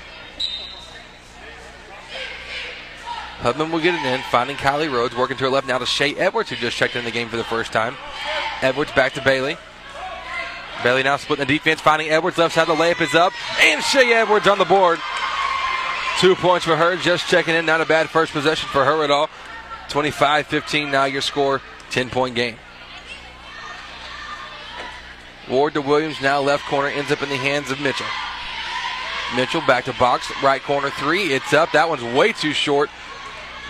Hubman 3.39 3.71
will 3.71 3.79
get 3.79 3.95
it 3.95 4.05
in, 4.05 4.21
finding 4.29 4.57
Kylie 4.57 4.93
Rhodes, 4.93 5.15
working 5.15 5.37
to 5.37 5.45
her 5.45 5.49
left 5.49 5.67
now 5.67 5.79
to 5.79 5.87
Shea 5.87 6.13
Edwards, 6.17 6.51
who 6.51 6.55
just 6.55 6.77
checked 6.77 6.95
in 6.95 7.03
the 7.03 7.09
game 7.09 7.29
for 7.29 7.37
the 7.37 7.43
first 7.43 7.73
time. 7.73 7.95
Edwards 8.61 8.91
back 8.91 9.13
to 9.13 9.23
Bailey. 9.23 9.57
Bailey 10.83 11.03
now 11.03 11.17
splitting 11.17 11.47
the 11.47 11.53
defense, 11.53 11.81
finding 11.81 12.09
Edwards 12.09 12.37
left 12.37 12.55
side. 12.55 12.67
The 12.67 12.75
layup 12.75 13.01
is 13.01 13.15
up, 13.15 13.33
and 13.61 13.83
Shea 13.83 14.13
Edwards 14.13 14.47
on 14.47 14.57
the 14.57 14.65
board. 14.65 14.99
Two 16.19 16.35
points 16.35 16.65
for 16.65 16.75
her, 16.75 16.95
just 16.95 17.27
checking 17.27 17.55
in. 17.55 17.65
Not 17.65 17.81
a 17.81 17.85
bad 17.85 18.09
first 18.09 18.31
possession 18.31 18.69
for 18.69 18.85
her 18.85 19.03
at 19.03 19.11
all. 19.11 19.29
25 19.89 20.47
15 20.47 20.91
now 20.91 21.05
your 21.05 21.21
score, 21.21 21.61
10 21.91 22.09
point 22.09 22.35
game. 22.35 22.57
Ward 25.49 25.73
to 25.75 25.81
Williams, 25.81 26.21
now 26.21 26.41
left 26.41 26.65
corner, 26.65 26.87
ends 26.87 27.11
up 27.11 27.21
in 27.21 27.29
the 27.29 27.35
hands 27.35 27.69
of 27.69 27.79
Mitchell. 27.79 28.07
Mitchell 29.35 29.61
back 29.67 29.85
to 29.85 29.93
box, 29.93 30.31
right 30.41 30.61
corner 30.61 30.89
three. 30.91 31.33
It's 31.33 31.53
up. 31.53 31.71
That 31.71 31.89
one's 31.89 32.03
way 32.03 32.31
too 32.31 32.53
short. 32.53 32.89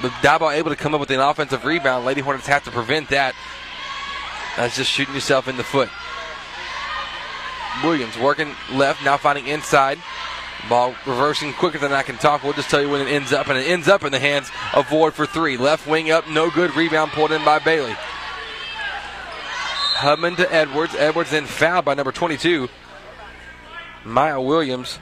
But 0.02 0.12
Diboll 0.22 0.54
able 0.54 0.70
to 0.70 0.76
come 0.76 0.94
up 0.94 1.00
with 1.00 1.12
an 1.12 1.20
offensive 1.20 1.66
rebound. 1.66 2.06
Lady 2.06 2.22
Hornets 2.22 2.48
have 2.48 2.64
to 2.66 2.72
prevent 2.72 3.10
that. 3.10 3.34
That's 4.58 4.76
just 4.76 4.92
shooting 4.92 5.16
yourself 5.16 5.48
in 5.48 5.58
the 5.58 5.64
foot. 5.64 5.90
Williams 7.84 8.18
working 8.18 8.54
left, 8.72 9.04
now 9.04 9.18
finding 9.18 9.48
inside. 9.48 10.00
Ball 10.70 10.96
reversing 11.06 11.54
quicker 11.54 11.78
than 11.78 11.92
I 11.92 12.02
can 12.02 12.18
talk. 12.18 12.44
We'll 12.44 12.54
just 12.54 12.70
tell 12.70 12.82
you 12.82 12.90
when 12.90 13.02
it 13.02 13.12
ends 13.12 13.32
up, 13.32 13.48
and 13.48 13.58
it 13.58 13.68
ends 13.68 13.88
up 13.88 14.04
in 14.04 14.12
the 14.12 14.20
hands 14.20 14.50
of 14.74 14.92
Ward 14.92 15.14
for 15.14 15.26
three. 15.26 15.58
Left 15.58 15.88
wing 15.88 16.10
up, 16.10 16.28
no 16.30 16.50
good. 16.50 16.76
Rebound 16.76 17.12
pulled 17.12 17.32
in 17.32 17.44
by 17.46 17.60
Bailey. 17.60 17.96
Hubman 19.98 20.36
to 20.38 20.54
Edwards. 20.54 20.96
Edwards 20.96 21.32
then 21.32 21.46
fouled 21.46 21.86
by 21.86 21.94
number 21.94 22.12
22, 22.12 22.68
Maya 24.04 24.42
Williams. 24.42 25.00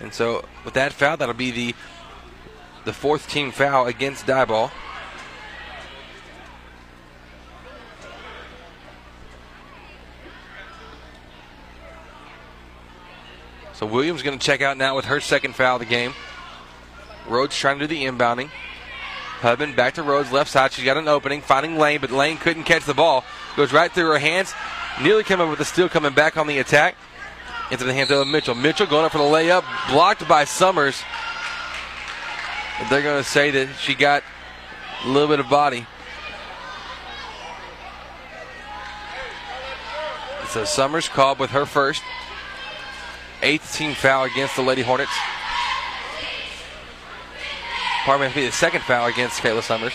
And 0.00 0.14
so 0.14 0.44
with 0.64 0.74
that 0.74 0.92
foul, 0.92 1.16
that'll 1.16 1.34
be 1.34 1.50
the 1.50 1.74
the 2.84 2.92
fourth 2.92 3.28
team 3.28 3.50
foul 3.50 3.86
against 3.86 4.26
Diboll. 4.26 4.70
So 13.78 13.86
Williams 13.86 14.24
going 14.24 14.36
to 14.36 14.44
check 14.44 14.60
out 14.60 14.76
now 14.76 14.96
with 14.96 15.04
her 15.04 15.20
second 15.20 15.54
foul 15.54 15.76
of 15.76 15.80
the 15.80 15.86
game. 15.86 16.12
Rhodes 17.28 17.56
trying 17.56 17.78
to 17.78 17.86
do 17.86 17.94
the 17.94 18.06
inbounding. 18.06 18.50
Hubman 19.38 19.76
back 19.76 19.94
to 19.94 20.02
Rhodes, 20.02 20.32
left 20.32 20.50
side. 20.50 20.72
She's 20.72 20.84
got 20.84 20.96
an 20.96 21.06
opening, 21.06 21.42
finding 21.42 21.78
Lane, 21.78 22.00
but 22.00 22.10
Lane 22.10 22.38
couldn't 22.38 22.64
catch 22.64 22.84
the 22.86 22.94
ball. 22.94 23.24
Goes 23.54 23.72
right 23.72 23.92
through 23.92 24.10
her 24.10 24.18
hands. 24.18 24.52
Nearly 25.00 25.22
came 25.22 25.40
up 25.40 25.48
with 25.48 25.60
the 25.60 25.64
steal, 25.64 25.88
coming 25.88 26.12
back 26.12 26.36
on 26.36 26.48
the 26.48 26.58
attack. 26.58 26.96
Into 27.70 27.84
the 27.84 27.94
hands 27.94 28.10
of 28.10 28.26
Mitchell. 28.26 28.56
Mitchell 28.56 28.86
going 28.86 29.04
up 29.04 29.12
for 29.12 29.18
the 29.18 29.24
layup, 29.24 29.62
blocked 29.92 30.26
by 30.26 30.42
Summers. 30.42 31.00
They're 32.90 33.02
going 33.02 33.22
to 33.22 33.28
say 33.28 33.52
that 33.52 33.76
she 33.78 33.94
got 33.94 34.24
a 35.04 35.08
little 35.08 35.28
bit 35.28 35.38
of 35.38 35.48
body. 35.48 35.86
So 40.48 40.64
Summers 40.64 41.08
called 41.08 41.38
with 41.38 41.50
her 41.50 41.64
first. 41.64 42.02
Eighth 43.42 43.76
team 43.76 43.94
foul 43.94 44.24
against 44.24 44.56
the 44.56 44.62
Lady 44.62 44.82
Hornets. 44.82 45.12
Pardon 48.04 48.34
me, 48.34 48.46
the 48.46 48.52
second 48.52 48.82
foul 48.82 49.06
against 49.06 49.40
Kayla 49.40 49.62
Summers. 49.62 49.92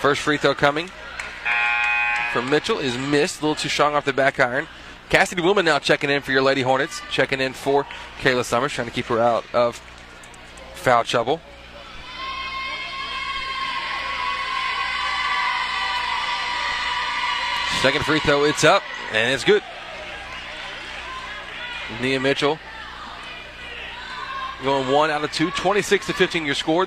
First 0.00 0.22
free 0.22 0.38
throw 0.38 0.54
coming 0.54 0.90
from 2.32 2.48
Mitchell 2.48 2.78
is 2.78 2.96
missed. 2.96 3.40
A 3.40 3.42
little 3.42 3.54
too 3.54 3.68
strong 3.68 3.94
off 3.94 4.04
the 4.04 4.12
back 4.12 4.40
iron. 4.40 4.66
Cassidy 5.10 5.42
Willman 5.42 5.64
now 5.64 5.78
checking 5.78 6.08
in 6.08 6.22
for 6.22 6.32
your 6.32 6.42
Lady 6.42 6.62
Hornets. 6.62 7.02
Checking 7.10 7.40
in 7.40 7.52
for 7.52 7.86
Kayla 8.20 8.44
Summers, 8.44 8.72
trying 8.72 8.86
to 8.86 8.92
keep 8.92 9.06
her 9.06 9.18
out 9.18 9.44
of 9.52 9.80
foul 10.74 11.04
trouble. 11.04 11.40
Second 17.82 18.04
free 18.04 18.20
throw, 18.20 18.44
it's 18.44 18.62
up, 18.64 18.82
and 19.12 19.32
it's 19.32 19.44
good. 19.44 19.62
Nia 22.00 22.20
Mitchell 22.20 22.58
going 24.62 24.92
one 24.92 25.10
out 25.10 25.24
of 25.24 25.32
two, 25.32 25.50
26 25.50 26.06
to 26.06 26.12
15. 26.12 26.46
Your 26.46 26.54
score. 26.54 26.86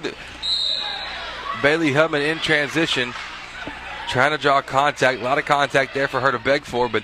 Bailey 1.61 1.93
Hubman 1.93 2.21
in 2.21 2.39
transition, 2.39 3.13
trying 4.09 4.31
to 4.31 4.37
draw 4.37 4.61
contact. 4.61 5.21
A 5.21 5.23
lot 5.23 5.37
of 5.37 5.45
contact 5.45 5.93
there 5.93 6.07
for 6.07 6.19
her 6.19 6.31
to 6.31 6.39
beg 6.39 6.65
for, 6.65 6.89
but 6.89 7.03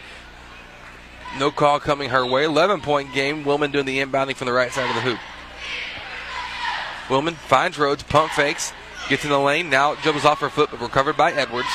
no 1.38 1.52
call 1.52 1.80
coming 1.80 2.10
her 2.10 2.26
way. 2.26 2.44
11 2.44 2.82
point 2.82 3.14
game. 3.14 3.44
Willman 3.44 3.72
doing 3.72 3.86
the 3.86 4.00
inbounding 4.00 4.36
from 4.36 4.48
the 4.48 4.54
right 4.54 4.72
side 4.72 4.90
of 4.90 4.96
the 4.96 5.02
hoop. 5.02 5.20
Willman 7.08 7.36
finds 7.36 7.78
Rhodes, 7.78 8.04
pump 8.04 8.32
fakes, 8.32 8.74
gets 9.08 9.24
in 9.24 9.32
the 9.32 9.40
lane. 9.40 9.70
Now 9.70 9.96
dribbles 9.96 10.26
off 10.26 10.40
her 10.42 10.50
foot, 10.50 10.70
but 10.72 10.82
recovered 10.82 11.18
by 11.18 11.32
Edwards. 11.32 11.70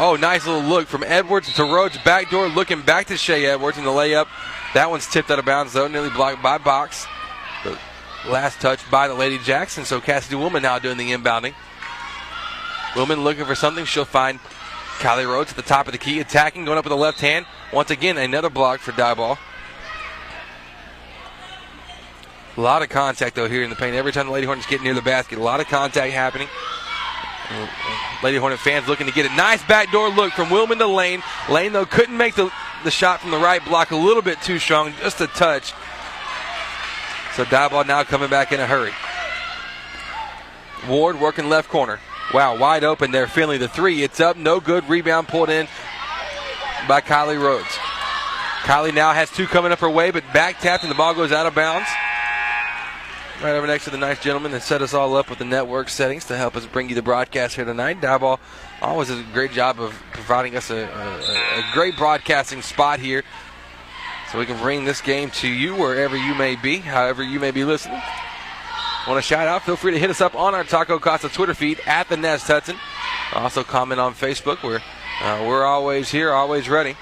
Oh, 0.00 0.16
nice 0.16 0.44
little 0.44 0.62
look 0.62 0.88
from 0.88 1.04
Edwards 1.04 1.54
to 1.54 1.62
Rhodes. 1.62 1.96
Backdoor 1.98 2.48
looking 2.48 2.82
back 2.82 3.06
to 3.06 3.16
Shea 3.16 3.46
Edwards 3.46 3.78
in 3.78 3.84
the 3.84 3.90
layup. 3.90 4.26
That 4.74 4.90
one's 4.90 5.06
tipped 5.06 5.30
out 5.30 5.38
of 5.38 5.44
bounds, 5.44 5.72
though, 5.72 5.86
nearly 5.86 6.10
blocked 6.10 6.42
by 6.42 6.58
Box. 6.58 7.06
Last 8.26 8.60
touch 8.60 8.80
by 8.90 9.06
the 9.06 9.14
Lady 9.14 9.38
Jackson. 9.38 9.84
So 9.84 10.00
Cassidy 10.00 10.34
Willman 10.34 10.62
now 10.62 10.80
doing 10.80 10.96
the 10.96 11.12
inbounding. 11.12 11.54
Willman 12.94 13.22
looking 13.22 13.44
for 13.44 13.54
something. 13.54 13.84
She'll 13.84 14.04
find 14.04 14.40
Kylie 14.98 15.28
Rhodes 15.28 15.50
at 15.50 15.56
the 15.56 15.62
top 15.62 15.86
of 15.86 15.92
the 15.92 15.98
key, 15.98 16.18
attacking, 16.18 16.64
going 16.64 16.78
up 16.78 16.84
with 16.84 16.90
the 16.90 16.96
left 16.96 17.20
hand. 17.20 17.46
Once 17.72 17.90
again, 17.90 18.18
another 18.18 18.50
block 18.50 18.80
for 18.80 18.92
Diboll. 18.92 19.38
A 22.56 22.60
lot 22.60 22.82
of 22.82 22.88
contact, 22.88 23.36
though, 23.36 23.48
here 23.48 23.62
in 23.62 23.70
the 23.70 23.76
paint. 23.76 23.94
Every 23.94 24.10
time 24.10 24.26
the 24.26 24.32
Lady 24.32 24.46
Hornets 24.46 24.66
get 24.66 24.82
near 24.82 24.94
the 24.94 25.02
basket, 25.02 25.38
a 25.38 25.42
lot 25.42 25.60
of 25.60 25.66
contact 25.66 26.12
happening. 26.12 26.48
Lady 28.22 28.38
Hornet 28.38 28.58
fans 28.58 28.88
looking 28.88 29.06
to 29.06 29.12
get 29.12 29.30
a 29.30 29.34
nice 29.34 29.62
backdoor 29.64 30.08
look 30.10 30.32
from 30.32 30.48
Willman 30.48 30.78
to 30.78 30.86
Lane. 30.86 31.22
Lane, 31.50 31.72
though, 31.72 31.84
couldn't 31.84 32.16
make 32.16 32.34
the, 32.34 32.50
the 32.82 32.90
shot 32.90 33.20
from 33.20 33.30
the 33.30 33.38
right 33.38 33.64
block 33.64 33.90
a 33.90 33.96
little 33.96 34.22
bit 34.22 34.40
too 34.40 34.58
strong, 34.58 34.94
just 35.00 35.20
a 35.20 35.26
touch. 35.26 35.72
So 37.34 37.44
Diboll 37.44 37.86
now 37.86 38.04
coming 38.04 38.30
back 38.30 38.52
in 38.52 38.60
a 38.60 38.66
hurry. 38.66 38.92
Ward 40.88 41.20
working 41.20 41.48
left 41.48 41.68
corner. 41.68 41.98
Wow, 42.32 42.56
wide 42.56 42.84
open 42.84 43.10
there. 43.10 43.26
Finley 43.26 43.58
the 43.58 43.68
three. 43.68 44.02
It's 44.02 44.20
up, 44.20 44.36
no 44.36 44.60
good. 44.60 44.88
Rebound 44.88 45.28
pulled 45.28 45.50
in 45.50 45.66
by 46.88 47.00
Kylie 47.00 47.40
Rhodes. 47.40 47.68
Kylie 48.62 48.94
now 48.94 49.12
has 49.12 49.30
two 49.30 49.46
coming 49.46 49.72
up 49.72 49.80
her 49.80 49.90
way, 49.90 50.10
but 50.10 50.24
back 50.32 50.60
tapped 50.60 50.84
and 50.84 50.90
the 50.90 50.96
ball 50.96 51.14
goes 51.14 51.32
out 51.32 51.46
of 51.46 51.54
bounds. 51.54 51.88
Right 53.42 53.50
over 53.50 53.66
next 53.66 53.84
to 53.84 53.90
the 53.90 53.98
nice 53.98 54.20
gentleman 54.20 54.52
that 54.52 54.62
set 54.62 54.80
us 54.80 54.94
all 54.94 55.16
up 55.16 55.28
with 55.28 55.38
the 55.38 55.44
network 55.44 55.88
settings 55.88 56.24
to 56.26 56.36
help 56.36 56.56
us 56.56 56.64
bring 56.66 56.88
you 56.88 56.94
the 56.94 57.02
broadcast 57.02 57.56
here 57.56 57.64
tonight. 57.64 58.00
Diboll 58.00 58.38
always 58.80 59.08
does 59.08 59.18
a 59.18 59.24
great 59.32 59.50
job 59.50 59.80
of 59.80 59.92
providing 60.12 60.56
us 60.56 60.70
a, 60.70 60.84
a, 60.84 61.58
a 61.58 61.64
great 61.74 61.96
broadcasting 61.96 62.62
spot 62.62 63.00
here 63.00 63.22
so 64.30 64.38
we 64.38 64.46
can 64.46 64.58
bring 64.60 64.84
this 64.84 65.00
game 65.00 65.30
to 65.30 65.48
you 65.48 65.74
wherever 65.74 66.16
you 66.16 66.34
may 66.34 66.56
be, 66.56 66.78
however 66.78 67.22
you 67.22 67.38
may 67.40 67.50
be 67.50 67.64
listening. 67.64 68.00
Want 69.06 69.18
to 69.18 69.22
shout 69.22 69.46
out? 69.46 69.62
Feel 69.62 69.76
free 69.76 69.92
to 69.92 69.98
hit 69.98 70.08
us 70.08 70.20
up 70.20 70.34
on 70.34 70.54
our 70.54 70.64
Taco 70.64 70.98
Casa 70.98 71.28
Twitter 71.28 71.54
feed 71.54 71.80
at 71.86 72.08
the 72.08 72.16
Nest 72.16 72.46
Hudson. 72.46 72.76
Also 73.34 73.62
comment 73.62 74.00
on 74.00 74.14
Facebook. 74.14 74.62
We're 74.62 74.80
uh, 75.22 75.44
we're 75.46 75.64
always 75.64 76.10
here, 76.10 76.32
always 76.32 76.68
ready. 76.68 76.96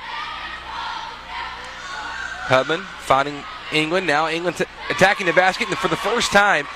Hubman 2.47 2.81
finding 2.99 3.45
England 3.73 4.07
now. 4.07 4.29
England 4.29 4.57
t- 4.57 4.65
attacking 4.91 5.27
the 5.27 5.33
basket, 5.33 5.69
and 5.69 5.79
for 5.79 5.89
the 5.89 5.97
first 5.97 6.33
time 6.33 6.67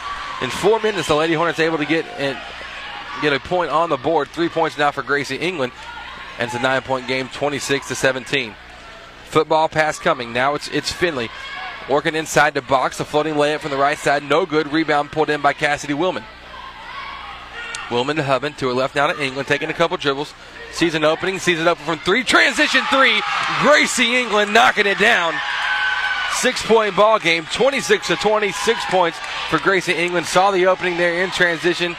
in 0.43 0.51
four 0.51 0.81
minutes, 0.81 1.09
the 1.09 1.15
Lady 1.15 1.35
Hornets 1.35 1.59
able 1.59 1.79
to 1.79 1.87
get 1.87 2.07
and 2.19 2.39
get 3.23 3.33
a 3.33 3.41
point 3.41 3.71
on 3.71 3.89
the 3.89 3.97
board. 3.97 4.29
Three 4.29 4.49
points 4.49 4.77
now 4.77 4.91
for 4.91 5.03
Gracie 5.03 5.37
England, 5.37 5.73
and 6.39 6.47
it's 6.47 6.55
a 6.55 6.63
nine-point 6.63 7.07
game, 7.09 7.29
26 7.29 7.89
to 7.89 7.95
17. 7.95 8.55
Football 9.27 9.69
pass 9.69 9.99
coming. 9.99 10.33
Now 10.33 10.55
it's 10.55 10.69
it's 10.69 10.93
Finley 10.93 11.31
working 11.89 12.15
inside 12.15 12.55
the 12.55 12.63
box. 12.63 13.01
A 13.01 13.05
floating 13.05 13.35
layup 13.35 13.61
from 13.61 13.71
the 13.71 13.77
right 13.77 13.99
side, 13.99 14.23
no 14.23 14.47
good. 14.47 14.73
Rebound 14.73 15.13
pulled 15.13 15.31
in 15.31 15.41
by 15.41 15.53
Cassidy 15.53 15.95
Willman. 15.95 16.25
Willman 17.89 18.17
to 18.17 18.23
Hubman 18.23 18.55
to 18.55 18.69
her 18.69 18.75
left 18.75 18.97
now 18.97 19.07
to 19.07 19.23
England, 19.23 19.47
taking 19.47 19.71
a 19.71 19.75
couple 19.75 19.97
dribbles. 19.97 20.35
Sees 20.73 20.95
an 20.95 21.05
opening, 21.05 21.39
sees 21.39 21.61
it 21.61 21.67
open 21.67 21.85
from 21.85 21.99
three. 22.01 22.25
Transition 22.25 22.83
three. 22.91 23.23
Gracie 23.63 24.17
England 24.17 24.53
knocking 24.53 24.87
it 24.87 24.99
down. 24.99 25.35
Six 26.41 26.65
point 26.65 26.95
ball 26.95 27.19
game, 27.19 27.47
26 27.53 28.09
to 28.09 28.17
26 28.17 28.85
points 28.91 29.19
for 29.49 29.59
Gracie 29.59 29.95
England. 29.95 30.27
Saw 30.27 30.51
the 30.51 30.67
opening 30.67 30.99
there 30.99 31.25
in 31.25 31.31
transition 31.31 31.97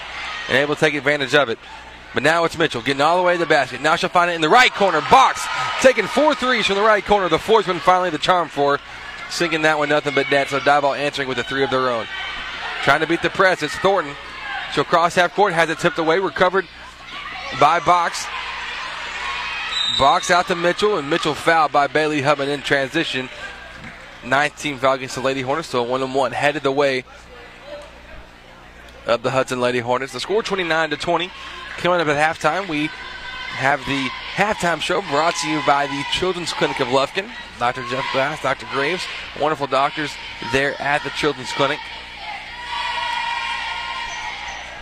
and 0.48 0.58
able 0.58 0.76
to 0.76 0.80
take 0.80 0.94
advantage 0.94 1.34
of 1.34 1.50
it. 1.50 1.58
But 2.14 2.24
now 2.24 2.46
it's 2.46 2.58
Mitchell 2.58 2.82
getting 2.82 3.02
all 3.02 3.18
the 3.18 3.24
way 3.24 3.34
to 3.34 3.40
the 3.40 3.46
basket. 3.46 3.82
Now 3.82 3.96
she'll 3.96 4.10
find 4.10 4.30
it 4.32 4.36
in 4.36 4.42
the 4.42 4.50
right 4.50 4.74
corner. 4.74 5.02
Box 5.10 5.46
taking 5.82 6.06
four 6.06 6.36
threes 6.36 6.66
from 6.68 6.76
the 6.76 6.84
right 6.84 7.04
corner. 7.04 7.30
The 7.30 7.40
fourth 7.40 7.68
one 7.68 7.80
finally 7.80 8.10
the 8.10 8.18
charm 8.18 8.48
for. 8.48 8.80
Sinking 9.30 9.64
that 9.64 9.78
one 9.78 9.90
nothing 9.90 10.16
but 10.16 10.30
net. 10.30 10.50
So 10.50 10.60
Diboll 10.60 10.98
answering 10.98 11.28
with 11.28 11.38
a 11.40 11.44
three 11.44 11.64
of 11.64 11.70
their 11.70 11.90
own. 11.90 12.06
Trying 12.84 13.02
to 13.02 13.08
beat 13.08 13.22
the 13.22 13.30
press. 13.30 13.62
It's 13.62 13.76
Thornton. 13.76 14.14
She'll 14.74 14.84
cross 14.84 15.16
half 15.16 15.34
court. 15.34 15.54
Has 15.54 15.70
it 15.70 15.80
tipped 15.80 15.98
away. 15.98 16.20
Recovered 16.20 16.66
by 17.60 17.80
Box. 17.80 18.26
Box 20.00 20.32
out 20.32 20.48
to 20.48 20.56
Mitchell. 20.56 20.98
And 20.98 21.10
Mitchell 21.10 21.34
fouled 21.34 21.72
by 21.72 21.88
Bailey 21.88 22.22
Hubman 22.22 22.50
in 22.50 22.62
transition. 22.62 23.30
19 24.30 24.78
foul 24.78 24.94
against 24.94 25.16
the 25.16 25.22
Lady 25.22 25.42
Hornets. 25.42 25.70
So 25.70 25.84
one 25.84 26.02
and 26.02 26.14
one 26.14 26.32
headed 26.32 26.64
the 26.64 26.72
way 26.72 27.04
of 29.06 29.24
the 29.24 29.32
Hudson 29.32 29.60
Lady 29.60 29.80
Hornets. 29.80 30.14
The 30.14 30.20
score 30.20 30.44
29 30.44 30.92
to 30.92 30.98
20. 30.98 31.32
Coming 31.78 32.02
up 32.02 32.08
at 32.08 32.38
halftime, 32.38 32.68
we 32.68 32.90
have 33.58 33.80
the 33.86 34.10
halftime 34.36 34.82
show 34.82 35.02
brought 35.02 35.36
to 35.36 35.50
you 35.50 35.62
by 35.66 35.88
the 35.88 36.04
Children's 36.12 36.54
Clinic 36.54 36.80
of 36.80 36.88
Lufkin. 36.90 37.30
Dr. 37.60 37.84
Jeff 37.90 38.06
Glass, 38.14 38.42
Dr. 38.42 38.68
Graves, 38.72 39.04
wonderful 39.40 39.68
doctors 39.68 40.12
there 40.52 40.80
at 40.82 41.04
the 41.04 41.10
Children's 41.12 41.52
Clinic. 41.54 41.80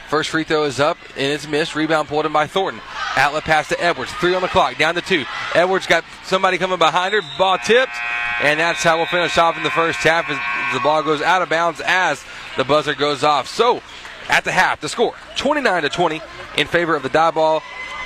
First 0.10 0.30
free 0.30 0.44
throw 0.44 0.66
is 0.66 0.80
up 0.80 0.98
and 1.18 1.32
it's 1.32 1.48
missed. 1.48 1.76
Rebound 1.76 2.08
pulled 2.08 2.26
in 2.26 2.34
by 2.34 2.48
Thornton. 2.48 2.82
Outlet 3.18 3.44
pass 3.44 3.70
to 3.70 3.82
Edwards. 3.82 4.12
Three 4.14 4.36
on 4.36 4.42
the 4.42 4.48
clock. 4.48 4.78
Down 4.78 4.96
to 4.96 5.02
two. 5.02 5.26
Edwards 5.54 5.88
got 5.88 6.04
somebody 6.24 6.58
coming 6.58 6.78
behind 6.78 7.14
her. 7.14 7.22
Ball 7.38 7.58
tipped. 7.58 7.94
And 8.42 8.60
that's 8.60 8.84
how 8.84 8.98
we'll 8.98 9.06
finish 9.06 9.38
off 9.38 9.58
in 9.58 9.64
the 9.64 9.70
first 9.70 10.00
half 10.00 10.30
as 10.30 10.38
the 10.74 10.80
ball 10.82 11.02
goes 11.04 11.22
out 11.22 11.42
of 11.42 11.50
bounds 11.50 11.82
as 11.86 12.24
the 12.58 12.64
buzzer 12.64 12.94
goes 12.94 13.24
off. 13.24 13.48
So 13.48 13.82
at 14.30 14.44
the 14.44 14.52
half, 14.52 14.82
the 14.82 14.90
score 14.90 15.16
29 15.38 15.84
to 15.84 15.90
20 15.90 16.22
in 16.58 16.68
favor 16.68 16.96
of 16.96 17.04
the 17.04 17.10
Diboll. 17.10 17.62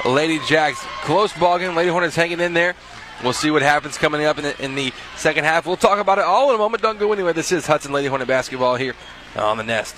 Lady 0.06 0.40
Jacks. 0.48 0.80
Close 1.02 1.34
ball 1.34 1.60
game. 1.60 1.76
Lady 1.76 1.90
Hornets 1.90 2.16
hanging 2.16 2.40
in 2.40 2.54
there. 2.54 2.76
We'll 3.24 3.34
see 3.34 3.52
what 3.52 3.62
happens 3.62 3.98
coming 3.98 4.24
up 4.24 4.38
in 4.38 4.46
the, 4.46 4.64
in 4.64 4.76
the 4.76 4.94
second 5.18 5.44
half. 5.44 5.66
We'll 5.66 5.76
talk 5.76 6.00
about 6.00 6.20
it 6.20 6.24
all 6.24 6.50
in 6.50 6.56
a 6.56 6.58
moment. 6.58 6.82
Don't 6.82 7.00
go 7.00 7.12
anywhere. 7.12 7.34
This 7.34 7.52
is 7.52 7.68
Hudson 7.68 7.92
Lady 7.92 8.08
Hornet 8.08 8.28
basketball 8.28 8.76
here 8.76 8.96
on 9.36 9.58
the 9.58 9.64
Nest. 9.64 9.96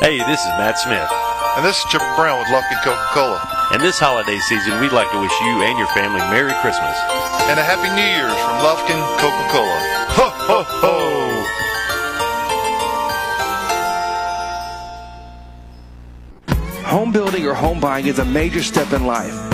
Hey, 0.00 0.18
this 0.18 0.40
is 0.40 0.52
Matt 0.56 0.78
Smith. 0.78 1.08
And 1.56 1.64
this 1.64 1.78
is 1.78 1.84
Chipper 1.90 2.12
Brown 2.16 2.38
with 2.38 2.48
Lufkin 2.48 2.82
Coca 2.82 3.06
Cola. 3.12 3.40
And 3.72 3.82
this 3.82 3.98
holiday 3.98 4.38
season, 4.38 4.80
we'd 4.80 4.92
like 4.92 5.10
to 5.12 5.20
wish 5.20 5.32
you 5.40 5.62
and 5.62 5.78
your 5.78 5.86
family 5.88 6.20
Merry 6.32 6.52
Christmas. 6.60 6.96
And 7.48 7.60
a 7.60 7.62
Happy 7.62 7.88
New 7.94 8.02
Year's 8.02 8.34
from 8.42 8.58
Lufkin 8.64 9.00
Coca 9.20 9.44
Cola. 9.52 9.78
Ho, 10.16 10.28
ho, 10.48 10.62
ho! 10.66 11.04
Home 16.88 17.12
building 17.12 17.46
or 17.46 17.54
home 17.54 17.80
buying 17.80 18.06
is 18.06 18.18
a 18.18 18.24
major 18.24 18.62
step 18.62 18.92
in 18.92 19.06
life. 19.06 19.53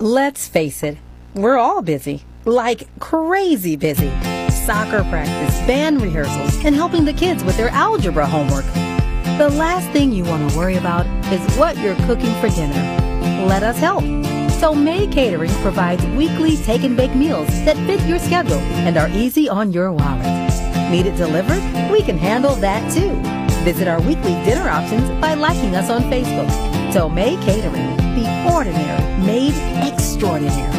Let's 0.00 0.48
face 0.48 0.82
it, 0.82 0.98
we're 1.34 1.56
all 1.56 1.82
busy. 1.82 2.24
Like 2.44 2.88
crazy 2.98 3.76
busy. 3.76 4.10
Soccer 4.50 5.04
practice, 5.04 5.56
band 5.68 6.02
rehearsals, 6.02 6.64
and 6.64 6.74
helping 6.74 7.04
the 7.04 7.12
kids 7.12 7.44
with 7.44 7.56
their 7.56 7.68
algebra 7.68 8.26
homework. 8.26 8.66
The 9.38 9.50
last 9.56 9.88
thing 9.90 10.10
you 10.10 10.24
want 10.24 10.50
to 10.50 10.58
worry 10.58 10.78
about 10.78 11.06
is 11.32 11.56
what 11.56 11.78
you're 11.78 11.94
cooking 12.06 12.34
for 12.40 12.48
dinner. 12.48 13.46
Let 13.46 13.62
us 13.62 13.78
help. 13.78 14.02
So 14.58 14.74
May 14.74 15.06
Catering 15.06 15.52
provides 15.62 16.04
weekly 16.06 16.56
take 16.56 16.82
and 16.82 16.96
bake 16.96 17.14
meals 17.14 17.46
that 17.64 17.76
fit 17.86 18.00
your 18.08 18.18
schedule 18.18 18.58
and 18.58 18.96
are 18.96 19.08
easy 19.10 19.48
on 19.48 19.72
your 19.72 19.92
wallet. 19.92 20.47
Need 20.90 21.04
it 21.04 21.16
delivered? 21.16 21.60
We 21.92 22.00
can 22.00 22.16
handle 22.16 22.54
that 22.56 22.90
too. 22.90 23.10
Visit 23.62 23.88
our 23.88 24.00
weekly 24.00 24.32
dinner 24.44 24.70
options 24.70 25.08
by 25.20 25.34
liking 25.34 25.76
us 25.76 25.90
on 25.90 26.02
Facebook. 26.04 26.48
May 27.14 27.36
Catering, 27.44 27.96
the 28.16 28.52
ordinary 28.52 29.24
made 29.24 29.54
extraordinary. 29.86 30.72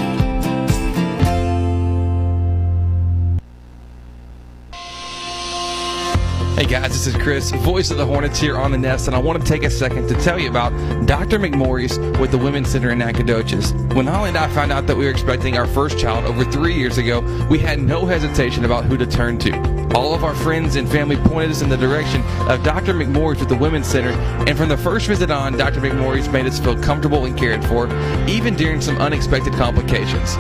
Hey 6.55 6.65
guys, 6.65 6.89
this 6.89 7.07
is 7.07 7.15
Chris, 7.15 7.51
voice 7.51 7.91
of 7.91 7.97
the 7.97 8.05
Hornets 8.05 8.39
here 8.39 8.57
on 8.57 8.71
the 8.71 8.77
Nest, 8.77 9.07
and 9.07 9.15
I 9.15 9.19
want 9.19 9.39
to 9.39 9.47
take 9.47 9.63
a 9.63 9.69
second 9.69 10.09
to 10.09 10.15
tell 10.15 10.39
you 10.39 10.49
about 10.49 10.71
Dr. 11.05 11.39
McMorris 11.39 12.19
with 12.19 12.31
the 12.31 12.37
Women's 12.37 12.69
Center 12.69 12.89
in 12.89 12.97
Nacogdoches. 12.97 13.73
When 13.93 14.07
Holly 14.07 14.29
and 14.29 14.37
I 14.37 14.49
found 14.49 14.71
out 14.71 14.87
that 14.87 14.97
we 14.97 15.05
were 15.05 15.11
expecting 15.11 15.57
our 15.57 15.67
first 15.67 15.99
child 15.99 16.25
over 16.25 16.43
three 16.43 16.73
years 16.73 16.97
ago, 16.97 17.21
we 17.49 17.59
had 17.59 17.79
no 17.79 18.05
hesitation 18.05 18.65
about 18.65 18.85
who 18.85 18.97
to 18.97 19.05
turn 19.05 19.37
to. 19.39 19.78
All 19.95 20.13
of 20.13 20.23
our 20.23 20.35
friends 20.35 20.75
and 20.75 20.89
family 20.89 21.17
pointed 21.17 21.51
us 21.51 21.61
in 21.61 21.69
the 21.69 21.77
direction 21.77 22.21
of 22.49 22.63
Dr. 22.63 22.93
McMorris 22.93 23.39
with 23.39 23.49
the 23.49 23.55
Women's 23.55 23.87
Center, 23.87 24.11
and 24.47 24.57
from 24.57 24.69
the 24.69 24.77
first 24.77 25.07
visit 25.07 25.31
on, 25.31 25.57
Dr. 25.57 25.81
McMorris 25.81 26.31
made 26.31 26.45
us 26.45 26.59
feel 26.59 26.79
comfortable 26.81 27.25
and 27.25 27.37
cared 27.37 27.63
for, 27.65 27.87
even 28.27 28.55
during 28.55 28.81
some 28.81 28.97
unexpected 28.97 29.53
complications. 29.53 30.35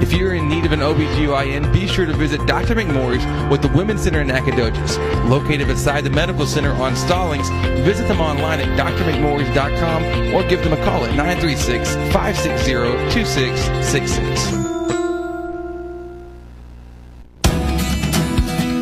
If 0.00 0.12
you're 0.12 0.34
in 0.34 0.48
need 0.48 0.64
of 0.64 0.70
an 0.72 0.80
OBGYN, 0.80 1.72
be 1.72 1.88
sure 1.88 2.06
to 2.06 2.12
visit 2.12 2.46
Dr. 2.46 2.76
McMorris 2.76 3.50
with 3.50 3.62
the 3.62 3.68
Women's 3.68 4.02
Center 4.02 4.20
in 4.20 4.28
Nacogdoches. 4.28 4.96
Located 5.28 5.66
beside 5.66 6.04
the 6.04 6.10
Medical 6.10 6.46
Center 6.46 6.72
on 6.72 6.94
Stallings, 6.94 7.48
visit 7.84 8.06
them 8.06 8.20
online 8.20 8.60
at 8.60 8.78
drmcmorris.com 8.78 10.34
or 10.34 10.48
give 10.48 10.62
them 10.62 10.72
a 10.72 10.84
call 10.84 11.04
at 11.04 11.14
936 11.16 11.94
560 12.12 12.72
2666. 13.12 14.67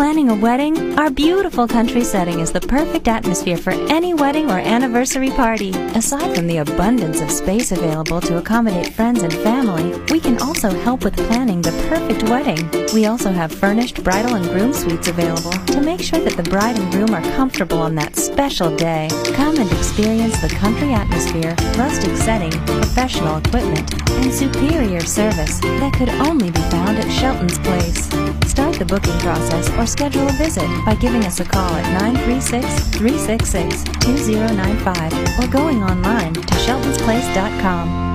Planning 0.00 0.30
a 0.30 0.34
wedding? 0.34 0.98
Our 0.98 1.10
beautiful 1.10 1.68
country 1.68 2.04
setting 2.04 2.40
is 2.40 2.50
the 2.50 2.60
perfect 2.62 3.06
atmosphere 3.06 3.58
for 3.58 3.72
any 3.92 4.14
wedding 4.14 4.50
or 4.50 4.58
anniversary 4.58 5.28
party. 5.28 5.72
Aside 5.94 6.34
from 6.34 6.46
the 6.46 6.56
abundance 6.56 7.20
of 7.20 7.30
space 7.30 7.70
available 7.70 8.22
to 8.22 8.38
accommodate 8.38 8.94
friends 8.94 9.22
and 9.22 9.30
family, 9.30 9.92
we 10.10 10.18
can 10.18 10.40
also 10.40 10.70
help 10.70 11.04
with 11.04 11.18
planning 11.28 11.60
the 11.60 11.72
perfect 11.90 12.22
wedding. 12.30 12.66
We 12.94 13.04
also 13.04 13.30
have 13.30 13.52
furnished 13.52 14.02
bridal 14.02 14.36
and 14.36 14.46
groom 14.46 14.72
suites 14.72 15.08
available 15.08 15.52
to 15.52 15.82
make 15.82 16.00
sure 16.00 16.20
that 16.20 16.34
the 16.34 16.48
bride 16.48 16.78
and 16.78 16.90
groom 16.90 17.10
are 17.14 17.36
comfortable 17.36 17.82
on 17.82 17.94
that 17.96 18.16
special 18.16 18.74
day. 18.74 19.10
Come 19.34 19.58
and 19.58 19.70
experience 19.70 20.40
the 20.40 20.48
country 20.48 20.94
atmosphere, 20.94 21.54
rustic 21.76 22.16
setting, 22.16 22.52
professional 22.64 23.36
equipment, 23.36 23.92
and 24.12 24.32
superior 24.32 25.00
service 25.00 25.60
that 25.60 25.92
could 25.92 26.08
only 26.08 26.50
be 26.50 26.60
found 26.70 26.96
at 26.96 27.12
Shelton's 27.12 27.58
Place. 27.58 28.08
Start 28.50 28.74
the 28.74 28.84
booking 28.84 29.16
process 29.20 29.70
or 29.78 29.86
schedule 29.90 30.28
a 30.28 30.32
visit 30.32 30.68
by 30.86 30.94
giving 30.94 31.24
us 31.24 31.40
a 31.40 31.44
call 31.44 31.74
at 31.74 32.00
936 32.00 32.64
366 32.96 33.82
2095 33.84 35.12
or 35.38 35.48
going 35.50 35.82
online 35.82 36.32
to 36.32 36.40
sheltonsplace.com. 36.40 38.08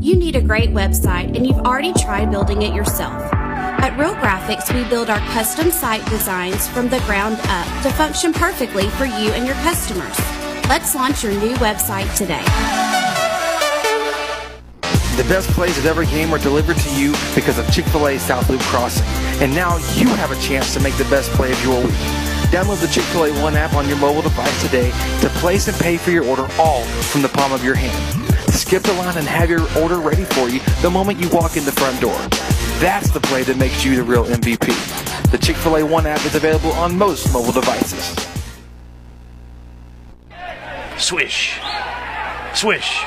You 0.00 0.16
need 0.16 0.34
a 0.34 0.40
great 0.40 0.70
website 0.70 1.36
and 1.36 1.46
you've 1.46 1.58
already 1.58 1.92
tried 1.92 2.30
building 2.30 2.62
it 2.62 2.74
yourself. 2.74 3.22
At 3.34 3.98
Real 3.98 4.14
Graphics, 4.14 4.74
we 4.74 4.88
build 4.88 5.10
our 5.10 5.20
custom 5.32 5.70
site 5.70 6.04
designs 6.06 6.66
from 6.68 6.88
the 6.88 7.00
ground 7.00 7.38
up 7.44 7.82
to 7.82 7.90
function 7.92 8.32
perfectly 8.32 8.88
for 8.90 9.04
you 9.04 9.30
and 9.32 9.46
your 9.46 9.56
customers. 9.56 10.18
Let's 10.68 10.94
launch 10.94 11.22
your 11.22 11.32
new 11.32 11.54
website 11.56 12.14
today. 12.16 12.99
The 15.20 15.28
best 15.28 15.50
plays 15.50 15.76
of 15.76 15.84
every 15.84 16.06
game 16.06 16.32
are 16.32 16.38
delivered 16.38 16.78
to 16.78 16.94
you 16.98 17.12
because 17.34 17.58
of 17.58 17.70
Chick-fil-A 17.70 18.18
South 18.18 18.48
Loop 18.48 18.62
Crossing. 18.62 19.04
And 19.42 19.54
now 19.54 19.76
you 19.92 20.08
have 20.08 20.30
a 20.30 20.40
chance 20.40 20.72
to 20.72 20.80
make 20.80 20.96
the 20.96 21.04
best 21.04 21.30
play 21.32 21.52
of 21.52 21.62
your 21.62 21.78
week. 21.84 21.92
Download 22.48 22.80
the 22.80 22.88
Chick-fil-A 22.88 23.30
One 23.42 23.54
app 23.54 23.74
on 23.74 23.86
your 23.86 23.98
mobile 23.98 24.22
device 24.22 24.62
today 24.62 24.90
to 25.20 25.28
place 25.40 25.68
and 25.68 25.76
pay 25.76 25.98
for 25.98 26.10
your 26.10 26.24
order 26.24 26.48
all 26.58 26.84
from 26.84 27.20
the 27.20 27.28
palm 27.28 27.52
of 27.52 27.62
your 27.62 27.74
hand. 27.74 28.24
Skip 28.50 28.82
the 28.82 28.94
line 28.94 29.18
and 29.18 29.26
have 29.26 29.50
your 29.50 29.60
order 29.76 29.98
ready 29.98 30.24
for 30.24 30.48
you 30.48 30.60
the 30.80 30.88
moment 30.88 31.20
you 31.20 31.28
walk 31.28 31.58
in 31.58 31.66
the 31.66 31.72
front 31.72 32.00
door. 32.00 32.16
That's 32.80 33.10
the 33.10 33.20
play 33.20 33.42
that 33.42 33.58
makes 33.58 33.84
you 33.84 33.96
the 33.96 34.02
real 34.02 34.24
MVP. 34.24 35.30
The 35.30 35.36
Chick-fil-A 35.36 35.84
One 35.84 36.06
app 36.06 36.24
is 36.24 36.34
available 36.34 36.72
on 36.72 36.96
most 36.96 37.30
mobile 37.30 37.52
devices. 37.52 38.16
Swish. 40.96 41.60
Swish. 42.54 43.02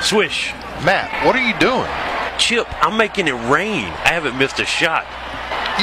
Swish. 0.00 0.54
Matt, 0.84 1.26
what 1.26 1.34
are 1.34 1.42
you 1.44 1.58
doing? 1.58 1.88
Chip, 2.38 2.66
I'm 2.84 2.96
making 2.96 3.26
it 3.26 3.34
rain. 3.50 3.86
I 4.04 4.12
haven't 4.12 4.38
missed 4.38 4.60
a 4.60 4.64
shot. 4.64 5.04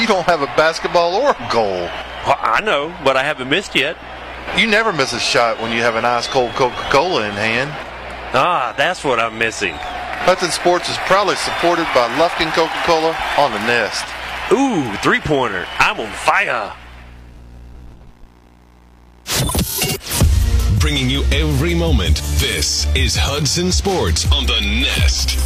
You 0.00 0.06
don't 0.06 0.24
have 0.24 0.42
a 0.42 0.46
basketball 0.56 1.14
or 1.14 1.30
a 1.30 1.48
goal. 1.52 1.88
Well, 2.24 2.38
I 2.40 2.60
know, 2.62 2.94
but 3.04 3.16
I 3.16 3.22
haven't 3.22 3.48
missed 3.48 3.74
yet. 3.74 3.96
You 4.56 4.66
never 4.66 4.92
miss 4.92 5.12
a 5.12 5.20
shot 5.20 5.60
when 5.60 5.70
you 5.72 5.82
have 5.82 5.96
an 5.96 6.04
ice 6.04 6.26
cold 6.26 6.52
Coca 6.52 6.88
Cola 6.90 7.28
in 7.28 7.34
hand. 7.34 7.70
Ah, 8.32 8.74
that's 8.76 9.04
what 9.04 9.20
I'm 9.20 9.38
missing. 9.38 9.74
Hudson 10.24 10.50
Sports 10.50 10.88
is 10.88 10.96
proudly 11.06 11.36
supported 11.36 11.86
by 11.94 12.08
Lufkin 12.16 12.50
Coca 12.52 12.80
Cola 12.84 13.16
on 13.38 13.52
the 13.52 13.60
Nest. 13.60 14.04
Ooh, 14.50 14.92
three 15.02 15.20
pointer. 15.20 15.66
I'm 15.78 16.00
on 16.00 16.12
fire. 16.12 16.72
Bringing 20.86 21.10
you 21.10 21.24
every 21.32 21.74
moment. 21.74 22.18
This 22.36 22.86
is 22.94 23.16
Hudson 23.16 23.72
Sports 23.72 24.30
on 24.30 24.46
the 24.46 24.60
Nest. 24.60 25.36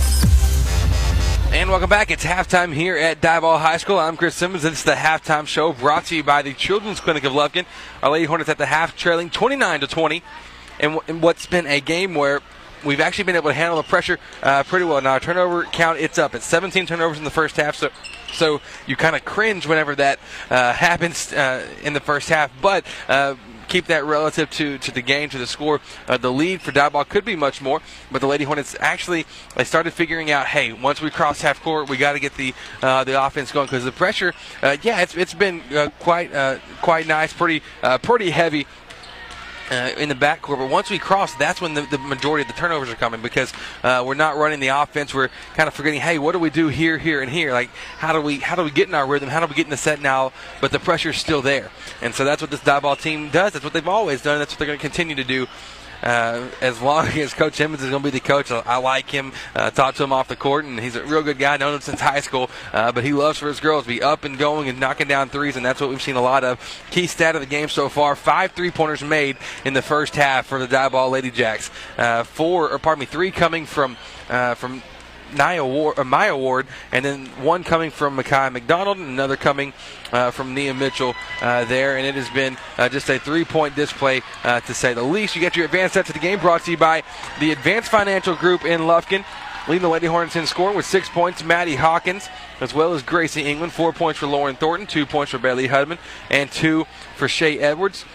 And 1.51 1.71
welcome 1.71 1.89
back. 1.89 2.11
It's 2.11 2.27
halftime 2.27 2.75
here 2.75 2.95
at 2.95 3.23
Dive 3.23 3.43
Diboll 3.43 3.59
High 3.59 3.79
School. 3.79 3.99
I'm 3.99 4.19
Chris 4.19 4.35
Simmons. 4.35 4.67
It's 4.67 4.83
the 4.83 4.93
halftime 4.93 5.47
show 5.47 5.73
brought 5.73 6.05
to 6.07 6.17
you 6.17 6.23
by 6.23 6.43
the 6.43 6.53
Children's 6.53 7.01
Clinic 7.01 7.25
of 7.25 7.33
Lufkin. 7.33 7.65
Our 8.03 8.11
Lady 8.11 8.27
Hornets 8.27 8.51
at 8.51 8.59
the 8.59 8.67
half, 8.67 8.95
trailing 8.99 9.31
29 9.31 9.81
to 9.81 9.87
20, 9.87 10.23
and 10.79 11.23
what's 11.23 11.47
been 11.47 11.67
a 11.67 11.81
game 11.81 12.15
where 12.15 12.43
we've 12.85 13.01
actually 13.01 13.25
been 13.25 13.37
able 13.37 13.49
to 13.49 13.55
handle 13.55 13.79
the 13.79 13.89
pressure 13.89 14.19
uh, 14.43 14.63
pretty 14.65 14.85
well. 14.85 15.01
Now, 15.01 15.13
our 15.13 15.21
turnover 15.21 15.65
count 15.65 15.99
it's 16.01 16.19
up. 16.19 16.35
It's 16.35 16.45
17 16.45 16.85
turnovers 16.85 17.17
in 17.17 17.25
the 17.25 17.31
first 17.31 17.57
half. 17.57 17.77
So. 17.77 17.89
So 18.33 18.61
you 18.87 18.95
kind 18.95 19.17
of 19.17 19.25
cringe 19.25 19.67
whenever 19.67 19.97
that 19.97 20.21
uh, 20.51 20.73
happens 20.73 21.33
uh, 21.33 21.67
in 21.83 21.95
the 21.95 22.01
first 22.01 22.29
half, 22.29 22.53
but 22.63 22.85
uh, 23.09 23.35
keep 23.71 23.87
that 23.87 24.05
relative 24.05 24.51
to, 24.51 24.77
to 24.79 24.91
the 24.91 25.01
game, 25.01 25.31
to 25.31 25.39
the 25.39 25.47
score. 25.47 25.81
Uh, 26.07 26.19
the 26.19 26.31
lead 26.31 26.61
for 26.61 26.73
Diboll 26.73 27.09
could 27.09 27.25
be 27.25 27.37
much 27.37 27.63
more, 27.63 27.81
but 28.11 28.21
the 28.21 28.27
Lady 28.27 28.45
Hornets 28.45 28.77
actually 28.81 29.25
they 29.57 29.65
started 29.65 29.93
figuring 29.93 30.31
out, 30.31 30.47
hey, 30.47 30.73
once 30.73 31.01
we 31.01 31.11
cross 31.11 31.41
half 31.41 31.63
court, 31.63 31.89
we 31.89 31.97
got 31.97 32.13
to 32.13 32.21
get 32.21 32.35
the 32.35 32.53
uh, 32.83 33.05
the 33.05 33.25
offense 33.25 33.53
going 33.53 33.67
because 33.67 33.85
the 33.85 33.93
pressure, 33.93 34.35
uh, 34.63 34.77
yeah, 34.83 35.01
it's, 35.01 35.17
it's 35.17 35.35
been 35.35 35.63
uh, 35.75 35.89
quite 36.01 36.35
uh, 36.35 36.59
quite 36.83 37.07
nice, 37.07 37.33
pretty 37.33 37.63
uh, 37.83 37.97
pretty 37.99 38.31
heavy. 38.31 38.67
Uh, 39.71 39.95
in 39.99 40.09
the 40.09 40.17
backcourt, 40.17 40.59
but 40.59 40.69
once 40.69 40.91
we 40.91 40.99
cross, 40.99 41.33
that's 41.37 41.61
when 41.61 41.75
the, 41.75 41.83
the 41.83 41.99
majority 41.99 42.43
of 42.43 42.49
the 42.49 42.61
turnovers 42.61 42.91
are 42.91 42.97
coming 42.97 43.23
because 43.23 43.53
uh, 43.85 44.03
we're 44.05 44.15
not 44.15 44.37
running 44.37 44.59
the 44.59 44.67
offense. 44.67 45.15
We're 45.15 45.29
kind 45.55 45.69
of 45.69 45.75
forgetting, 45.75 46.01
hey, 46.01 46.19
what 46.19 46.33
do 46.33 46.41
we 46.41 46.51
do 46.51 46.67
here, 46.67 46.99
here, 46.99 47.23
and 47.23 47.31
here? 47.31 47.53
Like, 47.53 47.71
how 47.99 48.13
do 48.13 48.21
we 48.21 48.39
how 48.39 48.57
do 48.57 48.65
we 48.65 48.73
get 48.73 48.89
in 48.89 48.97
our 48.97 49.07
rhythm? 49.07 49.29
How 49.29 49.39
do 49.39 49.47
we 49.47 49.55
get 49.55 49.67
in 49.67 49.71
the 49.71 49.77
set 49.77 50.01
now? 50.01 50.33
But 50.61 50.73
the 50.73 50.81
pressure's 50.81 51.19
still 51.19 51.41
there, 51.41 51.71
and 52.03 52.13
so 52.13 52.25
that's 52.25 52.43
what 52.43 52.51
this 52.51 52.59
Diboll 52.59 53.01
team 53.01 53.31
does. 53.31 53.53
That's 53.53 53.65
what 53.65 53.73
they've 53.73 53.87
always 53.87 54.23
done. 54.23 54.41
That's 54.41 54.53
what 54.53 54.59
they're 54.59 54.67
going 54.67 54.81
to 54.81 54.83
continue 54.83 55.15
to 55.15 55.23
do. 55.23 55.47
Uh, 56.03 56.49
as 56.61 56.81
long 56.81 57.07
as 57.19 57.35
Coach 57.35 57.61
Emmons 57.61 57.83
is 57.83 57.91
going 57.91 58.03
to 58.03 58.07
be 58.07 58.11
the 58.11 58.21
coach, 58.21 58.51
I, 58.51 58.63
I 58.67 58.77
like 58.77 59.11
him. 59.11 59.33
Uh, 59.55 59.71
talk 59.71 59.95
to 59.97 60.05
him 60.05 60.13
off 60.13 60.29
the 60.29 60.37
court, 60.37 60.65
and 60.65 60.79
he's 60.79 60.97
a 60.97 61.05
real 61.05 61.23
good 61.23 61.39
guy. 61.39 61.57
Known 61.57 61.75
him 61.75 61.81
since 61.81 62.01
high 62.01 62.21
school, 62.21 62.51
uh, 62.73 62.93
but 62.93 63.05
he 63.05 63.13
loves 63.13 63.39
for 63.39 63.49
his 63.49 63.61
girls 63.61 63.85
to 63.85 63.89
be 63.89 64.03
up 64.03 64.25
and 64.25 64.39
going 64.39 64.69
and 64.69 64.81
knocking 64.81 65.09
down 65.09 65.29
threes, 65.29 65.57
and 65.57 65.65
that's 65.65 65.81
what 65.81 65.91
we've 65.91 66.03
seen 66.03 66.17
a 66.17 66.23
lot 66.23 66.45
of. 66.45 66.59
Key 66.91 67.07
stat 67.07 67.35
of 67.35 67.41
the 67.41 67.47
game 67.47 67.69
so 67.69 67.89
far: 67.89 68.17
five 68.17 68.53
three-pointers 68.53 69.03
made 69.03 69.37
in 69.65 69.75
the 69.75 69.83
first 69.83 70.17
half 70.17 70.47
for 70.47 70.59
the 70.59 70.67
Diboll 70.67 71.11
Lady 71.11 71.31
Jacks. 71.31 71.71
Uh, 71.99 72.25
four, 72.25 72.71
or 72.71 72.79
pardon 72.79 73.01
me, 73.01 73.07
three 73.07 73.31
coming 73.31 73.67
from 73.67 73.97
uh, 74.29 74.55
from 74.55 74.83
Uh, 75.39 76.05
Maya 76.05 76.37
Ward, 76.37 76.67
and 76.93 77.05
then 77.05 77.27
one 77.43 77.65
coming 77.65 77.91
from 77.91 78.17
Micaiah 78.17 78.51
McDonald, 78.51 78.99
and 78.99 79.09
another 79.09 79.37
coming 79.37 79.73
uh, 80.13 80.31
from 80.31 80.55
Nia 80.55 80.75
Mitchell 80.75 81.15
uh, 81.41 81.65
there. 81.65 81.97
And 81.97 82.07
it 82.07 82.15
has 82.15 82.29
been 82.31 82.57
uh, 82.79 82.89
just 82.89 83.09
a 83.09 83.19
three-point 83.19 83.77
display, 83.77 84.23
uh, 84.45 84.61
to 84.61 84.75
say 84.75 84.95
the 84.95 85.03
least. 85.03 85.35
You 85.35 85.41
get 85.41 85.57
your 85.57 85.67
advanced 85.67 85.95
sets 85.95 86.09
to 86.09 86.13
the 86.13 86.19
game 86.19 86.39
brought 86.41 86.65
to 86.65 86.71
you 86.71 86.77
by 86.77 87.03
the 87.39 87.53
Advanced 87.53 87.91
Financial 87.91 88.35
Group 88.35 88.65
in 88.65 88.83
Lufkin. 88.83 89.25
Leading 89.69 89.83
the 89.83 89.89
Lady 89.89 90.07
Hornets 90.07 90.37
in 90.37 90.47
scoring 90.47 90.75
with 90.75 90.87
six 90.87 91.09
points, 91.11 91.45
Maddie 91.45 91.77
Hawkins, 91.77 92.29
as 92.61 92.73
well 92.73 92.95
as 92.95 93.03
Gracie 93.03 93.43
England. 93.43 93.73
Four 93.73 93.93
points 93.93 94.19
for 94.19 94.27
Lauren 94.27 94.57
Thornton, 94.57 94.87
two 94.87 95.05
points 95.05 95.31
for 95.31 95.39
Bailey 95.39 95.67
Hubman, 95.67 95.99
and 96.31 96.51
two 96.51 96.87
for 97.15 97.29
Shea 97.29 97.59
Edwards. 97.59 98.07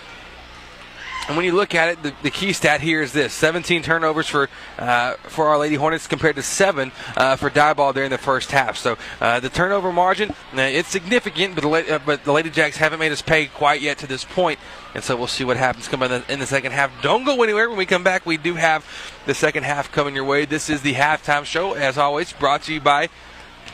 And 1.28 1.36
when 1.36 1.46
you 1.46 1.54
look 1.54 1.74
at 1.74 1.90
it, 1.90 2.04
the, 2.04 2.14
the 2.22 2.30
key 2.30 2.54
stat 2.54 2.82
here 2.82 3.02
is 3.02 3.12
this: 3.12 3.34
17 3.34 3.82
turnovers 3.82 4.28
for 4.28 4.48
uh, 4.78 5.14
for 5.24 5.48
our 5.48 5.58
Lady 5.58 5.76
Hornets 5.76 6.06
compared 6.06 6.36
to 6.36 6.44
seven 6.44 6.92
uh, 7.18 7.36
for 7.36 7.50
Diboll 7.50 7.94
during 7.96 8.12
the 8.12 8.18
first 8.20 8.52
half. 8.52 8.78
So 8.78 8.98
uh, 9.20 9.40
the 9.40 9.50
turnover 9.50 9.92
margin 9.92 10.30
uh, 10.54 10.62
it's 10.62 10.90
significant, 10.90 11.56
but 11.56 11.62
the, 11.62 11.96
uh, 11.96 12.00
but 12.06 12.24
the 12.24 12.32
Lady 12.32 12.52
Jacks 12.52 12.78
haven't 12.78 13.00
made 13.00 13.12
us 13.12 13.24
pay 13.24 13.48
quite 13.48 13.82
yet 13.82 13.98
to 14.00 14.08
this 14.08 14.24
point. 14.24 14.60
And 14.94 15.04
so 15.04 15.18
we'll 15.18 15.28
see 15.28 15.44
what 15.44 15.58
happens 15.58 15.88
coming 15.88 16.12
in 16.12 16.22
the, 16.22 16.34
in 16.34 16.40
the 16.40 16.46
second 16.46 16.74
half. 16.74 16.92
Don't 17.02 17.26
go 17.26 17.42
anywhere. 17.42 17.70
When 17.70 17.78
we 17.78 17.86
come 17.86 18.04
back, 18.04 18.26
we 18.26 18.38
do 18.38 18.54
have 18.54 18.86
the 19.26 19.34
second 19.34 19.64
half 19.64 19.92
coming 19.92 20.16
your 20.16 20.26
way. 20.26 20.46
This 20.46 20.70
is 20.70 20.84
the 20.84 20.94
halftime 20.94 21.44
show, 21.44 21.74
as 21.74 21.98
always, 21.98 22.34
brought 22.34 22.62
to 22.64 22.74
you 22.74 22.80
by 22.80 23.10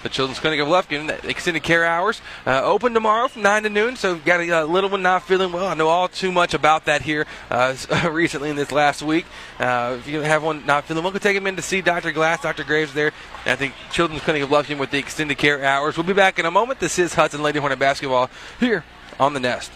the 0.04 0.10
Children's 0.10 0.39
Clinic 0.39 0.60
of 0.60 0.68
Lufkin, 0.68 1.24
extended 1.24 1.64
care 1.64 1.86
hours, 1.86 2.22
uh, 2.45 2.62
open 2.64 2.93
tomorrow 2.93 3.28
from 3.28 3.41
9 3.41 3.64
to 3.64 3.70
noon. 3.70 3.95
So, 3.95 4.16
got 4.16 4.39
a 4.39 4.62
uh, 4.62 4.66
little 4.66 4.89
one 4.89 5.02
not 5.02 5.24
feeling 5.24 5.52
well. 5.52 5.68
I 5.68 5.74
know 5.74 5.88
all 5.88 6.08
too 6.08 6.32
much 6.32 6.54
about 6.54 6.86
that 6.86 7.02
here 7.02 7.26
uh, 7.49 7.76
recently 8.12 8.49
in 8.49 8.56
this 8.56 8.72
last 8.72 9.02
week. 9.02 9.26
Uh, 9.60 9.97
if 9.99 10.08
you 10.08 10.22
have 10.22 10.43
one 10.43 10.66
not 10.66 10.86
feeling 10.86 11.04
well, 11.04 11.12
go 11.12 11.20
take 11.20 11.38
him 11.38 11.47
in 11.47 11.56
to 11.56 11.62
see 11.62 11.82
Dr. 11.82 12.12
Glass, 12.12 12.41
Dr. 12.41 12.64
Graves 12.64 12.93
there 12.93 13.12
at 13.45 13.60
the 13.60 13.72
Children's 13.91 14.24
Clinic 14.24 14.43
of 14.43 14.49
Lufkin 14.49 14.78
with 14.78 14.91
the 14.91 14.97
extended 14.97 15.38
care 15.38 15.64
hours. 15.64 15.97
We'll 15.97 16.06
be 16.06 16.14
back 16.14 16.39
in 16.39 16.45
a 16.45 16.52
moment. 16.52 16.80
This 16.80 16.99
is 16.99 17.14
Hudson 17.14 17.41
Lady 17.41 17.60
Hornet 17.60 17.80
Basketball 17.80 18.30
here 18.60 18.84
on 19.20 19.34
the 19.34 19.39
Nest. 19.39 19.72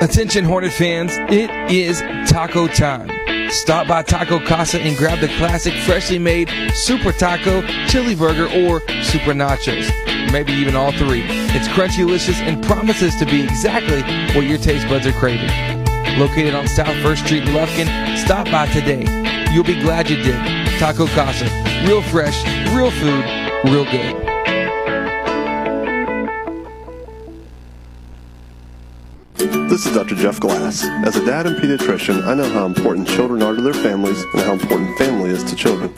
Attention 0.00 0.44
Hornet 0.44 0.72
fans, 0.72 1.12
it 1.30 1.50
is 1.70 2.00
taco 2.30 2.66
time. 2.68 3.19
Stop 3.50 3.88
by 3.88 4.02
Taco 4.02 4.38
Casa 4.38 4.80
and 4.80 4.96
grab 4.96 5.18
the 5.18 5.26
classic 5.36 5.74
freshly 5.82 6.20
made 6.20 6.48
Super 6.72 7.10
Taco, 7.10 7.66
Chili 7.88 8.14
Burger, 8.14 8.46
or 8.46 8.80
Super 9.02 9.32
Nachos. 9.32 9.90
Maybe 10.30 10.52
even 10.52 10.76
all 10.76 10.92
three. 10.92 11.24
It's 11.26 11.66
crunchy, 11.68 11.98
delicious, 11.98 12.40
and 12.40 12.62
promises 12.62 13.16
to 13.16 13.26
be 13.26 13.42
exactly 13.42 14.02
what 14.36 14.46
your 14.46 14.58
taste 14.58 14.88
buds 14.88 15.04
are 15.06 15.12
craving. 15.12 15.50
Located 16.18 16.54
on 16.54 16.68
South 16.68 16.94
1st 16.98 17.26
Street 17.26 17.42
in 17.42 17.48
Lufkin, 17.48 18.16
stop 18.18 18.46
by 18.52 18.66
today. 18.68 19.04
You'll 19.52 19.64
be 19.64 19.80
glad 19.80 20.08
you 20.08 20.16
did. 20.22 20.38
Taco 20.78 21.06
Casa. 21.08 21.46
Real 21.86 22.02
fresh, 22.02 22.44
real 22.72 22.90
food, 22.92 23.24
real 23.64 23.84
good. 23.84 24.29
This 29.40 29.86
is 29.86 29.94
Dr. 29.94 30.16
Jeff 30.16 30.38
Glass. 30.38 30.84
As 31.06 31.16
a 31.16 31.24
dad 31.24 31.46
and 31.46 31.56
pediatrician, 31.56 32.26
I 32.26 32.34
know 32.34 32.46
how 32.50 32.66
important 32.66 33.08
children 33.08 33.42
are 33.42 33.54
to 33.54 33.62
their 33.62 33.72
families 33.72 34.22
and 34.34 34.42
how 34.42 34.52
important 34.52 34.98
family 34.98 35.30
is 35.30 35.42
to 35.44 35.56
children. 35.56 35.88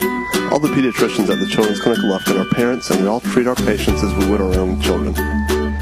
All 0.49 0.59
the 0.59 0.69
pediatricians 0.69 1.29
at 1.29 1.39
the 1.39 1.47
Children's 1.51 1.81
Clinic 1.81 1.99
of 1.99 2.05
Lufkin 2.05 2.39
are 2.39 2.49
parents, 2.55 2.89
and 2.89 3.01
we 3.01 3.07
all 3.07 3.19
treat 3.19 3.45
our 3.45 3.55
patients 3.55 4.01
as 4.01 4.15
we 4.15 4.31
would 4.31 4.39
our 4.39 4.55
own 4.55 4.79
children. 4.79 5.13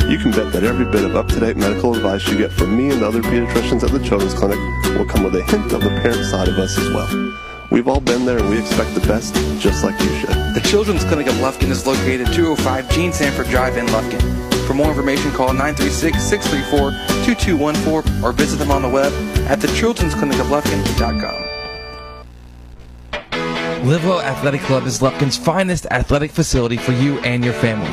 You 0.09 0.18
can 0.18 0.32
bet 0.32 0.51
that 0.53 0.64
every 0.64 0.86
bit 0.86 1.05
of 1.05 1.16
up-to-date 1.16 1.55
medical 1.55 1.93
advice 1.93 2.28
you 2.28 2.36
get 2.36 2.51
from 2.51 2.76
me 2.76 2.89
and 2.89 3.03
the 3.03 3.07
other 3.07 3.22
pediatricians 3.22 3.84
at 3.84 3.91
the 3.91 4.03
Children's 4.03 4.34
Clinic 4.34 4.57
will 4.97 5.05
come 5.05 5.24
with 5.24 5.36
a 5.36 5.43
hint 5.43 5.72
of 5.72 5.82
the 5.82 5.89
parent 6.01 6.26
side 6.26 6.47
of 6.47 6.57
us 6.57 6.76
as 6.80 6.89
well. 6.89 7.38
We've 7.70 7.88
all 7.88 8.01
been 8.01 8.26
there 8.26 8.39
and 8.39 8.49
we 8.49 8.57
expect 8.57 8.95
the 8.95 9.01
best, 9.01 9.36
just 9.62 9.84
like 9.84 9.99
you 10.01 10.09
should. 10.18 10.30
The 10.55 10.64
Children's 10.66 11.03
Clinic 11.03 11.28
of 11.28 11.36
Lufkin 11.36 11.70
is 11.70 11.86
located 11.86 12.34
205 12.34 12.89
Gene 12.89 13.14
Sanford 13.14 13.49
Drive 13.49 13.78
in 13.78 13.86
Lufkin. 13.86 14.41
For 14.72 14.78
more 14.78 14.88
information, 14.88 15.32
call 15.32 15.49
936-634-2214 15.49 18.24
or 18.24 18.32
visit 18.32 18.55
them 18.55 18.72
on 18.72 18.82
the 18.82 18.88
web 18.88 19.11
at 19.49 19.59
thechildren'sclinicoflufkin.com. 19.59 21.43
Livewell 23.84 24.24
Athletic 24.24 24.61
Club 24.61 24.86
is 24.86 25.01
Lufkin's 25.01 25.36
finest 25.36 25.88
athletic 25.91 26.32
facility 26.32 26.78
for 26.78 26.93
you 26.93 27.19
and 27.19 27.43
your 27.43 27.53
family. 27.55 27.89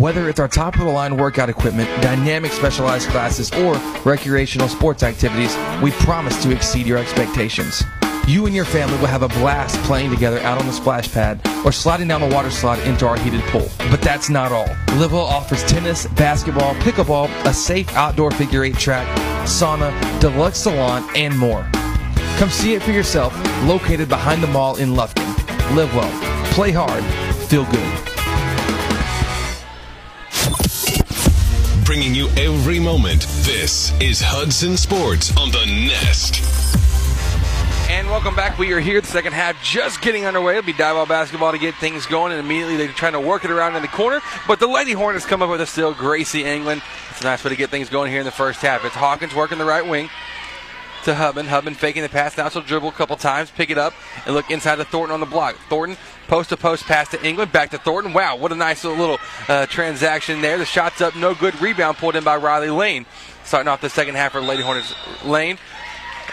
Whether 0.00 0.30
it's 0.30 0.40
our 0.40 0.48
top 0.48 0.76
of 0.76 0.86
the 0.86 0.90
line 0.90 1.18
workout 1.18 1.50
equipment, 1.50 1.90
dynamic 2.00 2.52
specialized 2.52 3.10
classes, 3.10 3.52
or 3.52 3.74
recreational 4.06 4.68
sports 4.68 5.02
activities, 5.02 5.54
we 5.82 5.90
promise 5.90 6.42
to 6.44 6.50
exceed 6.50 6.86
your 6.86 6.96
expectations. 6.96 7.84
You 8.28 8.46
and 8.46 8.54
your 8.54 8.64
family 8.64 8.96
will 8.98 9.08
have 9.08 9.22
a 9.22 9.28
blast 9.28 9.76
playing 9.82 10.10
together 10.10 10.38
out 10.40 10.56
on 10.56 10.66
the 10.66 10.72
splash 10.72 11.12
pad 11.12 11.40
or 11.64 11.72
sliding 11.72 12.06
down 12.06 12.20
the 12.20 12.32
water 12.32 12.52
slide 12.52 12.78
into 12.86 13.04
our 13.04 13.18
heated 13.18 13.40
pool. 13.46 13.68
But 13.90 14.00
that's 14.00 14.30
not 14.30 14.52
all. 14.52 14.68
Livewell 14.96 15.24
offers 15.24 15.64
tennis, 15.64 16.06
basketball, 16.06 16.74
pickleball, 16.76 17.28
a 17.44 17.52
safe 17.52 17.92
outdoor 17.96 18.30
figure 18.30 18.62
eight 18.62 18.76
track, 18.76 19.08
sauna, 19.44 19.90
deluxe 20.20 20.58
salon, 20.58 21.04
and 21.16 21.36
more. 21.36 21.68
Come 22.38 22.48
see 22.48 22.74
it 22.74 22.82
for 22.82 22.92
yourself, 22.92 23.34
located 23.64 24.08
behind 24.08 24.40
the 24.40 24.46
mall 24.46 24.76
in 24.76 24.90
Lufkin. 24.90 25.26
Live 25.74 25.92
well, 25.92 26.52
play 26.52 26.70
hard, 26.70 27.02
feel 27.48 27.64
good. 27.64 27.98
Bringing 31.84 32.14
you 32.14 32.28
every 32.38 32.78
moment. 32.78 33.26
This 33.40 33.92
is 34.00 34.20
Hudson 34.20 34.76
Sports 34.76 35.36
on 35.36 35.50
the 35.50 35.66
Nest. 35.66 36.61
And 37.92 38.08
welcome 38.08 38.34
back. 38.34 38.58
We 38.58 38.72
are 38.72 38.80
here. 38.80 39.02
The 39.02 39.06
second 39.06 39.34
half 39.34 39.62
just 39.62 40.00
getting 40.00 40.24
underway. 40.24 40.56
It'll 40.56 40.66
be 40.66 40.72
Diboll 40.72 41.06
basketball 41.06 41.52
to 41.52 41.58
get 41.58 41.74
things 41.74 42.06
going, 42.06 42.32
and 42.32 42.40
immediately 42.40 42.78
they're 42.78 42.88
trying 42.88 43.12
to 43.12 43.20
work 43.20 43.44
it 43.44 43.50
around 43.50 43.76
in 43.76 43.82
the 43.82 43.88
corner. 43.88 44.22
But 44.48 44.60
the 44.60 44.66
Lady 44.66 44.92
Hornets 44.92 45.26
come 45.26 45.42
up 45.42 45.50
with 45.50 45.60
a 45.60 45.66
steal. 45.66 45.92
Gracie 45.92 46.42
England. 46.42 46.80
It's 47.10 47.20
a 47.20 47.24
nice 47.24 47.44
way 47.44 47.50
to 47.50 47.56
get 47.56 47.68
things 47.68 47.90
going 47.90 48.10
here 48.10 48.20
in 48.20 48.24
the 48.24 48.32
first 48.32 48.62
half. 48.62 48.82
It's 48.86 48.94
Hawkins 48.94 49.34
working 49.34 49.58
the 49.58 49.66
right 49.66 49.86
wing 49.86 50.08
to 51.04 51.14
Hubman. 51.14 51.48
Hubman 51.48 51.74
faking 51.74 52.02
the 52.02 52.08
pass 52.08 52.38
now, 52.38 52.48
so 52.48 52.62
dribble 52.62 52.88
a 52.88 52.92
couple 52.92 53.14
times, 53.16 53.50
pick 53.50 53.68
it 53.68 53.76
up, 53.76 53.92
and 54.24 54.34
look 54.34 54.50
inside 54.50 54.76
to 54.76 54.84
Thornton 54.84 55.12
on 55.12 55.20
the 55.20 55.26
block. 55.26 55.56
Thornton 55.68 55.98
post 56.28 56.48
to 56.48 56.56
post 56.56 56.84
pass 56.84 57.10
to 57.10 57.22
England, 57.22 57.52
back 57.52 57.72
to 57.72 57.78
Thornton. 57.78 58.14
Wow, 58.14 58.36
what 58.36 58.52
a 58.52 58.56
nice 58.56 58.84
little 58.84 59.18
uh, 59.48 59.66
transaction 59.66 60.40
there. 60.40 60.56
The 60.56 60.64
shot's 60.64 61.02
up, 61.02 61.14
no 61.14 61.34
good. 61.34 61.60
Rebound 61.60 61.98
pulled 61.98 62.16
in 62.16 62.24
by 62.24 62.36
Riley 62.36 62.70
Lane. 62.70 63.04
Starting 63.44 63.68
off 63.68 63.82
the 63.82 63.90
second 63.90 64.14
half 64.14 64.32
for 64.32 64.40
Lady 64.40 64.62
Hornets. 64.62 64.94
Lane 65.24 65.58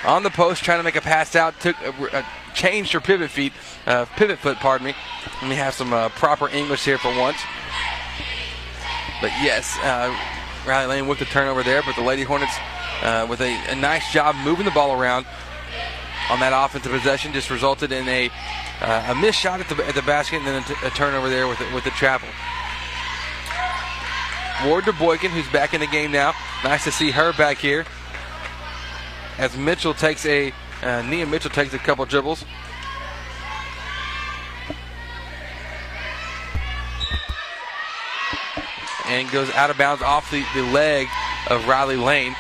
on 0.06 0.24
the 0.24 0.30
post, 0.30 0.64
trying 0.64 0.80
to 0.80 0.84
make 0.84 0.96
a 0.96 1.02
pass 1.02 1.36
out, 1.36 1.60
took 1.60 1.80
uh, 1.82 1.92
uh, 2.14 2.24
changed 2.54 2.94
her 2.94 3.00
pivot 3.00 3.30
feet, 3.30 3.54
uh, 3.86 4.06
pivot 4.16 4.40
foot, 4.40 4.58
pardon 4.58 4.88
me. 4.88 4.94
Let 5.42 5.50
me 5.50 5.56
have 5.56 5.74
some 5.74 5.94
uh, 5.94 6.10
proper 6.10 6.50
English 6.50 6.86
here 6.86 6.98
for 6.98 7.16
once. 7.18 7.38
But 9.22 9.32
yes, 9.42 9.78
uh, 9.84 10.16
Riley 10.66 10.88
Lane 10.88 11.08
with 11.08 11.20
the 11.20 11.26
turnover 11.26 11.64
there, 11.64 11.82
but 11.84 11.96
the 11.96 12.02
Lady 12.02 12.24
Hornets 12.24 12.56
with 13.30 13.42
a, 13.42 13.72
a 13.72 13.76
nice 13.76 14.12
job 14.12 14.36
moving 14.44 14.66
the 14.66 14.72
ball 14.72 15.00
around 15.00 15.26
on 16.30 16.40
that 16.40 16.54
offensive 16.54 16.92
possession 16.92 17.34
just 17.34 17.50
resulted 17.50 17.92
in 17.92 18.08
a 18.08 18.30
a 18.82 19.16
missed 19.16 19.40
shot 19.40 19.60
at 19.60 19.68
the, 19.68 19.86
at 19.86 19.96
the 19.96 20.02
basket 20.04 20.38
and 20.38 20.48
then 20.48 20.64
a, 20.64 20.66
t- 20.66 20.76
a 20.86 20.90
turnover 20.92 21.30
there 21.30 21.48
with 21.48 21.60
the, 21.60 21.66
with 21.76 21.84
the 21.84 21.90
travel. 21.92 22.30
Ward 24.66 24.86
to 24.86 24.94
Boykin, 24.94 25.32
who's 25.32 25.48
back 25.50 25.74
in 25.74 25.80
the 25.80 25.88
game 25.88 26.12
now. 26.12 26.34
Nice 26.64 26.84
to 26.86 26.92
see 26.92 27.12
her 27.12 27.34
back 27.34 27.58
here. 27.58 27.86
As 29.40 29.56
Mitchell 29.56 29.94
takes 29.94 30.26
a, 30.26 30.52
uh, 30.84 31.02
Nia 31.04 31.26
Mitchell 31.26 31.50
takes 31.50 31.74
a 31.74 31.80
couple 31.80 32.06
dribbles. 32.06 32.44
And 39.06 39.32
goes 39.32 39.50
out 39.52 39.70
of 39.70 39.78
bounds 39.78 40.04
off 40.04 40.30
the, 40.30 40.46
the 40.54 40.62
leg 40.62 41.08
of 41.50 41.66
Riley 41.70 41.96
Lane. 41.96 42.36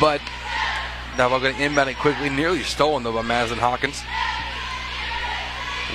But 0.00 0.20
now 1.18 1.28
we're 1.28 1.40
going 1.40 1.56
to 1.56 1.62
inbound 1.62 1.90
it 1.90 1.96
quickly. 1.96 2.30
Nearly 2.30 2.62
stolen 2.62 3.02
though 3.02 3.12
by 3.12 3.22
Madison 3.22 3.58
Hawkins. 3.58 4.00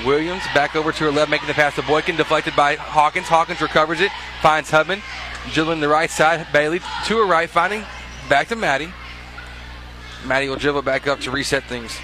Williams 0.05 0.43
back 0.53 0.75
over 0.75 0.91
to 0.91 1.03
her 1.05 1.11
left, 1.11 1.31
making 1.31 1.47
the 1.47 1.53
pass 1.53 1.75
to 1.75 1.81
Boykin, 1.83 2.17
deflected 2.17 2.55
by 2.55 2.75
Hawkins. 2.75 3.27
Hawkins 3.27 3.61
recovers 3.61 4.01
it, 4.01 4.11
finds 4.41 4.69
Hubman, 4.69 5.01
dribbling 5.53 5.79
the 5.79 5.89
right 5.89 6.09
side. 6.09 6.47
Bailey 6.51 6.79
to 7.05 7.17
her 7.17 7.25
right, 7.25 7.49
finding 7.49 7.83
back 8.27 8.49
to 8.49 8.57
Maddie. 8.57 8.91
Maddie 10.25 10.49
will 10.49 10.57
dribble 10.57 10.81
back 10.81 11.07
up 11.07 11.19
to 11.21 11.31
reset 11.31 11.63
things. 11.63 11.97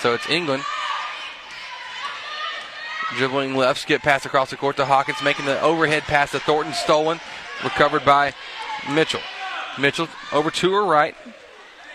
So 0.00 0.14
it's 0.14 0.28
England. 0.28 0.62
Dribbling 3.16 3.56
left, 3.56 3.80
skip 3.80 4.02
pass 4.02 4.26
across 4.26 4.50
the 4.50 4.56
court 4.56 4.76
to 4.76 4.84
Hawkins, 4.84 5.22
making 5.22 5.46
the 5.46 5.60
overhead 5.60 6.02
pass 6.02 6.32
to 6.32 6.40
Thornton, 6.40 6.74
stolen, 6.74 7.20
recovered 7.64 8.04
by 8.04 8.34
Mitchell. 8.92 9.22
Mitchell 9.78 10.08
over 10.32 10.50
to 10.50 10.72
her 10.72 10.84
right. 10.84 11.16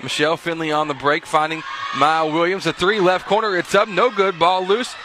Michelle 0.01 0.37
Finley 0.37 0.71
on 0.71 0.87
the 0.87 0.93
break, 0.93 1.25
finding 1.25 1.61
Maya 1.97 2.25
Williams. 2.25 2.65
A 2.65 2.73
three 2.73 2.99
left 2.99 3.25
corner. 3.25 3.55
It's 3.55 3.75
up, 3.75 3.87
no 3.87 4.09
good. 4.09 4.39
Ball 4.39 4.65
loose. 4.65 4.95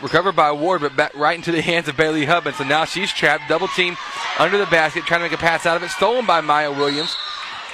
Re- 0.00 0.02
recovered 0.02 0.36
by 0.36 0.52
Ward, 0.52 0.80
but 0.82 0.96
back 0.96 1.14
right 1.14 1.36
into 1.36 1.52
the 1.52 1.62
hands 1.62 1.88
of 1.88 1.96
Bailey 1.96 2.24
Hubman. 2.24 2.54
So 2.54 2.64
now 2.64 2.84
she's 2.84 3.12
trapped, 3.12 3.48
double 3.48 3.68
team 3.68 3.96
under 4.38 4.58
the 4.58 4.66
basket, 4.66 5.04
trying 5.04 5.20
to 5.20 5.24
make 5.24 5.32
a 5.32 5.40
pass 5.40 5.66
out 5.66 5.76
of 5.76 5.82
it. 5.82 5.90
Stolen 5.90 6.26
by 6.26 6.40
Maya 6.40 6.72
Williams. 6.72 7.16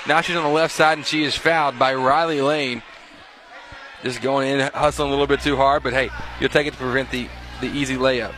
Now 0.07 0.21
she's 0.21 0.37
on 0.37 0.45
the 0.45 0.51
left 0.51 0.75
side 0.75 0.99
and 0.99 1.07
she 1.07 1.25
is 1.25 1.37
fouled 1.37 1.79
by 1.79 1.95
Riley 1.95 2.41
Lane. 2.41 2.83
Just 4.03 4.23
going 4.23 4.49
in, 4.49 4.61
hustling 4.73 5.09
a 5.09 5.11
little 5.11 5.27
bit 5.27 5.41
too 5.41 5.57
hard, 5.57 5.83
but 5.83 5.93
hey, 5.93 6.09
you'll 6.41 6.49
take 6.49 6.67
it 6.67 6.73
to 6.73 6.79
prevent 6.79 7.11
the, 7.11 7.29
the 7.61 7.67
easy 7.67 7.97
layup. 7.97 8.35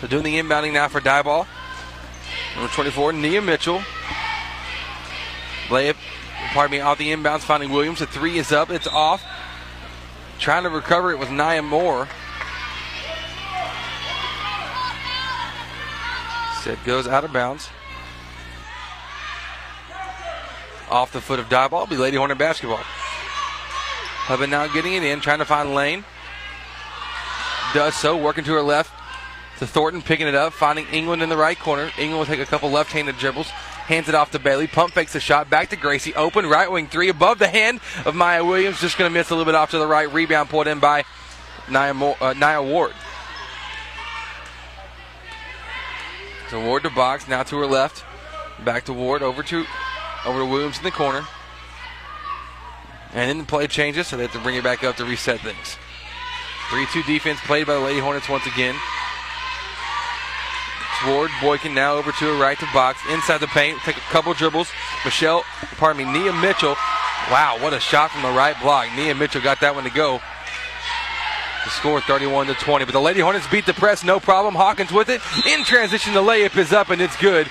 So 0.00 0.06
doing 0.06 0.24
the 0.24 0.38
inbounding 0.38 0.74
now 0.74 0.88
for 0.88 1.00
Diboll. 1.00 1.46
Number 2.56 2.72
24, 2.72 3.12
Nia 3.12 3.42
Mitchell. 3.42 3.82
Layup 5.68 5.96
pardon 6.54 6.78
me, 6.78 6.80
off 6.80 6.96
the 6.96 7.12
inbounds, 7.12 7.40
finding 7.40 7.70
Williams. 7.70 7.98
The 7.98 8.06
three 8.06 8.38
is 8.38 8.50
up. 8.50 8.70
It's 8.70 8.86
off. 8.86 9.22
Trying 10.38 10.62
to 10.62 10.70
recover 10.70 11.12
it 11.12 11.18
with 11.18 11.30
Nia 11.30 11.60
Moore. 11.60 12.08
Set 16.62 16.82
goes 16.84 17.06
out 17.06 17.24
of 17.24 17.32
bounds. 17.34 17.68
Off 20.90 21.12
the 21.12 21.20
foot 21.20 21.38
of 21.38 21.50
Diboll, 21.50 21.90
Be 21.90 21.98
Lady 21.98 22.16
Hornet 22.16 22.38
basketball. 22.38 22.80
Hubman 24.28 24.48
now 24.48 24.66
getting 24.66 24.94
it 24.94 25.02
in, 25.02 25.20
trying 25.20 25.40
to 25.40 25.44
find 25.44 25.74
Lane. 25.74 26.06
Does 27.74 27.94
so, 27.94 28.16
working 28.16 28.44
to 28.44 28.52
her 28.52 28.62
left 28.62 28.90
to 29.58 29.66
Thornton, 29.66 30.02
picking 30.02 30.26
it 30.26 30.34
up, 30.34 30.52
finding 30.52 30.86
England 30.88 31.22
in 31.22 31.28
the 31.28 31.36
right 31.36 31.58
corner. 31.58 31.90
England 31.98 32.18
will 32.18 32.26
take 32.26 32.40
a 32.40 32.46
couple 32.46 32.70
left 32.70 32.92
handed 32.92 33.16
dribbles, 33.16 33.48
hands 33.48 34.08
it 34.08 34.14
off 34.14 34.30
to 34.32 34.38
Bailey. 34.38 34.66
Pump 34.66 34.92
fakes 34.92 35.12
the 35.12 35.20
shot, 35.20 35.48
back 35.48 35.70
to 35.70 35.76
Gracie. 35.76 36.14
Open, 36.14 36.46
right 36.46 36.70
wing 36.70 36.88
three 36.88 37.08
above 37.08 37.38
the 37.38 37.48
hand 37.48 37.80
of 38.04 38.14
Maya 38.14 38.44
Williams. 38.44 38.80
Just 38.80 38.98
going 38.98 39.10
to 39.10 39.14
miss 39.14 39.30
a 39.30 39.34
little 39.34 39.50
bit 39.50 39.54
off 39.54 39.70
to 39.70 39.78
the 39.78 39.86
right. 39.86 40.12
Rebound 40.12 40.50
pulled 40.50 40.66
in 40.66 40.78
by 40.78 41.04
Nia, 41.68 41.92
uh, 41.94 42.34
Nia 42.34 42.62
Ward. 42.62 42.92
So 46.50 46.64
Ward 46.64 46.84
to 46.84 46.90
Box, 46.90 47.26
now 47.26 47.42
to 47.42 47.58
her 47.58 47.66
left. 47.66 48.04
Back 48.64 48.84
to 48.84 48.92
Ward, 48.92 49.22
over 49.22 49.42
to 49.42 49.64
over 50.24 50.40
to 50.40 50.46
Williams 50.46 50.78
in 50.78 50.84
the 50.84 50.90
corner. 50.90 51.26
And 53.12 53.30
then 53.30 53.38
the 53.38 53.44
play 53.44 53.66
changes, 53.66 54.08
so 54.08 54.16
they 54.16 54.24
have 54.24 54.32
to 54.32 54.38
bring 54.40 54.56
it 54.56 54.64
back 54.64 54.84
up 54.84 54.96
to 54.96 55.04
reset 55.04 55.40
things. 55.40 55.76
3 56.70 56.86
2 56.92 57.02
defense 57.04 57.40
played 57.40 57.66
by 57.66 57.74
the 57.74 57.80
Lady 57.80 58.00
Hornets 58.00 58.28
once 58.28 58.46
again. 58.46 58.74
Ward, 61.06 61.30
Boykin 61.40 61.74
now 61.74 61.94
over 61.94 62.12
to 62.12 62.24
her 62.24 62.40
right 62.40 62.58
to 62.58 62.66
Box. 62.72 62.98
Inside 63.10 63.38
the 63.38 63.46
paint, 63.48 63.78
take 63.80 63.96
a 63.96 64.00
couple 64.12 64.32
dribbles. 64.34 64.70
Michelle, 65.04 65.44
pardon 65.76 66.04
me, 66.04 66.18
Nia 66.18 66.32
Mitchell. 66.32 66.76
Wow, 67.30 67.58
what 67.60 67.72
a 67.72 67.80
shot 67.80 68.10
from 68.10 68.22
the 68.22 68.30
right 68.30 68.58
block. 68.60 68.88
Nia 68.94 69.14
Mitchell 69.14 69.42
got 69.42 69.60
that 69.60 69.74
one 69.74 69.84
to 69.84 69.90
go. 69.90 70.20
The 71.64 71.70
score 71.70 72.00
31 72.00 72.46
to 72.46 72.54
20. 72.54 72.84
But 72.84 72.92
the 72.92 73.00
Lady 73.00 73.20
Hornets 73.20 73.46
beat 73.48 73.66
the 73.66 73.74
press, 73.74 74.04
no 74.04 74.20
problem. 74.20 74.54
Hawkins 74.54 74.92
with 74.92 75.08
it. 75.08 75.20
In 75.46 75.64
transition, 75.64 76.14
the 76.14 76.22
layup 76.22 76.56
is 76.56 76.72
up 76.72 76.90
and 76.90 77.02
it's 77.02 77.16
good. 77.16 77.48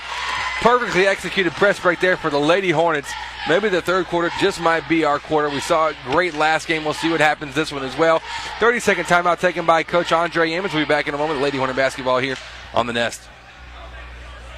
Perfectly 0.61 1.05
executed 1.05 1.51
press 1.53 1.77
break 1.79 1.99
there 1.99 2.15
for 2.15 2.29
the 2.29 2.39
Lady 2.39 2.71
Hornets. 2.71 3.11
Maybe 3.49 3.67
the 3.67 3.81
third 3.81 4.05
quarter 4.05 4.31
just 4.39 4.61
might 4.61 4.87
be 4.87 5.03
our 5.03 5.19
quarter. 5.19 5.49
We 5.49 5.59
saw 5.59 5.89
a 5.89 5.95
great 6.05 6.33
last 6.33 6.67
game. 6.67 6.85
We'll 6.85 6.93
see 6.93 7.11
what 7.11 7.19
happens 7.19 7.53
this 7.53 7.73
one 7.73 7.83
as 7.83 7.97
well. 7.97 8.21
30 8.59 8.79
second 8.79 9.05
timeout 9.05 9.39
taken 9.39 9.65
by 9.65 9.83
Coach 9.83 10.13
Andre 10.13 10.49
Emmons. 10.53 10.73
We'll 10.73 10.85
be 10.85 10.87
back 10.87 11.09
in 11.09 11.13
a 11.13 11.17
moment. 11.17 11.41
Lady 11.41 11.57
Hornet 11.57 11.75
basketball 11.75 12.19
here 12.19 12.37
on 12.73 12.87
the 12.87 12.93
Nest. 12.93 13.21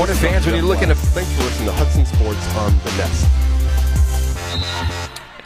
Hornet 0.00 0.16
fans, 0.16 0.46
when 0.46 0.54
you're 0.54 0.64
looking 0.64 0.88
to. 0.88 0.94
Thanks 0.94 1.30
for 1.34 1.42
listening 1.42 1.68
to 1.68 1.74
Hudson 1.74 2.06
Sports 2.06 2.56
on 2.56 2.72
the 2.78 2.90
Nest. 2.96 3.28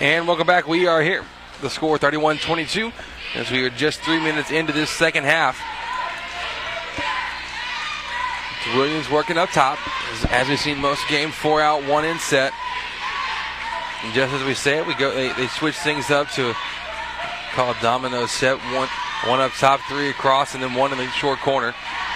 And 0.01 0.29
welcome 0.29 0.47
back. 0.47 0.69
We 0.69 0.87
are 0.87 1.03
here. 1.03 1.25
The 1.61 1.69
score 1.69 1.99
31 1.99 2.39
22 2.39 2.93
as 3.35 3.51
we 3.51 3.65
are 3.65 3.71
just 3.71 3.99
three 4.03 4.21
minutes 4.21 4.53
into 4.53 4.73
this 4.73 4.91
second 4.91 5.25
half. 5.25 5.61
It's 8.65 8.77
Williams 8.77 9.11
working 9.11 9.39
up 9.39 9.51
top. 9.51 9.77
As- 10.31 10.49
we've 10.49 10.61
seen 10.61 10.79
most 10.79 11.03
games, 11.09 11.35
four 11.35 11.61
out, 11.61 11.85
one 11.89 12.05
in 12.05 12.21
set. 12.21 12.53
And 14.05 14.15
just 14.15 14.33
as 14.33 14.45
we 14.45 14.55
say 14.55 14.79
it, 14.79 14.87
we 14.87 14.95
go. 14.95 15.13
They, 15.13 15.33
they 15.33 15.49
switch 15.49 15.75
things 15.79 16.13
up 16.13 16.31
to 16.35 16.55
call 17.55 17.75
domino 17.83 18.27
set. 18.27 18.59
One, 18.73 18.89
one 19.27 19.41
up 19.41 19.51
top, 19.55 19.81
three 19.89 20.11
across, 20.11 20.55
and 20.55 20.63
then 20.63 20.75
one 20.75 20.93
in 20.93 20.99
the 20.99 21.09
short 21.09 21.41
corner. 21.41 21.75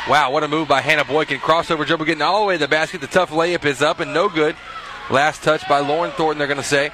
Wow, 0.09 0.31
what 0.31 0.43
a 0.43 0.49
move 0.49 0.69
by 0.69 0.81
Hannah 0.81 1.05
Boykin. 1.05 1.39
Crossover 1.39 1.85
dribble 1.85 2.07
getting 2.07 2.23
all 2.23 2.41
the 2.41 2.47
way 2.47 2.55
to 2.55 2.61
the 2.61 2.67
basket. 2.67 3.03
The 3.03 3.07
tough 3.07 3.29
layup 3.29 3.67
is 3.67 3.83
up 3.83 4.01
and 4.01 4.15
no 4.15 4.31
good. 4.31 4.57
Last 5.11 5.43
touch 5.43 5.69
by 5.69 5.81
Lauren 5.81 6.13
Thornton, 6.13 6.39
they're 6.39 6.49
going 6.49 6.57
to 6.57 6.63
say. 6.63 6.91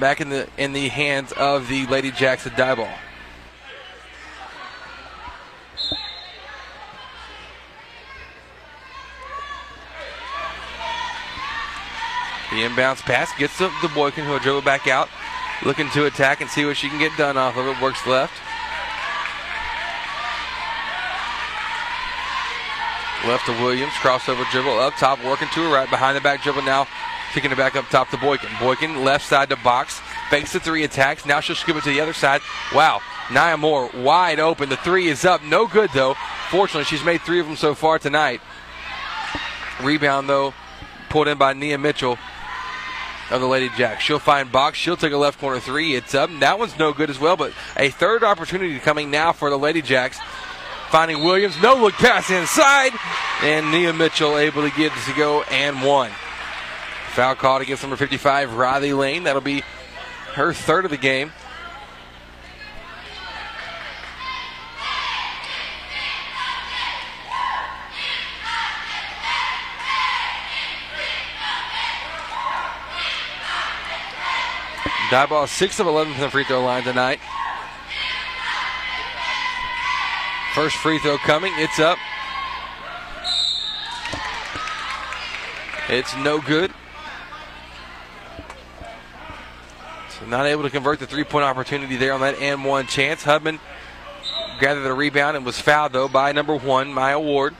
Back 0.00 0.20
in 0.20 0.28
the 0.28 0.48
in 0.58 0.72
the 0.72 0.88
hands 0.88 1.30
of 1.30 1.68
the 1.68 1.86
Lady 1.86 2.10
Jackson 2.10 2.50
Diboll. 2.52 2.92
The 12.50 12.56
inbounds 12.56 13.00
pass 13.02 13.32
gets 13.38 13.56
to 13.58 13.70
the 13.80 13.88
Boykin, 13.94 14.24
who 14.24 14.32
will 14.32 14.38
dribble 14.40 14.62
back 14.62 14.88
out, 14.88 15.08
looking 15.64 15.88
to 15.90 16.06
attack 16.06 16.40
and 16.40 16.50
see 16.50 16.64
what 16.64 16.76
she 16.76 16.88
can 16.88 16.98
get 16.98 17.16
done 17.16 17.36
off 17.36 17.56
of 17.56 17.68
it. 17.68 17.80
Works 17.80 18.04
left. 18.08 18.32
Left 23.26 23.46
to 23.46 23.52
Williams, 23.52 23.92
crossover 23.94 24.50
dribble 24.50 24.78
up 24.80 24.94
top, 24.94 25.22
working 25.24 25.48
to 25.54 25.60
her 25.62 25.72
right, 25.72 25.88
behind 25.88 26.16
the 26.16 26.20
back 26.20 26.42
dribble 26.42 26.62
now, 26.62 26.88
kicking 27.32 27.52
it 27.52 27.56
back 27.56 27.76
up 27.76 27.88
top 27.88 28.10
to 28.10 28.16
Boykin. 28.16 28.50
Boykin 28.58 29.04
left 29.04 29.24
side 29.24 29.48
to 29.50 29.56
Box, 29.56 30.00
fakes 30.28 30.52
the 30.52 30.58
three 30.58 30.82
attacks. 30.82 31.24
Now 31.24 31.38
she'll 31.38 31.54
scoop 31.54 31.76
it 31.76 31.84
to 31.84 31.90
the 31.90 32.00
other 32.00 32.14
side. 32.14 32.40
Wow, 32.74 33.00
Nia 33.30 33.56
Moore 33.56 33.88
wide 33.94 34.40
open. 34.40 34.68
The 34.68 34.76
three 34.76 35.06
is 35.06 35.24
up, 35.24 35.42
no 35.44 35.68
good 35.68 35.90
though. 35.94 36.14
Fortunately, 36.50 36.84
she's 36.84 37.04
made 37.04 37.20
three 37.20 37.38
of 37.38 37.46
them 37.46 37.54
so 37.54 37.74
far 37.76 38.00
tonight. 38.00 38.40
Rebound 39.80 40.28
though, 40.28 40.52
pulled 41.08 41.28
in 41.28 41.38
by 41.38 41.52
Nia 41.52 41.78
Mitchell 41.78 42.18
of 43.30 43.40
the 43.40 43.46
Lady 43.46 43.70
Jacks. 43.76 44.02
She'll 44.02 44.18
find 44.18 44.50
Box. 44.50 44.78
She'll 44.78 44.96
take 44.96 45.12
a 45.12 45.16
left 45.16 45.38
corner 45.38 45.60
three. 45.60 45.94
It's 45.94 46.14
up. 46.14 46.28
That 46.40 46.58
one's 46.58 46.76
no 46.76 46.92
good 46.92 47.08
as 47.08 47.20
well, 47.20 47.36
but 47.36 47.52
a 47.76 47.88
third 47.88 48.24
opportunity 48.24 48.78
coming 48.80 49.12
now 49.12 49.32
for 49.32 49.48
the 49.48 49.58
Lady 49.58 49.80
Jacks. 49.80 50.18
Finding 50.92 51.24
Williams, 51.24 51.58
no 51.62 51.74
look 51.74 51.94
pass 51.94 52.28
inside, 52.28 52.92
and 53.40 53.70
Nia 53.70 53.94
Mitchell 53.94 54.36
able 54.36 54.60
to 54.60 54.76
get 54.76 54.92
to 55.06 55.14
go 55.14 55.40
and 55.44 55.82
one. 55.82 56.10
Foul 57.12 57.34
called 57.34 57.62
against 57.62 57.82
number 57.82 57.96
55, 57.96 58.52
Riley 58.52 58.92
Lane. 58.92 59.24
That'll 59.24 59.40
be 59.40 59.62
her 60.34 60.52
third 60.52 60.84
of 60.84 60.90
the 60.90 60.98
game. 60.98 61.32
Diboll 75.08 75.48
6 75.48 75.80
of 75.80 75.86
11 75.86 76.12
from 76.12 76.20
the 76.20 76.30
free 76.30 76.44
throw 76.44 76.62
line 76.62 76.82
tonight. 76.82 77.18
First 80.54 80.76
free 80.76 80.98
throw 80.98 81.16
coming. 81.16 81.52
It's 81.56 81.78
up. 81.78 81.96
It's 85.88 86.14
no 86.16 86.40
good. 86.42 86.70
So 90.10 90.26
not 90.26 90.44
able 90.44 90.62
to 90.62 90.70
convert 90.70 90.98
the 90.98 91.06
three 91.06 91.24
point 91.24 91.44
opportunity 91.44 91.96
there 91.96 92.12
on 92.12 92.20
that 92.20 92.38
and 92.38 92.66
one 92.66 92.86
chance. 92.86 93.22
Hubman 93.22 93.60
gathered 94.60 94.82
the 94.82 94.92
rebound 94.92 95.38
and 95.38 95.46
was 95.46 95.58
fouled 95.58 95.92
though 95.92 96.06
by 96.06 96.32
number 96.32 96.54
one, 96.54 96.92
Maya 96.92 97.18
Ward. 97.18 97.54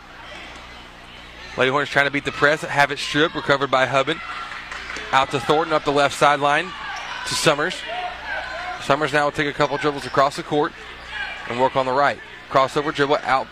Lady 1.57 1.71
Hornets 1.71 1.91
trying 1.91 2.07
to 2.07 2.11
beat 2.11 2.27
the 2.27 2.33
press, 2.33 2.61
have 2.61 2.91
it 2.91 2.99
stripped, 2.99 3.35
recovered 3.35 3.71
by 3.71 3.87
Hubman. 3.87 4.21
Out 5.13 5.31
to 5.31 5.41
Thornton 5.41 5.73
up 5.73 5.85
the 5.85 5.93
left 5.93 6.15
sideline 6.15 6.71
to 7.27 7.35
Summers. 7.35 7.75
Summers 8.83 9.15
now 9.15 9.25
will 9.25 9.33
take 9.33 9.49
a 9.49 9.53
couple 9.53 9.79
dribbles 9.79 10.05
across 10.05 10.37
the 10.37 10.43
court 10.43 10.73
and 11.49 11.59
work 11.59 11.75
on 11.75 11.87
the 11.87 11.93
right. 11.93 12.19
Crossover 12.53 12.95
dribble 12.95 13.17
out 13.23 13.47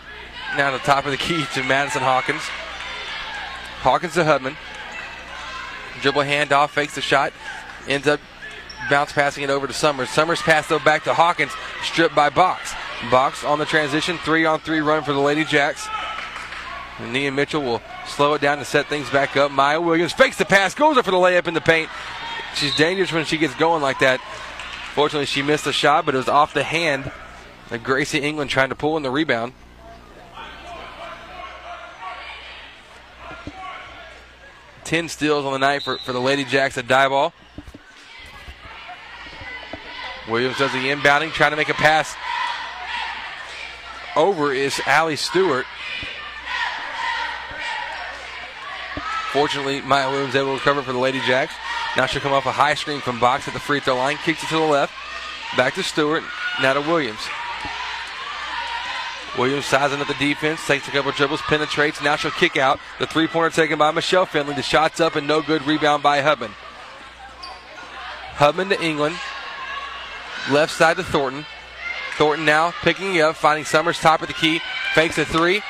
now 0.55 0.69
to 0.69 0.77
the 0.77 0.83
top 0.83 1.05
of 1.05 1.11
the 1.11 1.17
key 1.17 1.43
to 1.55 1.63
Madison 1.63 2.03
Hawkins. 2.03 2.43
Hawkins 3.81 4.13
to 4.13 4.23
Hubman. 4.23 4.55
Dribble 6.01 6.21
handoff, 6.21 6.69
fakes 6.69 6.93
the 6.93 7.01
shot, 7.01 7.33
ends 7.87 8.07
up 8.07 8.19
bounce 8.91 9.11
passing 9.11 9.43
it 9.43 9.49
over 9.49 9.65
to 9.65 9.73
Summers. 9.73 10.09
Summers 10.11 10.41
pass 10.41 10.67
though 10.67 10.77
back 10.77 11.03
to 11.05 11.15
Hawkins, 11.15 11.51
stripped 11.81 12.13
by 12.13 12.29
Box. 12.29 12.75
Box 13.09 13.43
on 13.43 13.57
the 13.57 13.65
transition, 13.65 14.19
three 14.19 14.45
on 14.45 14.59
three 14.59 14.81
run 14.81 15.03
for 15.03 15.13
the 15.13 15.19
Lady 15.19 15.45
Jacks. 15.45 15.87
Nia 16.99 17.31
Mitchell 17.31 17.63
will 17.63 17.81
slow 18.05 18.35
it 18.35 18.41
down 18.41 18.59
to 18.59 18.65
set 18.65 18.87
things 18.87 19.09
back 19.09 19.35
up. 19.35 19.49
Maya 19.49 19.81
Williams 19.81 20.13
fakes 20.13 20.37
the 20.37 20.45
pass, 20.45 20.75
goes 20.75 20.97
up 20.97 21.05
for 21.05 21.11
the 21.11 21.17
layup 21.17 21.47
in 21.47 21.55
the 21.55 21.61
paint. 21.61 21.89
She's 22.53 22.75
dangerous 22.75 23.11
when 23.11 23.25
she 23.25 23.39
gets 23.39 23.55
going 23.55 23.81
like 23.81 23.97
that. 23.99 24.19
Fortunately, 24.93 25.25
she 25.25 25.41
missed 25.41 25.65
the 25.65 25.73
shot, 25.73 26.05
but 26.05 26.13
it 26.13 26.19
was 26.19 26.29
off 26.29 26.53
the 26.53 26.63
hand 26.63 27.11
of 27.71 27.83
Gracie 27.83 28.19
England 28.19 28.49
trying 28.49 28.69
to 28.69 28.75
pull 28.75 28.97
in 28.97 29.03
the 29.03 29.11
rebound. 29.11 29.53
10 34.83 35.07
steals 35.07 35.45
on 35.45 35.53
the 35.53 35.59
night 35.59 35.81
for, 35.83 35.97
for 35.99 36.11
the 36.11 36.19
Lady 36.19 36.43
Jacks 36.43 36.77
at 36.77 36.85
Diboll. 36.85 37.31
Williams 40.27 40.57
does 40.57 40.71
the 40.73 40.89
inbounding, 40.89 41.31
trying 41.31 41.51
to 41.51 41.57
make 41.57 41.69
a 41.69 41.73
pass. 41.73 42.13
Over 44.17 44.53
is 44.53 44.81
Allie 44.85 45.15
Stewart. 45.15 45.65
Fortunately, 49.31 49.79
Maya 49.79 50.11
Williams 50.11 50.35
able 50.35 50.47
to 50.47 50.53
recover 50.55 50.81
for 50.81 50.91
the 50.91 50.99
Lady 50.99 51.21
Jacks. 51.21 51.53
Now 51.95 52.05
she'll 52.05 52.21
come 52.21 52.33
off 52.33 52.45
a 52.45 52.51
high 52.51 52.73
screen 52.73 52.99
from 52.99 53.17
Box 53.17 53.47
at 53.47 53.53
the 53.53 53.61
free 53.61 53.79
throw 53.79 53.95
line, 53.95 54.17
kicks 54.17 54.43
it 54.43 54.47
to 54.47 54.55
the 54.55 54.61
left. 54.61 54.93
Back 55.55 55.73
to 55.75 55.83
Stewart, 55.83 56.23
now 56.61 56.73
to 56.73 56.81
Williams. 56.81 57.21
Williams 59.37 59.65
sizing 59.65 60.01
up 60.01 60.07
the 60.07 60.13
defense, 60.15 60.65
takes 60.67 60.87
a 60.87 60.91
couple 60.91 61.11
dribbles, 61.13 61.41
penetrates. 61.43 62.01
Now 62.01 62.17
she'll 62.17 62.31
kick 62.31 62.57
out. 62.57 62.79
The 62.99 63.07
three 63.07 63.27
pointer 63.27 63.55
taken 63.55 63.77
by 63.77 63.91
Michelle 63.91 64.25
Finley. 64.25 64.55
The 64.55 64.61
shot's 64.61 64.99
up 64.99 65.15
and 65.15 65.25
no 65.25 65.41
good. 65.41 65.65
Rebound 65.65 66.03
by 66.03 66.21
Hubman. 66.21 66.51
Hubman 68.35 68.69
to 68.69 68.83
England. 68.83 69.15
Left 70.49 70.73
side 70.73 70.97
to 70.97 71.03
Thornton. 71.03 71.45
Thornton 72.17 72.45
now 72.45 72.71
picking 72.81 73.21
up, 73.21 73.37
finding 73.37 73.63
Summers 73.63 73.99
top 73.99 74.21
of 74.21 74.27
the 74.27 74.33
key. 74.33 74.59
Fakes 74.93 75.17
a 75.17 75.25
three. 75.25 75.61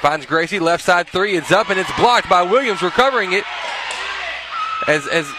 Finds 0.00 0.26
Gracie. 0.26 0.58
Left 0.58 0.82
side 0.82 1.06
three. 1.06 1.36
It's 1.36 1.52
up 1.52 1.70
and 1.70 1.78
it's 1.78 1.92
blocked 1.96 2.28
by 2.28 2.42
Williams, 2.42 2.82
recovering 2.82 3.32
it. 3.32 3.44
As, 4.88 5.06
as 5.06 5.30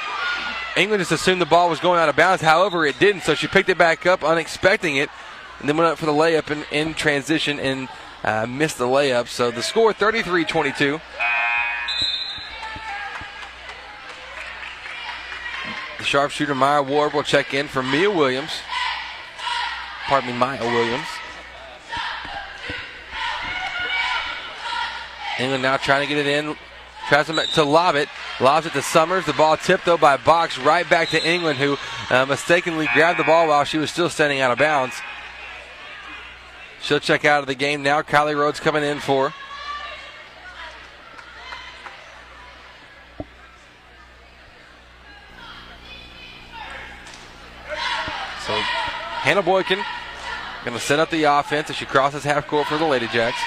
England 0.77 1.01
just 1.01 1.11
assumed 1.11 1.41
the 1.41 1.45
ball 1.45 1.69
was 1.69 1.81
going 1.81 1.99
out 1.99 2.07
of 2.07 2.15
bounds. 2.15 2.41
However, 2.41 2.85
it 2.85 2.97
didn't, 2.97 3.23
so 3.23 3.35
she 3.35 3.47
picked 3.47 3.67
it 3.67 3.77
back 3.77 4.05
up, 4.05 4.21
unexpecting 4.21 4.95
it 4.95 5.09
and 5.59 5.67
then 5.67 5.77
went 5.77 5.89
up 5.89 5.97
for 5.97 6.05
the 6.05 6.11
layup 6.11 6.51
in, 6.51 6.63
in 6.71 6.93
transition 6.93 7.59
and 7.59 7.89
uh, 8.23 8.45
missed 8.45 8.77
the 8.77 8.85
layup. 8.85 9.27
So 9.27 9.51
the 9.51 9.63
score 9.63 9.93
33 9.93 10.45
22. 10.45 10.99
The 15.97 16.03
sharpshooter 16.03 16.53
Maya 16.53 16.83
Ward 16.83 17.13
will 17.13 17.23
check 17.23 17.53
in 17.53 17.67
for 17.67 17.81
Mia 17.81 18.11
Williams. 18.11 18.51
Pardon 20.05 20.31
me, 20.31 20.37
Maya 20.37 20.63
Williams. 20.63 21.07
England 25.39 25.63
now 25.63 25.77
trying 25.77 26.07
to 26.07 26.13
get 26.13 26.17
it 26.17 26.27
in. 26.27 26.55
Tries 27.09 27.27
to, 27.27 27.63
lob 27.63 27.95
it. 27.95 28.09
Lobs 28.41 28.65
it 28.65 28.73
to 28.73 28.81
Summers. 28.81 29.25
The 29.25 29.33
ball 29.33 29.55
tipped 29.55 29.85
though 29.85 29.97
by 29.97 30.17
Box 30.17 30.57
right 30.57 30.87
back 30.89 31.09
to 31.09 31.25
England, 31.25 31.57
who 31.57 31.77
uh, 32.09 32.25
mistakenly 32.25 32.87
grabbed 32.93 33.17
the 33.17 33.23
ball 33.23 33.47
while 33.47 33.63
she 33.63 33.77
was 33.77 33.89
still 33.89 34.09
standing 34.09 34.41
out 34.41 34.51
of 34.51 34.57
bounds. 34.57 34.95
She'll 36.81 36.99
check 36.99 37.25
out 37.25 37.41
of 37.41 37.47
the 37.47 37.55
game 37.55 37.83
now. 37.83 38.01
Kylie 38.01 38.37
Rhodes 38.37 38.59
coming 38.59 38.83
in 38.83 38.99
for. 38.99 39.33
So 48.45 48.53
Hannah 48.53 49.41
Boykin 49.43 49.83
going 50.67 50.77
to 50.77 50.85
set 50.85 50.99
up 50.99 51.09
the 51.09 51.23
offense 51.23 51.69
as 51.69 51.77
she 51.77 51.85
crosses 51.85 52.25
half 52.25 52.45
court 52.45 52.67
for 52.67 52.77
the 52.77 52.85
Lady 52.85 53.07
Jacks. 53.07 53.39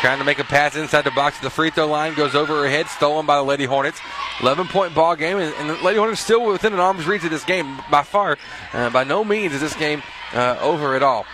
Trying 0.00 0.18
to 0.18 0.24
make 0.24 0.38
a 0.38 0.44
pass 0.44 0.76
inside 0.76 1.02
the 1.02 1.10
box. 1.10 1.38
The 1.40 1.50
free 1.50 1.68
throw 1.68 1.86
line 1.86 2.14
goes 2.14 2.34
over 2.34 2.62
her 2.62 2.68
head, 2.70 2.86
stolen 2.86 3.26
by 3.26 3.36
the 3.36 3.42
Lady 3.42 3.66
Hornets. 3.66 4.00
11 4.40 4.68
point 4.68 4.94
ball 4.94 5.14
game, 5.14 5.36
and, 5.36 5.54
and 5.56 5.68
the 5.68 5.74
Lady 5.84 5.98
Hornets 5.98 6.22
still 6.22 6.46
within 6.46 6.72
an 6.72 6.80
arm's 6.80 7.06
reach 7.06 7.22
of 7.24 7.30
this 7.30 7.44
game 7.44 7.78
by 7.90 8.02
far. 8.02 8.38
Uh, 8.72 8.88
by 8.88 9.04
no 9.04 9.22
means 9.22 9.52
is 9.52 9.60
this 9.60 9.76
game 9.76 10.02
uh, 10.32 10.56
over 10.62 10.96
at 10.96 11.02
all. 11.02 11.26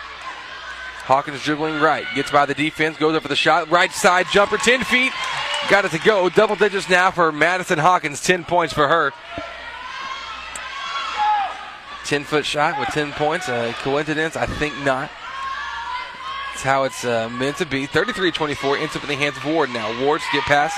Hawkins 1.04 1.40
dribbling 1.44 1.80
right, 1.80 2.04
gets 2.16 2.32
by 2.32 2.44
the 2.44 2.54
defense, 2.54 2.96
goes 2.96 3.14
up 3.14 3.22
for 3.22 3.28
the 3.28 3.36
shot. 3.36 3.70
Right 3.70 3.92
side 3.92 4.26
jumper, 4.32 4.56
10 4.56 4.82
feet. 4.82 5.12
Got 5.70 5.84
it 5.84 5.92
to 5.92 6.00
go. 6.00 6.28
Double 6.28 6.56
digits 6.56 6.88
now 6.88 7.12
for 7.12 7.30
Madison 7.30 7.78
Hawkins, 7.78 8.20
10 8.20 8.42
points 8.42 8.74
for 8.74 8.88
her. 8.88 9.12
10 12.06 12.24
foot 12.24 12.44
shot 12.44 12.80
with 12.80 12.88
10 12.88 13.12
points. 13.12 13.48
A 13.48 13.72
coincidence? 13.78 14.34
I 14.34 14.46
think 14.46 14.76
not. 14.84 15.08
That's 16.56 16.64
how 16.64 16.84
it's 16.84 17.04
uh, 17.04 17.28
meant 17.28 17.58
to 17.58 17.66
be. 17.66 17.84
33 17.84 18.32
24 18.32 18.78
ends 18.78 18.96
up 18.96 19.02
in 19.02 19.10
the 19.10 19.14
hands 19.14 19.36
of 19.36 19.44
Ward 19.44 19.68
now. 19.68 20.02
Ward's 20.02 20.24
get 20.32 20.42
past 20.44 20.74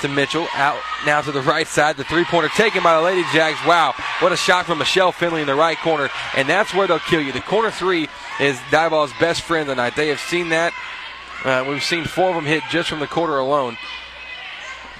to 0.00 0.06
Mitchell. 0.06 0.46
Out 0.54 0.78
now 1.04 1.20
to 1.20 1.32
the 1.32 1.42
right 1.42 1.66
side. 1.66 1.96
The 1.96 2.04
three 2.04 2.22
pointer 2.22 2.50
taken 2.50 2.84
by 2.84 2.94
the 2.94 3.02
Lady 3.02 3.24
Jacks. 3.32 3.58
Wow, 3.66 3.94
what 4.20 4.30
a 4.30 4.36
shot 4.36 4.64
from 4.64 4.78
Michelle 4.78 5.10
Finley 5.10 5.40
in 5.40 5.48
the 5.48 5.56
right 5.56 5.76
corner. 5.78 6.08
And 6.36 6.48
that's 6.48 6.72
where 6.72 6.86
they'll 6.86 7.00
kill 7.00 7.20
you. 7.20 7.32
The 7.32 7.40
corner 7.40 7.72
three 7.72 8.06
is 8.38 8.56
Diboll's 8.70 9.12
best 9.18 9.42
friend 9.42 9.68
tonight. 9.68 9.96
They 9.96 10.06
have 10.06 10.20
seen 10.20 10.50
that. 10.50 10.72
Uh, 11.44 11.64
we've 11.68 11.82
seen 11.82 12.04
four 12.04 12.28
of 12.28 12.36
them 12.36 12.44
hit 12.44 12.62
just 12.70 12.88
from 12.88 13.00
the 13.00 13.08
quarter 13.08 13.38
alone. 13.38 13.76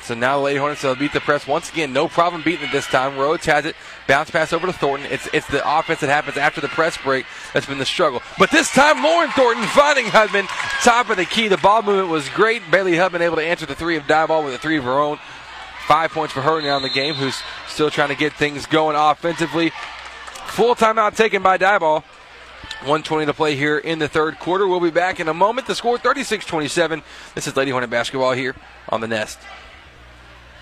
So 0.07 0.15
now 0.15 0.37
the 0.37 0.45
Lady 0.45 0.59
Hornets 0.61 0.85
will 0.85 0.95
beat 0.95 1.13
the 1.13 1.21
press 1.21 1.49
once 1.49 1.73
again. 1.73 1.93
No 1.93 2.07
problem 2.07 2.41
beating 2.43 2.69
it 2.69 2.73
this 2.73 2.87
time. 2.87 3.19
Rhodes 3.19 3.45
has 3.47 3.65
it. 3.65 3.75
Bounce 4.07 4.31
pass 4.31 4.53
over 4.53 4.69
to 4.69 4.73
Thornton. 4.73 5.11
It's 5.11 5.29
it's 5.33 5.49
the 5.49 5.61
offense 5.69 5.99
that 5.99 6.07
happens 6.07 6.37
after 6.37 6.61
the 6.61 6.69
press 6.69 6.97
break 6.97 7.27
that's 7.53 7.67
been 7.67 7.79
the 7.79 7.85
struggle. 7.85 8.23
But 8.39 8.53
this 8.53 8.71
time, 8.71 9.03
Lauren 9.03 9.31
Thornton 9.31 9.65
finding 9.67 10.07
Hubman. 10.07 10.47
Top 10.85 11.11
of 11.11 11.17
the 11.17 11.25
key. 11.25 11.49
The 11.49 11.57
ball 11.57 11.83
movement 11.83 12.09
was 12.09 12.29
great. 12.29 12.63
Bailey 12.71 12.97
Hubman 12.97 13.21
able 13.21 13.35
to 13.35 13.43
answer 13.43 13.67
the 13.67 13.75
three 13.75 13.97
of 13.97 14.05
Diboll 14.05 14.45
with 14.45 14.55
a 14.55 14.59
three 14.59 14.77
of 14.77 14.85
her 14.85 14.97
own. 14.97 15.19
Five 15.89 16.13
points 16.13 16.33
for 16.33 16.41
her 16.41 16.63
now 16.63 16.77
in 16.77 16.85
the 16.85 16.89
game, 16.89 17.15
who's 17.15 17.43
still 17.67 17.91
trying 17.91 18.11
to 18.11 18.17
get 18.17 18.33
things 18.33 18.65
going 18.67 18.95
offensively. 18.95 19.73
Full 20.51 20.77
timeout 20.77 21.17
taken 21.17 21.43
by 21.43 21.59
Diboll. 21.59 22.05
120 22.81 23.27
to 23.27 23.35
play 23.35 23.57
here 23.57 23.79
in 23.79 23.99
the 23.99 24.07
third 24.07 24.39
quarter. 24.39 24.69
We'll 24.69 24.79
be 24.79 24.91
back 24.91 25.19
in 25.19 25.27
a 25.27 25.35
moment. 25.35 25.67
The 25.67 25.75
score 25.75 25.99
36 25.99 26.47
27. 26.47 27.03
This 27.35 27.49
is 27.49 27.57
Lady 27.57 27.73
Hornet 27.73 27.91
basketball 27.91 28.33
here 28.35 28.55
on 28.89 29.01
the 29.01 29.09
Nest 29.09 29.41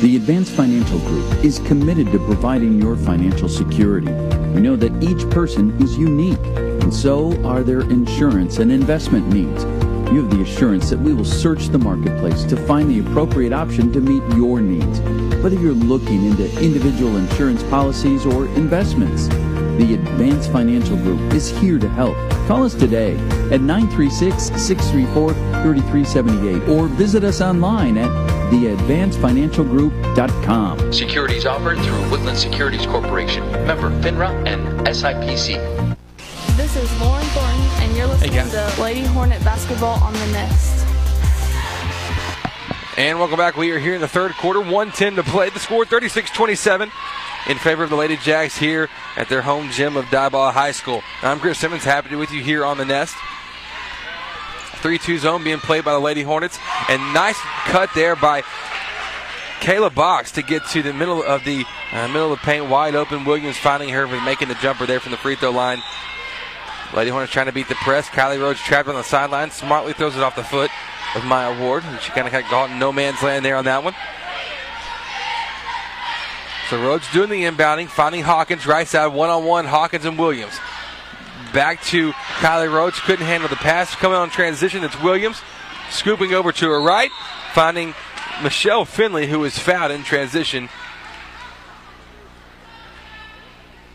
The 0.00 0.16
Advanced 0.16 0.52
Financial 0.52 0.98
Group 1.00 1.44
is 1.44 1.58
committed 1.58 2.10
to 2.12 2.18
providing 2.20 2.80
your 2.80 2.96
financial 2.96 3.50
security. 3.50 4.10
We 4.54 4.62
know 4.62 4.74
that 4.74 5.04
each 5.04 5.28
person 5.28 5.78
is 5.78 5.98
unique, 5.98 6.40
and 6.46 6.92
so 6.92 7.38
are 7.44 7.62
their 7.62 7.82
insurance 7.82 8.60
and 8.60 8.72
investment 8.72 9.28
needs. 9.28 9.62
You 10.10 10.22
have 10.22 10.30
the 10.30 10.40
assurance 10.40 10.88
that 10.88 11.00
we 11.00 11.12
will 11.12 11.26
search 11.26 11.66
the 11.66 11.76
marketplace 11.76 12.44
to 12.44 12.56
find 12.66 12.88
the 12.88 13.00
appropriate 13.00 13.52
option 13.52 13.92
to 13.92 14.00
meet 14.00 14.22
your 14.38 14.62
needs, 14.62 15.00
whether 15.42 15.56
you're 15.56 15.74
looking 15.74 16.24
into 16.24 16.44
individual 16.64 17.18
insurance 17.18 17.62
policies 17.64 18.24
or 18.24 18.46
investments. 18.56 19.28
The 19.80 19.94
Advanced 19.94 20.52
Financial 20.52 20.96
Group 20.98 21.32
is 21.32 21.48
here 21.58 21.78
to 21.78 21.88
help. 21.88 22.14
Call 22.46 22.64
us 22.64 22.74
today 22.74 23.16
at 23.50 23.62
936 23.62 24.52
634 24.62 25.32
3378 25.32 26.68
or 26.68 26.86
visit 26.86 27.24
us 27.24 27.40
online 27.40 27.96
at 27.96 28.10
theadvancedfinancialgroup.com. 28.52 30.92
Securities 30.92 31.46
offered 31.46 31.78
through 31.78 32.10
Woodland 32.10 32.36
Securities 32.36 32.84
Corporation, 32.84 33.50
member 33.66 33.88
FINRA 34.02 34.46
and 34.46 34.86
SIPC. 34.86 35.56
This 36.58 36.76
is 36.76 37.00
Lauren 37.00 37.24
Thornton, 37.28 37.60
and 37.82 37.96
you're 37.96 38.06
listening 38.06 38.34
guys. 38.34 38.50
to 38.50 38.70
Lady 38.82 39.06
Hornet 39.06 39.42
Basketball 39.42 39.98
on 40.04 40.12
the 40.12 40.26
Nest. 40.26 40.86
And 42.98 43.18
welcome 43.18 43.38
back. 43.38 43.56
We 43.56 43.70
are 43.70 43.78
here 43.78 43.94
in 43.94 44.02
the 44.02 44.08
third 44.08 44.32
quarter. 44.32 44.60
110 44.60 45.16
to 45.16 45.22
play. 45.22 45.48
The 45.48 45.58
score 45.58 45.86
36 45.86 46.30
27 46.32 46.92
in 47.48 47.58
favor 47.58 47.82
of 47.82 47.90
the 47.90 47.96
Lady 47.96 48.16
Jacks 48.16 48.56
here 48.56 48.88
at 49.16 49.28
their 49.28 49.42
home 49.42 49.70
gym 49.70 49.96
of 49.96 50.06
Diboll 50.06 50.52
High 50.52 50.72
School. 50.72 51.02
I'm 51.22 51.40
Chris 51.40 51.58
Simmons, 51.58 51.84
happy 51.84 52.08
to 52.08 52.14
be 52.14 52.20
with 52.20 52.32
you 52.32 52.42
here 52.42 52.64
on 52.64 52.78
the 52.78 52.84
Nest. 52.84 53.14
3 54.80 54.98
2 54.98 55.18
zone 55.18 55.44
being 55.44 55.58
played 55.58 55.84
by 55.84 55.92
the 55.92 56.00
Lady 56.00 56.22
Hornets. 56.22 56.58
And 56.88 57.14
nice 57.14 57.38
cut 57.66 57.90
there 57.94 58.16
by 58.16 58.42
Kayla 59.60 59.94
Box 59.94 60.32
to 60.32 60.42
get 60.42 60.64
to 60.68 60.82
the 60.82 60.92
middle 60.92 61.22
of 61.22 61.44
the 61.44 61.64
uh, 61.92 62.08
middle 62.08 62.32
of 62.32 62.40
the 62.40 62.44
paint, 62.44 62.68
wide 62.68 62.94
open. 62.94 63.24
Williams 63.24 63.58
finding 63.58 63.90
her 63.90 64.06
making 64.24 64.48
the 64.48 64.54
jumper 64.56 64.86
there 64.86 65.00
from 65.00 65.12
the 65.12 65.18
free 65.18 65.36
throw 65.36 65.50
line. 65.50 65.82
Lady 66.94 67.10
Hornets 67.10 67.32
trying 67.32 67.46
to 67.46 67.52
beat 67.52 67.68
the 67.68 67.74
press. 67.76 68.08
Kylie 68.08 68.40
Rhodes 68.40 68.58
trapped 68.60 68.88
on 68.88 68.94
the 68.94 69.02
sideline, 69.02 69.50
smartly 69.50 69.92
throws 69.92 70.16
it 70.16 70.22
off 70.22 70.34
the 70.34 70.42
foot 70.42 70.70
of 71.14 71.24
Maya 71.24 71.58
Ward. 71.60 71.84
She 72.00 72.10
kind 72.12 72.26
of 72.26 72.32
got 72.50 72.70
in 72.70 72.78
no 72.78 72.92
man's 72.92 73.22
land 73.22 73.44
there 73.44 73.56
on 73.56 73.64
that 73.66 73.84
one. 73.84 73.94
So 76.70 76.80
Rhodes 76.80 77.12
doing 77.12 77.30
the 77.30 77.42
inbounding, 77.42 77.88
finding 77.88 78.22
Hawkins 78.22 78.64
right 78.64 78.86
side, 78.86 79.08
one 79.08 79.28
on 79.28 79.44
one. 79.44 79.64
Hawkins 79.64 80.04
and 80.04 80.16
Williams. 80.16 80.56
Back 81.52 81.82
to 81.86 82.12
Kylie 82.12 82.72
Rhodes, 82.72 83.00
couldn't 83.00 83.26
handle 83.26 83.48
the 83.48 83.56
pass. 83.56 83.92
Coming 83.96 84.16
on 84.16 84.30
transition, 84.30 84.84
it's 84.84 84.96
Williams. 85.02 85.42
Scooping 85.90 86.32
over 86.32 86.52
to 86.52 86.70
her 86.70 86.80
right, 86.80 87.10
finding 87.54 87.92
Michelle 88.44 88.84
Finley, 88.84 89.26
who 89.26 89.42
is 89.42 89.58
fouled 89.58 89.90
in 89.90 90.04
transition. 90.04 90.68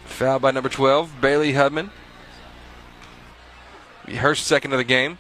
Fouled 0.04 0.42
by 0.42 0.52
number 0.52 0.68
12, 0.68 1.22
Bailey 1.22 1.54
Hubman. 1.54 1.92
Her 4.06 4.36
second 4.36 4.74
of 4.74 4.80
the 4.80 4.84
game. 4.84 5.18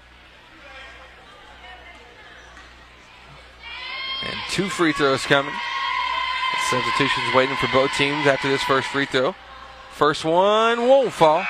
And 4.25 4.35
two 4.49 4.67
free 4.67 4.91
throws 4.91 5.23
coming. 5.25 5.53
Substitutions 6.69 7.35
waiting 7.35 7.55
for 7.57 7.67
both 7.67 7.91
teams 7.95 8.25
after 8.25 8.49
this 8.49 8.63
first 8.63 8.87
free 8.87 9.05
throw. 9.05 9.35
First 9.91 10.25
one 10.25 10.87
won't 10.87 11.13
fall. 11.13 11.45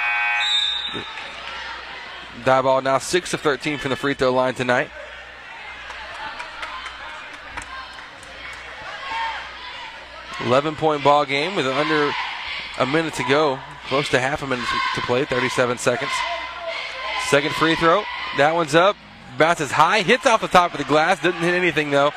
Diboll 2.44 2.84
now 2.84 2.98
6 2.98 3.34
of 3.34 3.40
13 3.40 3.78
from 3.78 3.92
the 3.92 3.96
free 3.96 4.14
throw 4.14 4.34
line 4.34 4.54
tonight. 4.56 4.90
Eleven 10.42 10.76
point 10.76 11.02
ball 11.02 11.26
game 11.26 11.56
with 11.56 11.66
under 11.66 12.12
a 12.78 12.86
minute 12.86 13.14
to 13.14 13.24
go, 13.24 13.58
close 13.88 14.10
to 14.10 14.20
half 14.20 14.44
a 14.44 14.48
minute 14.48 14.66
to 14.96 15.02
play, 15.02 15.24
37 15.24 15.78
seconds. 15.78 16.12
Second 17.30 17.56
free 17.56 17.76
throw, 17.76 18.04
that 18.38 18.54
one's 18.54 18.76
up, 18.76 18.98
bounces 19.38 19.72
high, 19.72 20.02
hits 20.02 20.26
off 20.26 20.42
the 20.42 20.48
top 20.50 20.74
of 20.74 20.78
the 20.78 20.84
glass, 20.84 21.22
doesn't 21.22 21.40
hit 21.40 21.54
anything 21.54 21.90
though, 21.90 22.12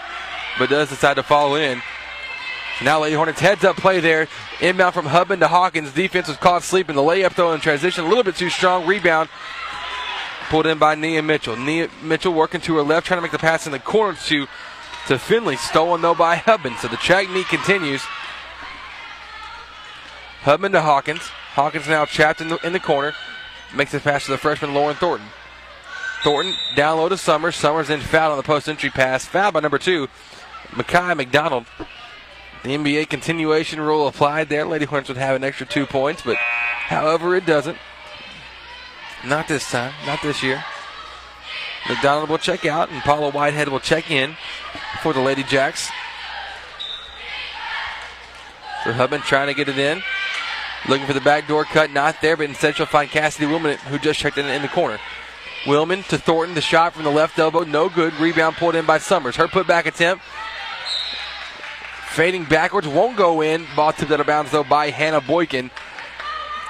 but 0.59 0.69
does 0.69 0.89
decide 0.89 1.15
to 1.15 1.23
fall 1.23 1.55
in. 1.55 1.81
Now 2.83 3.01
Lady 3.01 3.17
Hornets 3.17 3.41
heads 3.41 3.65
up 3.65 3.77
play 3.77 4.01
there. 4.01 4.29
Inbound 4.61 4.95
from 4.95 5.07
Hubman 5.07 5.41
to 5.41 5.49
Hawkins. 5.49 5.93
Defense 5.93 6.29
was 6.29 6.37
caught 6.37 6.63
sleeping. 6.63 6.95
The 6.95 7.03
layup 7.03 7.33
throw 7.33 7.53
in 7.53 7.61
transition. 7.61 8.05
A 8.05 8.09
little 8.09 8.23
bit 8.23 8.37
too 8.37 8.51
strong. 8.51 8.87
Rebound 8.87 9.29
pulled 10.49 10.67
in 10.67 10.79
by 10.79 10.95
Nia 10.95 11.23
Mitchell. 11.23 11.57
Nia 11.57 11.89
Mitchell 12.03 12.33
working 12.33 12.61
to 12.63 12.77
her 12.77 12.83
left, 12.83 13.07
trying 13.07 13.19
to 13.19 13.23
make 13.23 13.33
the 13.33 13.39
pass 13.39 13.67
in 13.67 13.73
the 13.73 13.81
corner 13.81 14.17
to, 14.27 14.47
to 15.09 15.19
Finley. 15.19 15.57
Stolen 15.57 16.03
though 16.03 16.15
by 16.15 16.37
Hubman. 16.37 16.77
So 16.77 16.87
the 16.89 16.97
track 16.97 17.29
meet 17.31 17.47
continues. 17.49 18.03
Hubman 20.43 20.73
to 20.73 20.81
Hawkins. 20.81 21.23
Hawkins 21.55 21.89
now 21.89 22.05
trapped 22.05 22.41
in 22.41 22.49
the, 22.49 22.59
in 22.65 22.73
the 22.73 22.81
corner. 22.81 23.13
Makes 23.75 23.93
the 23.93 24.01
pass 24.01 24.27
to 24.27 24.31
the 24.31 24.39
freshman 24.39 24.73
Lauren 24.73 24.95
Thornton. 24.95 25.27
Thornton 26.23 26.55
down 26.77 26.99
low 26.99 27.09
to 27.09 27.17
Summers. 27.17 27.57
Summers 27.57 27.91
in 27.91 28.01
foul 28.01 28.31
on 28.31 28.37
the 28.37 28.45
post 28.45 28.69
entry 28.69 28.91
pass. 28.91 29.25
Foul 29.25 29.51
by 29.51 29.61
number 29.61 29.79
two, 29.79 30.09
Micaiah 30.75 31.15
McDonald. 31.15 31.67
The 32.65 32.71
NBA 32.71 33.09
continuation 33.09 33.81
rule 33.81 34.09
applied 34.09 34.49
there. 34.49 34.67
Lady 34.67 34.85
Hornets 34.85 35.09
would 35.09 35.17
have 35.17 35.37
an 35.37 35.45
extra 35.45 35.67
two 35.67 35.87
points, 35.87 36.23
but 36.23 36.37
however, 36.37 37.37
it 37.37 37.47
doesn't. 37.47 37.79
Not 39.25 39.49
this 39.49 39.71
time, 39.71 39.93
not 40.07 40.23
this 40.23 40.43
year. 40.43 40.65
McDonald 41.89 42.29
will 42.29 42.39
check 42.39 42.67
out, 42.67 42.91
and 42.91 43.01
Paula 43.03 43.31
Whitehead 43.31 43.69
will 43.69 43.81
check 43.81 44.11
in 44.11 44.37
for 45.03 45.13
the 45.13 45.21
Lady 45.21 45.43
Jacks. 45.45 45.91
So 48.85 48.93
Hubman 48.93 49.21
trying 49.23 49.49
to 49.49 49.55
get 49.55 49.69
it 49.69 49.79
in. 49.79 50.03
Looking 50.89 51.07
for 51.07 51.13
the 51.13 51.21
backdoor 51.21 51.65
cut, 51.65 51.91
not 51.91 52.21
there, 52.21 52.37
but 52.37 52.49
instead 52.49 52.77
she'll 52.77 52.87
find 52.87 53.11
Cassidy 53.11 53.47
Willman, 53.47 53.77
who 53.77 53.99
just 53.99 54.21
checked 54.21 54.39
in 54.39 54.47
in 54.47 54.63
the 54.63 54.69
corner. 54.69 54.99
Willman 55.65 56.07
to 56.09 56.19
Thornton, 56.19 56.55
the 56.55 56.61
shot 56.61 56.95
from 56.95 57.05
the 57.05 57.11
left 57.11 57.39
elbow, 57.39 57.65
no 57.65 57.89
good. 57.89 58.15
Rebound 58.15 58.57
pulled 58.57 58.77
in 58.77 58.87
by 58.87 58.99
Summers. 58.99 59.37
Her 59.37 59.49
putback 59.49 59.87
attempt 59.87 60.23
Fading 62.11 62.45
backwards, 62.45 62.89
won't 62.89 63.17
go 63.17 63.43
in. 63.43 63.67
Ball 63.77 63.93
tipped 63.93 64.11
out 64.11 64.21
of 64.21 64.27
bounds, 64.27 64.51
though, 64.51 64.65
by 64.65 64.91
Hannah 64.91 65.21
Boykin. 65.21 65.71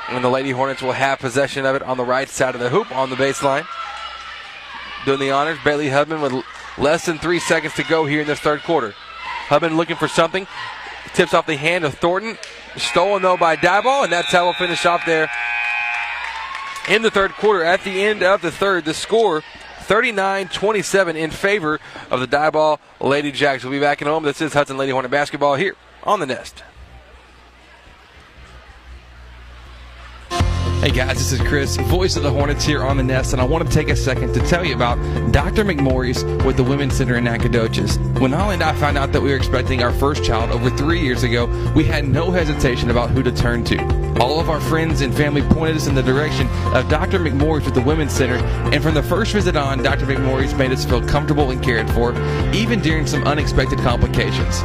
And 0.09 0.24
the 0.24 0.28
Lady 0.28 0.51
Hornets 0.51 0.82
will 0.82 0.93
have 0.93 1.19
possession 1.19 1.65
of 1.65 1.77
it 1.77 1.82
on 1.82 1.97
the 1.97 2.05
right 2.05 2.28
side 2.28 2.55
of 2.55 2.60
the 2.60 2.70
hoop 2.70 2.94
on 2.94 3.10
the 3.10 3.16
baseline. 3.16 3.66
Doing 5.05 5.20
the 5.20 5.31
honors, 5.31 5.59
Bailey 5.65 5.89
Hubman 5.89 6.20
with 6.20 6.44
less 6.77 7.06
than 7.06 7.19
three 7.19 7.39
seconds 7.39 7.74
to 7.74 7.85
go 7.85 8.05
here 8.05 8.20
in 8.20 8.27
this 8.27 8.40
third 8.40 8.62
quarter. 8.62 8.94
Hubman 9.48 9.77
looking 9.77 9.97
for 9.97 10.09
something. 10.09 10.47
Tips 11.15 11.32
off 11.35 11.47
the 11.47 11.56
hand 11.56 11.85
of 11.85 11.94
Thornton. 11.94 12.36
Stolen, 12.77 13.23
though, 13.23 13.36
by 13.36 13.56
Diboll, 13.56 14.05
and 14.05 14.12
that's 14.12 14.28
how 14.28 14.44
we'll 14.44 14.55
finish 14.55 14.85
off 14.85 15.02
there 15.06 15.31
in 16.89 17.02
the 17.02 17.10
third 17.10 17.32
quarter. 17.32 17.65
At 17.65 17.85
the 17.85 18.02
end 18.02 18.23
of 18.23 18.43
the 18.43 18.51
third, 18.51 18.85
the 18.85 18.94
score 18.94 19.43
39 19.89 20.48
27 20.48 21.16
in 21.16 21.31
favor 21.31 21.81
of 22.10 22.20
the 22.20 22.27
Diboll 22.27 22.78
Lady 23.01 23.32
Jacks. 23.32 23.65
We'll 23.65 23.73
be 23.73 23.81
back 23.81 24.02
in 24.02 24.06
home. 24.06 24.23
This 24.23 24.43
is 24.43 24.52
Hudson 24.52 24.77
Lady 24.77 24.93
Hornet 24.93 25.10
basketball 25.10 25.55
here 25.55 25.77
on 26.02 26.20
the 26.20 26.27
Nest. 26.27 26.62
Hey 30.28 30.90
guys, 30.90 31.16
this 31.16 31.32
is 31.32 31.40
Chris, 31.40 31.77
voice 31.77 32.16
of 32.16 32.23
the 32.23 32.31
Hornets 32.31 32.65
here 32.65 32.85
on 32.85 32.98
the 32.98 33.02
Nest, 33.02 33.32
and 33.32 33.43
I 33.43 33.44
want 33.44 33.66
to 33.66 33.74
take 33.74 33.89
a 33.89 33.97
second 33.97 34.32
to 34.35 34.40
tell 34.40 34.65
you 34.65 34.74
about 34.74 34.97
Dr. 35.32 35.65
McMorris 35.65 36.44
with 36.44 36.56
the 36.56 36.62
Women's 36.62 36.94
Center 36.94 37.16
in 37.16 37.24
Nacogdoches. 37.24 37.98
When 38.20 38.31
Holly 38.31 38.55
and 38.55 38.62
I 38.62 38.74
found 38.74 38.97
out 38.97 39.12
that 39.12 39.20
we 39.20 39.31
were 39.31 39.36
expecting 39.36 39.82
our 39.82 39.93
first 39.93 40.23
child 40.23 40.51
over 40.51 40.70
three 40.70 41.01
years 41.01 41.24
ago, 41.24 41.47
we 41.74 41.85
had 41.85 42.06
no 42.06 42.31
hesitation 42.31 42.90
about 42.90 43.10
who 43.10 43.23
to 43.23 43.32
turn 43.32 43.65
to. 43.65 43.97
All 44.20 44.40
of 44.40 44.51
our 44.51 44.61
friends 44.61 45.01
and 45.01 45.15
family 45.15 45.43
pointed 45.43 45.77
us 45.77 45.86
in 45.86 45.95
the 45.95 46.03
direction 46.03 46.49
of 46.74 46.89
Dr. 46.89 47.20
McMorris 47.20 47.65
with 47.65 47.74
the 47.74 47.81
Women's 47.81 48.12
Center, 48.12 48.36
and 48.73 48.82
from 48.82 48.95
the 48.95 49.03
first 49.03 49.32
visit 49.32 49.57
on, 49.57 49.82
Dr. 49.82 50.07
McMorris 50.07 50.57
made 50.59 50.73
us 50.73 50.85
feel 50.85 51.07
comfortable 51.07 51.51
and 51.51 51.62
cared 51.62 51.89
for, 51.90 52.12
even 52.53 52.81
during 52.81 53.07
some 53.07 53.23
unexpected 53.24 53.78
complications. 53.78 54.61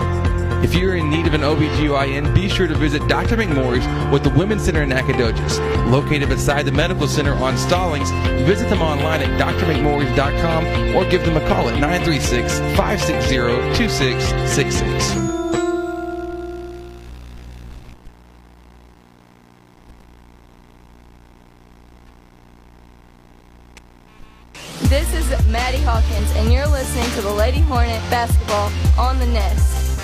If 0.63 0.73
you're 0.73 0.95
in 0.95 1.09
need 1.09 1.27
of 1.27 1.33
an 1.33 1.41
OBGYN, 1.41 2.33
be 2.33 2.47
sure 2.49 2.67
to 2.67 2.73
visit 2.73 3.07
Dr. 3.07 3.35
McMorris 3.35 4.11
with 4.11 4.23
the 4.23 4.29
Women's 4.29 4.63
Center 4.63 4.81
in 4.81 4.89
Nacogdoches. 4.89 5.59
Located 5.87 6.29
beside 6.29 6.65
the 6.65 6.71
Medical 6.71 7.07
Center 7.07 7.33
on 7.33 7.57
Stallings, 7.57 8.09
visit 8.47 8.69
them 8.69 8.81
online 8.81 9.21
at 9.21 9.39
drmcmorris.com 9.39 10.95
or 10.95 11.07
give 11.09 11.25
them 11.25 11.35
a 11.35 11.47
call 11.47 11.67
at 11.67 11.79
936 11.79 12.59
560 12.77 13.35
2666. 13.77 15.42
Hawkins, 25.93 26.31
and 26.37 26.51
you're 26.51 26.65
listening 26.65 27.07
to 27.11 27.21
the 27.21 27.31
Lady 27.31 27.59
Hornet 27.59 28.01
basketball 28.09 28.71
on 28.97 29.19
the 29.19 29.27
Nest. 29.27 30.01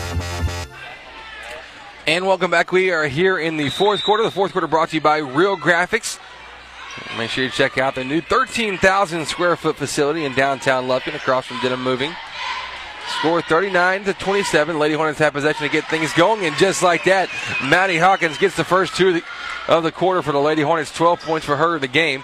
And 2.05 2.27
welcome 2.27 2.51
back. 2.51 2.71
We 2.71 2.91
are 2.91 3.07
here 3.07 3.39
in 3.39 3.57
the 3.57 3.69
fourth 3.69 4.03
quarter. 4.03 4.21
The 4.21 4.29
fourth 4.29 4.51
quarter 4.51 4.67
brought 4.67 4.89
to 4.89 4.97
you 4.97 5.01
by 5.01 5.17
Real 5.17 5.57
Graphics. 5.57 6.19
Make 7.17 7.31
sure 7.31 7.43
you 7.43 7.49
check 7.49 7.79
out 7.79 7.95
the 7.95 8.03
new 8.03 8.21
13,000 8.21 9.25
square 9.25 9.55
foot 9.55 9.77
facility 9.77 10.25
in 10.25 10.35
downtown 10.35 10.87
Lufkin 10.87 11.15
across 11.15 11.47
from 11.47 11.59
Denim 11.59 11.81
Moving. 11.81 12.15
Score 13.17 13.41
39 13.41 14.03
to 14.03 14.13
27. 14.13 14.77
Lady 14.77 14.93
Hornets 14.93 15.17
have 15.17 15.33
possession 15.33 15.65
to 15.65 15.71
get 15.71 15.89
things 15.89 16.13
going, 16.13 16.45
and 16.45 16.55
just 16.57 16.83
like 16.83 17.05
that, 17.05 17.29
Maddie 17.63 17.97
Hawkins 17.97 18.37
gets 18.37 18.55
the 18.55 18.63
first 18.63 18.95
two 18.95 19.07
of 19.07 19.13
the, 19.15 19.23
of 19.67 19.81
the 19.81 19.91
quarter 19.91 20.21
for 20.21 20.33
the 20.33 20.39
Lady 20.39 20.61
Hornets. 20.61 20.93
12 20.93 21.19
points 21.21 21.47
for 21.47 21.55
her 21.55 21.77
in 21.77 21.81
the 21.81 21.87
game. 21.87 22.23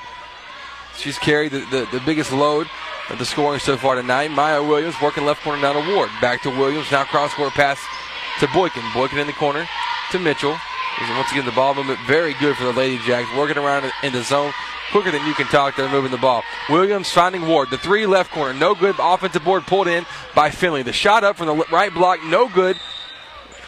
She's 0.98 1.18
carried 1.18 1.52
the, 1.52 1.66
the, 1.72 1.88
the 1.92 2.04
biggest 2.06 2.32
load 2.32 2.68
of 3.10 3.19
the 3.19 3.26
scoring 3.26 3.60
so 3.60 3.77
far 3.77 3.95
tonight. 3.95 4.32
Maya 4.32 4.64
Williams 4.64 4.95
working 5.02 5.26
left 5.26 5.44
corner 5.44 5.61
down 5.61 5.76
to 5.76 5.95
Ward. 5.95 6.10
Back 6.22 6.41
to 6.44 6.49
Williams. 6.49 6.91
Now 6.91 7.03
cross 7.03 7.34
court 7.34 7.53
pass 7.53 7.80
to 8.40 8.48
Boykin. 8.48 8.84
Boykin 8.94 9.19
in 9.19 9.27
the 9.27 9.34
corner 9.34 9.68
to 10.11 10.19
Mitchell. 10.19 10.57
Once 11.10 11.32
again, 11.32 11.45
the 11.45 11.52
ball 11.52 11.76
movement 11.76 11.99
very 12.07 12.34
good 12.36 12.56
for 12.56 12.64
the 12.64 12.73
Lady 12.73 12.98
Jacks. 12.99 13.27
Working 13.38 13.57
around 13.57 13.91
in 14.02 14.14
the 14.14 14.23
zone 14.23 14.53
quicker 14.91 15.11
than 15.11 15.26
you 15.27 15.34
can 15.34 15.45
talk. 15.48 15.76
They're 15.76 15.90
moving 15.90 16.11
the 16.11 16.18
ball. 16.18 16.44
Williams 16.69 17.11
finding 17.11 17.48
Ward. 17.48 17.69
The 17.69 17.77
three 17.77 18.06
left 18.06 18.32
corner. 18.32 18.57
No 18.57 18.73
good. 18.73 18.95
Offensive 18.98 19.44
board 19.44 19.64
pulled 19.64 19.88
in 19.88 20.06
by 20.34 20.49
Finley. 20.49 20.84
The 20.84 20.94
shot 20.94 21.23
up 21.23 21.36
from 21.36 21.48
the 21.48 21.65
right 21.72 21.94
block. 21.94 22.23
No 22.23 22.48
good. 22.48 22.80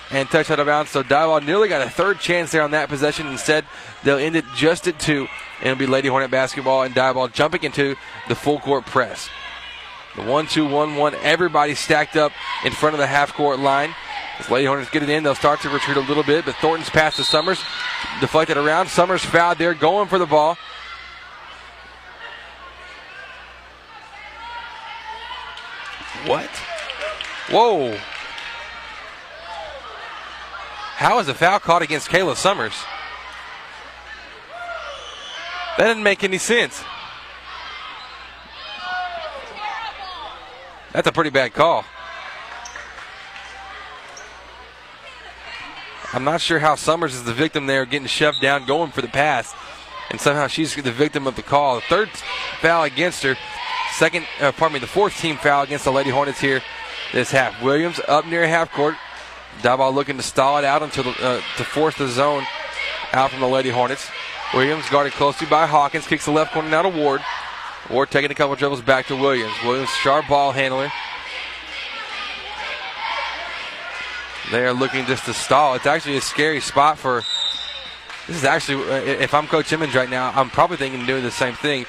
And 0.10 0.30
touch 0.30 0.50
out 0.50 0.60
of 0.60 0.68
bounds. 0.68 0.92
So 0.92 1.04
Diboll 1.04 1.46
nearly 1.46 1.68
got 1.68 1.86
a 1.86 1.90
third 1.90 2.20
chance 2.20 2.52
there 2.52 2.62
on 2.62 2.72
that 2.72 2.88
possession. 2.88 3.28
Instead, 3.28 3.66
they'll 4.04 4.18
end 4.18 4.36
it 4.36 4.46
just 4.56 4.88
at 4.88 5.00
two. 5.00 5.28
It'll 5.62 5.76
be 5.76 5.88
Lady 5.88 6.08
Hornet 6.08 6.32
basketball 6.32 6.84
and 6.84 6.96
Diboll 6.96 7.32
jumping 7.32 7.64
into 7.64 7.96
the 8.30 8.36
full 8.36 8.60
court 8.60 8.86
press. 8.86 9.30
The 10.16 10.24
1 10.24 10.48
2 10.48 10.68
1 10.68 10.96
1. 10.96 11.16
Everybody 11.22 11.76
stacked 11.76 12.16
up 12.16 12.32
in 12.64 12.72
front 12.72 12.96
of 12.96 13.00
the 13.00 13.08
half 13.08 13.34
court 13.34 13.60
line. 13.60 13.94
As 14.40 14.50
Lady 14.50 14.66
Hornets 14.66 14.90
get 14.90 15.04
it 15.04 15.10
in, 15.10 15.24
they'll 15.24 15.36
start 15.36 15.62
to 15.62 15.70
retreat 15.70 15.98
a 15.98 16.02
little 16.02 16.24
bit, 16.24 16.46
but 16.46 16.56
Thornton's 16.56 16.90
pass 16.90 17.16
to 17.16 17.24
Summers, 17.24 17.60
deflected 18.20 18.56
around. 18.56 18.88
Summers 18.88 19.26
fouled 19.26 19.58
there, 19.58 19.74
going 19.74 20.08
for 20.08 20.20
the 20.20 20.28
ball. 20.28 20.58
What? 26.26 26.50
Whoa. 27.50 27.98
How 30.98 31.20
is 31.20 31.28
a 31.28 31.36
foul 31.36 31.60
caught 31.60 31.84
against 31.84 32.10
Kayla 32.10 32.36
Summers? 32.36 32.74
That 35.78 35.86
didn't 35.86 36.02
make 36.02 36.24
any 36.24 36.40
sense. 36.40 36.84
That's 40.94 41.08
a 41.08 41.12
pretty 41.12 41.30
bad 41.30 41.54
call. 41.54 41.86
I'm 46.14 46.24
not 46.24 46.42
sure 46.42 46.58
how 46.58 46.74
Summers 46.74 47.14
is 47.14 47.26
the 47.26 47.34
victim 47.34 47.68
there, 47.68 47.86
getting 47.86 48.08
shoved 48.08 48.42
down, 48.42 48.66
going 48.66 48.90
for 48.90 49.04
the 49.04 49.08
pass, 49.08 49.54
and 50.10 50.20
somehow 50.20 50.48
she's 50.48 50.74
the 50.74 50.92
victim 50.92 51.28
of 51.28 51.36
the 51.36 51.44
call. 51.44 51.76
The 51.76 51.82
third 51.82 52.10
foul 52.60 52.86
against 52.86 53.22
her. 53.22 53.38
Second, 53.92 54.26
uh, 54.42 54.52
pardon 54.52 54.74
me, 54.74 54.80
the 54.80 54.88
fourth 54.88 55.16
team 55.20 55.38
foul 55.38 55.62
against 55.62 55.86
the 55.86 55.92
Lady 55.92 56.10
Hornets 56.10 56.40
here 56.40 56.64
this 57.14 57.30
half. 57.30 57.62
Williams 57.62 58.02
up 58.08 58.26
near 58.26 58.48
half 58.48 58.72
court. 58.72 58.96
Diboll 59.62 59.94
looking 59.94 60.18
to 60.18 60.24
stall 60.24 60.58
it 60.58 60.66
out 60.66 60.84
until 60.84 61.04
the, 61.04 61.12
uh, 61.22 61.42
to 61.58 61.64
force 61.64 61.98
the 61.98 62.08
zone 62.08 62.46
out 63.14 63.32
from 63.32 63.40
the 63.40 63.48
Lady 63.48 63.70
Hornets. 63.70 64.10
Williams 64.54 64.90
guarded 64.90 65.14
closely 65.14 65.48
by 65.48 65.66
Hawkins, 65.66 66.08
kicks 66.08 66.26
the 66.26 66.32
left 66.32 66.54
corner 66.54 66.70
now 66.70 66.84
to 66.84 66.90
Ward. 66.90 67.22
Ward 67.90 68.12
taking 68.12 68.32
a 68.32 68.36
couple 68.36 68.56
dribbles 68.56 68.82
back 68.82 69.08
to 69.08 69.16
Williams. 69.16 69.54
Williams, 69.64 69.90
sharp 69.90 70.28
ball 70.28 70.52
handler. 70.52 70.92
They 74.52 74.66
are 74.66 74.74
looking 74.74 75.06
just 75.06 75.26
to 75.26 75.34
stall. 75.34 75.76
It's 75.76 75.86
actually 75.86 76.18
a 76.18 76.22
scary 76.22 76.62
spot 76.62 76.98
for. 76.98 77.24
This 78.28 78.38
is 78.38 78.44
actually, 78.44 78.84
uh, 78.90 79.22
if 79.22 79.34
I'm 79.34 79.48
Coach 79.48 79.72
Emmons 79.72 79.96
right 79.96 80.10
now, 80.10 80.32
I'm 80.36 80.50
probably 80.50 80.78
thinking 80.78 81.02
of 81.02 81.08
doing 81.08 81.24
the 81.24 81.32
same 81.32 81.54
thing. 81.54 81.86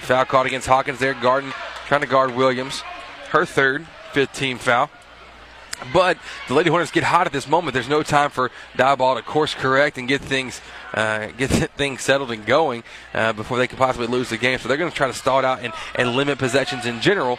Foul 0.00 0.24
caught 0.24 0.46
against 0.46 0.66
Hawkins 0.66 0.98
there, 0.98 1.14
guarding, 1.14 1.52
trying 1.86 2.00
to 2.00 2.06
guard 2.06 2.34
Williams. 2.34 2.82
Her 3.30 3.44
third, 3.44 3.86
fifth 4.12 4.32
team 4.32 4.58
foul. 4.58 4.90
But 5.92 6.18
the 6.48 6.54
Lady 6.54 6.70
Hornets 6.70 6.90
get 6.90 7.04
hot 7.04 7.26
at 7.26 7.32
this 7.32 7.48
moment. 7.48 7.74
There's 7.74 7.88
no 7.88 8.02
time 8.02 8.30
for 8.30 8.50
Diboll 8.74 9.16
to 9.16 9.22
course 9.22 9.54
correct 9.54 9.98
and 9.98 10.06
get 10.06 10.20
things 10.20 10.60
uh, 10.94 11.28
get 11.36 11.50
things 11.76 12.02
settled 12.02 12.30
and 12.30 12.44
going 12.44 12.84
uh, 13.14 13.32
before 13.32 13.58
they 13.58 13.66
could 13.66 13.78
possibly 13.78 14.06
lose 14.06 14.30
the 14.30 14.36
game. 14.36 14.58
So 14.58 14.68
they're 14.68 14.76
going 14.76 14.90
to 14.90 14.96
try 14.96 15.06
to 15.06 15.14
stall 15.14 15.38
it 15.38 15.44
out 15.44 15.60
and, 15.60 15.72
and 15.94 16.14
limit 16.14 16.38
possessions 16.38 16.86
in 16.86 17.00
general. 17.00 17.38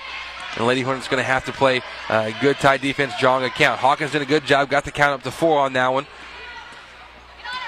And 0.56 0.68
Lady 0.68 0.82
Hornets 0.82 1.08
going 1.08 1.22
to 1.22 1.24
have 1.24 1.46
to 1.46 1.52
play 1.52 1.82
uh, 2.10 2.32
good 2.40 2.58
tight 2.58 2.82
defense, 2.82 3.14
drawing 3.20 3.44
a 3.44 3.50
count. 3.50 3.80
Hawkins 3.80 4.12
did 4.12 4.22
a 4.22 4.26
good 4.26 4.46
job, 4.46 4.70
got 4.70 4.86
the 4.86 4.92
count 4.92 5.14
up 5.14 5.24
to 5.24 5.32
four 5.32 5.60
on 5.60 5.74
that 5.74 5.88
one. 5.88 6.06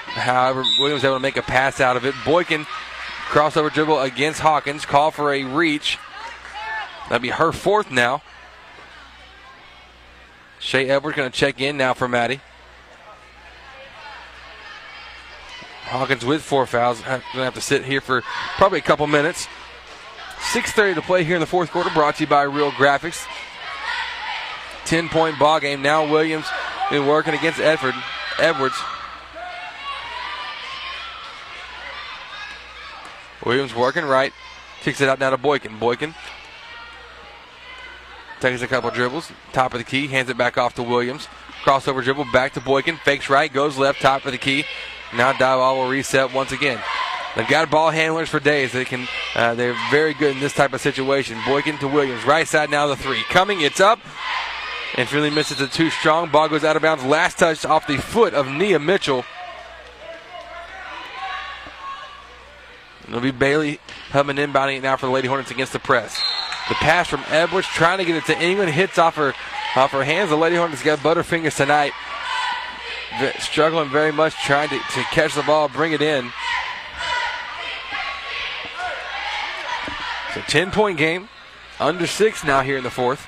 However, 0.06 0.62
Williams 0.78 1.04
able 1.04 1.16
to 1.16 1.20
make 1.20 1.36
a 1.36 1.42
pass 1.42 1.80
out 1.80 1.96
of 1.96 2.04
it. 2.04 2.14
Boykin 2.24 2.64
crossover 3.26 3.72
dribble 3.72 4.00
against 4.00 4.40
Hawkins, 4.40 4.86
call 4.86 5.10
for 5.10 5.32
a 5.32 5.44
reach. 5.44 5.98
That'd 7.08 7.22
be 7.22 7.30
her 7.30 7.52
fourth 7.52 7.90
now. 7.90 8.22
Shea 10.58 10.88
Edwards 10.88 11.16
going 11.16 11.30
to 11.30 11.36
check 11.36 11.60
in 11.60 11.76
now 11.76 11.94
for 11.94 12.08
Maddie. 12.08 12.40
Hawkins 15.84 16.24
with 16.24 16.42
four 16.42 16.66
fouls. 16.66 17.00
Going 17.00 17.20
to 17.20 17.38
have 17.44 17.54
to 17.54 17.60
sit 17.60 17.84
here 17.84 18.00
for 18.00 18.22
probably 18.56 18.78
a 18.78 18.82
couple 18.82 19.06
minutes. 19.06 19.46
6.30 20.52 20.96
to 20.96 21.02
play 21.02 21.24
here 21.24 21.36
in 21.36 21.40
the 21.40 21.46
fourth 21.46 21.70
quarter, 21.70 21.90
brought 21.90 22.16
to 22.16 22.24
you 22.24 22.26
by 22.26 22.42
Real 22.42 22.70
Graphics. 22.72 23.26
10 24.84 25.08
point 25.08 25.38
ball 25.38 25.60
game. 25.60 25.82
Now 25.82 26.10
Williams 26.10 26.46
been 26.90 27.06
working 27.06 27.34
against 27.34 27.58
Edward. 27.58 27.94
Edwards. 28.38 28.76
Williams 33.44 33.74
working 33.74 34.04
right. 34.04 34.32
Kicks 34.82 35.00
it 35.00 35.08
out 35.08 35.18
now 35.18 35.30
to 35.30 35.36
Boykin. 35.36 35.78
Boykin 35.78 36.14
takes 38.50 38.62
a 38.62 38.66
couple 38.66 38.90
dribbles. 38.90 39.30
Top 39.52 39.74
of 39.74 39.78
the 39.78 39.84
key. 39.84 40.06
Hands 40.06 40.28
it 40.28 40.36
back 40.36 40.58
off 40.58 40.74
to 40.74 40.82
Williams. 40.82 41.28
Crossover 41.64 42.02
dribble 42.02 42.26
back 42.32 42.52
to 42.54 42.60
Boykin. 42.60 42.96
Fakes 42.96 43.28
right. 43.28 43.52
Goes 43.52 43.76
left. 43.76 44.00
Top 44.00 44.24
of 44.24 44.32
the 44.32 44.38
key. 44.38 44.64
Now 45.14 45.32
Diboll 45.32 45.76
will 45.76 45.88
reset 45.88 46.32
once 46.32 46.52
again. 46.52 46.80
They've 47.34 47.48
got 47.48 47.70
ball 47.70 47.90
handlers 47.90 48.28
for 48.28 48.40
days. 48.40 48.72
They 48.72 48.84
can. 48.84 49.08
Uh, 49.34 49.54
they're 49.54 49.76
very 49.90 50.14
good 50.14 50.34
in 50.34 50.40
this 50.40 50.54
type 50.54 50.72
of 50.72 50.80
situation. 50.80 51.38
Boykin 51.46 51.78
to 51.78 51.88
Williams. 51.88 52.24
Right 52.24 52.46
side 52.46 52.70
now 52.70 52.86
the 52.86 52.96
three. 52.96 53.22
Coming. 53.24 53.60
It's 53.60 53.80
up. 53.80 53.98
And 54.96 55.08
Finley 55.08 55.30
misses 55.30 55.60
it 55.60 55.72
too 55.72 55.90
strong. 55.90 56.30
Ball 56.30 56.48
goes 56.48 56.64
out 56.64 56.76
of 56.76 56.82
bounds. 56.82 57.04
Last 57.04 57.38
touch 57.38 57.64
off 57.64 57.86
the 57.86 57.98
foot 57.98 58.32
of 58.32 58.46
Nia 58.46 58.78
Mitchell. 58.78 59.24
It'll 63.08 63.20
be 63.20 63.30
Bailey 63.30 63.80
Hubman 64.10 64.36
inbounding 64.36 64.78
it 64.78 64.82
now 64.82 64.96
for 64.96 65.06
the 65.06 65.12
Lady 65.12 65.28
Hornets 65.28 65.50
against 65.50 65.72
the 65.72 65.78
press. 65.78 66.20
The 66.68 66.74
pass 66.74 67.08
from 67.08 67.22
Edwards 67.28 67.66
trying 67.68 67.98
to 67.98 68.04
get 68.04 68.16
it 68.16 68.24
to 68.26 68.42
England. 68.42 68.72
Hits 68.72 68.98
off 68.98 69.16
her 69.16 69.34
off 69.76 69.92
her 69.92 70.04
hands. 70.04 70.30
The 70.30 70.36
Lady 70.36 70.56
Hornets 70.56 70.82
got 70.82 70.98
butterfingers 70.98 71.56
tonight. 71.56 71.92
Struggling 73.38 73.88
very 73.88 74.12
much 74.12 74.34
trying 74.34 74.68
to, 74.68 74.78
to 74.78 75.02
catch 75.04 75.34
the 75.34 75.42
ball, 75.42 75.68
bring 75.68 75.92
it 75.92 76.02
in. 76.02 76.32
So 80.34 80.40
10 80.42 80.70
point 80.70 80.98
game. 80.98 81.28
Under 81.78 82.06
six 82.06 82.42
now 82.42 82.62
here 82.62 82.78
in 82.78 82.82
the 82.82 82.90
fourth. 82.90 83.26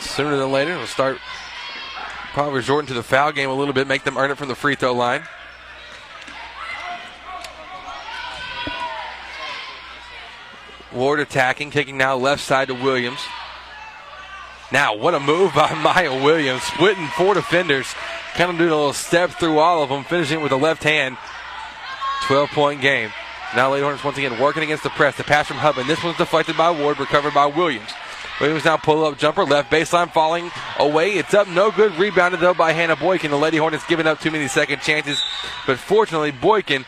Sooner 0.00 0.36
than 0.36 0.52
later, 0.52 0.76
we'll 0.76 0.86
start 0.86 1.18
probably 2.32 2.54
resorting 2.54 2.88
to 2.88 2.94
the 2.94 3.02
foul 3.02 3.32
game 3.32 3.48
a 3.48 3.54
little 3.54 3.72
bit, 3.72 3.86
make 3.86 4.02
them 4.02 4.18
earn 4.18 4.30
it 4.30 4.36
from 4.36 4.48
the 4.48 4.54
free 4.54 4.74
throw 4.74 4.92
line. 4.92 5.22
Ward 10.94 11.20
attacking, 11.20 11.70
kicking 11.70 11.98
now 11.98 12.16
left 12.16 12.42
side 12.42 12.68
to 12.68 12.74
Williams. 12.74 13.20
Now, 14.72 14.96
what 14.96 15.14
a 15.14 15.20
move 15.20 15.54
by 15.54 15.74
Maya 15.82 16.22
Williams, 16.22 16.62
splitting 16.62 17.06
four 17.08 17.34
defenders, 17.34 17.86
kind 18.34 18.50
of 18.50 18.58
doing 18.58 18.70
a 18.70 18.76
little 18.76 18.92
step 18.92 19.30
through 19.30 19.58
all 19.58 19.82
of 19.82 19.88
them, 19.88 20.04
finishing 20.04 20.40
with 20.40 20.52
a 20.52 20.56
left 20.56 20.82
hand. 20.82 21.16
12 22.26 22.48
point 22.50 22.80
game. 22.80 23.10
Now, 23.54 23.70
Lady 23.70 23.82
Hornets 23.82 24.02
once 24.02 24.16
again 24.16 24.40
working 24.40 24.62
against 24.62 24.82
the 24.82 24.90
press. 24.90 25.16
The 25.16 25.24
pass 25.24 25.46
from 25.46 25.58
Hubman. 25.58 25.86
This 25.86 26.02
one's 26.02 26.16
deflected 26.16 26.56
by 26.56 26.70
Ward, 26.70 26.98
recovered 26.98 27.34
by 27.34 27.46
Williams. 27.46 27.90
Williams 28.40 28.64
now 28.64 28.76
pull 28.76 29.04
up 29.04 29.16
jumper 29.16 29.44
left 29.44 29.70
baseline 29.70 30.12
falling 30.12 30.50
away. 30.78 31.12
It's 31.12 31.34
up, 31.34 31.46
no 31.46 31.70
good. 31.70 31.94
Rebounded 31.96 32.40
though 32.40 32.54
by 32.54 32.72
Hannah 32.72 32.96
Boykin. 32.96 33.30
The 33.30 33.38
Lady 33.38 33.58
Hornets 33.58 33.86
giving 33.86 34.06
up 34.06 34.20
too 34.20 34.32
many 34.32 34.48
second 34.48 34.80
chances, 34.80 35.22
but 35.66 35.78
fortunately 35.78 36.32
Boykin 36.32 36.84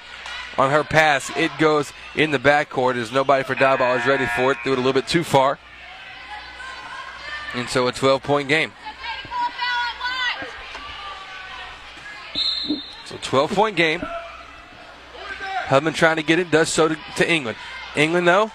on 0.58 0.70
her 0.70 0.84
pass 0.84 1.30
it 1.36 1.50
goes 1.58 1.92
in 2.14 2.30
the 2.30 2.38
backcourt 2.38 2.96
as 2.96 3.12
nobody 3.12 3.44
for 3.44 3.54
Diboll 3.54 4.00
is 4.00 4.06
ready 4.06 4.26
for 4.36 4.52
it. 4.52 4.58
Threw 4.62 4.72
it 4.72 4.78
a 4.78 4.80
little 4.80 4.92
bit 4.92 5.06
too 5.06 5.24
far, 5.24 5.58
and 7.54 7.68
so 7.68 7.86
a 7.88 7.92
12 7.92 8.22
point 8.22 8.48
game. 8.48 8.72
So 13.04 13.16
12 13.22 13.52
point 13.52 13.76
game. 13.76 14.02
Hubman 15.66 15.94
trying 15.94 16.16
to 16.16 16.22
get 16.22 16.38
it, 16.38 16.50
does 16.50 16.68
so 16.68 16.88
to, 16.88 16.96
to 17.16 17.28
England. 17.28 17.58
England 17.96 18.28
though 18.28 18.52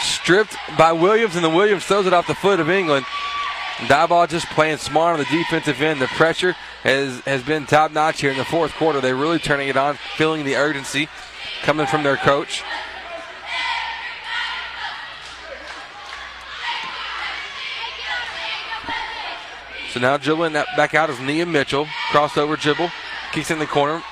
stripped 0.00 0.56
by 0.76 0.92
Williams, 0.92 1.36
and 1.36 1.44
the 1.44 1.50
Williams 1.50 1.84
throws 1.84 2.06
it 2.06 2.12
off 2.12 2.26
the 2.26 2.34
foot 2.34 2.60
of 2.60 2.68
England. 2.68 3.06
Diboll 3.86 4.28
just 4.28 4.46
playing 4.50 4.78
smart 4.78 5.14
on 5.14 5.20
the 5.20 5.24
defensive 5.24 5.80
end. 5.80 6.00
The 6.00 6.06
pressure 6.08 6.54
has, 6.82 7.20
has 7.20 7.42
been 7.42 7.66
top 7.66 7.92
notch 7.92 8.20
here 8.20 8.30
in 8.30 8.38
the 8.38 8.44
fourth 8.44 8.72
quarter. 8.74 9.00
They're 9.00 9.16
really 9.16 9.38
turning 9.38 9.68
it 9.68 9.76
on, 9.76 9.96
feeling 10.16 10.44
the 10.44 10.56
urgency 10.56 11.08
coming 11.62 11.86
from 11.86 12.02
their 12.02 12.16
coach. 12.16 12.62
So 19.92 20.00
now 20.00 20.16
dribbling 20.16 20.52
back 20.52 20.94
out 20.94 21.10
is 21.10 21.18
Nia 21.18 21.46
Mitchell. 21.46 21.86
Crossover 22.10 22.60
dribble. 22.60 22.90
Kicks 23.32 23.50
in 23.50 23.58
the 23.58 23.66
corner. 23.66 24.02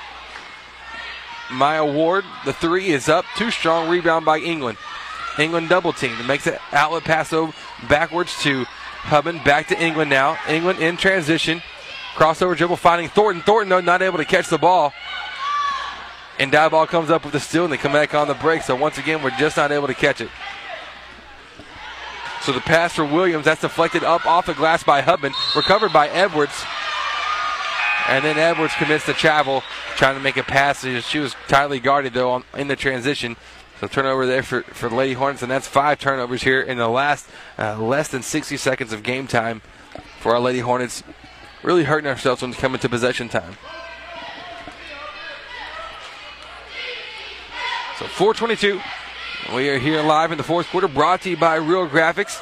Maya 1.51 1.85
Ward, 1.85 2.25
the 2.45 2.51
three 2.51 2.89
is 2.89 3.07
up. 3.07 3.25
Too 3.37 3.51
strong. 3.51 3.87
Rebound 3.87 4.25
by 4.25 4.39
England. 4.39 4.77
England 5.37 5.69
double 5.69 5.93
team. 5.93 6.25
Makes 6.25 6.47
it 6.47 6.59
outlet 6.71 7.03
pass 7.03 7.31
over 7.31 7.53
backwards 7.87 8.35
to 8.41 8.65
Hubman. 8.65 9.41
Back 9.43 9.67
to 9.67 9.81
England 9.81 10.09
now. 10.09 10.37
England 10.49 10.79
in 10.79 10.97
transition. 10.97 11.61
Crossover 12.17 12.57
dribble 12.57 12.77
finding 12.77 13.09
Thornton. 13.09 13.43
Thornton, 13.43 13.69
though, 13.69 13.79
not 13.79 14.01
able 14.01 14.17
to 14.17 14.25
catch 14.25 14.49
the 14.49 14.57
ball. 14.57 14.91
And 16.39 16.51
Diboll 16.51 16.87
comes 16.87 17.11
up 17.11 17.23
with 17.23 17.33
the 17.33 17.39
steal, 17.39 17.63
and 17.63 17.71
they 17.71 17.77
come 17.77 17.93
back 17.93 18.15
on 18.15 18.27
the 18.27 18.33
break. 18.33 18.63
So 18.63 18.75
once 18.75 18.97
again, 18.97 19.21
we're 19.21 19.37
just 19.37 19.55
not 19.55 19.71
able 19.71 19.85
to 19.85 19.93
catch 19.93 20.19
it. 20.19 20.29
So 22.41 22.51
the 22.51 22.59
pass 22.59 22.95
for 22.95 23.05
Williams, 23.05 23.45
that's 23.45 23.61
deflected 23.61 24.03
up 24.03 24.25
off 24.25 24.47
the 24.47 24.55
glass 24.55 24.83
by 24.83 25.01
Hubman. 25.01 25.33
Recovered 25.55 25.93
by 25.93 26.07
Edwards. 26.09 26.65
And 28.07 28.25
then 28.25 28.39
Edwards 28.39 28.73
commits 28.79 29.05
to 29.05 29.13
travel, 29.13 29.61
trying 29.95 30.15
to 30.15 30.21
make 30.21 30.37
a 30.37 30.43
pass. 30.43 30.83
She 30.83 31.19
was 31.19 31.35
tightly 31.47 31.79
guarded, 31.79 32.13
though, 32.13 32.31
on, 32.31 32.43
in 32.55 32.67
the 32.67 32.75
transition. 32.75 33.35
So 33.79 33.85
turnover 33.85 34.25
there 34.25 34.41
for, 34.41 34.63
for 34.63 34.89
Lady 34.89 35.13
Hornets, 35.13 35.43
and 35.43 35.51
that's 35.51 35.67
five 35.67 35.99
turnovers 35.99 36.41
here 36.41 36.61
in 36.61 36.77
the 36.77 36.87
last 36.87 37.29
uh, 37.59 37.79
less 37.79 38.07
than 38.07 38.23
60 38.23 38.57
seconds 38.57 38.91
of 38.91 39.03
game 39.03 39.27
time 39.27 39.61
for 40.19 40.33
our 40.33 40.39
Lady 40.39 40.59
Hornets. 40.59 41.03
Really 41.63 41.83
hurting 41.83 42.09
ourselves 42.09 42.41
when 42.41 42.51
it's 42.51 42.59
coming 42.59 42.79
to 42.79 42.89
possession 42.89 43.29
time. 43.29 43.57
So 47.99 48.05
422. 48.05 48.79
We 49.55 49.69
are 49.69 49.79
here 49.79 50.01
live 50.01 50.31
in 50.31 50.37
the 50.37 50.43
fourth 50.43 50.67
quarter, 50.67 50.87
brought 50.87 51.21
to 51.21 51.29
you 51.29 51.37
by 51.37 51.55
Real 51.55 51.87
Graphics. 51.87 52.41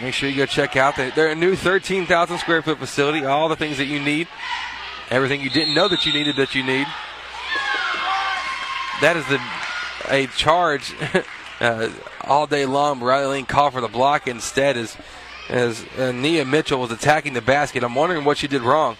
Make 0.00 0.14
sure 0.14 0.28
you 0.28 0.36
go 0.36 0.46
check 0.46 0.76
out. 0.76 0.96
They're 0.96 1.30
a 1.30 1.34
new 1.34 1.54
13,000 1.56 2.38
square 2.38 2.62
foot 2.62 2.78
facility. 2.78 3.24
All 3.24 3.48
the 3.48 3.56
things 3.56 3.78
that 3.78 3.86
you 3.86 4.00
need, 4.00 4.28
everything 5.10 5.40
you 5.40 5.50
didn't 5.50 5.74
know 5.74 5.88
that 5.88 6.06
you 6.06 6.12
needed 6.12 6.36
that 6.36 6.54
you 6.54 6.62
need 6.62 6.86
that 9.02 9.16
is 9.16 9.26
the 9.26 9.40
a 10.08 10.26
charge 10.28 10.94
uh, 11.60 11.90
all 12.22 12.46
day 12.46 12.64
long. 12.66 13.00
Riley 13.00 13.26
Lane 13.26 13.46
called 13.46 13.72
for 13.72 13.80
the 13.80 13.88
block 13.88 14.26
instead 14.26 14.76
as 14.76 14.96
as 15.48 15.84
uh, 15.98 16.12
Nia 16.12 16.44
Mitchell 16.44 16.80
was 16.80 16.90
attacking 16.90 17.32
the 17.32 17.40
basket. 17.40 17.82
I'm 17.82 17.94
wondering 17.94 18.24
what 18.24 18.38
she 18.38 18.48
did 18.48 18.62
wrong. 18.62 18.96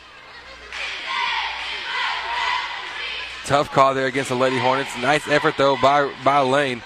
Tough 3.44 3.70
call 3.72 3.94
there 3.94 4.06
against 4.06 4.30
the 4.30 4.36
Lady 4.36 4.58
Hornets. 4.58 4.96
Nice 4.98 5.26
effort 5.28 5.54
though 5.58 5.76
by 5.80 6.12
by 6.24 6.40
Lane. 6.40 6.82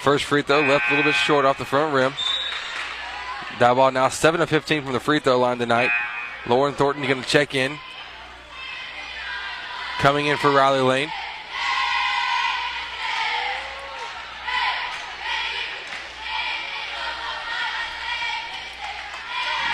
First 0.00 0.24
free 0.24 0.42
throw 0.42 0.60
left 0.60 0.84
a 0.88 0.90
little 0.90 1.10
bit 1.10 1.14
short 1.14 1.46
off 1.46 1.56
the 1.56 1.64
front 1.64 1.94
rim. 1.94 2.12
Diboll 3.58 3.92
now 3.92 4.08
7 4.08 4.40
of 4.40 4.50
15 4.50 4.82
from 4.82 4.92
the 4.92 5.00
free 5.00 5.18
throw 5.18 5.38
line 5.38 5.58
tonight. 5.58 5.90
Lauren 6.46 6.74
Thornton 6.74 7.06
going 7.06 7.22
to 7.22 7.28
check 7.28 7.54
in. 7.54 7.78
Coming 9.98 10.26
in 10.26 10.36
for 10.36 10.50
Riley 10.50 10.82
Lane. 10.82 11.10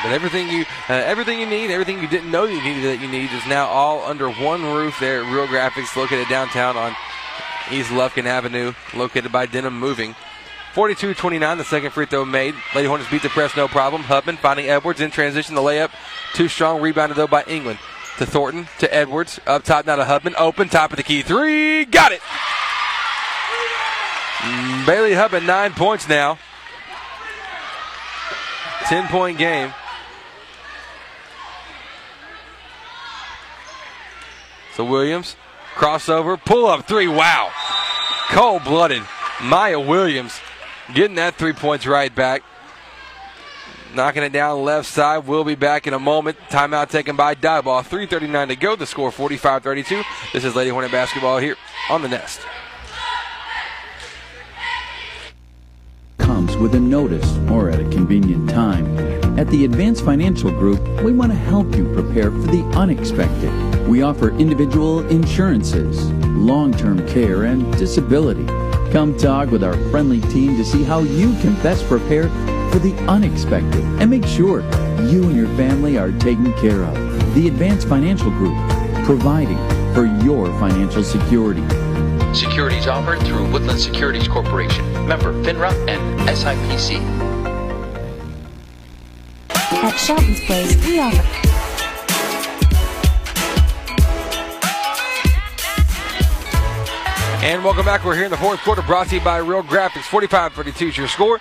But 0.03 0.13
everything 0.13 0.49
you 0.49 0.65
uh, 0.89 0.95
everything 0.95 1.41
you 1.41 1.47
need, 1.47 1.71
everything 1.71 2.01
you 2.01 2.09
didn't 2.09 2.31
know 2.31 2.45
you 2.45 2.63
needed 2.63 2.85
that 2.85 3.01
you 3.03 3.09
need 3.09 3.31
is 3.33 3.47
now 3.47 3.67
all 3.67 4.05
under 4.05 4.31
one 4.31 4.63
roof 4.65 4.99
there 4.99 5.23
at 5.23 5.33
Real 5.33 5.47
Graphics, 5.47 5.95
located 5.95 6.29
downtown 6.29 6.77
on 6.77 6.97
East 7.71 7.91
Lufkin 7.91 8.25
Avenue, 8.25 8.73
located 8.95 9.31
by 9.31 9.47
Denim 9.47 9.79
Moving. 9.79 10.15
42-29, 10.75 11.59
the 11.59 11.65
second 11.65 11.91
free 11.91 12.07
throw 12.07 12.25
made. 12.25 12.55
Lady 12.77 12.87
Hornets 12.87 13.11
beat 13.11 13.23
the 13.23 13.29
press, 13.29 13.57
no 13.57 13.67
problem. 13.67 14.05
Hubman 14.05 14.37
finding 14.37 14.69
Edwards 14.69 15.01
in 15.01 15.11
transition, 15.11 15.57
the 15.57 15.61
layup. 15.61 15.91
Too 16.33 16.49
strong, 16.49 16.81
rebounded 16.81 17.17
though 17.17 17.27
by 17.27 17.43
England. 17.45 17.81
To 18.19 18.27
Thornton, 18.27 18.69
to 18.79 18.95
Edwards, 18.95 19.41
up 19.47 19.65
top 19.65 19.87
now 19.87 19.97
to 19.97 20.05
Hubman, 20.05 20.35
open, 20.39 20.69
top 20.69 20.93
of 20.93 20.97
the 20.97 21.03
key, 21.03 21.23
three, 21.23 21.85
got 21.85 22.13
it! 22.13 22.21
Mm, 24.39 24.87
Bailey 24.87 25.15
Hubman, 25.15 25.45
nine 25.45 25.73
points 25.73 26.09
now. 26.09 26.39
10 28.87 29.09
point 29.09 29.39
game. 29.39 29.73
So 34.81 34.85
Williams, 34.87 35.37
crossover, 35.75 36.43
pull 36.43 36.65
up 36.65 36.89
three. 36.89 37.07
Wow. 37.07 37.53
Cold 38.31 38.65
blooded. 38.65 39.03
Maya 39.43 39.79
Williams 39.79 40.41
getting 40.95 41.17
that 41.17 41.35
three 41.35 41.53
points 41.53 41.87
right 41.87 42.15
back. 42.15 42.43
Knocking 43.95 44.23
it 44.23 44.33
down 44.33 44.65
left 44.65 44.89
side. 44.89 45.27
We'll 45.27 45.45
be 45.45 45.55
back 45.55 45.87
in 45.87 45.93
a 45.93 45.99
moment. 45.99 46.39
Timeout 46.49 46.89
taken 46.89 47.15
by 47.15 47.35
Diboll. 47.35 47.85
3.39 47.85 48.49
to 48.49 48.57
go. 48.57 48.75
The 48.75 48.87
score 48.87 49.13
45 49.13 49.63
32. 49.63 50.03
This 50.33 50.47
is 50.47 50.57
Lady 50.57 50.71
Hornet 50.71 50.91
basketball 50.91 51.37
here 51.37 51.57
on 51.91 52.01
the 52.01 52.09
Nest. 52.09 52.41
Comes 56.17 56.57
with 56.57 56.75
a 56.75 56.81
notice 56.81 57.37
or 57.51 57.69
at 57.69 57.81
a 57.81 57.89
convenient 57.91 58.49
time. 58.49 58.97
At 59.39 59.49
the 59.49 59.67
Advanced 59.67 60.07
Financial 60.07 60.51
Group, 60.51 60.81
we 61.03 61.13
want 61.13 61.33
to 61.33 61.39
help 61.39 61.77
you 61.77 61.93
prepare 61.93 62.31
for 62.31 62.47
the 62.47 62.63
unexpected. 62.79 63.70
We 63.91 64.03
offer 64.03 64.31
individual 64.39 65.01
insurances, 65.09 66.09
long 66.23 66.73
term 66.73 67.05
care, 67.09 67.43
and 67.43 67.77
disability. 67.77 68.47
Come 68.93 69.19
talk 69.19 69.51
with 69.51 69.65
our 69.65 69.77
friendly 69.91 70.21
team 70.21 70.57
to 70.59 70.65
see 70.65 70.85
how 70.85 71.01
you 71.01 71.33
can 71.41 71.61
best 71.61 71.85
prepare 71.87 72.29
for 72.71 72.79
the 72.79 72.95
unexpected 73.09 73.83
and 74.01 74.09
make 74.09 74.25
sure 74.27 74.61
you 75.09 75.25
and 75.25 75.35
your 75.35 75.49
family 75.57 75.99
are 75.99 76.13
taken 76.13 76.53
care 76.61 76.85
of. 76.85 77.35
The 77.35 77.49
Advanced 77.49 77.89
Financial 77.89 78.31
Group, 78.31 78.57
providing 79.05 79.59
for 79.93 80.07
your 80.25 80.47
financial 80.61 81.03
security. 81.03 81.67
Securities 82.33 82.87
offered 82.87 83.19
through 83.23 83.51
Woodland 83.51 83.81
Securities 83.81 84.29
Corporation, 84.29 84.85
member 85.09 85.33
FINRA 85.43 85.73
and 85.89 86.21
SIPC. 86.29 87.01
At 89.51 89.97
Shelton's 89.97 90.45
Place, 90.45 90.87
we 90.87 91.01
offer. 91.01 91.50
And 97.43 97.65
welcome 97.65 97.87
back. 97.87 98.05
We're 98.05 98.17
here 98.17 98.27
in 98.27 98.31
the 98.31 98.37
fourth 98.37 98.61
quarter, 98.61 98.83
brought 98.83 99.09
to 99.09 99.15
you 99.15 99.21
by 99.23 99.39
Real 99.39 99.63
Graphics. 99.63 100.03
45 100.03 100.53
32 100.53 100.89
is 100.89 100.99
your 100.99 101.09
score. 101.09 101.41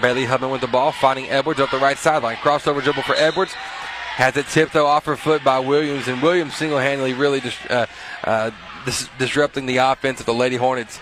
Bailey 0.00 0.24
Hubman 0.24 0.50
with 0.50 0.60
the 0.60 0.68
ball, 0.68 0.92
finding 0.92 1.28
Edwards 1.28 1.58
up 1.58 1.72
the 1.72 1.78
right 1.78 1.98
sideline. 1.98 2.36
Crossover 2.36 2.80
dribble 2.80 3.02
for 3.02 3.16
Edwards. 3.16 3.52
Has 3.52 4.36
it 4.36 4.46
tipped, 4.46 4.74
though, 4.74 4.86
off 4.86 5.06
her 5.06 5.16
foot 5.16 5.42
by 5.42 5.58
Williams. 5.58 6.06
And 6.06 6.22
Williams 6.22 6.54
single 6.54 6.78
handedly 6.78 7.14
really 7.14 7.40
dis- 7.40 7.66
uh, 7.68 7.86
uh, 8.22 8.52
dis- 8.84 9.08
disrupting 9.18 9.66
the 9.66 9.78
offense 9.78 10.20
of 10.20 10.26
the 10.26 10.34
Lady 10.34 10.54
Hornets. 10.54 11.00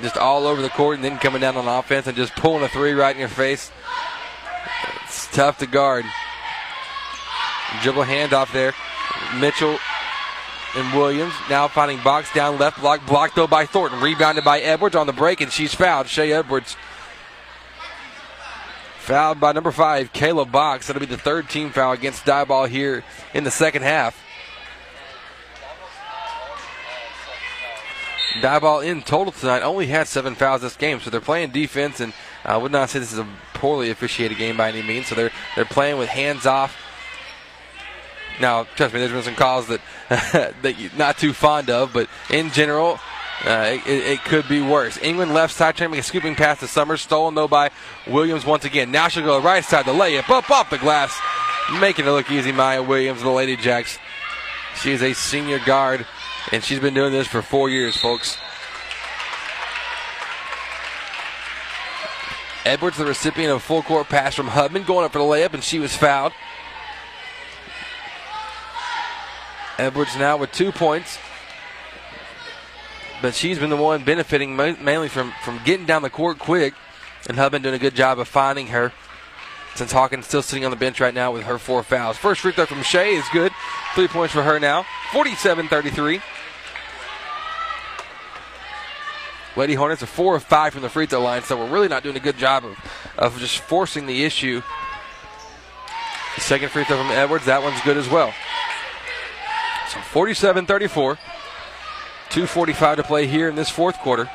Just 0.00 0.16
all 0.16 0.46
over 0.46 0.62
the 0.62 0.70
court 0.70 0.94
and 0.94 1.04
then 1.04 1.18
coming 1.18 1.40
down 1.40 1.56
on 1.56 1.66
offense 1.66 2.06
and 2.06 2.16
just 2.16 2.36
pulling 2.36 2.62
a 2.62 2.68
three 2.68 2.92
right 2.92 3.16
in 3.16 3.18
your 3.18 3.28
face. 3.28 3.72
It's 5.04 5.26
tough 5.32 5.58
to 5.58 5.66
guard. 5.66 6.04
Dribble 7.82 8.04
handoff 8.04 8.52
there. 8.52 8.74
Mitchell 9.40 9.76
and 10.76 10.96
Williams. 10.96 11.34
Now 11.48 11.68
finding 11.68 12.02
Box 12.02 12.32
down 12.32 12.58
left 12.58 12.80
block 12.80 13.04
blocked 13.06 13.36
though 13.36 13.46
by 13.46 13.66
Thornton. 13.66 14.00
Rebounded 14.00 14.44
by 14.44 14.60
Edwards 14.60 14.96
on 14.96 15.06
the 15.06 15.12
break 15.12 15.40
and 15.40 15.50
she's 15.50 15.74
fouled. 15.74 16.08
Shea 16.08 16.32
Edwards 16.32 16.76
fouled 18.98 19.40
by 19.40 19.52
number 19.52 19.70
five 19.70 20.12
Kayla 20.12 20.50
Box. 20.50 20.86
That'll 20.86 21.00
be 21.00 21.06
the 21.06 21.16
third 21.16 21.48
team 21.48 21.70
foul 21.70 21.92
against 21.92 22.24
Diboll 22.24 22.68
here 22.68 23.04
in 23.32 23.44
the 23.44 23.50
second 23.50 23.82
half. 23.82 24.22
Diboll 28.40 28.84
in 28.86 29.02
total 29.02 29.32
tonight 29.32 29.62
only 29.62 29.86
had 29.86 30.06
seven 30.06 30.34
fouls 30.34 30.60
this 30.60 30.76
game 30.76 31.00
so 31.00 31.10
they're 31.10 31.20
playing 31.20 31.50
defense 31.50 31.98
and 31.98 32.12
I 32.44 32.56
would 32.56 32.70
not 32.70 32.90
say 32.90 32.98
this 32.98 33.12
is 33.12 33.18
a 33.18 33.26
poorly 33.54 33.90
officiated 33.90 34.38
game 34.38 34.56
by 34.56 34.68
any 34.68 34.82
means 34.82 35.08
so 35.08 35.14
they're 35.14 35.32
they're 35.56 35.64
playing 35.64 35.98
with 35.98 36.08
hands 36.08 36.46
off 36.46 36.76
now, 38.40 38.64
trust 38.76 38.94
me, 38.94 39.00
there's 39.00 39.12
been 39.12 39.22
some 39.22 39.34
calls 39.34 39.68
that 39.68 39.80
that 40.62 40.78
you're 40.78 40.90
not 40.96 41.18
too 41.18 41.32
fond 41.32 41.70
of, 41.70 41.92
but 41.92 42.08
in 42.30 42.50
general, 42.50 42.98
uh, 43.44 43.78
it, 43.86 43.88
it, 43.88 44.24
could 44.24 44.48
be 44.48 44.60
worse. 44.60 44.98
England 45.00 45.32
left 45.32 45.54
side 45.54 45.76
trying 45.76 45.90
to 45.90 45.92
make 45.92 46.00
a 46.00 46.04
scooping 46.04 46.34
pass 46.34 46.60
to 46.60 46.66
Summers, 46.66 47.02
stolen 47.02 47.34
though 47.34 47.48
by 47.48 47.70
Williams 48.06 48.44
once 48.44 48.64
again. 48.64 48.90
Now 48.90 49.08
she'll 49.08 49.24
go 49.24 49.40
right 49.40 49.64
side, 49.64 49.86
the 49.86 49.92
layup 49.92 50.28
up 50.28 50.50
off 50.50 50.70
the 50.70 50.78
glass, 50.78 51.16
making 51.80 52.06
it 52.06 52.10
look 52.10 52.30
easy. 52.30 52.52
Maya 52.52 52.82
Williams, 52.82 53.22
the 53.22 53.30
Lady 53.30 53.56
Jacks. 53.56 53.98
She 54.82 54.92
is 54.92 55.02
a 55.02 55.12
senior 55.12 55.58
guard, 55.60 56.06
and 56.52 56.62
she's 56.62 56.80
been 56.80 56.94
doing 56.94 57.12
this 57.12 57.26
for 57.26 57.42
four 57.42 57.70
years, 57.70 57.96
folks. 57.96 58.36
Edwards, 62.64 62.98
the 62.98 63.06
recipient 63.06 63.50
of 63.50 63.56
a 63.56 63.60
full 63.60 63.82
court 63.82 64.08
pass 64.08 64.34
from 64.34 64.48
Hubman, 64.48 64.84
going 64.84 65.04
up 65.04 65.12
for 65.12 65.18
the 65.18 65.24
layup, 65.24 65.54
and 65.54 65.64
she 65.64 65.78
was 65.78 65.96
fouled. 65.96 66.32
Edwards 69.78 70.16
now 70.16 70.36
with 70.36 70.52
two 70.52 70.72
points. 70.72 71.18
But 73.22 73.34
she's 73.34 73.58
been 73.58 73.70
the 73.70 73.76
one 73.76 74.04
benefiting 74.04 74.56
mainly 74.56 75.08
from, 75.08 75.32
from 75.42 75.60
getting 75.64 75.86
down 75.86 76.02
the 76.02 76.10
court 76.10 76.38
quick. 76.38 76.74
And 77.28 77.36
Hubman 77.36 77.62
doing 77.62 77.74
a 77.74 77.78
good 77.78 77.94
job 77.94 78.18
of 78.18 78.28
finding 78.28 78.68
her. 78.68 78.92
Since 79.74 79.92
Hawkins 79.92 80.26
still 80.26 80.42
sitting 80.42 80.64
on 80.64 80.70
the 80.70 80.76
bench 80.76 81.00
right 81.00 81.14
now 81.14 81.32
with 81.32 81.44
her 81.44 81.58
four 81.58 81.82
fouls. 81.82 82.16
First 82.16 82.40
free 82.40 82.52
throw 82.52 82.66
from 82.66 82.82
Shea 82.82 83.14
is 83.14 83.24
good. 83.32 83.52
Three 83.94 84.08
points 84.08 84.34
for 84.34 84.42
her 84.42 84.58
now. 84.58 84.84
47 85.12 85.68
33. 85.68 86.20
Lady 89.56 89.74
Hornets 89.74 90.02
are 90.02 90.06
four 90.06 90.36
of 90.36 90.44
five 90.44 90.72
from 90.72 90.82
the 90.82 90.88
free 90.88 91.06
throw 91.06 91.20
line, 91.20 91.42
so 91.42 91.56
we're 91.56 91.70
really 91.70 91.88
not 91.88 92.02
doing 92.02 92.16
a 92.16 92.20
good 92.20 92.38
job 92.38 92.64
of, 92.64 92.76
of 93.16 93.38
just 93.38 93.58
forcing 93.58 94.06
the 94.06 94.24
issue. 94.24 94.62
Second 96.38 96.70
free 96.70 96.84
throw 96.84 96.96
from 96.96 97.10
Edwards, 97.10 97.46
that 97.46 97.62
one's 97.62 97.80
good 97.80 97.96
as 97.96 98.08
well. 98.08 98.32
So 99.98 100.12
47 100.12 100.66
34. 100.66 101.18
2.45 102.30 102.96
to 102.96 103.02
play 103.02 103.26
here 103.26 103.48
in 103.48 103.54
this 103.54 103.70
fourth 103.70 103.96
quarter. 103.98 104.30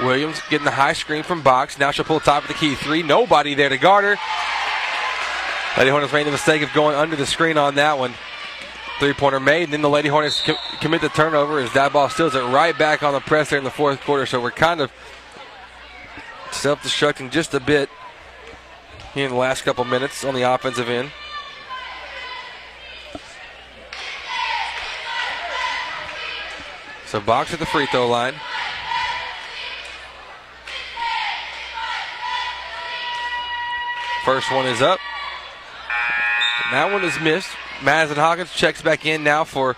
Williams 0.00 0.40
getting 0.48 0.64
the 0.64 0.70
high 0.70 0.94
screen 0.94 1.22
from 1.22 1.42
Box. 1.42 1.78
Now 1.78 1.90
she'll 1.90 2.04
pull 2.04 2.18
top 2.18 2.42
of 2.42 2.48
the 2.48 2.54
key. 2.54 2.74
Three. 2.74 3.02
Nobody 3.02 3.54
there 3.54 3.68
to 3.68 3.78
guard 3.78 4.04
her. 4.04 4.16
Lady 5.76 5.90
Hornets 5.90 6.12
made 6.12 6.26
the 6.26 6.30
mistake 6.30 6.62
of 6.62 6.72
going 6.72 6.96
under 6.96 7.14
the 7.14 7.26
screen 7.26 7.58
on 7.58 7.74
that 7.76 7.98
one. 7.98 8.14
Three 8.98 9.12
pointer 9.12 9.40
made. 9.40 9.64
And 9.64 9.72
then 9.72 9.82
the 9.82 9.90
Lady 9.90 10.08
Hornets 10.08 10.42
com- 10.42 10.56
commit 10.80 11.02
the 11.02 11.08
turnover 11.10 11.58
as 11.60 11.72
that 11.74 11.92
ball 11.92 12.08
steals 12.08 12.34
it 12.34 12.40
right 12.40 12.76
back 12.76 13.02
on 13.02 13.12
the 13.12 13.20
press 13.20 13.50
there 13.50 13.58
in 13.58 13.64
the 13.64 13.70
fourth 13.70 14.00
quarter. 14.00 14.26
So 14.26 14.40
we're 14.40 14.50
kind 14.50 14.80
of 14.80 14.90
self 16.50 16.82
destructing 16.82 17.30
just 17.30 17.54
a 17.54 17.60
bit 17.60 17.88
here 19.14 19.26
in 19.26 19.30
the 19.30 19.38
last 19.38 19.62
couple 19.62 19.84
minutes 19.84 20.24
on 20.24 20.34
the 20.34 20.42
offensive 20.42 20.88
end. 20.88 21.10
So 27.06 27.20
Box 27.20 27.52
at 27.52 27.58
the 27.58 27.66
free 27.66 27.86
throw 27.86 28.08
line. 28.08 28.34
First 34.24 34.50
one 34.50 34.66
is 34.66 34.80
up. 34.80 34.98
That 36.70 36.90
one 36.90 37.04
is 37.04 37.20
missed. 37.20 37.50
Madison 37.82 38.16
Hawkins 38.16 38.52
checks 38.54 38.80
back 38.80 39.04
in 39.04 39.22
now 39.24 39.44
for, 39.44 39.74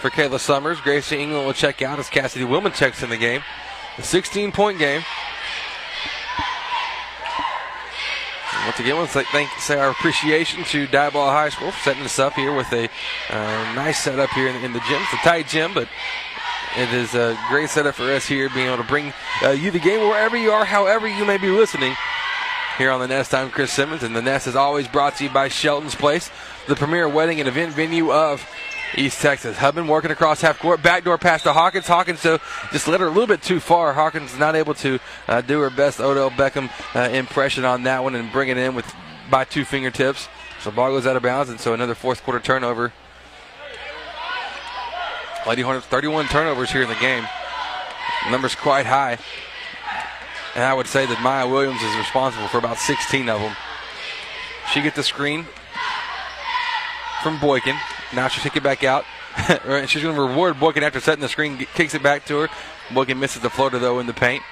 for 0.00 0.10
Kayla 0.10 0.38
Summers. 0.38 0.80
Gracie 0.80 1.18
England 1.18 1.46
will 1.46 1.54
check 1.54 1.80
out 1.80 1.98
as 1.98 2.10
Cassidy 2.10 2.44
Willman 2.44 2.74
checks 2.74 3.02
in 3.02 3.08
the 3.08 3.16
game. 3.16 3.42
A 3.96 4.02
16 4.02 4.52
point 4.52 4.78
game. 4.78 5.02
Once 8.66 8.80
again, 8.80 8.98
let's 8.98 9.12
thank 9.30 9.48
say 9.60 9.78
our 9.78 9.90
appreciation 9.90 10.64
to 10.64 10.88
Diboll 10.88 11.30
High 11.30 11.50
School 11.50 11.70
for 11.70 11.78
setting 11.84 12.02
us 12.02 12.18
up 12.18 12.34
here 12.34 12.52
with 12.52 12.72
a 12.72 12.88
uh, 13.30 13.74
nice 13.76 14.02
setup 14.02 14.28
here 14.30 14.48
in, 14.48 14.56
in, 14.56 14.72
the 14.72 14.80
gym. 14.80 15.00
It's 15.02 15.12
a 15.12 15.16
tight 15.18 15.46
gym, 15.46 15.72
but 15.72 15.88
it 16.76 16.92
is 16.92 17.14
a 17.14 17.38
great 17.48 17.70
setup 17.70 17.94
for 17.94 18.10
us 18.10 18.26
here, 18.26 18.48
being 18.48 18.66
able 18.66 18.78
to 18.78 18.88
bring 18.88 19.12
uh, 19.44 19.50
you 19.50 19.70
the 19.70 19.78
game 19.78 20.00
wherever 20.00 20.36
you 20.36 20.50
are, 20.50 20.64
however 20.64 21.06
you 21.06 21.24
may 21.24 21.38
be 21.38 21.48
listening. 21.48 21.94
Here 22.76 22.90
on 22.90 22.98
the 22.98 23.06
Nest, 23.06 23.32
I'm 23.32 23.50
Chris 23.50 23.72
Simmons, 23.72 24.02
and 24.02 24.16
the 24.16 24.20
Nest 24.20 24.48
is 24.48 24.56
always 24.56 24.88
brought 24.88 25.14
to 25.18 25.24
you 25.24 25.30
by 25.30 25.46
Shelton's 25.46 25.94
Place, 25.94 26.28
the 26.66 26.74
premier 26.74 27.08
wedding 27.08 27.38
and 27.38 27.48
event 27.48 27.72
venue 27.72 28.12
of 28.12 28.44
East 28.94 29.20
Texas. 29.20 29.58
Hubman 29.58 29.88
working 29.88 30.10
across 30.10 30.40
half 30.40 30.58
court. 30.58 30.82
Backdoor 30.82 31.18
pass 31.18 31.42
to 31.42 31.52
Hawkins. 31.52 31.86
Hawkins, 31.86 32.20
so 32.20 32.38
just 32.72 32.88
let 32.88 33.00
her 33.00 33.06
a 33.06 33.10
little 33.10 33.26
bit 33.26 33.42
too 33.42 33.60
far. 33.60 33.92
Hawkins 33.92 34.38
not 34.38 34.54
able 34.54 34.74
to 34.74 34.98
uh, 35.28 35.40
do 35.40 35.60
her 35.60 35.70
best 35.70 36.00
Odell 36.00 36.30
Beckham 36.30 36.70
uh, 36.94 37.10
impression 37.10 37.64
on 37.64 37.82
that 37.84 38.02
one 38.02 38.14
and 38.14 38.30
bring 38.32 38.48
it 38.48 38.56
in 38.56 38.74
with 38.74 38.90
by 39.30 39.44
two 39.44 39.64
fingertips. 39.64 40.28
So 40.62 40.70
ball 40.70 40.90
goes 40.90 41.06
out 41.06 41.16
of 41.16 41.22
bounds, 41.22 41.50
and 41.50 41.60
so 41.60 41.74
another 41.74 41.94
fourth 41.94 42.22
quarter 42.22 42.40
turnover. 42.40 42.92
Lady 45.46 45.62
Hornets 45.62 45.86
31 45.86 46.26
turnovers 46.26 46.70
here 46.72 46.82
in 46.82 46.88
the 46.88 46.96
game. 46.96 47.26
Numbers 48.30 48.54
quite 48.54 48.86
high. 48.86 49.18
And 50.56 50.64
I 50.64 50.74
would 50.74 50.86
say 50.86 51.06
that 51.06 51.20
Maya 51.22 51.46
Williams 51.46 51.82
is 51.82 51.96
responsible 51.96 52.48
for 52.48 52.58
about 52.58 52.78
16 52.78 53.28
of 53.28 53.40
them. 53.40 53.54
She 54.72 54.80
gets 54.80 54.96
the 54.96 55.02
screen 55.02 55.46
from 57.22 57.38
Boykin. 57.38 57.76
Now 58.16 58.28
she'll 58.28 58.42
take 58.42 58.56
it 58.56 58.62
back 58.62 58.82
out. 58.82 59.04
and 59.64 59.88
She's 59.88 60.02
going 60.02 60.16
to 60.16 60.22
reward 60.22 60.58
Boykin 60.58 60.82
after 60.82 61.00
setting 61.00 61.20
the 61.20 61.28
screen, 61.28 61.58
kicks 61.74 61.94
it 61.94 62.02
back 62.02 62.24
to 62.26 62.40
her. 62.40 62.48
Boykin 62.92 63.20
misses 63.20 63.42
the 63.42 63.50
floater, 63.50 63.78
though, 63.78 64.00
in 64.00 64.06
the 64.06 64.14
paint. 64.14 64.42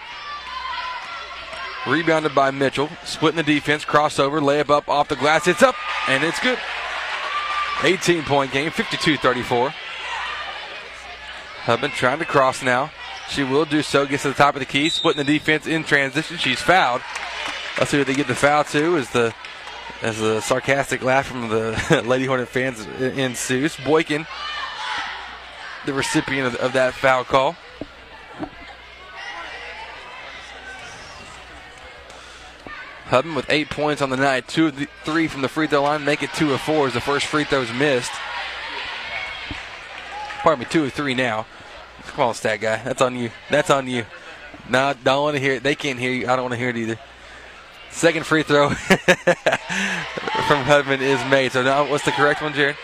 Rebounded 1.86 2.34
by 2.34 2.50
Mitchell. 2.50 2.90
Splitting 3.04 3.36
the 3.36 3.42
defense. 3.42 3.84
Crossover. 3.84 4.40
Layup 4.40 4.70
up 4.70 4.88
off 4.88 5.08
the 5.08 5.16
glass. 5.16 5.46
It's 5.46 5.62
up, 5.62 5.74
and 6.08 6.24
it's 6.24 6.40
good. 6.40 6.58
18 7.82 8.22
point 8.22 8.52
game, 8.52 8.70
52 8.70 9.16
34. 9.18 9.70
Hubman 11.64 11.90
trying 11.90 12.18
to 12.18 12.24
cross 12.24 12.62
now. 12.62 12.90
She 13.28 13.42
will 13.42 13.64
do 13.64 13.82
so. 13.82 14.06
Gets 14.06 14.22
to 14.22 14.28
the 14.28 14.34
top 14.34 14.54
of 14.54 14.60
the 14.60 14.66
key. 14.66 14.88
Splitting 14.88 15.24
the 15.24 15.38
defense 15.38 15.66
in 15.66 15.84
transition. 15.84 16.36
She's 16.36 16.60
fouled. 16.60 17.02
Let's 17.78 17.90
see 17.90 17.98
what 17.98 18.06
they 18.06 18.14
get 18.14 18.28
the 18.28 18.34
foul 18.34 18.64
to. 18.64 18.96
Is 18.96 19.10
the 19.10 19.34
as 20.04 20.20
a 20.20 20.42
sarcastic 20.42 21.02
laugh 21.02 21.26
from 21.26 21.48
the 21.48 22.02
Lady 22.06 22.26
Hornet 22.26 22.48
fans 22.48 22.86
ensues. 23.00 23.74
Boykin, 23.76 24.26
the 25.86 25.94
recipient 25.94 26.46
of, 26.46 26.56
of 26.56 26.72
that 26.74 26.92
foul 26.92 27.24
call. 27.24 27.56
Hubman 33.06 33.34
with 33.34 33.46
eight 33.48 33.70
points 33.70 34.02
on 34.02 34.10
the 34.10 34.16
night, 34.16 34.46
two 34.46 34.66
of 34.66 34.76
the 34.76 34.88
three 35.04 35.26
from 35.26 35.40
the 35.40 35.48
free 35.48 35.66
throw 35.66 35.82
line, 35.82 36.04
make 36.04 36.22
it 36.22 36.32
two 36.34 36.52
of 36.52 36.60
four 36.60 36.86
as 36.86 36.92
the 36.92 37.00
first 37.00 37.26
free 37.26 37.44
throw 37.44 37.62
is 37.62 37.72
missed. 37.72 38.12
Pardon 40.42 40.60
me, 40.60 40.66
two 40.70 40.84
of 40.84 40.92
three 40.92 41.14
now. 41.14 41.46
Come 42.08 42.28
on, 42.28 42.34
stat 42.34 42.60
guy, 42.60 42.82
that's 42.82 43.00
on 43.00 43.16
you. 43.16 43.30
That's 43.50 43.70
on 43.70 43.88
you. 43.88 44.04
No, 44.68 44.94
don't 45.02 45.22
want 45.22 45.36
to 45.36 45.40
hear 45.40 45.54
it. 45.54 45.62
They 45.62 45.74
can't 45.74 45.98
hear 45.98 46.10
you. 46.10 46.28
I 46.28 46.36
don't 46.36 46.44
want 46.44 46.52
to 46.52 46.58
hear 46.58 46.68
it 46.70 46.76
either. 46.76 46.98
Second 47.94 48.26
free 48.26 48.42
throw 48.42 48.70
from 48.70 50.64
Hubman 50.64 51.00
is 51.00 51.24
made. 51.30 51.52
So 51.52 51.62
now, 51.62 51.88
what's 51.88 52.04
the 52.04 52.10
correct 52.10 52.42
one, 52.42 52.52
Jared? 52.52 52.74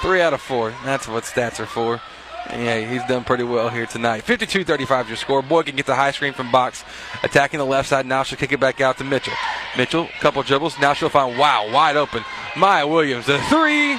Three 0.00 0.22
out 0.22 0.32
of 0.32 0.40
four. 0.40 0.72
That's 0.84 1.06
what 1.06 1.24
stats 1.24 1.60
are 1.60 1.66
for. 1.66 2.00
Yeah, 2.48 2.80
he's 2.80 3.04
done 3.04 3.24
pretty 3.24 3.44
well 3.44 3.68
here 3.68 3.84
tonight. 3.84 4.24
52-35 4.24 5.08
your 5.08 5.16
score. 5.16 5.42
Boykin 5.42 5.76
gets 5.76 5.90
a 5.90 5.94
high 5.94 6.12
screen 6.12 6.32
from 6.32 6.50
Box, 6.50 6.82
attacking 7.22 7.58
the 7.58 7.66
left 7.66 7.90
side. 7.90 8.06
Now 8.06 8.22
she'll 8.22 8.38
kick 8.38 8.52
it 8.52 8.58
back 8.58 8.80
out 8.80 8.96
to 8.98 9.04
Mitchell. 9.04 9.34
Mitchell, 9.76 10.08
couple 10.20 10.42
dribbles. 10.42 10.78
Now 10.78 10.94
she'll 10.94 11.10
find 11.10 11.38
wow, 11.38 11.70
wide 11.70 11.96
open. 11.96 12.24
Maya 12.56 12.86
Williams, 12.86 13.28
a 13.28 13.38
three. 13.42 13.92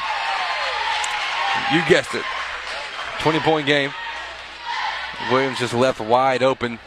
You 1.72 1.82
guessed 1.88 2.16
it. 2.16 2.24
20-point 3.20 3.68
game. 3.68 3.92
Williams 5.32 5.60
just 5.60 5.76
left 5.76 6.02
wide 6.02 6.42
open. 6.42 6.80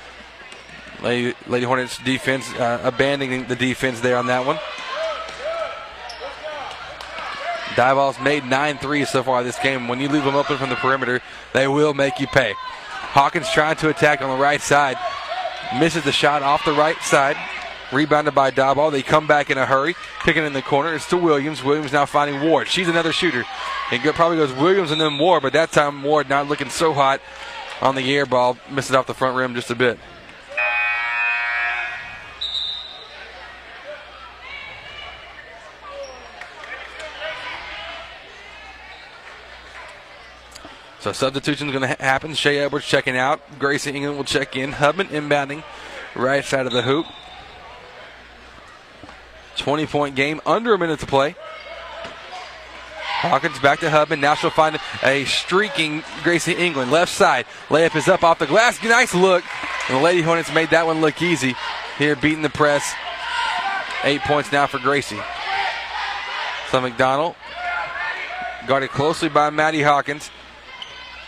Lady, 1.03 1.35
Lady 1.47 1.67
Hornets 1.67 1.99
defense 1.99 2.53
uh, 2.55 2.81
abandoning 2.83 3.47
the 3.47 3.57
defense 3.57 4.01
there 4.01 4.17
on 4.17 4.27
that 4.27 4.47
one. 4.47 4.59
Diboll's 7.77 8.19
made 8.21 8.47
nine 8.47 8.79
threes 8.79 9.11
so 9.11 9.23
far 9.23 9.45
this 9.45 9.59
game. 9.59 9.87
When 9.87 10.01
you 10.01 10.09
leave 10.09 10.25
them 10.25 10.35
open 10.35 10.57
from 10.57 10.71
the 10.71 10.77
perimeter, 10.77 11.21
they 11.53 11.69
will 11.69 11.93
make 11.93 12.19
you 12.19 12.27
pay. 12.27 12.55
Hawkins 12.57 13.51
trying 13.51 13.77
to 13.77 13.91
attack 13.91 14.23
on 14.23 14.31
the 14.31 14.43
right 14.43 14.61
side. 14.61 14.97
Misses 15.79 16.05
the 16.05 16.13
shot 16.13 16.43
off 16.43 16.65
the 16.65 16.73
right 16.73 17.01
side. 17.03 17.37
Rebounded 17.93 18.35
by 18.35 18.51
Diboll. 18.51 18.91
They 18.91 19.03
come 19.03 19.27
back 19.27 19.51
in 19.51 19.59
a 19.59 19.67
hurry. 19.67 19.95
Picking 20.25 20.45
in 20.45 20.55
the 20.55 20.63
corner. 20.63 20.95
It's 20.95 21.09
to 21.11 21.17
Williams. 21.17 21.63
Williams 21.63 21.93
now 21.93 22.07
finding 22.07 22.41
Ward. 22.41 22.67
She's 22.67 22.89
another 22.89 23.13
shooter. 23.13 23.45
It 23.93 24.03
probably 24.15 24.39
goes 24.39 24.53
Williams 24.53 24.91
and 24.91 25.01
then 25.01 25.19
Ward, 25.19 25.43
but 25.43 25.53
that 25.53 25.71
time 25.71 26.03
Ward 26.03 26.29
not 26.29 26.49
looking 26.49 26.71
so 26.71 26.93
hot 26.95 27.21
on 27.83 27.95
the 27.95 28.17
air 28.17 28.27
ball. 28.27 28.57
Misses 28.71 28.95
off 28.95 29.07
the 29.07 29.15
front 29.15 29.37
rim 29.37 29.55
just 29.55 29.71
a 29.71 29.75
bit. 29.75 29.99
So 41.07 41.13
substitution 41.13 41.69
is 41.69 41.73
going 41.73 41.83
to 41.83 41.89
ha- 41.89 41.97
happen. 42.01 42.35
Shea 42.35 42.59
Edwards 42.59 42.85
checking 42.85 43.17
out. 43.17 43.41
Gracie 43.61 43.93
England 43.93 44.17
will 44.17 44.25
check 44.25 44.57
in. 44.57 44.73
Hubman 44.73 45.07
inbounding 45.07 45.63
right 46.17 46.45
side 46.45 46.67
of 46.67 46.73
the 46.73 46.83
hoop. 46.83 47.07
20 49.57 49.87
point 49.87 50.17
game, 50.17 50.41
under 50.45 50.75
a 50.75 50.79
minute 50.79 50.99
to 50.99 51.07
play. 51.07 51.37
Hawkins 53.21 53.57
back 53.61 53.79
to 53.81 53.89
Hubman. 53.89 54.21
Now 54.21 54.35
she'll 54.35 54.51
find 54.51 54.81
a 55.05 55.25
streaking 55.27 56.03
Gracie 56.25 56.55
England. 56.55 56.91
Left 56.91 57.13
side. 57.13 57.47
Layup 57.69 57.95
is 57.95 58.09
up 58.09 58.25
off 58.25 58.41
the 58.41 58.47
glass. 58.49 58.83
Nice 58.83 59.15
look. 59.15 59.45
And 59.89 59.99
the 59.99 60.03
Lady 60.03 60.23
Hornets 60.23 60.53
made 60.53 60.71
that 60.71 60.87
one 60.87 61.01
look 61.01 61.23
easy. 61.23 61.55
Here 61.99 62.17
beating 62.17 62.43
the 62.43 62.51
press. 62.51 62.95
Eight 64.03 64.23
points 64.23 64.51
now 64.51 64.67
for 64.67 64.81
Gracie. 64.81 65.21
So 66.73 66.81
McDonald 66.81 67.37
guarded 68.67 68.91
closely 68.91 69.29
by 69.29 69.51
Maddie 69.51 69.83
Hawkins. 69.83 70.33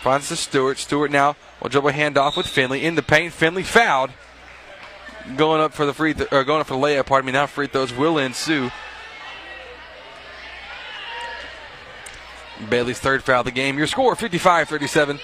Finds 0.01 0.29
the 0.29 0.35
Stewart. 0.35 0.77
Stewart 0.77 1.11
now 1.11 1.35
will 1.61 1.69
dribble 1.69 1.91
handoff 1.91 2.37
with 2.37 2.47
Finley 2.47 2.85
in 2.85 2.95
the 2.95 3.01
paint. 3.01 3.33
Finley 3.33 3.63
fouled. 3.63 4.11
Going 5.35 5.61
up 5.61 5.73
for 5.73 5.85
the 5.85 5.93
free 5.93 6.13
th- 6.13 6.31
or 6.31 6.43
going 6.43 6.61
up 6.61 6.67
for 6.67 6.73
the 6.73 6.79
layup. 6.79 7.05
Pardon 7.05 7.25
me. 7.25 7.31
Now 7.33 7.45
free 7.45 7.67
throws 7.67 7.93
will 7.93 8.17
ensue. 8.17 8.71
Bailey's 12.69 12.99
third 12.99 13.23
foul 13.23 13.41
of 13.41 13.45
the 13.45 13.51
game. 13.51 13.77
Your 13.77 13.87
score 13.87 14.15
55-37. 14.15 15.19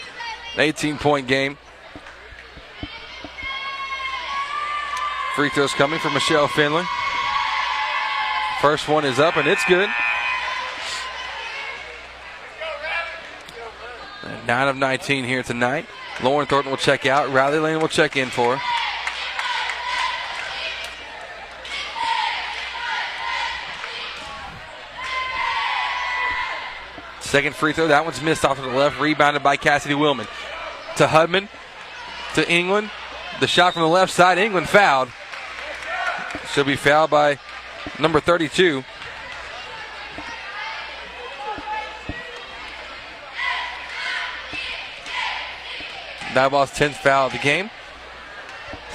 18 0.57 0.97
point 0.97 1.27
game. 1.27 1.57
Free 5.35 5.49
throws 5.49 5.73
coming 5.73 5.99
from 5.99 6.13
Michelle 6.13 6.47
Finley. 6.47 6.83
First 8.61 8.87
one 8.87 9.03
is 9.05 9.19
up 9.19 9.35
and 9.37 9.47
it's 9.47 9.65
good. 9.65 9.89
9 14.47 14.67
of 14.67 14.77
19 14.77 15.25
here 15.25 15.43
tonight. 15.43 15.85
Lauren 16.23 16.47
Thornton 16.47 16.71
will 16.71 16.77
check 16.77 17.05
out. 17.05 17.31
Riley 17.31 17.59
Lane 17.59 17.79
will 17.79 17.87
check 17.87 18.15
in 18.15 18.29
for 18.29 18.57
her. 18.57 18.61
Second 27.19 27.55
free 27.55 27.73
throw. 27.73 27.87
That 27.87 28.05
one's 28.05 28.21
missed 28.21 28.45
off 28.45 28.57
to 28.57 28.61
the 28.61 28.69
left. 28.69 28.99
Rebounded 28.99 29.43
by 29.43 29.57
Cassidy 29.57 29.95
Willman. 29.95 30.27
To 30.97 31.07
Hubman. 31.07 31.49
To 32.35 32.49
England. 32.49 32.89
The 33.39 33.47
shot 33.47 33.73
from 33.73 33.81
the 33.81 33.89
left 33.89 34.13
side. 34.13 34.37
England 34.37 34.69
fouled. 34.69 35.09
She'll 36.53 36.63
be 36.63 36.77
fouled 36.77 37.09
by 37.09 37.39
number 37.99 38.19
32. 38.19 38.83
Diboll's 46.35 46.71
10th 46.71 46.95
foul 46.95 47.27
of 47.27 47.31
the 47.31 47.37
game. 47.37 47.69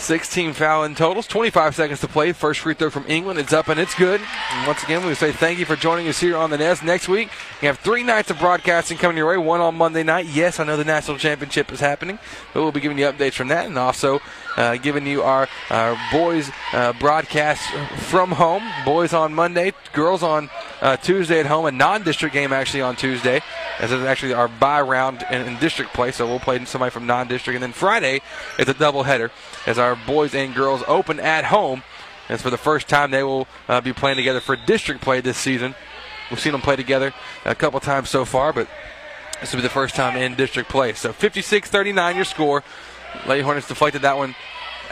16 0.00 0.54
foul 0.54 0.84
in 0.84 0.94
totals, 0.94 1.26
25 1.26 1.76
seconds 1.76 2.00
to 2.00 2.08
play. 2.08 2.32
First 2.32 2.60
free 2.60 2.74
throw 2.74 2.90
from 2.90 3.04
England. 3.06 3.38
It's 3.38 3.52
up 3.52 3.68
and 3.68 3.78
it's 3.78 3.94
good. 3.94 4.20
And 4.52 4.66
once 4.66 4.82
again, 4.82 5.06
we 5.06 5.14
say 5.14 5.30
thank 5.30 5.58
you 5.58 5.66
for 5.66 5.76
joining 5.76 6.08
us 6.08 6.18
here 6.18 6.36
on 6.36 6.50
the 6.50 6.58
Nest. 6.58 6.82
Next 6.82 7.06
week, 7.06 7.28
you 7.60 7.68
have 7.68 7.78
three 7.78 8.02
nights 8.02 8.30
of 8.30 8.38
broadcasting 8.38 8.98
coming 8.98 9.16
your 9.16 9.28
way. 9.28 9.36
One 9.36 9.60
on 9.60 9.76
Monday 9.76 10.02
night. 10.02 10.26
Yes, 10.26 10.58
I 10.58 10.64
know 10.64 10.76
the 10.76 10.84
national 10.84 11.18
championship 11.18 11.70
is 11.70 11.80
happening, 11.80 12.18
but 12.52 12.62
we'll 12.62 12.72
be 12.72 12.80
giving 12.80 12.98
you 12.98 13.04
updates 13.04 13.34
from 13.34 13.48
that 13.48 13.66
and 13.66 13.78
also 13.78 14.20
uh, 14.56 14.76
giving 14.76 15.06
you 15.06 15.22
our, 15.22 15.48
our 15.70 15.96
boys 16.10 16.50
uh, 16.72 16.92
broadcast 16.94 17.62
from 18.08 18.32
home. 18.32 18.62
Boys 18.84 19.12
on 19.12 19.34
Monday, 19.34 19.72
girls 19.92 20.22
on 20.22 20.50
uh, 20.80 20.96
Tuesday 20.96 21.40
at 21.40 21.46
home. 21.46 21.66
A 21.66 21.70
non-district 21.70 22.32
game 22.32 22.52
actually 22.52 22.80
on 22.80 22.96
Tuesday, 22.96 23.40
as 23.78 23.92
it's 23.92 24.04
actually 24.04 24.32
our 24.32 24.48
bye 24.48 24.80
round 24.80 25.24
in, 25.30 25.42
in 25.42 25.58
district 25.58 25.92
play. 25.92 26.10
So 26.10 26.26
we'll 26.26 26.40
play 26.40 26.64
somebody 26.64 26.90
from 26.90 27.06
non-district, 27.06 27.54
and 27.54 27.62
then 27.62 27.72
Friday 27.72 28.22
it's 28.58 28.70
a 28.70 28.74
doubleheader 28.74 29.30
as 29.66 29.78
our 29.78 29.96
boys 29.96 30.34
and 30.34 30.54
girls 30.54 30.82
open 30.86 31.20
at 31.20 31.44
home 31.44 31.82
And 32.30 32.40
for 32.40 32.48
the 32.48 32.56
first 32.56 32.88
time, 32.88 33.10
they 33.10 33.24
will 33.24 33.48
uh, 33.68 33.80
be 33.80 33.92
playing 33.92 34.16
together 34.16 34.40
for 34.40 34.54
district 34.54 35.00
play 35.00 35.20
this 35.20 35.36
season. 35.36 35.74
We've 36.30 36.38
seen 36.38 36.52
them 36.52 36.60
play 36.60 36.76
together 36.76 37.12
a 37.44 37.56
couple 37.56 37.80
times 37.80 38.08
so 38.08 38.24
far, 38.24 38.52
but 38.52 38.68
this 39.40 39.52
will 39.52 39.58
be 39.58 39.62
the 39.62 39.68
first 39.68 39.96
time 39.96 40.16
in 40.16 40.36
district 40.36 40.70
play. 40.70 40.92
So 40.92 41.12
56 41.12 41.68
39 41.68 42.14
your 42.14 42.24
score. 42.24 42.62
Lady 43.26 43.42
Hornets 43.42 43.66
deflected 43.66 44.02
that 44.02 44.16
one 44.16 44.36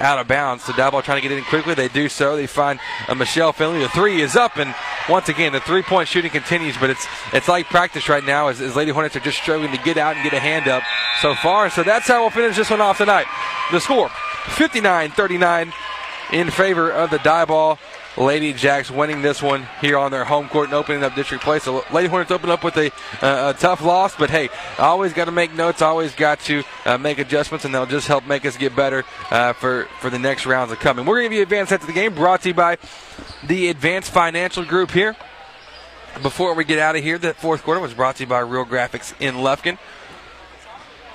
out 0.01 0.19
of 0.19 0.29
bounds. 0.29 0.65
So 0.65 0.73
Diboll 0.73 1.03
trying 1.03 1.21
to 1.21 1.29
get 1.29 1.37
in 1.37 1.45
quickly. 1.45 1.75
They 1.75 1.89
do 1.89 2.09
so. 2.09 2.37
They 2.37 2.47
find 2.47 2.81
a 3.09 3.15
Michelle 3.15 3.53
Finley. 3.53 3.81
The 3.81 3.89
three 3.89 4.21
is 4.21 4.37
up, 4.37 4.57
and 4.57 4.75
once 5.09 5.29
again 5.29 5.53
the 5.53 5.61
three 5.61 5.83
point 5.83 6.09
shooting 6.09 6.31
continues. 6.31 6.77
But 6.77 6.91
it's 6.91 7.07
it's 7.33 7.49
like 7.49 7.67
practice 7.67 8.09
right 8.09 8.25
now 8.25 8.49
as, 8.49 8.61
as 8.61 8.77
Lady 8.77 8.91
Hornets 8.91 9.17
are 9.17 9.21
just 9.21 9.39
struggling 9.39 9.73
to 9.73 9.83
get 9.83 9.97
out 9.97 10.17
and 10.17 10.25
get 10.25 10.33
a 10.33 10.41
hand 10.41 10.69
up 10.69 10.83
so 11.21 11.35
far. 11.35 11.71
So 11.71 11.83
that's 11.83 12.07
how 12.07 12.23
we'll 12.23 12.31
finish 12.31 12.57
this 12.57 12.71
one 12.71 12.81
off 12.81 12.99
tonight. 12.99 13.27
The 13.73 13.81
score 13.81 14.09
59 14.57 15.11
39 15.11 15.73
in 16.33 16.51
favor 16.51 16.91
of 16.91 17.11
the 17.11 17.19
Diboll 17.19 17.79
Lady 18.19 18.53
Jacks 18.53 18.91
winning 18.91 19.23
this 19.23 19.41
one 19.41 19.67
here 19.81 19.97
on 19.97 20.11
their 20.11 20.25
home 20.25 20.49
court 20.49 20.67
and 20.67 20.75
opening 20.75 21.05
up 21.05 21.15
district 21.15 21.45
play. 21.45 21.61
So 21.61 21.85
Lady 21.93 22.09
Hornets 22.09 22.33
open 22.33 22.51
up 22.51 22.65
with 22.65 22.77
a, 22.77 22.91
uh, 23.23 23.55
a 23.55 23.59
tough 23.59 23.81
loss, 23.81 24.17
but 24.17 24.29
hey, 24.29 24.49
always 24.79 25.13
got 25.13 25.27
to 25.27 25.31
make 25.31 25.55
notes, 25.55 25.83
always 25.83 26.15
got 26.15 26.41
to 26.41 26.65
uh, 26.85 26.99
make 26.99 27.19
adjustments, 27.19 27.65
and 27.65 27.73
they'll 27.73 27.87
just 27.87 28.09
help 28.09 28.27
make 28.27 28.45
us 28.45 28.57
get 28.57 28.75
better 28.75 29.05
uh, 29.31 29.53
for 29.53 29.85
for 30.01 30.11
the 30.11 30.19
next 30.19 30.47
rounds 30.47 30.73
of 30.73 30.81
coming. 30.81 31.07
We're 31.07 31.21
going 31.21 31.31
to 31.31 31.31
give 31.31 31.37
you 31.37 31.43
advanced 31.43 31.71
set 31.71 31.81
to 31.83 31.87
the 31.87 31.93
game, 31.93 32.15
brought 32.15 32.43
to 32.43 32.49
you 32.49 32.55
by 32.55 32.79
the 33.47 33.69
Advanced 33.69 34.11
Financial 34.11 34.65
Group 34.65 34.91
here. 34.91 35.17
Before 36.23 36.55
we 36.55 36.65
get 36.65 36.81
out 36.81 36.97
of 36.97 37.05
here, 37.05 37.19
the 37.19 37.35
fourth 37.35 37.63
quarter 37.63 37.81
was 37.81 37.95
brought 37.95 38.17
to 38.17 38.25
you 38.25 38.27
by 38.27 38.41
Real 38.41 38.65
Graphics 38.65 39.15
in 39.21 39.37
Lufkin. 39.37 39.79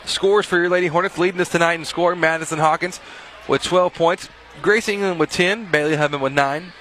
Scores 0.06 0.46
for 0.46 0.58
your 0.58 0.70
Lady 0.70 0.88
Hornets 0.88 1.18
leading 1.18 1.42
us 1.42 1.50
tonight 1.50 1.74
in 1.74 1.86
scoring. 1.86 2.20
Madison 2.20 2.60
Hawkins 2.60 3.00
with 3.48 3.64
12 3.64 3.94
points. 3.94 4.30
Grace 4.62 4.88
England 4.88 5.20
with 5.20 5.32
10. 5.32 5.72
Bailey 5.72 5.96
Hubman 5.96 6.22
with 6.22 6.34
9. 6.34 6.72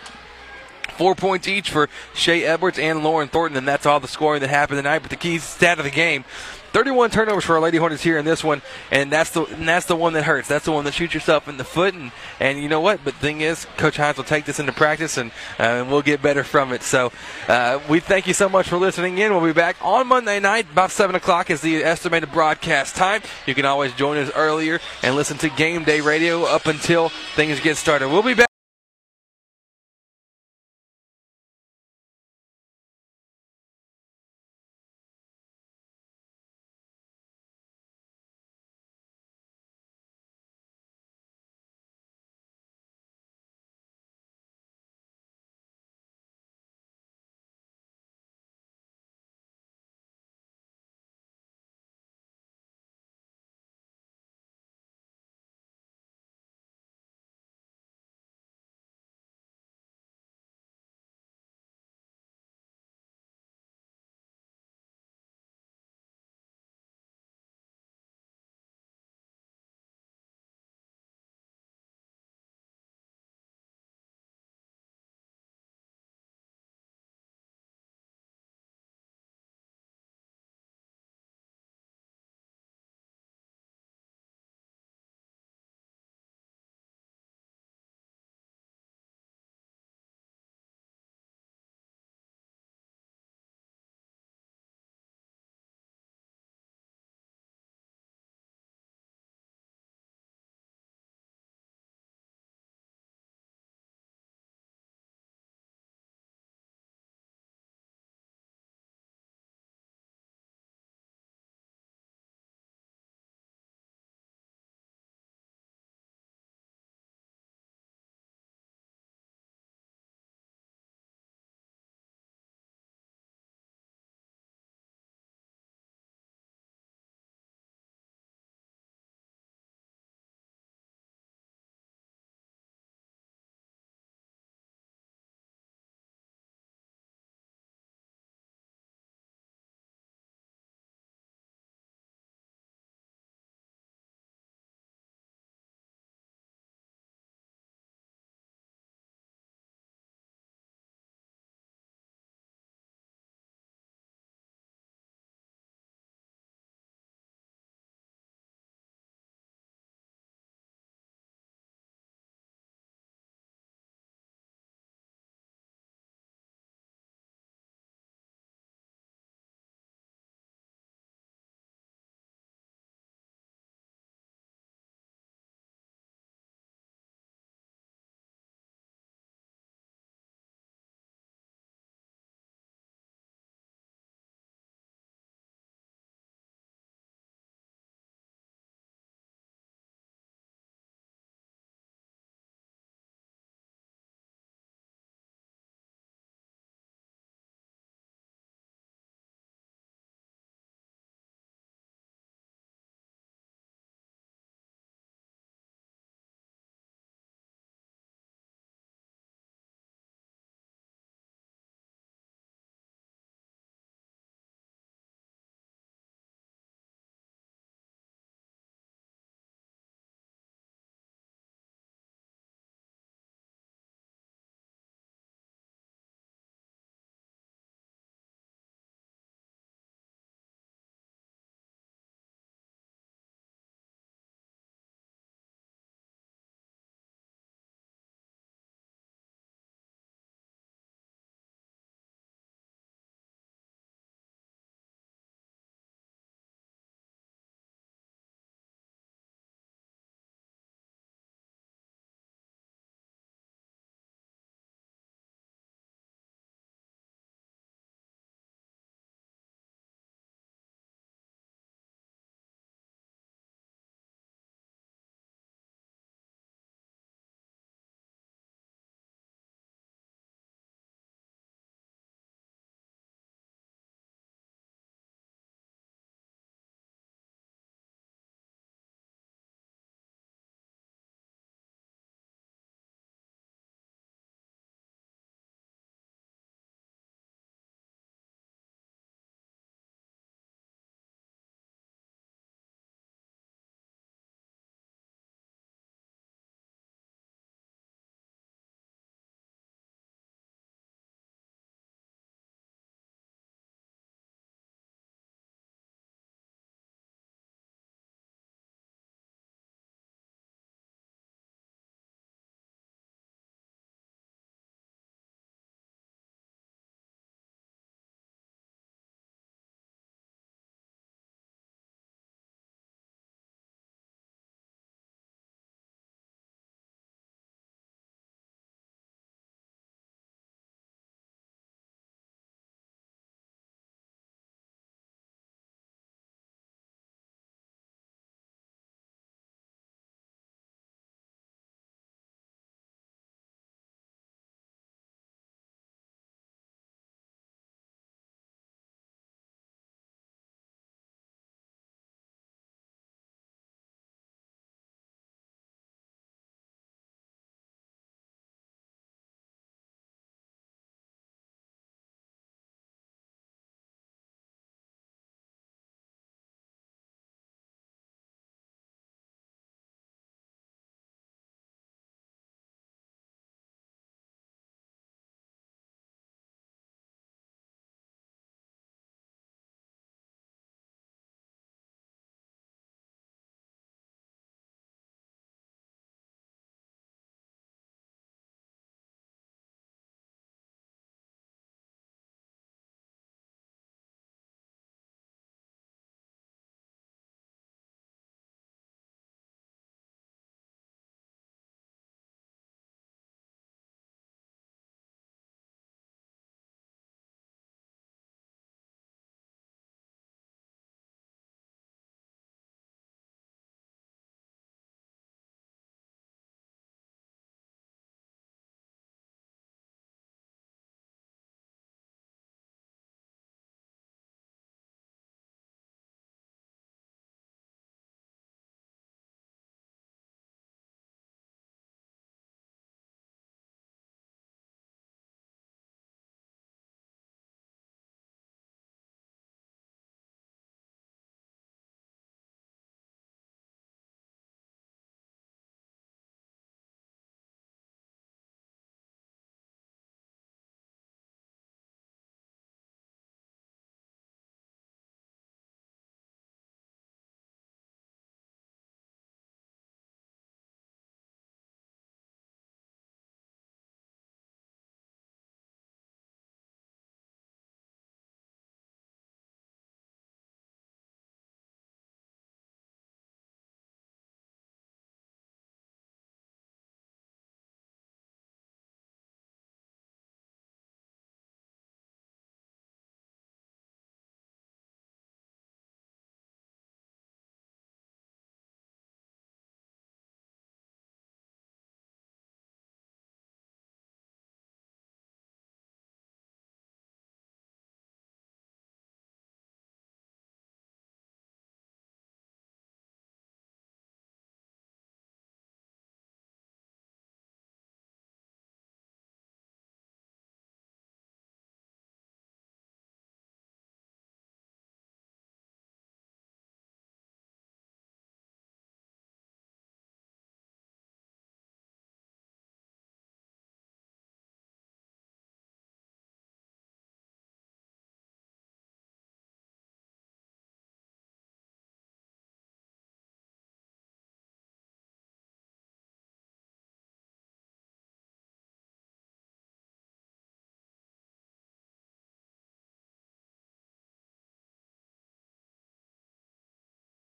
Four 0.97 1.15
points 1.15 1.49
each 1.49 1.71
for 1.71 1.89
Shea 2.15 2.45
Edwards 2.45 2.79
and 2.79 3.03
Lauren 3.03 3.29
Thornton, 3.29 3.59
and 3.59 3.69
that's 3.69 3.87
all 3.87 4.01
the 4.01 4.09
scoring 4.09 4.41
that 4.41 4.51
happened 4.51 4.79
tonight. 4.79 5.01
But 5.01 5.11
the 5.11 5.17
key 5.17 5.39
stat 5.39 5.79
of 5.79 5.85
the 5.85 5.91
game 5.91 6.25
31 6.73 7.11
turnovers 7.11 7.45
for 7.45 7.55
our 7.55 7.61
Lady 7.61 7.77
Hornets 7.77 8.03
here 8.03 8.17
in 8.17 8.25
this 8.25 8.43
one, 8.43 8.63
and 8.91 9.13
that's 9.13 9.31
the 9.31 9.45
and 9.45 9.69
that's 9.69 9.87
the 9.87 9.97
one 9.97 10.15
that 10.15 10.25
hurts. 10.25 10.49
That's 10.49 10.65
the 10.65 10.73
one 10.73 10.85
that 10.87 10.95
shoots 10.95 11.13
yourself 11.13 11.47
in 11.47 11.59
the 11.59 11.65
foot, 11.65 11.95
and, 11.95 12.13
and 12.41 12.59
you 12.59 12.69
know 12.69 12.81
what? 12.81 13.05
But 13.05 13.15
the 13.15 13.21
thing 13.21 13.43
is, 13.43 13.67
Coach 13.77 13.99
Hines 13.99 14.17
will 14.17 14.25
take 14.25 14.47
this 14.47 14.59
into 14.59 14.73
practice, 14.73 15.19
and, 15.19 15.31
uh, 15.61 15.65
and 15.65 15.91
we'll 15.91 16.03
get 16.03 16.23
better 16.23 16.45
from 16.45 16.73
it. 16.73 16.83
So 16.83 17.13
uh, 17.47 17.79
we 17.89 18.01
thank 18.01 18.27
you 18.27 18.35
so 18.35 18.49
much 18.49 18.69
for 18.69 18.79
listening 18.79 19.19
in. 19.19 19.33
We'll 19.33 19.45
be 19.45 19.53
back 19.53 19.77
on 19.83 20.07
Monday 20.07 20.41
night 20.41 20.67
about 20.73 20.91
seven 20.91 21.15
o'clock 21.15 21.51
is 21.51 21.61
the 21.61 21.85
estimated 21.85 22.33
broadcast 22.33 22.97
time. 22.97 23.23
You 23.47 23.55
can 23.55 23.67
always 23.67 23.93
join 23.93 24.17
us 24.17 24.31
earlier 24.35 24.81
and 25.03 25.15
listen 25.15 25.37
to 25.39 25.51
Game 25.51 25.85
Day 25.85 26.01
Radio 26.01 26.45
up 26.45 26.67
until 26.67 27.11
things 27.37 27.61
get 27.61 27.77
started. 27.77 28.09
We'll 28.09 28.23
be 28.23 28.35
back. 28.35 28.52